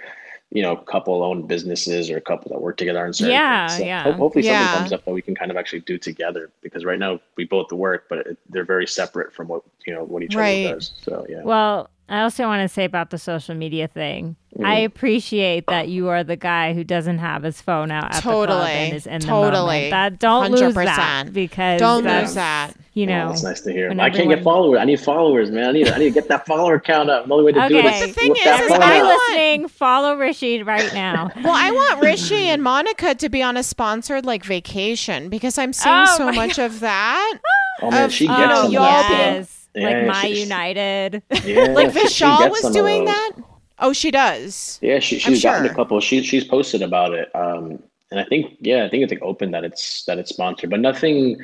you 0.55 0.61
know, 0.61 0.73
couple 0.77 1.21
owned 1.21 1.49
businesses 1.49 2.09
or 2.09 2.15
a 2.15 2.21
couple 2.21 2.49
that 2.49 2.61
work 2.61 2.77
together 2.77 3.05
on 3.05 3.13
certain 3.13 3.33
Yeah, 3.33 3.67
things. 3.67 3.79
So 3.79 3.85
yeah. 3.85 4.03
ho- 4.03 4.13
hopefully, 4.13 4.45
Yeah. 4.45 4.61
something 4.61 4.79
comes 4.79 4.93
up 4.93 5.03
that 5.03 5.11
we 5.11 5.21
can 5.21 5.35
kind 5.35 5.51
of 5.51 5.57
actually 5.57 5.81
do 5.81 5.97
together 5.97 6.49
because 6.61 6.85
right 6.85 6.97
now 6.97 7.19
we 7.35 7.43
both 7.43 7.73
work, 7.73 8.05
but 8.07 8.19
it, 8.19 8.37
they're 8.49 8.63
very 8.63 8.87
separate 8.87 9.33
from 9.33 9.49
what 9.49 9.63
you 9.85 9.93
know 9.93 10.05
what 10.05 10.23
each 10.23 10.33
Right. 10.33 10.65
other 10.65 10.75
does. 10.75 10.93
So 11.01 11.25
yeah. 11.27 11.43
Well, 11.43 11.89
I 12.07 12.21
also 12.21 12.45
want 12.45 12.61
to 12.61 12.73
say 12.73 12.85
about 12.85 13.09
the 13.09 13.17
social 13.17 13.53
media 13.53 13.89
thing. 13.89 14.37
I 14.57 14.77
mm-hmm. 14.77 14.85
appreciate 14.85 15.67
that 15.67 15.89
you 15.89 16.07
are 16.07 16.23
the 16.23 16.37
guy 16.37 16.73
who 16.73 16.85
doesn't 16.85 17.17
have 17.17 17.43
his 17.43 17.61
phone 17.61 17.91
out 17.91 18.05
at 18.05 18.13
the 18.13 18.21
club 18.21 18.47
Totally. 18.47 18.71
and 18.71 18.93
is 18.93 19.07
in 19.07 19.19
the 19.19 19.27
Totally. 19.27 19.89
moment. 19.89 19.91
That 19.91 20.19
don't 20.19 20.51
lose 20.51 20.73
that 20.73 21.33
because 21.33 21.79
don't 21.81 22.05
lose 22.05 22.35
that. 22.35 22.75
You 22.95 23.07
Well, 23.07 23.25
know, 23.25 23.29
that's 23.31 23.43
nice 23.43 23.59
to 23.61 23.73
hear. 23.73 23.89
when 23.89 23.99
I 23.99 24.09
can't 24.09 24.29
get 24.29 24.41
followers. 24.41 24.79
I 24.79 24.85
need 24.85 25.01
followers, 25.01 25.51
man. 25.51 25.67
I 25.67 25.71
need 25.73 25.89
I 25.89 25.97
need 25.97 26.05
to 26.05 26.11
get 26.11 26.29
that 26.29 26.45
follower 26.45 26.79
count 26.79 27.09
up. 27.09 27.27
The 27.27 27.33
only 27.33 27.43
way 27.45 27.51
to 27.51 27.67
do 27.67 27.75
it 27.77 27.85
Okay. 27.85 27.93
is 27.95 27.99
But 28.01 28.07
the 28.07 28.13
thing 28.13 28.29
whip 28.29 28.37
is, 28.39 28.43
that 28.45 28.61
is 28.63 28.69
phone 28.69 28.81
I 28.81 28.95
everybody 28.95 29.17
listening, 29.17 29.67
follow 29.67 30.15
Rishi 30.15 30.63
right 30.63 30.93
now. 30.93 31.29
Well, 31.43 31.53
I 31.53 31.71
want 31.71 32.01
Rishi 32.01 32.45
and 32.45 32.63
Monica 32.63 33.13
to 33.13 33.27
be 33.29 33.43
on 33.43 33.57
a 33.57 33.63
sponsored 33.63 34.25
like 34.25 34.45
vacation 34.45 35.27
because 35.27 35.57
I'm 35.57 35.73
seeing 35.73 35.93
Oh 35.93 36.17
so 36.17 36.25
my 36.27 36.31
much 36.31 36.57
of 36.57 36.79
that. 36.79 37.39
Oh 37.81 37.91
man, 37.91 38.05
of, 38.05 38.13
she 38.13 38.25
gets 38.27 38.39
know, 38.39 38.61
some 38.63 38.71
y'all 38.71 38.83
of 38.85 39.07
being- 39.09 39.19
that. 39.19 39.33
yes, 39.35 39.67
Yeah, 39.75 39.83
like 39.89 40.07
My 40.07 40.21
she- 40.21 40.33
she- 40.35 40.41
United. 40.43 41.23
Yeah, 41.43 41.63
Like 41.65 41.91
she- 41.91 41.99
she 42.07 42.23
Vishal 42.23 42.49
was 42.49 42.73
doing 42.73 43.03
that. 43.03 43.31
Oh, 43.79 43.91
she 43.91 44.09
does. 44.11 44.79
Yeah, 44.81 44.99
she, 44.99 45.17
I'm 45.17 45.19
she's 45.19 45.43
gotten 45.43 45.65
sure. 45.65 45.71
a 45.73 45.75
couple. 45.75 45.99
She 45.99 46.23
she's 46.23 46.45
posted 46.45 46.81
about 46.81 47.13
it. 47.13 47.29
Um, 47.35 47.83
and 48.11 48.21
I 48.21 48.23
think 48.23 48.55
yeah, 48.61 48.85
I 48.85 48.89
think 48.89 49.03
it's 49.03 49.11
like 49.11 49.21
open 49.21 49.51
that 49.51 49.65
it's 49.65 50.05
that 50.05 50.17
it's 50.17 50.29
sponsored, 50.29 50.69
but 50.69 50.79
nothing, 50.79 51.37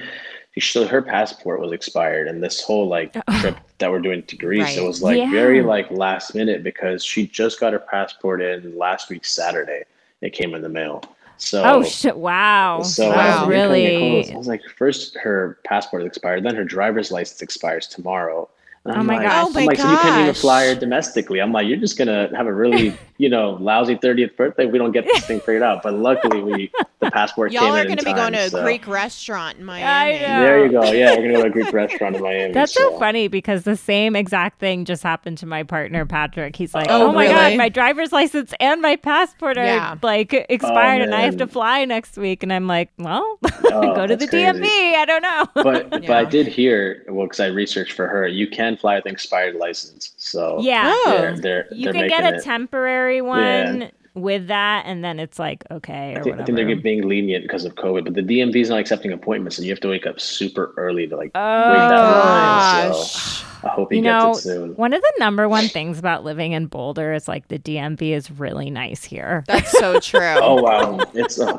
she, 0.57 0.85
her 0.85 1.01
passport 1.01 1.61
was 1.61 1.71
expired, 1.71 2.27
and 2.27 2.43
this 2.43 2.61
whole 2.61 2.87
like 2.87 3.15
oh. 3.27 3.39
trip 3.39 3.57
that 3.77 3.89
we're 3.89 3.99
doing 3.99 4.23
to 4.23 4.35
Greece, 4.35 4.63
Right. 4.63 4.77
it 4.77 4.83
was 4.83 5.01
like 5.01 5.17
Yeah. 5.17 5.31
very 5.31 5.61
like 5.61 5.89
last 5.91 6.35
minute 6.35 6.63
because 6.63 7.03
she 7.03 7.25
just 7.25 7.59
got 7.59 7.73
her 7.73 7.79
passport 7.79 8.41
in 8.41 8.77
last 8.77 9.09
week 9.09 9.25
Saturday. 9.25 9.83
It 10.21 10.31
came 10.33 10.53
in 10.53 10.61
the 10.61 10.69
mail. 10.69 11.03
So 11.37 11.63
Oh 11.63 11.83
shit! 11.83 12.15
Wow. 12.17 12.83
so 12.83 13.09
that 13.09 13.15
Wow. 13.15 13.21
I 13.21 13.27
was 13.31 13.39
was 13.41 13.49
really 13.49 13.85
really. 13.87 14.31
I 14.33 14.37
was 14.37 14.47
like, 14.47 14.61
first 14.77 15.17
her 15.17 15.57
passport 15.63 16.03
expired, 16.03 16.43
then 16.43 16.55
her 16.55 16.63
driver's 16.63 17.11
license 17.11 17.41
expires 17.41 17.87
tomorrow. 17.87 18.47
And 18.83 18.95
Oh 18.95 18.99
I'm 18.99 19.05
my 19.07 19.17
like, 19.17 19.27
gosh. 19.27 19.45
Oh 19.47 19.49
my 19.51 19.61
I'm 19.61 19.65
like, 19.67 19.77
so 19.77 19.89
you 19.91 19.97
can't 19.97 20.21
even 20.21 20.33
fly 20.35 20.67
her 20.67 20.75
domestically. 20.75 21.39
I'm 21.41 21.51
like, 21.51 21.67
you're 21.67 21.77
just 21.77 21.97
gonna 21.97 22.29
have 22.35 22.45
a 22.45 22.53
really, 22.53 22.95
you 23.21 23.29
know, 23.29 23.51
lousy 23.59 23.95
30th 23.95 24.35
birthday. 24.35 24.65
We 24.65 24.79
don't 24.79 24.91
get 24.93 25.05
this 25.05 25.23
thing 25.25 25.39
figured 25.39 25.61
out. 25.61 25.83
But 25.83 25.93
luckily, 25.93 26.41
we 26.41 26.71
the 26.99 27.11
passport 27.11 27.51
Y'all 27.51 27.61
came 27.63 27.73
are 27.73 27.79
in 27.81 27.85
going 27.85 27.97
to 27.97 28.03
be 28.03 28.09
in 28.09 28.15
going 28.15 28.33
to 28.33 28.39
a 28.39 28.49
so- 28.49 28.63
Greek 28.63 28.87
restaurant 28.87 29.59
in 29.59 29.65
Miami. 29.65 30.19
know. 30.19 30.27
There 30.41 30.65
you 30.65 30.71
go. 30.71 30.83
Yeah, 30.91 31.11
we're 31.15 31.21
gonna 31.27 31.33
go 31.33 31.41
to 31.43 31.47
a 31.47 31.51
Greek 31.51 31.71
restaurant 31.83 32.15
in 32.15 32.23
Miami. 32.23 32.51
That's 32.53 32.73
so 32.73 32.97
funny 32.97 33.27
because 33.27 33.63
the 33.63 33.75
same 33.77 34.15
exact 34.15 34.59
thing 34.59 34.85
just 34.85 35.03
happened 35.03 35.37
to 35.39 35.45
my 35.45 35.61
partner 35.61 36.05
Patrick. 36.07 36.55
He's 36.55 36.73
like, 36.73 36.87
"Oh, 36.89 37.07
Oh, 37.07 37.11
my 37.11 37.27
god, 37.27 37.57
my 37.57 37.69
driver's 37.69 38.11
license 38.11 38.53
and 38.59 38.81
my 38.81 38.95
passport 38.95 39.57
are 39.59 39.63
Yeah. 39.65 39.97
like 40.01 40.33
oh, 40.33 40.43
expired, 40.49 41.01
and 41.03 41.13
I 41.13 41.21
have 41.21 41.37
to 41.37 41.47
fly 41.47 41.85
next 41.85 42.17
week." 42.17 42.41
And 42.41 42.51
I'm 42.51 42.65
like, 42.65 42.89
"Well, 42.97 43.37
Oh, 43.65 43.95
go 43.95 44.07
to 44.07 44.15
the 44.15 44.27
crazy. 44.27 44.45
DMV. 44.45 44.65
I 44.95 45.05
don't 45.05 45.21
know." 45.21 45.45
But 45.53 45.89
but 45.91 46.09
I 46.09 46.25
did 46.25 46.47
hear 46.47 47.03
well 47.09 47.25
because 47.27 47.39
I 47.39 47.47
researched 47.47 47.93
for 47.93 48.07
her. 48.07 48.25
You 48.27 48.47
can 48.47 48.77
fly 48.77 48.95
with 48.95 49.05
an 49.05 49.11
expired 49.11 49.55
license. 49.57 50.13
So 50.17 50.59
yeah, 50.61 50.91
Oh. 51.05 51.17
they're, 51.17 51.37
they're, 51.37 51.67
you 51.71 51.85
they're 51.85 51.93
can 51.93 52.07
get 52.07 52.23
a 52.33 52.37
it- 52.37 52.43
temporary 52.43 53.10
one 53.19 53.91
with 54.13 54.47
that, 54.47 54.85
and 54.85 55.03
then 55.03 55.19
it's 55.19 55.39
like 55.39 55.63
okay 55.71 56.15
or 56.15 56.19
I 56.19 56.23
think, 56.23 56.39
I 56.39 56.45
think 56.45 56.55
they're 56.55 56.75
being 56.75 57.07
lenient 57.07 57.43
because 57.43 57.65
of 57.65 57.75
COVID, 57.75 58.05
but 58.05 58.13
the 58.13 58.21
DMV 58.21 58.55
is 58.55 58.69
not 58.69 58.79
accepting 58.79 59.11
appointments, 59.11 59.57
and 59.57 59.65
you 59.65 59.71
have 59.71 59.79
to 59.81 59.89
wake 59.89 60.05
up 60.05 60.19
super 60.19 60.73
early 60.77 61.07
to 61.07 61.17
like 61.17 61.31
oh 61.35 61.69
wait 61.71 61.77
that 61.77 62.01
line. 62.01 62.91
Gosh. 62.91 63.13
So 63.13 63.47
I 63.63 63.69
hope 63.69 63.91
he 63.91 63.97
you 63.97 64.03
gets 64.03 64.23
know, 64.23 64.31
it 64.31 64.35
soon. 64.37 64.75
one 64.75 64.93
of 64.93 65.01
the 65.01 65.13
number 65.19 65.47
one 65.49 65.67
things 65.67 65.99
about 65.99 66.23
living 66.23 66.53
in 66.53 66.67
Boulder 66.67 67.13
is 67.13 67.27
like 67.27 67.47
the 67.47 67.59
DMV 67.59 68.11
is 68.11 68.31
really 68.31 68.69
nice 68.69 69.03
here. 69.03 69.43
That's 69.47 69.71
so 69.71 69.99
true. 70.01 70.19
Oh 70.21 70.61
wow, 70.61 70.99
it's. 71.13 71.39
Uh, 71.39 71.57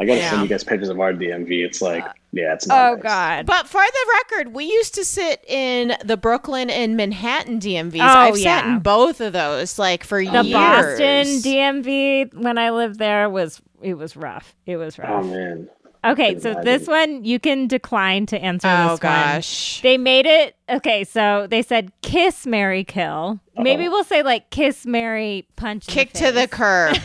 I 0.00 0.04
gotta 0.06 0.18
Yeah. 0.20 0.30
send 0.30 0.42
you 0.42 0.48
guys 0.48 0.64
pictures 0.64 0.88
of 0.88 0.98
our 1.00 1.12
DMV. 1.12 1.64
It's 1.64 1.80
like, 1.80 2.04
uh, 2.04 2.12
yeah, 2.32 2.54
it's 2.54 2.66
not. 2.66 2.76
Oh 2.90 2.94
nice. 2.94 3.02
God. 3.02 3.46
But 3.46 3.68
for 3.68 3.80
the 3.82 4.12
record, 4.32 4.54
we 4.54 4.64
used 4.64 4.94
to 4.96 5.04
sit 5.04 5.44
in 5.48 5.96
the 6.04 6.16
Brooklyn 6.16 6.68
and 6.70 6.96
Manhattan 6.96 7.60
DMVs. 7.60 8.00
Oh, 8.00 8.04
I've 8.04 8.36
sat 8.38 8.66
in 8.66 8.80
both 8.80 9.20
of 9.20 9.32
those, 9.32 9.78
like 9.78 10.02
for 10.04 10.18
the 10.18 10.30
years. 10.42 10.46
The 10.46 10.52
Boston 10.52 11.26
DMV 11.42 12.34
when 12.34 12.58
I 12.58 12.70
lived 12.70 12.98
there 12.98 13.28
was 13.30 13.60
it 13.82 13.94
was 13.94 14.16
rough. 14.16 14.54
It 14.66 14.76
was 14.76 14.98
oh, 14.98 15.02
rough. 15.02 15.24
Oh 15.24 15.28
man, 15.28 15.68
okay, 16.04 16.38
so 16.40 16.50
imagine. 16.50 16.64
this 16.64 16.88
one 16.88 17.24
you 17.24 17.38
can 17.38 17.66
decline 17.68 18.26
to 18.26 18.38
answer 18.38 18.66
Oh 18.68 18.82
this 18.82 18.88
one. 18.90 18.98
gosh. 18.98 19.80
They 19.82 19.96
made 19.98 20.26
it 20.26 20.56
okay, 20.68 21.04
so 21.04 21.46
they 21.48 21.62
said 21.62 21.92
kiss 22.02 22.46
Mary 22.46 22.82
kill. 22.82 23.38
Maybe 23.56 23.88
we'll 23.88 24.02
say 24.04 24.22
like 24.24 24.50
kiss 24.50 24.84
Mary 24.86 25.46
punch. 25.54 25.86
Kick 25.86 26.12
the 26.14 26.18
to 26.18 26.32
the 26.32 26.48
curb. 26.48 26.96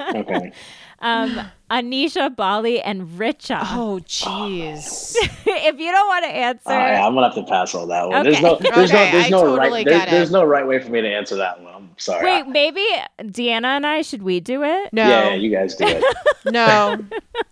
okay. 0.14 0.52
Um 1.04 1.40
Anisha 1.70 2.34
Bali 2.34 2.80
and 2.80 3.02
Richa. 3.18 3.58
oh 3.62 4.00
jeez. 4.06 5.14
if 5.46 5.78
you 5.78 5.90
don't 5.92 6.08
want 6.08 6.24
to 6.24 6.30
answer 6.30 6.70
I, 6.70 6.94
I'm 6.94 7.14
gonna 7.14 7.26
have 7.26 7.34
to 7.36 7.42
pass 7.44 7.74
on 7.74 7.88
that 7.88 8.08
one. 8.08 8.22
There's 8.24 8.40
no, 8.40 8.54
Okay. 8.56 8.70
there's 8.74 8.90
Okay, 8.92 9.04
no, 9.06 9.12
there's 9.12 9.26
I 9.26 9.28
no 9.30 9.40
totally 9.40 9.58
right, 9.58 9.84
there's, 9.86 9.98
get 9.98 10.08
it. 10.08 10.10
there's 10.10 10.30
no 10.30 10.44
right 10.44 10.66
way 10.66 10.78
for 10.78 10.90
me 10.90 11.00
to 11.00 11.08
answer 11.08 11.36
that 11.36 11.60
one. 11.60 11.73
I'm 11.94 11.98
sorry. 12.00 12.24
Wait, 12.24 12.48
maybe 12.48 12.84
Deanna 13.20 13.76
and 13.76 13.86
I 13.86 14.02
should 14.02 14.24
we 14.24 14.40
do 14.40 14.64
it? 14.64 14.92
No. 14.92 15.08
Yeah, 15.08 15.28
yeah, 15.28 15.34
you 15.34 15.48
guys 15.50 15.76
do 15.76 15.84
it. 15.86 16.02
no. 16.52 16.98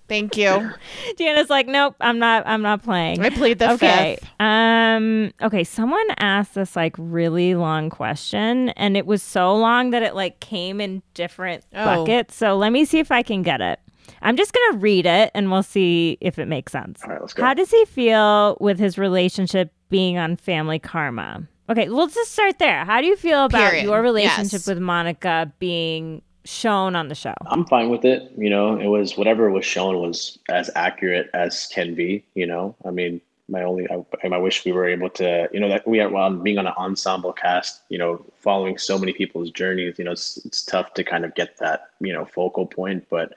Thank 0.08 0.36
you. 0.36 0.48
Deanna's 1.16 1.48
like, 1.48 1.68
nope, 1.68 1.94
I'm 2.00 2.18
not. 2.18 2.42
I'm 2.44 2.60
not 2.60 2.82
playing. 2.82 3.24
I 3.24 3.30
plead 3.30 3.60
the 3.60 3.70
okay. 3.74 4.18
fifth. 4.18 4.28
Um. 4.40 5.32
Okay. 5.40 5.62
Someone 5.62 6.04
asked 6.18 6.56
this 6.56 6.74
like 6.74 6.96
really 6.98 7.54
long 7.54 7.88
question, 7.88 8.70
and 8.70 8.96
it 8.96 9.06
was 9.06 9.22
so 9.22 9.54
long 9.54 9.90
that 9.90 10.02
it 10.02 10.16
like 10.16 10.40
came 10.40 10.80
in 10.80 11.02
different 11.14 11.64
Oh. 11.72 11.84
buckets. 12.04 12.34
So 12.34 12.56
let 12.56 12.72
me 12.72 12.84
see 12.84 12.98
if 12.98 13.12
I 13.12 13.22
can 13.22 13.42
get 13.42 13.60
it. 13.60 13.78
I'm 14.22 14.36
just 14.36 14.52
gonna 14.52 14.78
read 14.78 15.06
it, 15.06 15.30
and 15.34 15.52
we'll 15.52 15.62
see 15.62 16.18
if 16.20 16.40
it 16.40 16.46
makes 16.48 16.72
sense. 16.72 17.00
All 17.04 17.10
right, 17.10 17.20
let's 17.20 17.32
go. 17.32 17.44
How 17.44 17.54
does 17.54 17.70
he 17.70 17.84
feel 17.84 18.56
with 18.60 18.80
his 18.80 18.98
relationship 18.98 19.72
being 19.88 20.18
on 20.18 20.34
Family 20.36 20.80
Karma? 20.80 21.46
Okay, 21.70 21.88
we'll 21.88 22.08
just 22.08 22.32
start 22.32 22.58
there. 22.58 22.84
How 22.84 23.00
do 23.00 23.06
you 23.06 23.16
feel 23.16 23.44
about 23.44 23.70
Period. 23.70 23.84
your 23.84 24.02
relationship 24.02 24.52
Yes. 24.52 24.66
with 24.66 24.78
Monica 24.78 25.52
being 25.58 26.22
shown 26.44 26.96
on 26.96 27.08
the 27.08 27.14
show? 27.14 27.34
I'm 27.46 27.64
fine 27.66 27.88
with 27.88 28.04
it. 28.04 28.32
You 28.36 28.50
know, 28.50 28.78
it 28.78 28.88
was 28.88 29.16
whatever 29.16 29.50
was 29.50 29.64
shown 29.64 29.98
was 29.98 30.38
as 30.50 30.70
accurate 30.74 31.30
as 31.34 31.68
can 31.72 31.94
be. 31.94 32.24
You 32.34 32.46
know, 32.46 32.74
I 32.84 32.90
mean, 32.90 33.20
my 33.48 33.62
only, 33.62 33.86
I, 33.90 34.04
I 34.26 34.38
wish 34.38 34.64
we 34.64 34.72
were 34.72 34.88
able 34.88 35.10
to, 35.10 35.48
you 35.52 35.60
know, 35.60 35.68
that 35.68 35.86
we 35.86 36.00
are 36.00 36.08
well, 36.08 36.30
being 36.34 36.58
on 36.58 36.66
an 36.66 36.74
ensemble 36.76 37.32
cast. 37.32 37.82
You 37.88 37.98
know, 37.98 38.24
following 38.38 38.76
so 38.76 38.98
many 38.98 39.12
people's 39.12 39.50
journeys. 39.50 39.98
You 39.98 40.04
know, 40.04 40.12
it's 40.12 40.38
it's 40.44 40.64
tough 40.64 40.94
to 40.94 41.04
kind 41.04 41.24
of 41.24 41.34
get 41.34 41.58
that 41.58 41.90
you 42.00 42.12
know 42.12 42.24
focal 42.24 42.66
point. 42.66 43.06
But 43.08 43.34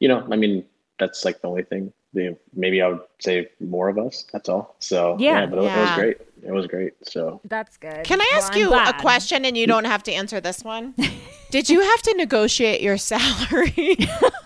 you 0.00 0.08
know, 0.08 0.26
I 0.30 0.36
mean, 0.36 0.64
that's 0.98 1.24
like 1.24 1.42
the 1.42 1.48
only 1.48 1.64
thing. 1.64 1.92
The, 2.14 2.36
maybe 2.54 2.80
I 2.80 2.88
would 2.88 3.00
say 3.18 3.50
more 3.60 3.88
of 3.88 3.98
us. 3.98 4.24
That's 4.32 4.48
all. 4.48 4.76
So 4.78 5.16
Yeah. 5.18 5.46
but 5.46 5.58
it, 5.58 5.64
it 5.64 5.80
was 5.80 5.90
great. 5.94 6.16
It 6.42 6.52
was 6.52 6.66
great. 6.66 6.92
So 7.02 7.40
That's 7.44 7.76
good. 7.76 8.04
Can 8.04 8.20
I 8.20 8.30
ask 8.34 8.52
I'm 8.52 8.58
you 8.58 8.72
a 8.74 8.92
question 9.00 9.44
and 9.44 9.56
you 9.56 9.66
don't 9.66 9.84
have 9.84 10.02
to 10.04 10.12
answer 10.12 10.40
this 10.40 10.62
one? 10.64 10.94
Did 11.50 11.68
you 11.68 11.80
have 11.80 12.02
to 12.02 12.14
negotiate 12.16 12.80
your 12.80 12.96
salary? 12.98 13.96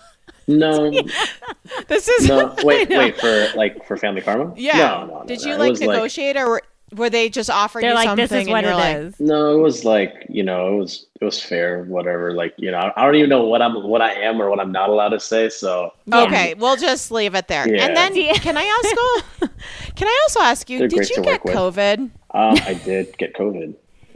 no, 0.47 0.91
this 1.87 2.07
is 2.07 2.27
no. 2.27 2.53
Wait, 2.63 2.89
wait 2.89 3.17
for 3.19 3.47
like 3.55 3.85
for 3.85 3.97
Family 3.97 4.21
Karma. 4.21 4.53
Yeah. 4.57 4.77
No, 4.77 5.05
no, 5.05 5.19
no, 5.19 5.25
Did 5.25 5.41
no. 5.41 5.47
you 5.47 5.53
It 5.53 5.59
like 5.59 5.69
was, 5.71 5.81
negotiate 5.81 6.37
or 6.37 6.61
were, 6.93 7.03
were 7.03 7.09
they 7.09 7.29
just 7.29 7.49
offering 7.49 7.83
They're 7.83 7.91
you 7.91 7.95
like, 7.95 8.07
something 8.07 8.27
this 8.27 8.43
is 8.43 8.49
what 8.49 8.63
you're 8.63 8.73
it 8.73 8.75
like, 8.75 8.97
is. 8.97 9.19
No, 9.19 9.57
it 9.57 9.61
was 9.61 9.85
like 9.85 10.25
you 10.29 10.43
know, 10.43 10.73
it 10.73 10.77
was 10.77 11.05
it 11.19 11.25
was 11.25 11.41
fair, 11.41 11.83
whatever. 11.83 12.33
Like 12.33 12.53
you 12.57 12.71
know, 12.71 12.91
I 12.95 13.05
don't 13.05 13.15
even 13.15 13.29
know 13.29 13.45
what 13.45 13.61
I'm, 13.61 13.83
what 13.83 14.01
I 14.01 14.13
am, 14.13 14.41
or 14.41 14.49
what 14.49 14.59
I'm 14.59 14.71
not 14.71 14.89
allowed 14.89 15.09
to 15.09 15.19
say. 15.19 15.49
So 15.49 15.93
Yeah. 16.05 16.23
Okay, 16.23 16.53
we'll 16.55 16.77
just 16.77 17.11
leave 17.11 17.35
it 17.35 17.47
there. 17.47 17.67
Yeah. 17.67 17.85
And 17.85 17.95
then 17.95 18.13
can 18.35 18.57
I 18.57 18.63
ask 18.63 19.49
Can 19.95 20.07
I 20.07 20.19
also 20.23 20.41
ask 20.41 20.69
you, 20.69 20.79
They're 20.79 20.87
did 20.87 21.09
you 21.09 21.21
get. 21.21 21.41
COVID? 21.43 21.99
um, 22.31 22.57
I 22.65 22.73
did 22.73 23.17
get 23.17 23.35
COVID. 23.35 23.75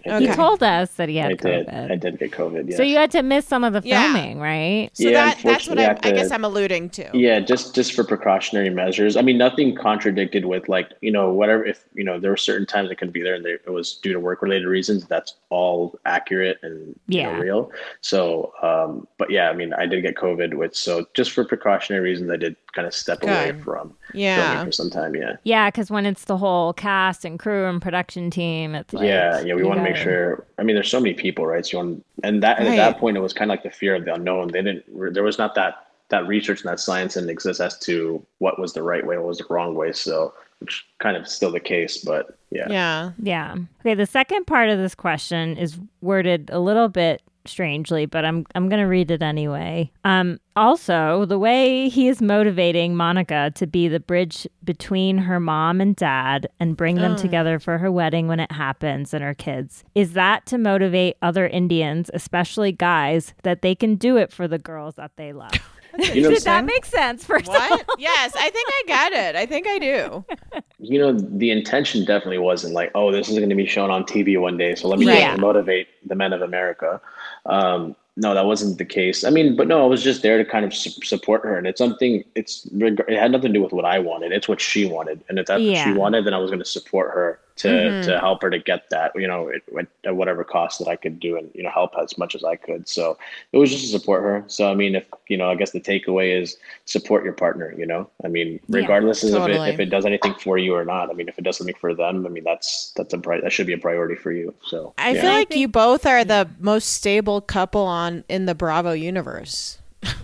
I 0.10 0.20
He 0.20 0.28
told 0.28 0.64
us 0.64 0.91
that 0.93 1.10
he 1.10 1.18
had 1.18 1.32
I 1.32 1.36
did. 1.36 1.68
COVID. 1.68 1.91
I 1.91 1.95
did 1.95 2.20
get 2.20 2.32
COVID. 2.32 2.68
Yes. 2.70 2.78
So 2.78 2.84
you 2.84 2.97
had 2.97 3.12
to 3.12 3.22
miss 3.24 3.45
some 3.47 3.64
of 3.64 3.74
the 3.74 3.82
Yeah. 3.84 4.14
filming, 4.14 4.39
right? 4.39 4.89
So 4.93 5.03
Yeah, 5.03 5.12
that 5.12 5.38
that's 5.43 5.68
what 5.68 5.78
unfortunately, 5.80 5.84
I, 5.86 5.88
I 5.88 5.89
had 5.89 6.05
I 6.05 6.12
guess 6.12 6.32
I'm 6.32 6.43
alluding 6.43 6.89
to. 6.91 7.10
Yeah, 7.14 7.39
just 7.39 7.76
just 7.76 7.93
for 7.93 8.03
precautionary 8.03 8.70
measures. 8.70 9.18
I 9.18 9.22
mean, 9.22 9.38
nothing 9.38 9.76
contradicted 9.76 10.45
with 10.45 10.68
like 10.70 10.91
you 11.01 11.12
know 11.12 11.32
whatever. 11.32 11.66
If 11.66 11.86
you 11.93 12.03
know 12.03 12.20
there 12.20 12.32
were 12.32 12.38
certain 12.38 12.66
times 12.66 12.89
it 12.91 12.97
couldn't 12.97 13.14
be 13.14 13.22
there, 13.22 13.36
and 13.36 13.43
they, 13.45 13.51
it 13.51 13.70
was 13.72 13.95
due 13.95 14.14
to 14.14 14.20
work 14.20 14.41
related 14.41 14.68
reasons. 14.68 15.05
That's 15.08 15.36
all 15.49 15.97
accurate 16.05 16.58
and 16.64 16.97
you 17.08 17.24
know, 17.24 17.30
Yeah. 17.32 17.39
real. 17.39 17.72
So, 18.01 18.53
um, 18.62 19.08
but 19.18 19.30
yeah, 19.32 19.49
I 19.49 19.53
mean, 19.53 19.74
I 19.74 19.86
did 19.86 20.01
get 20.01 20.16
COVID 20.16 20.53
with 20.55 20.76
so 20.76 21.05
just 21.14 21.32
for 21.32 21.43
precautionary 21.45 22.03
reasons, 22.03 22.30
I 22.32 22.38
did 22.38 22.55
kind 22.78 22.88
of 22.88 22.93
step 22.93 23.23
away 23.23 23.53
from 23.63 23.93
Yeah. 24.13 24.63
for 24.63 24.71
some 24.71 24.89
time. 24.91 25.15
Yeah. 25.15 25.38
Yeah, 25.43 25.69
because 25.71 25.89
when 25.89 26.05
it's 26.05 26.25
the 26.25 26.38
whole 26.38 26.73
cast 26.73 27.25
and 27.25 27.39
crew 27.39 27.65
and 27.65 27.82
production 27.82 28.30
team, 28.30 28.75
it's 28.75 28.93
like 28.93 29.07
yeah, 29.07 29.41
yeah, 29.41 29.55
we 29.55 29.63
want 29.63 29.80
to 29.80 29.84
make 29.84 29.95
sure. 29.95 30.45
I 30.59 30.63
mean, 30.63 30.75
there's 30.75 30.91
so 30.91 30.99
many 30.99 31.15
people, 31.15 31.47
right? 31.47 31.65
So 31.65 31.71
you 31.71 31.78
want, 31.84 32.05
and 32.23 32.43
that 32.43 32.59
and 32.59 32.67
at 32.67 32.75
that 32.78 32.99
point, 32.99 33.17
it 33.17 33.21
was 33.21 33.34
kind 33.34 33.49
of 33.49 33.53
like 33.53 33.63
the 33.63 33.71
fear 33.71 33.95
of 33.95 34.05
the 34.05 34.13
unknown. 34.13 34.49
They 34.49 34.61
didn't. 34.61 35.13
There 35.13 35.23
was 35.23 35.39
not 35.39 35.55
that 35.55 35.88
that 36.09 36.28
research 36.28 36.61
and 36.61 36.69
that 36.71 36.80
science 36.80 37.15
didn't 37.15 37.32
exist 37.32 37.59
as 37.59 37.78
to 37.80 38.25
what 38.38 38.59
was 38.59 38.73
the 38.73 38.84
right 38.84 39.05
way, 39.05 39.17
what 39.17 39.25
was 39.28 39.39
the 39.39 39.45
wrong 39.49 39.73
way. 39.75 39.91
So, 39.91 40.34
which 40.59 40.86
kind 40.99 41.17
of 41.17 41.28
still 41.28 41.51
the 41.51 41.59
case, 41.59 41.97
but 41.97 42.38
yeah. 42.51 42.67
Yeah. 42.69 43.11
Yeah. 43.21 43.55
Okay. 43.82 43.95
The 43.95 44.05
second 44.05 44.45
part 44.47 44.69
of 44.69 44.78
this 44.78 44.95
question 44.95 45.57
is 45.57 45.78
worded 46.01 46.49
a 46.53 46.59
little 46.59 46.88
bit 46.88 47.21
strangely, 47.48 48.06
but 48.06 48.26
I'm 48.26 48.45
I'm 48.56 48.70
gonna 48.70 48.88
read 48.88 49.12
it 49.12 49.22
anyway. 49.22 49.91
Um, 50.04 50.39
also, 50.56 51.26
the 51.26 51.38
way 51.39 51.88
he 51.89 52.08
is 52.08 52.22
motivating 52.22 52.95
Monica 52.95 53.52
to 53.56 53.68
be 53.68 53.88
the 53.88 54.00
bridge 54.00 54.48
between 54.64 55.18
her 55.20 55.39
mom 55.39 55.80
and 55.82 55.95
dad 55.95 56.48
and 56.60 56.76
bring 56.76 56.95
them 56.95 57.16
together 57.16 57.60
for 57.60 57.78
her 57.78 57.91
wedding 57.91 58.28
when 58.28 58.39
it 58.39 58.52
happens 58.52 59.14
and 59.14 59.24
her 59.24 59.34
kids 59.36 59.84
is 59.95 60.14
that 60.14 60.45
to 60.48 60.58
motivate 60.58 61.16
other 61.22 61.48
Indians, 61.48 62.10
especially 62.14 62.72
guys, 62.72 63.34
that 63.43 63.62
they 63.62 63.76
can 63.76 63.95
do 63.95 64.18
it 64.18 64.32
for 64.32 64.48
the 64.48 64.58
girls 64.60 64.95
that 64.95 65.12
they 65.16 65.34
love. 65.34 65.52
You 66.14 66.22
know, 66.22 66.30
Did 66.30 66.43
that 66.43 66.64
make 66.66 66.86
sense? 66.86 67.26
First 67.26 67.48
of 67.48 67.56
all? 67.56 67.70
What? 67.70 67.86
yes, 67.98 68.36
I 68.36 68.50
think 68.52 68.70
I 68.70 68.84
get 68.86 69.14
it. 69.14 69.36
I 69.36 69.45
think 69.48 69.66
I 69.68 69.80
do. 69.80 70.26
you 70.80 71.00
know, 71.00 71.12
the 71.12 71.50
intention 71.50 72.06
definitely 72.06 72.38
wasn't 72.38 72.74
like, 72.76 72.91
oh, 72.93 73.12
this 73.12 73.30
is 73.30 73.38
going 73.38 73.50
to 73.50 73.56
be 73.56 73.66
shown 73.66 73.89
on 73.89 74.04
TV 74.04 74.39
one 74.39 74.58
day, 74.58 74.76
so 74.76 74.89
let 74.89 75.00
me 75.00 75.08
Right. 75.08 75.24
try 75.24 75.36
to 75.36 75.41
motivate 75.41 75.88
the 76.08 76.14
men 76.14 76.34
of 76.34 76.41
America. 76.43 77.02
Um, 77.48 77.95
no, 78.20 78.34
that 78.34 78.45
wasn't 78.45 78.80
the 78.80 78.86
case. 78.86 79.24
I 79.24 79.30
mean, 79.30 79.56
but 79.56 79.68
no, 79.68 79.84
I 79.84 79.86
was 79.86 80.04
just 80.04 80.24
there 80.24 80.38
to 80.38 80.45
kind 80.45 80.66
of 80.66 80.74
su- 80.74 80.89
support 81.04 81.43
her, 81.43 81.58
and 81.58 81.68
it's 81.68 81.78
something. 81.78 82.24
It's 82.36 82.68
it 82.74 83.10
had 83.10 83.32
nothing 83.32 83.54
to 83.54 83.60
do 83.60 83.64
with 83.64 83.74
what 83.74 83.86
I 83.86 84.00
wanted. 84.00 84.32
It's 84.32 84.48
what 84.48 84.60
she 84.60 84.86
wanted, 84.86 85.24
and 85.30 85.38
if 85.38 85.45
that's 85.45 85.62
what 85.62 85.84
she 85.84 85.93
wanted, 85.93 86.26
then 86.26 86.34
I 86.34 86.39
was 86.39 86.50
going 86.50 86.60
to 86.60 86.66
support 86.66 87.12
her 87.12 87.39
to 87.58 87.68
Mm-hmm. 87.68 88.08
to 88.10 88.20
help 88.20 88.41
her 88.41 88.49
to 88.49 88.60
get 88.60 88.89
that, 88.91 89.12
you 89.16 89.28
know, 89.28 89.47
it, 89.49 89.64
at- 89.78 89.88
at 90.05 90.16
whatever 90.16 90.43
cost 90.43 90.80
that 90.80 90.88
I 90.88 90.95
could 90.95 91.20
do 91.20 91.38
and 91.38 91.49
you 91.53 91.64
know 91.64 91.70
help 91.70 91.93
as 92.01 92.18
much 92.18 92.34
as 92.36 92.43
I 92.43 92.55
could. 92.55 92.88
So 92.88 93.18
it 93.51 93.58
was 93.58 93.70
just 93.72 93.84
to 93.86 93.89
support 93.99 94.24
her. 94.24 94.43
So 94.47 94.70
I 94.72 94.76
mean, 94.76 94.95
if 94.95 95.05
you 95.28 95.38
know, 95.38 95.49
I 95.49 95.55
guess 95.55 95.72
the 95.72 95.82
takeaway 95.82 96.39
is 96.41 96.58
support 96.86 97.24
your 97.24 97.34
partner. 97.34 97.74
You 97.78 97.86
know, 97.86 98.10
I 98.24 98.28
mean, 98.28 98.60
Yeah, 98.68 98.82
regardless 98.82 99.24
of 99.24 99.47
it, 99.49 99.55
if 99.74 99.80
it 99.80 99.86
does 99.89 100.05
anything 100.05 100.34
for 100.36 100.58
you 100.58 100.74
or 100.76 100.86
not. 100.86 101.10
I 101.10 101.14
mean, 101.14 101.28
if 101.30 101.38
it 101.38 101.43
does 101.43 101.58
something 101.58 101.76
for 101.76 101.93
them, 101.93 102.26
I 102.26 102.30
mean, 102.30 102.43
that's 102.43 102.91
that's 102.95 103.14
a 103.14 103.18
pri- 103.18 103.41
that 103.41 103.51
should 103.51 103.68
be 103.68 103.74
a 103.74 103.78
priority 103.78 104.16
for 104.16 104.32
you. 104.32 104.53
So 104.66 104.93
I 104.97 105.12
yeah. 105.12 105.22
feel 105.22 105.32
like 105.32 105.55
you 105.55 105.68
both 105.68 106.05
are 106.05 106.24
the 106.24 106.49
most 106.60 106.86
stable 106.93 107.41
couple 107.41 107.82
on 107.84 108.24
in 108.30 108.45
the 108.45 108.55
Bravo 108.55 108.91
universe. 108.93 109.80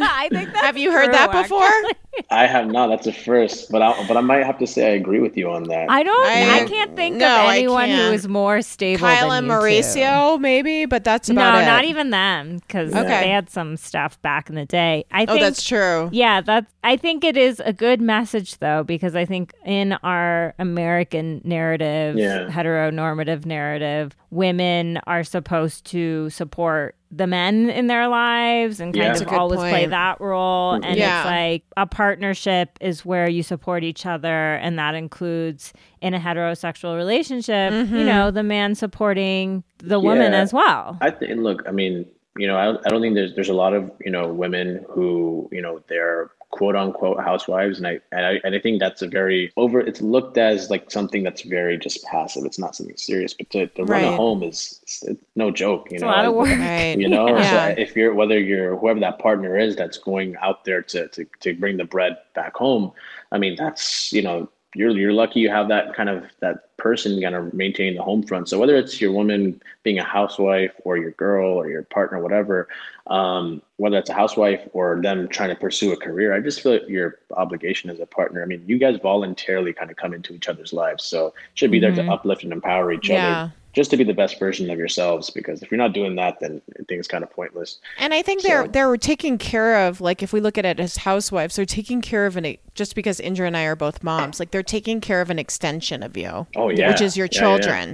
Oh, 0.00 0.04
I 0.10 0.28
think 0.28 0.52
that's 0.52 0.64
Have 0.64 0.78
you 0.78 0.92
heard 0.92 1.06
true, 1.06 1.12
that 1.14 1.32
before? 1.32 1.62
actually. 1.62 1.94
I 2.30 2.46
have 2.46 2.66
not. 2.68 2.88
That's 2.88 3.06
a 3.06 3.12
first, 3.12 3.70
but 3.70 3.80
I 3.82 4.06
but 4.06 4.16
I 4.16 4.20
might 4.20 4.44
have 4.44 4.58
to 4.58 4.66
say 4.66 4.86
I 4.92 4.94
agree 4.94 5.20
with 5.20 5.36
you 5.36 5.50
on 5.50 5.64
that. 5.64 5.90
I 5.90 6.02
don't. 6.02 6.26
I, 6.26 6.60
I- 6.62 6.68
can't 6.68 6.94
think 6.96 7.16
no, 7.16 7.44
of 7.44 7.50
anyone 7.50 7.88
who 7.88 8.12
is 8.12 8.26
more 8.28 8.60
stable. 8.62 9.00
Kyle 9.00 9.30
than 9.30 9.38
and 9.38 9.46
you 9.46 9.52
two. 9.52 9.58
Mauricio, 9.88 10.40
maybe, 10.40 10.84
but 10.86 11.04
that's 11.04 11.28
No, 11.28 11.58
it. 11.58 11.64
not 11.64 11.84
even 11.84 12.10
them 12.10 12.58
because 12.58 12.92
Okay. 12.94 13.08
they 13.22 13.28
had 13.30 13.50
some 13.50 13.76
stuff 13.76 14.20
back 14.22 14.48
in 14.48 14.54
the 14.56 14.64
day. 14.66 15.04
I 15.12 15.22
Oh, 15.24 15.26
think 15.26 15.40
that's 15.40 15.64
true. 15.64 16.08
Yeah, 16.12 16.40
that's. 16.40 16.72
I 16.84 16.96
think 16.96 17.24
it 17.24 17.36
is 17.36 17.60
a 17.64 17.72
good 17.72 18.00
message 18.00 18.58
though, 18.58 18.82
because 18.84 19.14
I 19.14 19.24
think 19.24 19.52
in 19.64 19.92
our 20.02 20.54
American 20.58 21.40
narrative, 21.44 22.16
Yeah. 22.16 22.48
heteronormative 22.48 23.44
narrative, 23.46 24.16
women 24.30 24.98
are 25.06 25.24
supposed 25.24 25.84
to 25.86 26.30
support 26.30 26.94
the 27.10 27.26
men 27.26 27.70
in 27.70 27.86
their 27.86 28.06
lives 28.08 28.80
and 28.80 28.92
kind 28.92 29.04
Yeah. 29.04 29.12
Of 29.12 29.26
good 29.28 29.38
always 29.38 29.60
play 29.60 29.86
that 29.86 30.20
role. 30.20 30.72
And 30.74 30.84
Yeah. 30.96 31.20
it's 31.20 31.26
like 31.26 31.62
a 31.76 31.86
partnership 31.86 32.76
is 32.80 33.04
where 33.04 33.28
you 33.30 33.42
support 33.42 33.82
each 33.84 34.04
other, 34.04 34.54
and 34.56 34.78
that 34.78 34.94
includes 34.94 35.72
in 36.00 36.12
a 36.14 36.18
heterosexual 36.18 36.96
relationship, 36.96 37.72
Mm-hmm. 37.72 37.96
you 37.96 38.04
know, 38.04 38.30
the 38.30 38.42
man 38.42 38.74
supporting 38.74 39.64
the 39.78 39.98
woman 39.98 40.34
as 40.34 40.52
well. 40.52 40.98
I 41.00 41.10
think. 41.10 41.38
Look, 41.40 41.62
I 41.66 41.70
mean, 41.70 42.04
you 42.36 42.46
know, 42.46 42.56
I, 42.56 42.70
I 42.86 42.88
don't 42.90 43.00
think 43.00 43.14
there's 43.14 43.34
there's 43.34 43.48
a 43.48 43.54
lot 43.54 43.72
of 43.74 43.90
you 44.04 44.10
know 44.12 44.28
women 44.32 44.84
who 44.90 45.48
you 45.50 45.62
know 45.62 45.82
they're 45.88 46.30
quote 46.58 46.74
unquote 46.74 47.20
housewives, 47.20 47.78
and 47.78 47.86
I 47.86 48.00
and 48.10 48.26
I, 48.26 48.40
and 48.42 48.52
I 48.54 48.58
think 48.58 48.80
that's 48.80 49.00
a 49.00 49.06
very 49.06 49.52
over. 49.56 49.78
It's 49.80 50.00
looked 50.00 50.36
as 50.38 50.70
like 50.70 50.90
something 50.90 51.22
that's 51.22 51.42
very 51.42 51.78
just 51.78 52.04
passive. 52.04 52.44
It's 52.44 52.58
not 52.58 52.74
something 52.74 52.96
serious, 52.96 53.32
but 53.32 53.48
to, 53.50 53.68
to 53.68 53.84
run 53.84 54.02
a 54.02 54.16
home 54.16 54.42
is 54.42 54.80
it's, 54.82 55.04
it's 55.04 55.24
no 55.36 55.52
joke. 55.52 55.86
You 55.90 55.94
It's 55.96 56.02
know, 56.02 56.08
a 56.08 56.18
lot 56.18 56.24
of 56.24 56.34
work. 56.34 56.48
Right. 56.48 56.98
you 56.98 57.08
know 57.08 57.28
Yeah. 57.28 57.74
so 57.74 57.80
if 57.80 57.94
you're 57.94 58.12
whether 58.12 58.38
you're 58.40 58.76
whoever 58.76 58.98
that 59.00 59.20
partner 59.20 59.56
is 59.56 59.76
that's 59.76 59.98
going 59.98 60.34
out 60.42 60.64
there 60.64 60.82
to, 60.82 61.06
to 61.08 61.24
to 61.40 61.54
bring 61.54 61.76
the 61.76 61.84
bread 61.84 62.16
back 62.34 62.54
home 62.56 62.92
i 63.32 63.38
mean 63.38 63.54
that's 63.56 64.12
you 64.12 64.22
know 64.22 64.48
you're 64.74 64.90
you're 64.90 65.12
lucky 65.12 65.40
you 65.40 65.48
have 65.50 65.68
that 65.68 65.94
kind 65.94 66.08
of 66.08 66.24
that 66.40 66.76
person 66.76 67.20
kind 67.20 67.34
of 67.34 67.52
maintain 67.54 67.96
the 67.96 68.02
home 68.02 68.22
front. 68.22 68.48
So 68.48 68.58
whether 68.58 68.76
it's 68.76 69.00
your 69.00 69.10
woman 69.10 69.60
being 69.82 69.98
a 69.98 70.04
housewife 70.04 70.72
or 70.84 70.96
your 70.96 71.10
girl 71.12 71.50
or 71.54 71.68
your 71.68 71.82
partner 71.82 72.22
whatever 72.22 72.68
um, 73.06 73.62
whether 73.78 73.96
it's 73.96 74.10
a 74.10 74.14
housewife 74.14 74.60
or 74.74 75.00
them 75.00 75.26
trying 75.28 75.48
to 75.48 75.54
pursue 75.56 75.92
a 75.92 75.96
career 75.96 76.34
i 76.34 76.40
just 76.40 76.60
feel 76.60 76.72
like 76.72 76.88
your 76.88 77.18
obligation 77.36 77.88
as 77.88 77.98
a 78.00 78.06
partner 78.06 78.42
i 78.42 78.46
mean 78.46 78.62
you 78.66 78.78
guys 78.78 78.98
voluntarily 79.02 79.72
kind 79.72 79.90
of 79.90 79.96
come 79.96 80.12
into 80.12 80.34
each 80.34 80.48
other's 80.48 80.72
lives. 80.72 81.04
So 81.04 81.32
should 81.54 81.70
be 81.70 81.80
there 81.80 81.94
to 81.94 82.04
uplift 82.10 82.44
and 82.44 82.52
empower 82.52 82.92
each 82.92 83.08
Yeah. 83.08 83.44
other 83.44 83.52
just 83.72 83.90
to 83.90 83.96
be 83.96 84.04
the 84.04 84.14
best 84.14 84.38
version 84.38 84.70
of 84.70 84.78
yourselves 84.78 85.30
because 85.30 85.62
if 85.62 85.70
you're 85.70 85.78
not 85.78 85.92
doing 85.92 86.16
that 86.16 86.40
then 86.40 86.60
things 86.88 87.06
kind 87.06 87.22
of 87.22 87.30
pointless 87.30 87.78
And 87.98 88.14
I 88.14 88.22
think 88.22 88.42
they're 88.42 88.66
they're 88.66 88.96
taking 88.96 89.38
care 89.38 89.86
of 89.86 90.00
like 90.00 90.22
if 90.22 90.32
we 90.32 90.40
look 90.40 90.58
at 90.58 90.64
it 90.64 90.80
as 90.80 90.98
housewives, 90.98 91.56
they're 91.56 91.64
taking 91.64 92.00
care 92.00 92.26
of 92.26 92.36
an 92.36 92.56
just 92.74 92.94
because 92.94 93.20
Andrea 93.20 93.46
and 93.48 93.56
I 93.56 93.64
are 93.64 93.76
both 93.76 94.02
moms, 94.02 94.38
like 94.38 94.50
they're 94.50 94.62
taking 94.62 95.00
care 95.00 95.20
of 95.20 95.30
an 95.30 95.38
extension 95.38 96.02
of 96.02 96.16
you. 96.16 96.46
Oh, 96.56 96.68
yeah. 96.68 96.88
Which 96.88 97.00
is 97.00 97.16
your 97.16 97.28
Yeah, 97.30 97.40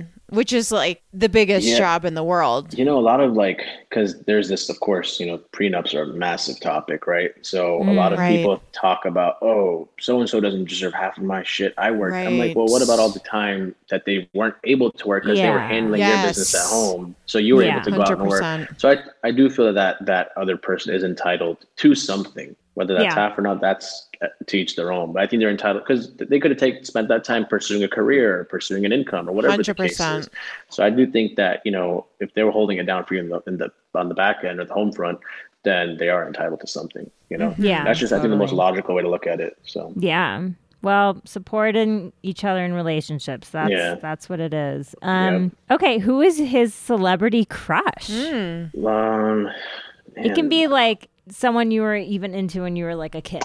yeah. 0.02 0.04
Children. 0.30 0.36
Which 0.38 0.52
is 0.52 0.72
like 0.72 1.02
the 1.12 1.28
biggest 1.28 1.66
Yeah. 1.66 1.78
job 1.78 2.04
in 2.04 2.14
the 2.14 2.24
world. 2.24 2.74
you 2.74 2.84
know 2.84 2.98
a 2.98 3.00
lot 3.00 3.20
of 3.20 3.34
like 3.34 3.62
because 3.88 4.20
there's 4.24 4.48
this 4.48 4.68
of 4.68 4.80
course 4.80 5.20
you 5.20 5.26
know 5.26 5.38
prenups 5.52 5.94
are 5.94 6.02
a 6.02 6.06
massive 6.14 6.58
topic 6.60 7.06
right 7.06 7.32
so 7.42 7.82
a 7.82 7.84
mm, 7.84 7.94
lot 7.94 8.12
of 8.12 8.18
right. 8.18 8.28
people 8.36 8.62
talk 8.72 9.04
about 9.04 9.36
oh 9.42 9.88
so 10.00 10.20
and 10.20 10.28
so 10.28 10.40
doesn't 10.40 10.64
deserve 10.68 10.92
half 10.92 11.16
of 11.18 11.22
my 11.24 11.42
shit 11.42 11.74
i 11.78 11.90
work 11.90 12.12
i'm 12.14 12.38
like 12.38 12.56
well 12.56 12.68
what 12.68 12.82
about 12.82 12.98
all 12.98 13.10
the 13.10 13.20
time 13.20 13.74
that 13.90 14.04
they 14.06 14.28
weren't 14.34 14.56
able 14.64 14.90
to 14.92 15.06
work 15.06 15.22
because 15.24 15.40
they 15.40 15.50
were 15.50 15.60
handling 15.60 16.00
your 16.00 16.18
Yes. 16.18 16.22
business 16.28 16.54
at 16.54 16.66
home 16.66 17.14
so 17.26 17.38
you 17.38 17.54
were 17.56 17.62
Yeah. 17.64 17.72
able 17.76 17.82
to 17.82 17.90
go 17.92 18.02
out 18.02 18.18
and 18.18 18.28
work 18.28 18.42
so 18.78 18.90
i 18.90 18.96
i 19.22 19.30
do 19.30 19.48
feel 19.50 19.72
that 19.72 20.04
that 20.06 20.30
other 20.36 20.56
person 20.56 20.94
is 20.94 21.04
entitled 21.04 21.64
to 21.76 21.94
something 21.94 22.56
whether 22.74 22.92
that's 22.94 23.04
Yeah. 23.04 23.14
half 23.14 23.38
or 23.38 23.42
not 23.42 23.60
that's 23.60 24.08
uh, 24.22 24.26
to 24.46 24.56
each 24.56 24.74
their 24.76 24.92
own 24.92 25.12
but 25.12 25.22
i 25.22 25.26
think 25.26 25.40
they're 25.40 25.50
entitled 25.50 25.84
because 25.84 26.14
they 26.16 26.38
could 26.40 26.50
have 26.50 26.58
taken 26.58 26.84
spent 26.84 27.08
that 27.08 27.24
time 27.24 27.46
pursuing 27.46 27.82
a 27.84 27.88
career 27.88 28.40
or 28.40 28.44
pursuing 28.44 28.84
an 28.84 28.92
income 28.92 29.28
or 29.28 29.32
whatever 29.32 29.62
the 29.62 29.74
case 29.74 30.00
is 30.00 30.28
so 30.68 30.84
I 30.84 30.90
do 30.90 31.06
think 31.06 31.36
that 31.36 31.60
you 31.64 31.70
know 31.72 32.06
if 32.20 32.34
they 32.34 32.42
were 32.42 32.50
holding 32.50 32.78
it 32.78 32.86
down 32.86 33.04
for 33.04 33.14
you 33.14 33.20
in 33.20 33.28
the, 33.28 33.40
in 33.46 33.56
the 33.58 33.70
on 33.94 34.08
the 34.08 34.14
back 34.14 34.42
end 34.44 34.58
or 34.60 34.64
the 34.64 34.74
home 34.74 34.92
front, 34.92 35.18
then 35.62 35.96
they 35.98 36.08
are 36.08 36.26
entitled 36.26 36.60
to 36.60 36.66
something. 36.66 37.08
You 37.30 37.38
know, 37.38 37.54
Yeah, 37.58 37.84
that's 37.84 38.00
just 38.00 38.12
I 38.12 38.18
think 38.18 38.30
the 38.30 38.36
most 38.36 38.52
logical 38.52 38.94
way 38.96 39.02
to 39.02 39.08
look 39.08 39.26
at 39.26 39.40
it. 39.40 39.56
So 39.64 39.92
Yeah. 39.96 40.48
Well, 40.82 41.20
supporting 41.24 42.12
each 42.22 42.44
other 42.44 42.62
in 42.64 42.74
relationships. 42.74 43.50
That's 43.50 43.70
Yeah. 43.70 43.94
that's 44.02 44.28
what 44.28 44.40
it 44.40 44.52
is. 44.52 44.94
Um 45.02 45.52
okay, 45.70 45.98
who 45.98 46.20
is 46.20 46.38
his 46.38 46.74
celebrity 46.74 47.44
crush? 47.44 48.10
um, 48.10 49.48
It 50.16 50.34
can 50.34 50.48
be 50.48 50.66
like 50.66 51.08
someone 51.28 51.70
you 51.70 51.82
were 51.82 51.96
even 51.96 52.34
into 52.34 52.62
when 52.62 52.76
you 52.76 52.84
were 52.84 52.94
like 52.94 53.14
a 53.14 53.22
kid. 53.22 53.44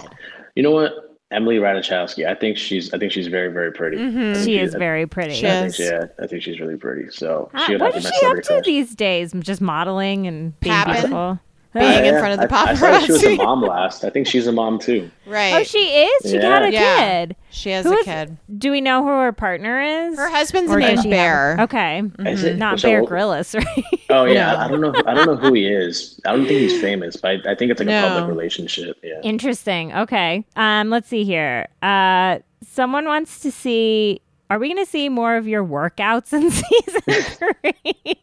You 0.54 0.62
know 0.62 0.70
what? 0.72 0.92
Emily 1.32 1.58
Ratajkowski. 1.58 2.26
I 2.26 2.34
think 2.34 2.56
she's 2.58 2.92
I 2.92 2.98
think 2.98 3.12
she's 3.12 3.28
very 3.28 3.52
very 3.52 3.72
pretty. 3.72 3.98
Mm-hmm. 3.98 4.18
I 4.18 4.34
think 4.34 4.44
She 4.44 4.58
is 4.58 4.74
I- 4.74 4.78
very 4.78 5.06
pretty. 5.06 5.34
She 5.34 5.46
I 5.46 5.64
is. 5.66 5.76
think, 5.76 5.90
yeah, 5.90 6.04
I 6.22 6.26
think 6.26 6.42
she's 6.42 6.58
really 6.58 6.76
pretty. 6.76 7.08
So 7.10 7.50
she 7.66 7.72
would 7.72 7.80
what 7.80 7.94
have 7.94 8.04
is 8.04 8.10
she 8.18 8.26
up 8.26 8.42
to 8.42 8.62
these 8.64 8.94
days? 8.96 9.32
Just 9.38 9.60
modeling 9.60 10.26
and 10.26 10.58
being 10.60 10.74
Papping? 10.74 10.92
beautiful. 10.94 11.38
Being 11.72 12.04
in 12.04 12.18
front 12.18 12.40
of 12.40 12.48
the 12.48 12.54
I, 12.56 12.72
I 12.96 13.00
she 13.00 13.12
was 13.12 13.22
a 13.24 13.36
mom 13.36 13.62
last. 13.62 14.02
I 14.04 14.10
think 14.10 14.26
she's 14.26 14.48
a 14.48 14.52
mom 14.52 14.78
too. 14.80 15.08
Right. 15.24 15.54
Oh, 15.54 15.62
she 15.62 15.78
is. 15.78 16.30
She 16.30 16.34
Yeah. 16.36 16.40
got 16.42 16.62
a 16.64 16.72
Yeah. 16.72 16.98
kid. 17.26 17.36
she 17.50 17.70
has 17.70 17.84
Who 17.86 17.92
a 17.92 17.96
is- 17.98 18.04
kid. 18.04 18.36
Do 18.58 18.72
we 18.72 18.80
know 18.80 19.02
who 19.02 19.08
her 19.08 19.30
partner 19.32 19.80
is? 19.80 20.16
Her 20.18 20.28
husband's 20.28 20.72
Or 20.72 20.80
does 20.80 21.04
Bear. 21.06 21.56
have- 21.56 21.68
Okay, 21.70 22.02
Is 22.26 22.42
it- 22.42 22.58
not 22.58 22.80
so- 22.80 22.88
Bear 22.88 23.04
Grylls, 23.04 23.54
right? 23.54 23.84
Oh 24.10 24.24
yeah, 24.24 24.52
No. 24.52 24.58
I 24.58 24.68
don't 24.68 24.80
know. 24.80 24.94
I 25.06 25.14
don't 25.14 25.26
know 25.26 25.36
who 25.36 25.52
he 25.54 25.68
is. 25.68 26.20
I 26.26 26.32
don't 26.32 26.46
think 26.46 26.58
he's 26.58 26.80
famous, 26.80 27.14
but 27.16 27.46
I, 27.46 27.52
I 27.52 27.54
think 27.54 27.70
it's 27.70 27.78
like 27.78 27.86
No. 27.88 28.04
a 28.04 28.08
public 28.18 28.28
relationship. 28.36 28.96
Yeah. 29.04 29.20
Interesting. 29.22 29.94
Okay. 29.94 30.44
Um, 30.56 30.90
let's 30.90 31.06
see 31.08 31.22
here. 31.22 31.68
Uh, 31.82 32.38
someone 32.68 33.04
wants 33.06 33.40
to 33.42 33.52
see. 33.52 34.20
Are 34.50 34.58
we 34.58 34.66
going 34.72 34.84
to 34.84 34.90
see 34.90 35.08
more 35.08 35.36
of 35.36 35.46
your 35.46 35.64
workouts 35.64 36.32
in 36.32 36.50
season 36.50 37.22
three? 37.38 38.16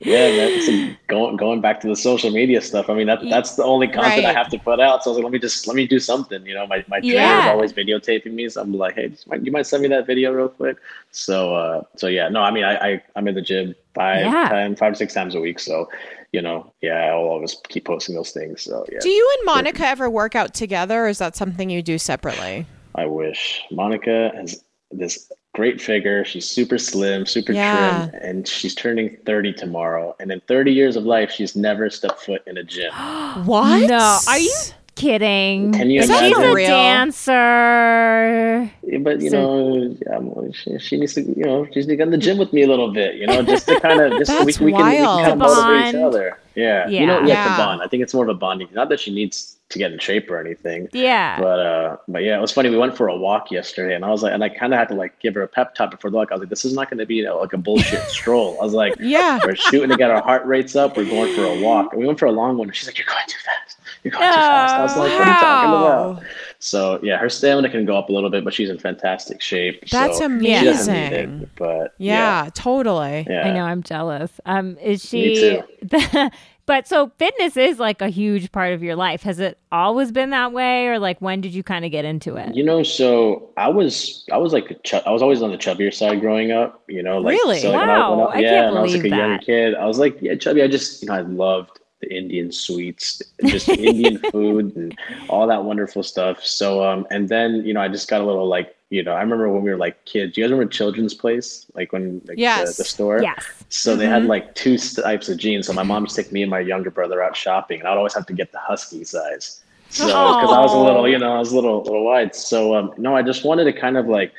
Yeah, 0.00 0.32
that's 0.32 0.68
going 1.06 1.36
going 1.36 1.60
back 1.60 1.80
to 1.80 1.86
the 1.88 1.94
social 1.94 2.30
media 2.32 2.60
stuff. 2.60 2.90
I 2.90 2.94
mean, 2.94 3.06
that 3.06 3.20
that's 3.30 3.54
the 3.54 3.62
only 3.64 3.86
content 3.86 4.26
I 4.26 4.32
have 4.32 4.48
to 4.50 4.58
put 4.58 4.80
out. 4.80 5.04
So 5.04 5.10
I 5.10 5.12
was 5.12 5.18
like, 5.18 5.24
let 5.24 5.32
me 5.32 5.38
just 5.38 5.66
let 5.68 5.76
me 5.76 5.86
do 5.86 6.00
something. 6.00 6.44
You 6.44 6.54
know, 6.54 6.66
my 6.66 6.84
my 6.88 6.98
trainer 7.00 7.18
Yeah. 7.20 7.40
is 7.40 7.46
always 7.46 7.72
videotaping 7.72 8.32
me, 8.32 8.48
so 8.48 8.62
I'm 8.62 8.72
like, 8.74 8.96
hey, 8.96 9.10
just, 9.10 9.26
you 9.42 9.52
might 9.52 9.66
send 9.66 9.82
me 9.84 9.88
that 9.90 10.06
video 10.06 10.32
real 10.32 10.48
quick. 10.48 10.76
So 11.12 11.54
uh, 11.54 11.82
so 11.96 12.08
yeah, 12.08 12.28
no, 12.28 12.42
I 12.42 12.50
mean, 12.50 12.64
I, 12.64 12.74
I 12.94 13.02
I'm 13.14 13.28
in 13.28 13.36
the 13.36 13.40
gym 13.40 13.76
five 13.94 14.24
Yeah. 14.26 14.48
time, 14.48 14.74
five 14.74 14.96
six 14.96 15.14
times 15.14 15.36
a 15.36 15.40
week. 15.40 15.60
So 15.60 15.88
you 16.32 16.42
know, 16.42 16.72
yeah, 16.82 17.12
I'll 17.12 17.18
always 17.28 17.56
keep 17.68 17.84
posting 17.84 18.16
those 18.16 18.32
things. 18.32 18.62
So 18.62 18.84
yeah, 18.90 18.98
Do 19.00 19.08
you 19.08 19.34
and 19.38 19.46
Monica 19.46 19.86
ever 19.86 20.10
work 20.10 20.34
out 20.34 20.52
together 20.52 21.04
or 21.04 21.08
is 21.08 21.18
that 21.18 21.36
something 21.36 21.70
you 21.70 21.80
do 21.80 21.96
separately? 21.96 22.66
I 22.96 23.06
wish 23.06 23.62
Monica 23.70 24.32
has 24.34 24.62
this 24.90 25.30
great 25.54 25.80
figure. 25.80 26.24
She's 26.24 26.46
super 26.46 26.76
slim, 26.78 27.24
super 27.24 27.52
Yeah. 27.52 27.70
trim, 27.70 28.20
and 28.22 28.46
she's 28.46 28.74
turning 28.74 29.16
30 29.24 29.52
tomorrow. 29.52 30.14
And 30.20 30.30
in 30.30 30.40
30 30.40 30.72
years 30.72 30.96
of 30.96 31.04
life, 31.04 31.30
she's 31.30 31.56
never 31.56 31.88
stepped 31.88 32.20
foot 32.20 32.42
in 32.46 32.58
a 32.58 32.64
gym. 32.64 32.92
What? 33.44 33.88
No, 33.88 34.18
are 34.28 34.38
you 34.38 34.54
kidding? 34.94 35.72
Can 35.72 35.90
you 35.90 36.00
Is 36.00 36.06
She's 36.10 36.36
a 36.36 36.54
real? 36.54 36.68
dancer. 36.68 38.70
But 39.00 39.20
you 39.20 39.30
So- 39.30 39.78
know, 39.78 39.96
um, 40.16 40.52
she, 40.52 40.78
she 40.78 40.96
needs 40.98 41.14
to, 41.14 41.22
you 41.22 41.44
know, 41.44 41.66
she's 41.72 41.86
going 41.86 41.90
to 41.90 41.96
get 41.96 42.02
in 42.06 42.10
the 42.10 42.18
gym 42.18 42.38
with 42.38 42.52
me 42.52 42.62
a 42.62 42.66
little 42.68 42.92
bit, 42.92 43.16
you 43.16 43.26
know, 43.26 43.42
just 43.42 43.66
to 43.68 43.80
kind 43.80 44.00
of, 44.00 44.12
just 44.18 44.30
so 44.30 44.40
we, 44.40 44.46
we 44.46 44.52
can, 44.52 44.64
we 44.64 44.72
can 44.72 45.04
kind 45.04 45.32
of 45.32 45.38
motivate 45.38 45.86
each 45.88 45.92
bond. 45.94 46.04
other. 46.04 46.38
Yeah, 46.54 46.88
Yeah. 46.88 47.00
you 47.00 47.06
know, 47.06 47.20
yeah, 47.20 47.26
Yeah. 47.26 47.44
to 47.56 47.62
bond. 47.62 47.82
I 47.82 47.88
think 47.88 48.02
it's 48.02 48.14
more 48.14 48.24
of 48.24 48.30
a 48.30 48.34
bonding. 48.34 48.68
Not 48.72 48.88
that 48.90 49.00
she 49.00 49.12
needs 49.14 49.56
to 49.70 49.78
get 49.78 49.92
in 49.92 49.98
shape 49.98 50.30
or 50.30 50.38
anything. 50.38 50.88
Yeah. 50.92 51.40
But 51.40 51.58
uh, 51.58 51.96
but 52.06 52.22
yeah, 52.22 52.38
it 52.38 52.40
was 52.40 52.52
funny. 52.52 52.70
We 52.70 52.76
went 52.76 52.96
for 52.96 53.08
a 53.08 53.16
walk 53.16 53.50
yesterday, 53.50 53.94
and 53.96 54.04
I 54.04 54.10
was 54.10 54.22
like, 54.22 54.32
and 54.32 54.44
I 54.44 54.50
kind 54.50 54.72
of 54.72 54.78
had 54.78 54.88
to 54.88 54.94
like 54.94 55.18
give 55.18 55.34
her 55.34 55.42
a 55.42 55.48
pep 55.48 55.74
talk 55.74 55.90
before 55.90 56.10
the 56.10 56.16
walk. 56.16 56.28
I 56.30 56.34
was 56.34 56.40
like, 56.42 56.50
this 56.50 56.64
is 56.64 56.74
not 56.74 56.90
going 56.90 56.98
to 56.98 57.06
be 57.06 57.16
you 57.16 57.24
know, 57.24 57.38
like 57.40 57.54
a 57.54 57.58
bullshit 57.58 58.02
stroll. 58.08 58.56
I 58.60 58.64
was 58.64 58.74
like, 58.74 58.94
Yeah. 59.00 59.40
we're 59.44 59.56
shooting 59.56 59.88
to 59.88 59.96
get 59.96 60.10
our 60.10 60.22
heart 60.22 60.44
rates 60.46 60.76
up. 60.76 60.96
We're 60.96 61.06
going 61.06 61.34
for 61.34 61.44
a 61.44 61.60
walk, 61.60 61.92
and 61.92 62.00
we 62.00 62.06
went 62.06 62.20
for 62.20 62.26
a 62.26 62.32
long 62.32 62.56
one. 62.58 62.68
And 62.68 62.76
she's 62.76 62.86
like, 62.86 62.98
you're 62.98 63.06
going 63.06 63.24
too 63.26 63.38
fast. 63.44 63.63
You're 64.04 64.12
going 64.12 64.30
too 64.30 64.42
fast. 64.42 64.78
I 64.78 64.82
was 64.82 64.96
like, 64.96 65.18
what 65.18 65.26
are 65.28 65.30
you 65.30 65.36
talking 65.36 65.72
about? 65.74 66.22
So 66.58 67.00
yeah, 67.02 67.18
her 67.18 67.28
stamina 67.28 67.70
can 67.70 67.84
go 67.86 67.96
up 67.96 68.08
a 68.08 68.12
little 68.12 68.30
bit, 68.30 68.44
but 68.44 68.54
she's 68.54 68.70
in 68.70 68.78
fantastic 68.78 69.40
shape. 69.40 69.84
That's 69.90 70.18
so 70.18 70.26
amazing. 70.26 70.58
She 70.58 70.64
doesn't 70.64 70.92
need 70.92 71.12
it, 71.12 71.54
but 71.56 71.94
yeah, 71.98 72.50
totally. 72.54 73.26
yeah. 73.28 73.46
I 73.46 73.50
know 73.50 73.64
I'm 73.64 73.82
jealous. 73.82 74.40
Um, 74.46 74.76
is 74.78 75.04
Me 75.12 75.30
she? 75.30 75.30
too. 75.30 75.62
but 76.66 76.88
so 76.88 77.10
fitness 77.18 77.56
is 77.56 77.78
like 77.78 78.00
a 78.00 78.08
huge 78.08 78.50
part 78.52 78.72
of 78.72 78.82
your 78.82 78.96
life. 78.96 79.22
Has 79.22 79.38
it 79.38 79.58
always 79.70 80.10
been 80.12 80.30
that 80.30 80.52
way, 80.52 80.86
or 80.88 80.98
like 80.98 81.20
when 81.20 81.40
did 81.40 81.54
you 81.54 81.62
kind 81.62 81.84
of 81.84 81.90
get 81.90 82.04
into 82.04 82.36
it? 82.36 82.54
You 82.54 82.64
know, 82.64 82.82
so 82.82 83.50
I 83.56 83.68
was 83.68 84.24
I 84.32 84.38
was 84.38 84.52
like 84.52 84.70
a 84.70 84.74
ch- 84.74 84.94
I 84.94 85.10
was 85.10 85.22
always 85.22 85.42
on 85.42 85.50
the 85.50 85.58
chubbier 85.58 85.92
side 85.92 86.20
growing 86.20 86.52
up. 86.52 86.82
You 86.88 87.02
know, 87.02 87.18
like 87.18 87.42
Really? 87.42 87.58
so, 87.60 87.70
like, 87.70 88.08
when 88.08 88.20
Wow, 88.20 88.26
I 88.32 88.40
yeah, 88.40 88.48
can't 88.48 88.68
when 88.68 88.78
I 88.78 88.82
was 88.82 88.92
like 88.94 89.04
a 89.04 89.08
believe 89.08 89.14
young 89.14 89.38
that. 89.38 89.40
kid, 89.40 89.74
I 89.74 89.86
was 89.86 89.98
like 89.98 90.20
yeah, 90.22 90.34
chubby. 90.36 90.62
I 90.62 90.68
just 90.68 91.02
you 91.02 91.08
know 91.08 91.14
I 91.14 91.20
loved 91.20 91.80
the 92.04 92.16
Indian 92.16 92.52
sweets, 92.52 93.22
just 93.44 93.68
Indian 93.68 94.18
food 94.32 94.76
and 94.76 94.96
all 95.28 95.46
that 95.46 95.64
wonderful 95.64 96.02
stuff. 96.02 96.44
So 96.44 96.84
um, 96.84 97.06
and 97.10 97.28
then 97.28 97.64
you 97.64 97.74
know 97.74 97.80
I 97.80 97.88
just 97.88 98.08
got 98.08 98.20
a 98.20 98.24
little 98.24 98.46
like 98.46 98.76
you 98.90 99.02
know 99.02 99.12
I 99.12 99.20
remember 99.20 99.48
when 99.48 99.62
we 99.62 99.70
were 99.70 99.76
like 99.76 100.04
kids. 100.04 100.36
You 100.36 100.44
guys 100.44 100.50
remember 100.50 100.70
Children's 100.70 101.14
Place, 101.14 101.66
like 101.74 101.92
when 101.92 102.20
like, 102.26 102.38
Yes. 102.38 102.76
the, 102.76 102.82
the 102.82 102.88
store. 102.88 103.22
Yes. 103.22 103.44
So 103.68 103.96
they 103.96 104.06
had 104.06 104.26
like 104.26 104.54
two 104.54 104.78
types 104.78 105.28
of 105.28 105.38
jeans. 105.38 105.66
So 105.66 105.72
my 105.72 105.82
mom 105.82 106.04
used 106.04 106.16
to 106.16 106.22
take 106.22 106.32
me 106.32 106.42
and 106.42 106.50
my 106.50 106.60
younger 106.60 106.90
brother 106.90 107.22
out 107.22 107.36
shopping, 107.36 107.80
and 107.80 107.88
I'd 107.88 107.96
always 107.96 108.14
have 108.14 108.26
to 108.26 108.32
get 108.32 108.52
the 108.52 108.58
husky 108.58 109.04
size. 109.04 109.62
So 109.90 110.06
because 110.06 110.50
I 110.50 110.60
was 110.60 110.72
a 110.72 110.78
little, 110.78 111.08
you 111.08 111.18
know, 111.18 111.34
I 111.34 111.38
was 111.38 111.52
a 111.52 111.54
little, 111.54 111.82
little 111.82 112.04
wide. 112.04 112.34
So 112.34 112.74
um, 112.74 112.92
no, 112.98 113.14
I 113.14 113.22
just 113.22 113.44
wanted 113.44 113.64
to 113.64 113.72
kind 113.72 113.96
of 113.96 114.06
like, 114.06 114.32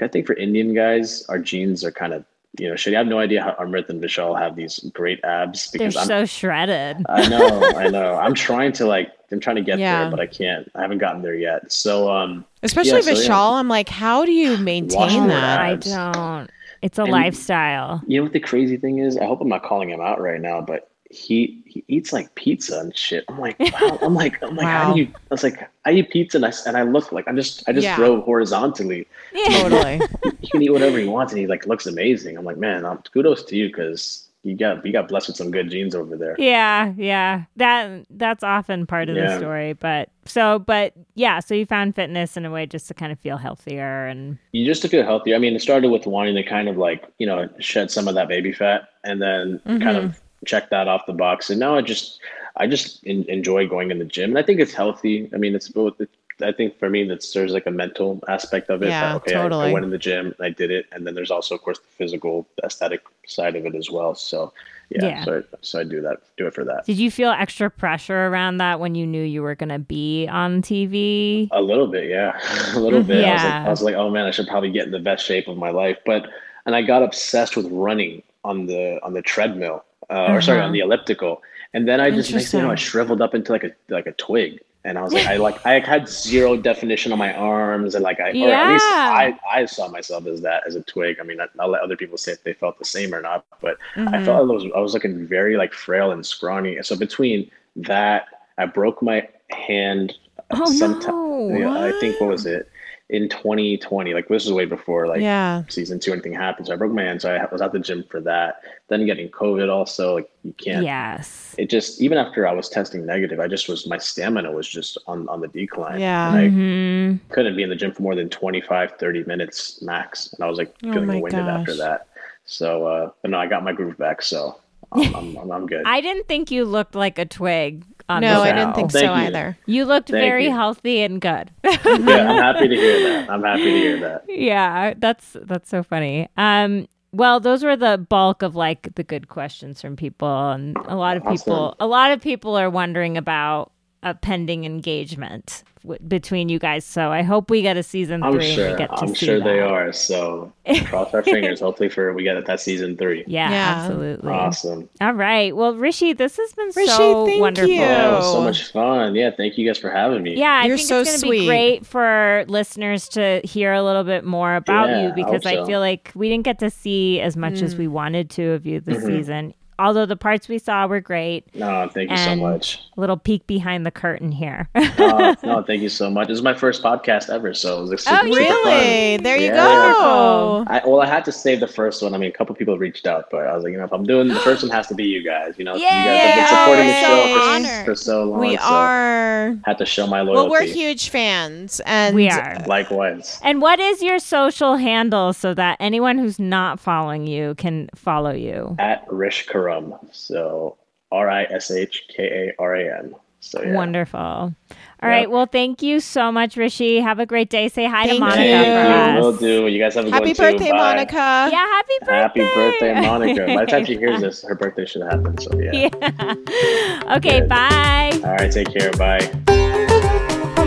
I 0.00 0.06
think 0.06 0.26
for 0.26 0.34
Indian 0.34 0.72
guys, 0.72 1.24
our 1.28 1.38
jeans 1.38 1.84
are 1.84 1.90
kind 1.90 2.12
of, 2.14 2.24
you 2.58 2.68
know, 2.68 2.74
shitty. 2.74 2.94
I 2.94 2.98
have 2.98 3.06
no 3.06 3.18
idea 3.18 3.42
how 3.42 3.52
Amrit 3.64 3.88
and 3.88 4.02
Vishal 4.02 4.38
have 4.38 4.56
these 4.56 4.78
great 4.92 5.22
abs 5.24 5.70
They're 5.70 5.78
because 5.88 5.96
I'm, 5.96 6.06
so 6.06 6.24
shredded. 6.24 7.04
I 7.08 7.28
know, 7.28 7.62
I 7.76 7.88
know. 7.88 8.16
I'm 8.16 8.34
trying 8.34 8.72
to 8.72 8.86
like, 8.86 9.12
I'm 9.30 9.38
trying 9.40 9.56
to 9.56 9.62
get 9.62 9.78
Yeah. 9.78 10.02
there, 10.02 10.10
but 10.10 10.20
I 10.20 10.26
can't. 10.26 10.70
I 10.74 10.82
haven't 10.82 10.98
gotten 10.98 11.22
there 11.22 11.34
yet. 11.36 11.70
So 11.72 12.10
um, 12.10 12.44
Especially 12.62 12.92
Yeah, 12.92 13.00
so, 13.02 13.12
Vishal, 13.12 13.28
yeah. 13.28 13.58
I'm 13.60 13.68
like, 13.68 13.88
how 13.88 14.24
do 14.24 14.32
you 14.32 14.56
maintain 14.58 15.28
that? 15.28 15.60
I 15.60 15.76
don't. 15.76 16.50
It's 16.82 16.98
a 16.98 17.02
And- 17.02 17.12
lifestyle. 17.12 18.02
You 18.06 18.18
know 18.18 18.24
what 18.24 18.32
the 18.32 18.40
crazy 18.40 18.76
thing 18.76 18.98
is? 18.98 19.16
I 19.16 19.26
hope 19.26 19.40
I'm 19.40 19.48
not 19.48 19.62
calling 19.62 19.88
him 19.90 20.00
out 20.00 20.20
right 20.20 20.40
now, 20.40 20.60
but 20.60 20.89
he 21.10 21.60
he 21.66 21.84
eats 21.88 22.12
like 22.12 22.34
pizza 22.36 22.78
and 22.78 22.96
shit. 22.96 23.24
I'm 23.28 23.38
like, 23.38 23.58
wow. 23.80 23.98
I'm 24.00 24.14
like, 24.14 24.40
I'm 24.42 24.54
like, 24.56 24.66
how 24.66 24.94
do 24.94 25.00
you? 25.00 25.08
I 25.12 25.18
was 25.30 25.42
like, 25.42 25.68
I 25.84 25.90
eat 25.92 26.10
pizza 26.10 26.38
and 26.38 26.46
I 26.46 26.52
and 26.66 26.76
I 26.76 26.82
look 26.82 27.10
like 27.12 27.26
I'm 27.28 27.36
just 27.36 27.68
I 27.68 27.72
just 27.72 27.84
Yeah. 27.84 27.96
throw 27.96 28.20
horizontally. 28.22 29.06
Yeah. 29.34 29.62
Totally. 29.68 30.00
He 30.40 30.48
can 30.48 30.62
eat 30.62 30.70
whatever 30.72 30.98
he 30.98 31.06
wants 31.06 31.32
and 31.32 31.40
he 31.40 31.46
like 31.46 31.66
looks 31.66 31.86
amazing. 31.86 32.38
I'm 32.38 32.44
like, 32.44 32.56
man, 32.56 32.84
um, 32.86 33.02
kudos 33.12 33.42
to 33.44 33.56
you 33.56 33.66
because 33.68 34.26
you 34.42 34.56
got 34.56 34.86
you 34.86 34.92
got 34.92 35.08
blessed 35.08 35.28
with 35.28 35.36
some 35.36 35.50
good 35.50 35.68
genes 35.70 35.94
over 35.94 36.16
there. 36.16 36.34
Yeah, 36.38 36.94
yeah. 36.96 37.42
That 37.56 38.06
that's 38.10 38.42
often 38.42 38.86
part 38.86 39.08
of 39.10 39.16
the 39.16 39.36
story. 39.36 39.72
But 39.74 40.08
so 40.24 40.60
but 40.60 40.94
yeah, 41.14 41.40
so 41.40 41.54
you 41.54 41.66
found 41.66 41.94
fitness 41.96 42.36
in 42.36 42.46
a 42.46 42.50
way 42.50 42.66
just 42.66 42.86
to 42.88 42.94
kind 42.94 43.10
of 43.12 43.18
feel 43.18 43.36
healthier 43.36 44.06
and 44.06 44.38
You 44.52 44.64
just 44.64 44.80
to 44.82 44.88
feel 44.88 45.02
healthier. 45.02 45.34
I 45.34 45.38
mean, 45.38 45.54
it 45.56 45.60
started 45.60 45.90
with 45.90 46.06
wanting 46.06 46.36
to 46.36 46.42
kind 46.44 46.68
of 46.68 46.76
like 46.78 47.04
you 47.18 47.26
know 47.26 47.48
shed 47.58 47.90
some 47.90 48.06
of 48.08 48.14
that 48.14 48.28
baby 48.28 48.52
fat 48.52 48.88
and 49.04 49.20
then 49.20 49.60
kind 49.66 49.82
Mm-hmm. 49.82 50.06
of 50.06 50.20
check 50.46 50.70
that 50.70 50.88
off 50.88 51.06
the 51.06 51.12
box. 51.12 51.50
And 51.50 51.60
now 51.60 51.76
I 51.76 51.82
just 51.82 52.20
I 52.56 52.66
just 52.66 53.06
en- 53.06 53.24
enjoy 53.28 53.66
going 53.68 53.90
in 53.90 53.98
the 53.98 54.04
gym, 54.04 54.30
and 54.30 54.38
I 54.38 54.42
think 54.42 54.60
it's 54.60 54.72
healthy. 54.72 55.28
I 55.34 55.36
mean, 55.36 55.54
it's 55.54 55.68
both. 55.68 56.00
It, 56.00 56.10
I 56.42 56.52
think 56.52 56.78
for 56.78 56.88
me, 56.88 57.04
that's 57.04 57.32
there's 57.34 57.52
like 57.52 57.66
a 57.66 57.70
mental 57.70 58.18
aspect 58.26 58.70
of 58.70 58.82
it. 58.82 58.88
Yeah, 58.88 59.12
that, 59.12 59.16
okay, 59.16 59.34
I- 59.34 59.46
I, 59.46 59.72
went 59.72 59.84
in 59.84 59.90
the 59.90 59.98
gym, 59.98 60.26
and 60.38 60.46
I 60.46 60.48
did 60.48 60.70
it, 60.70 60.86
and 60.90 61.06
then 61.06 61.14
there's 61.14 61.30
also, 61.30 61.54
of 61.54 61.60
course, 61.60 61.78
the 61.78 61.86
physical, 61.98 62.46
aesthetic 62.64 63.02
side 63.26 63.56
of 63.56 63.66
it 63.66 63.74
as 63.74 63.90
well. 63.90 64.14
So 64.14 64.52
yeah, 64.88 65.04
Yeah. 65.04 65.24
so 65.24 65.44
so 65.60 65.80
I 65.80 65.84
do 65.84 66.00
that, 66.00 66.16
do 66.38 66.46
it 66.46 66.54
for 66.54 66.64
that. 66.64 66.86
did 66.86 66.96
you 66.98 67.10
feel 67.10 67.28
extra 67.30 67.70
pressure 67.70 68.26
around 68.28 68.56
that 68.56 68.80
when 68.80 68.94
you 68.94 69.06
knew 69.06 69.22
you 69.22 69.42
were 69.42 69.54
gonna 69.54 69.78
be 69.78 70.26
on 70.28 70.62
TV? 70.62 71.48
A 71.52 71.60
little 71.60 71.86
bit, 71.86 72.08
yeah, 72.08 72.40
a 72.74 72.80
little 72.80 73.02
bit. 73.02 73.22
I 73.24 73.32
was 73.34 73.42
like, 73.42 73.52
Yeah. 73.52 73.64
I 73.66 73.68
was 73.68 73.82
like, 73.82 73.94
oh 73.96 74.08
man, 74.10 74.24
I 74.24 74.30
should 74.30 74.48
probably 74.48 74.70
get 74.70 74.86
in 74.86 74.92
the 74.92 74.98
best 74.98 75.26
shape 75.26 75.46
of 75.46 75.58
my 75.58 75.70
life. 75.70 75.98
But 76.06 76.26
and 76.64 76.74
I 76.74 76.80
got 76.82 77.02
obsessed 77.02 77.54
with 77.56 77.66
running 77.70 78.22
on 78.44 78.64
the 78.66 78.98
on 79.02 79.12
the 79.12 79.20
treadmill, 79.22 79.84
uh, 80.10 80.32
or 80.32 80.40
sorry, 80.40 80.58
Uh-huh. 80.58 80.66
on 80.66 80.72
the 80.72 80.80
elliptical. 80.80 81.42
And 81.72 81.86
then 81.88 82.00
I 82.00 82.10
just 82.10 82.32
next 82.32 82.50
thing 82.50 82.60
you 82.60 82.66
know, 82.66 82.72
I 82.72 82.76
shriveled 82.76 83.22
up 83.22 83.34
into 83.34 83.52
like 83.52 83.64
a 83.64 83.70
like 83.88 84.06
a 84.06 84.12
twig. 84.12 84.60
And 84.82 84.96
I 84.96 85.02
was 85.02 85.12
like, 85.12 85.26
I 85.26 85.36
like 85.48 85.64
I 85.66 85.78
had 85.80 86.08
zero 86.08 86.56
definition 86.56 87.12
on 87.12 87.18
my 87.18 87.32
arms, 87.34 87.94
and 87.94 88.02
like 88.02 88.18
I, 88.18 88.30
or 88.30 88.50
at 88.50 88.72
least 88.72 88.84
I, 88.86 89.38
I 89.50 89.66
saw 89.66 89.88
myself 89.88 90.26
as 90.26 90.40
that 90.40 90.66
as 90.66 90.74
a 90.74 90.82
twig. 90.82 91.18
I 91.20 91.22
mean, 91.22 91.40
I, 91.40 91.46
I'll 91.60 91.68
let 91.68 91.82
other 91.82 91.96
people 91.96 92.16
say 92.18 92.32
if 92.32 92.42
they 92.44 92.54
felt 92.54 92.78
the 92.78 92.84
same 92.86 93.14
or 93.14 93.20
not, 93.20 93.44
but 93.60 93.76
I 93.96 94.00
Mhm. 94.00 94.24
felt 94.24 94.50
I 94.50 94.52
was 94.54 94.64
I 94.74 94.80
was 94.80 94.94
looking 94.94 95.26
very 95.26 95.56
like 95.56 95.72
frail 95.72 96.10
and 96.12 96.24
scrawny. 96.24 96.78
So 96.82 96.96
between 96.96 97.50
that, 97.76 98.26
I 98.58 98.64
broke 98.66 99.02
my 99.02 99.28
hand. 99.50 100.14
Oh, 100.50 100.64
sometime- 100.72 101.14
no. 101.14 101.56
yeah, 101.58 101.84
I 101.84 101.92
think 102.00 102.20
what 102.20 102.30
was 102.30 102.44
it 102.46 102.68
in 103.10 103.28
2020? 103.28 104.14
Like 104.14 104.28
this 104.28 104.46
is 104.46 104.52
way 104.52 104.64
before 104.64 105.06
like 105.06 105.20
yeah. 105.20 105.62
season 105.68 105.98
two 106.00 106.12
anything 106.12 106.32
happened. 106.32 106.66
So 106.66 106.72
I 106.72 106.76
broke 106.76 106.92
my 106.92 107.02
hand. 107.02 107.22
So 107.22 107.34
I 107.34 107.44
was 107.52 107.60
at 107.60 107.72
the 107.72 107.78
gym 107.78 108.04
for 108.10 108.20
that. 108.22 108.62
Then 108.88 109.06
getting 109.06 109.28
COVID 109.28 109.70
also 109.70 110.14
like 110.14 110.30
you 110.42 110.52
can't. 110.54 110.84
Yes. 110.84 111.54
It 111.58 111.68
just 111.68 112.00
even 112.00 112.18
after 112.18 112.46
I 112.46 112.52
was 112.52 112.68
testing 112.68 113.04
negative, 113.04 113.40
I 113.40 113.48
just 113.48 113.68
was 113.68 113.86
my 113.86 113.98
stamina 113.98 114.52
was 114.52 114.68
just 114.68 114.98
on 115.06 115.28
on 115.28 115.40
the 115.40 115.48
decline. 115.48 116.00
Yeah. 116.00 116.28
And 116.28 116.36
I 116.36 116.48
hmm 116.48 117.16
couldn't 117.30 117.56
be 117.56 117.62
in 117.62 117.68
the 117.68 117.76
gym 117.76 117.92
for 117.92 118.02
more 118.02 118.14
than 118.14 118.28
25, 118.28 118.92
30 118.98 119.24
minutes 119.24 119.80
max, 119.82 120.32
and 120.32 120.44
I 120.44 120.48
was 120.48 120.58
like 120.58 120.74
Oh 120.84 120.92
feeling 120.92 121.08
my 121.08 121.20
winded 121.20 121.48
after 121.48 121.74
that. 121.76 122.08
So, 122.44 122.86
uh, 122.86 123.10
but 123.22 123.30
no, 123.30 123.38
I 123.38 123.46
got 123.46 123.62
my 123.62 123.72
groove 123.72 123.96
back. 123.98 124.22
So 124.22 124.58
I'm, 124.92 125.14
I'm, 125.14 125.36
I'm, 125.38 125.52
I'm 125.52 125.66
good. 125.66 125.82
I 125.86 126.00
didn't 126.00 126.26
think 126.28 126.50
you 126.50 126.64
looked 126.64 126.94
like 126.94 127.18
a 127.18 127.24
twig 127.26 127.84
on 128.08 128.22
No, 128.22 128.40
the 128.42 128.48
I 128.50 128.52
didn't 128.52 128.74
think 128.74 128.90
Thank 128.90 129.04
so 129.06 129.14
you. 129.14 129.20
either. 129.26 129.58
You 129.66 129.84
looked 129.84 130.08
Thank 130.10 130.22
very 130.22 130.44
you. 130.46 130.50
healthy 130.52 131.00
and 131.02 131.20
good. 131.20 131.50
yeah, 131.64 131.78
I'm 131.84 132.42
happy 132.42 132.68
to 132.68 132.74
hear 132.74 133.02
that. 133.08 133.30
I'm 133.30 133.42
happy 133.42 133.64
to 133.64 133.70
hear 133.70 134.00
that. 134.00 134.24
yeah, 134.28 134.94
that's 134.96 135.36
that's 135.42 135.68
so 135.68 135.82
funny. 135.82 136.28
Um 136.36 136.86
well, 137.12 137.40
those 137.40 137.64
were 137.64 137.76
the 137.76 137.98
bulk 137.98 138.42
of 138.42 138.54
like 138.54 138.94
the 138.94 139.02
good 139.02 139.28
questions 139.28 139.80
from 139.80 139.96
people 139.96 140.50
and 140.50 140.76
a 140.86 140.94
lot 140.96 141.16
of 141.16 141.26
people 141.26 141.74
a 141.80 141.86
lot 141.86 142.12
of 142.12 142.20
people 142.20 142.56
are 142.56 142.70
wondering 142.70 143.16
about 143.16 143.72
a 144.02 144.14
pending 144.14 144.64
engagement 144.64 145.62
w- 145.82 146.00
between 146.08 146.48
you 146.48 146.58
guys. 146.58 146.86
So 146.86 147.10
I 147.12 147.20
hope 147.22 147.50
we 147.50 147.60
get 147.60 147.76
a 147.76 147.82
season 147.82 148.20
3 148.22 148.26
I'm 148.28 148.32
and 148.34 148.42
we 148.42 148.54
sure. 148.54 148.76
get 148.76 148.88
to 148.96 149.02
I'm 149.02 149.14
see 149.14 149.26
sure 149.26 149.40
they 149.42 149.60
are. 149.60 149.92
So 149.92 150.52
cross 150.86 151.12
our 151.12 151.22
fingers. 151.22 151.60
Hopefully, 151.66 151.90
for 151.90 152.14
we 152.14 152.22
get 152.22 152.42
that 152.46 152.60
season 152.60 152.96
three. 152.96 153.24
Yeah, 153.26 153.50
Yeah. 153.50 153.74
absolutely. 153.76 154.32
Awesome. 154.32 154.88
All 155.02 155.12
right. 155.12 155.54
Well, 155.54 155.74
Rishi, 155.74 156.14
this 156.14 156.36
has 156.38 156.52
been 156.54 156.70
Rishi, 156.74 156.86
so 156.88 157.26
thank 157.26 157.40
wonderful. 157.42 157.68
you. 157.68 157.76
Yeah, 157.80 158.20
so 158.22 158.40
much 158.40 158.72
fun. 158.72 159.14
Yeah, 159.14 159.30
thank 159.36 159.58
you 159.58 159.66
guys 159.66 159.76
for 159.78 159.90
having 159.90 160.22
me. 160.22 160.34
Yeah, 160.36 160.60
I 160.62 160.66
You're 160.66 160.76
think 160.78 160.88
so 160.88 161.00
it's 161.00 161.10
going 161.10 161.20
to 161.20 161.26
be 161.30 161.38
sweet. 161.40 161.46
great 161.46 161.86
for 161.86 162.44
listeners 162.48 163.06
to 163.10 163.42
hear 163.44 163.72
a 163.74 163.82
little 163.82 164.04
bit 164.04 164.24
more 164.24 164.56
about 164.56 164.88
Yeah, 164.88 165.08
you 165.08 165.12
because 165.14 165.44
I 165.44 165.56
so. 165.56 165.66
feel 165.66 165.80
like 165.80 166.10
we 166.14 166.28
didn't 166.30 166.44
get 166.44 166.58
to 166.60 166.70
see 166.70 167.20
as 167.20 167.36
much 167.36 167.54
Mm. 167.54 167.62
as 167.64 167.76
we 167.76 167.86
wanted 167.86 168.30
to 168.30 168.52
of 168.52 168.64
you 168.66 168.80
this 168.80 169.02
Mhm. 169.04 169.06
season. 169.06 169.54
Although 169.80 170.04
the 170.06 170.16
parts 170.16 170.46
we 170.46 170.58
saw 170.58 170.86
were 170.86 171.00
great, 171.00 171.46
No, 171.54 171.88
thank 171.92 172.10
you 172.10 172.16
so 172.18 172.36
much. 172.36 172.78
a 172.96 173.00
little 173.00 173.16
peek 173.16 173.46
behind 173.46 173.86
the 173.86 173.90
curtain 173.90 174.30
here. 174.30 174.68
Uh, 174.74 175.34
no, 175.42 175.62
thank 175.62 175.80
you 175.82 175.88
so 175.88 176.10
much. 176.10 176.28
This 176.28 176.36
is 176.36 176.42
my 176.42 176.52
first 176.54 176.82
podcast 176.82 177.30
ever, 177.30 177.54
so 177.54 177.78
it 177.78 177.80
was 177.82 177.90
like, 177.90 177.98
super, 178.00 178.16
Oh, 178.16 178.20
super 178.32 178.44
fun. 178.44 178.46
Really? 178.74 179.16
There 179.16 179.36
you 179.38 179.46
Yeah. 179.46 179.54
go. 179.56 180.64
I, 180.68 180.82
well, 180.86 181.00
I 181.00 181.06
had 181.06 181.24
to 181.24 181.32
save 181.32 181.60
the 181.60 181.66
first 181.66 182.02
one. 182.02 182.14
I 182.14 182.18
mean, 182.18 182.28
a 182.28 182.32
couple 182.32 182.54
people 182.54 182.76
reached 182.78 183.06
out, 183.06 183.28
but 183.30 183.46
I 183.46 183.54
was 183.54 183.64
like, 183.64 183.72
you 183.72 183.78
know, 183.78 183.84
if 183.84 183.92
I'm 183.92 184.04
doing 184.04 184.28
the 184.28 184.34
first 184.40 184.62
one, 184.62 184.70
has 184.70 184.86
to 184.88 184.94
be 184.94 185.04
you 185.04 185.24
guys. 185.24 185.54
You 185.56 185.64
know, 185.64 185.74
you 185.74 185.82
guys 185.82 186.20
have 186.20 186.34
been 186.36 186.46
supporting 186.48 186.86
the 186.86 187.00
show 187.00 187.64
So 187.64 187.78
for, 187.78 187.84
for 187.86 187.94
so 187.96 188.24
long. 188.24 188.40
We 188.40 188.56
so 188.58 188.62
are. 188.64 189.56
Had 189.64 189.78
to 189.78 189.86
show 189.86 190.06
my 190.06 190.20
loyalty. 190.20 190.36
Well, 190.36 190.50
we're 190.50 190.66
huge 190.66 191.08
fans, 191.08 191.80
and 191.86 192.14
we 192.14 192.28
are. 192.28 192.58
Likewise. 192.66 193.40
And 193.42 193.62
what 193.62 193.80
is 193.80 194.02
your 194.02 194.18
social 194.18 194.76
handle 194.76 195.32
so 195.32 195.54
that 195.54 195.78
anyone 195.80 196.18
who's 196.18 196.38
not 196.38 196.78
following 196.78 197.26
you 197.26 197.54
can 197.56 197.88
follow 197.94 198.32
you? 198.32 198.76
At 198.78 199.04
Rish 199.10 199.46
Karam. 199.70 199.94
So 200.12 200.76
R 201.12 201.28
I 201.28 201.44
S 201.44 201.70
H 201.70 202.04
K 202.14 202.22
A 202.58 202.62
R 202.62 202.74
A 202.74 202.98
M. 202.98 203.16
So 203.42 203.62
yeah. 203.62 203.72
Wonderful. 203.72 204.20
All 204.20 204.54
right. 205.02 205.30
Well, 205.30 205.46
thank 205.46 205.82
you 205.82 206.00
so 206.00 206.30
much, 206.30 206.58
Rishi. 206.58 207.00
Have 207.00 207.18
a 207.18 207.24
great 207.24 207.48
day. 207.48 207.68
Say 207.68 207.86
hi 207.86 208.04
Thank 208.04 208.16
to 208.16 208.20
Monica 208.20 208.42
you. 208.42 208.50
Thank 208.50 208.66
for 208.66 208.90
you. 208.90 209.18
us. 209.18 209.22
Will 209.22 209.36
do. 209.38 209.66
You 209.68 209.78
guys 209.78 209.94
have 209.94 210.06
a 210.06 210.10
happy 210.10 210.34
good 210.34 210.38
one 210.38 210.52
too. 210.52 210.58
birthday, 210.58 210.70
Bye. 210.72 210.76
Monica. 210.76 211.16
Yeah, 211.16 211.66
happy 211.66 211.92
birthday. 212.00 212.12
Happy 212.12 212.40
birthday, 212.40 213.00
Monica. 213.00 213.46
By 213.46 213.64
the 213.64 213.70
time 213.70 213.84
she 213.86 213.96
hears 213.96 214.20
this, 214.20 214.42
her 214.42 214.54
birthday 214.54 214.84
should 214.84 215.02
happen. 215.02 215.38
So 215.38 215.58
yeah. 215.58 215.72
yeah. 216.02 217.16
okay, 217.16 217.40
Good. 217.40 217.48
bye. 217.48 218.10
All 218.24 218.34
right. 218.34 218.52
Take 218.52 218.72
care. 218.74 218.92
Bye. 218.92 220.66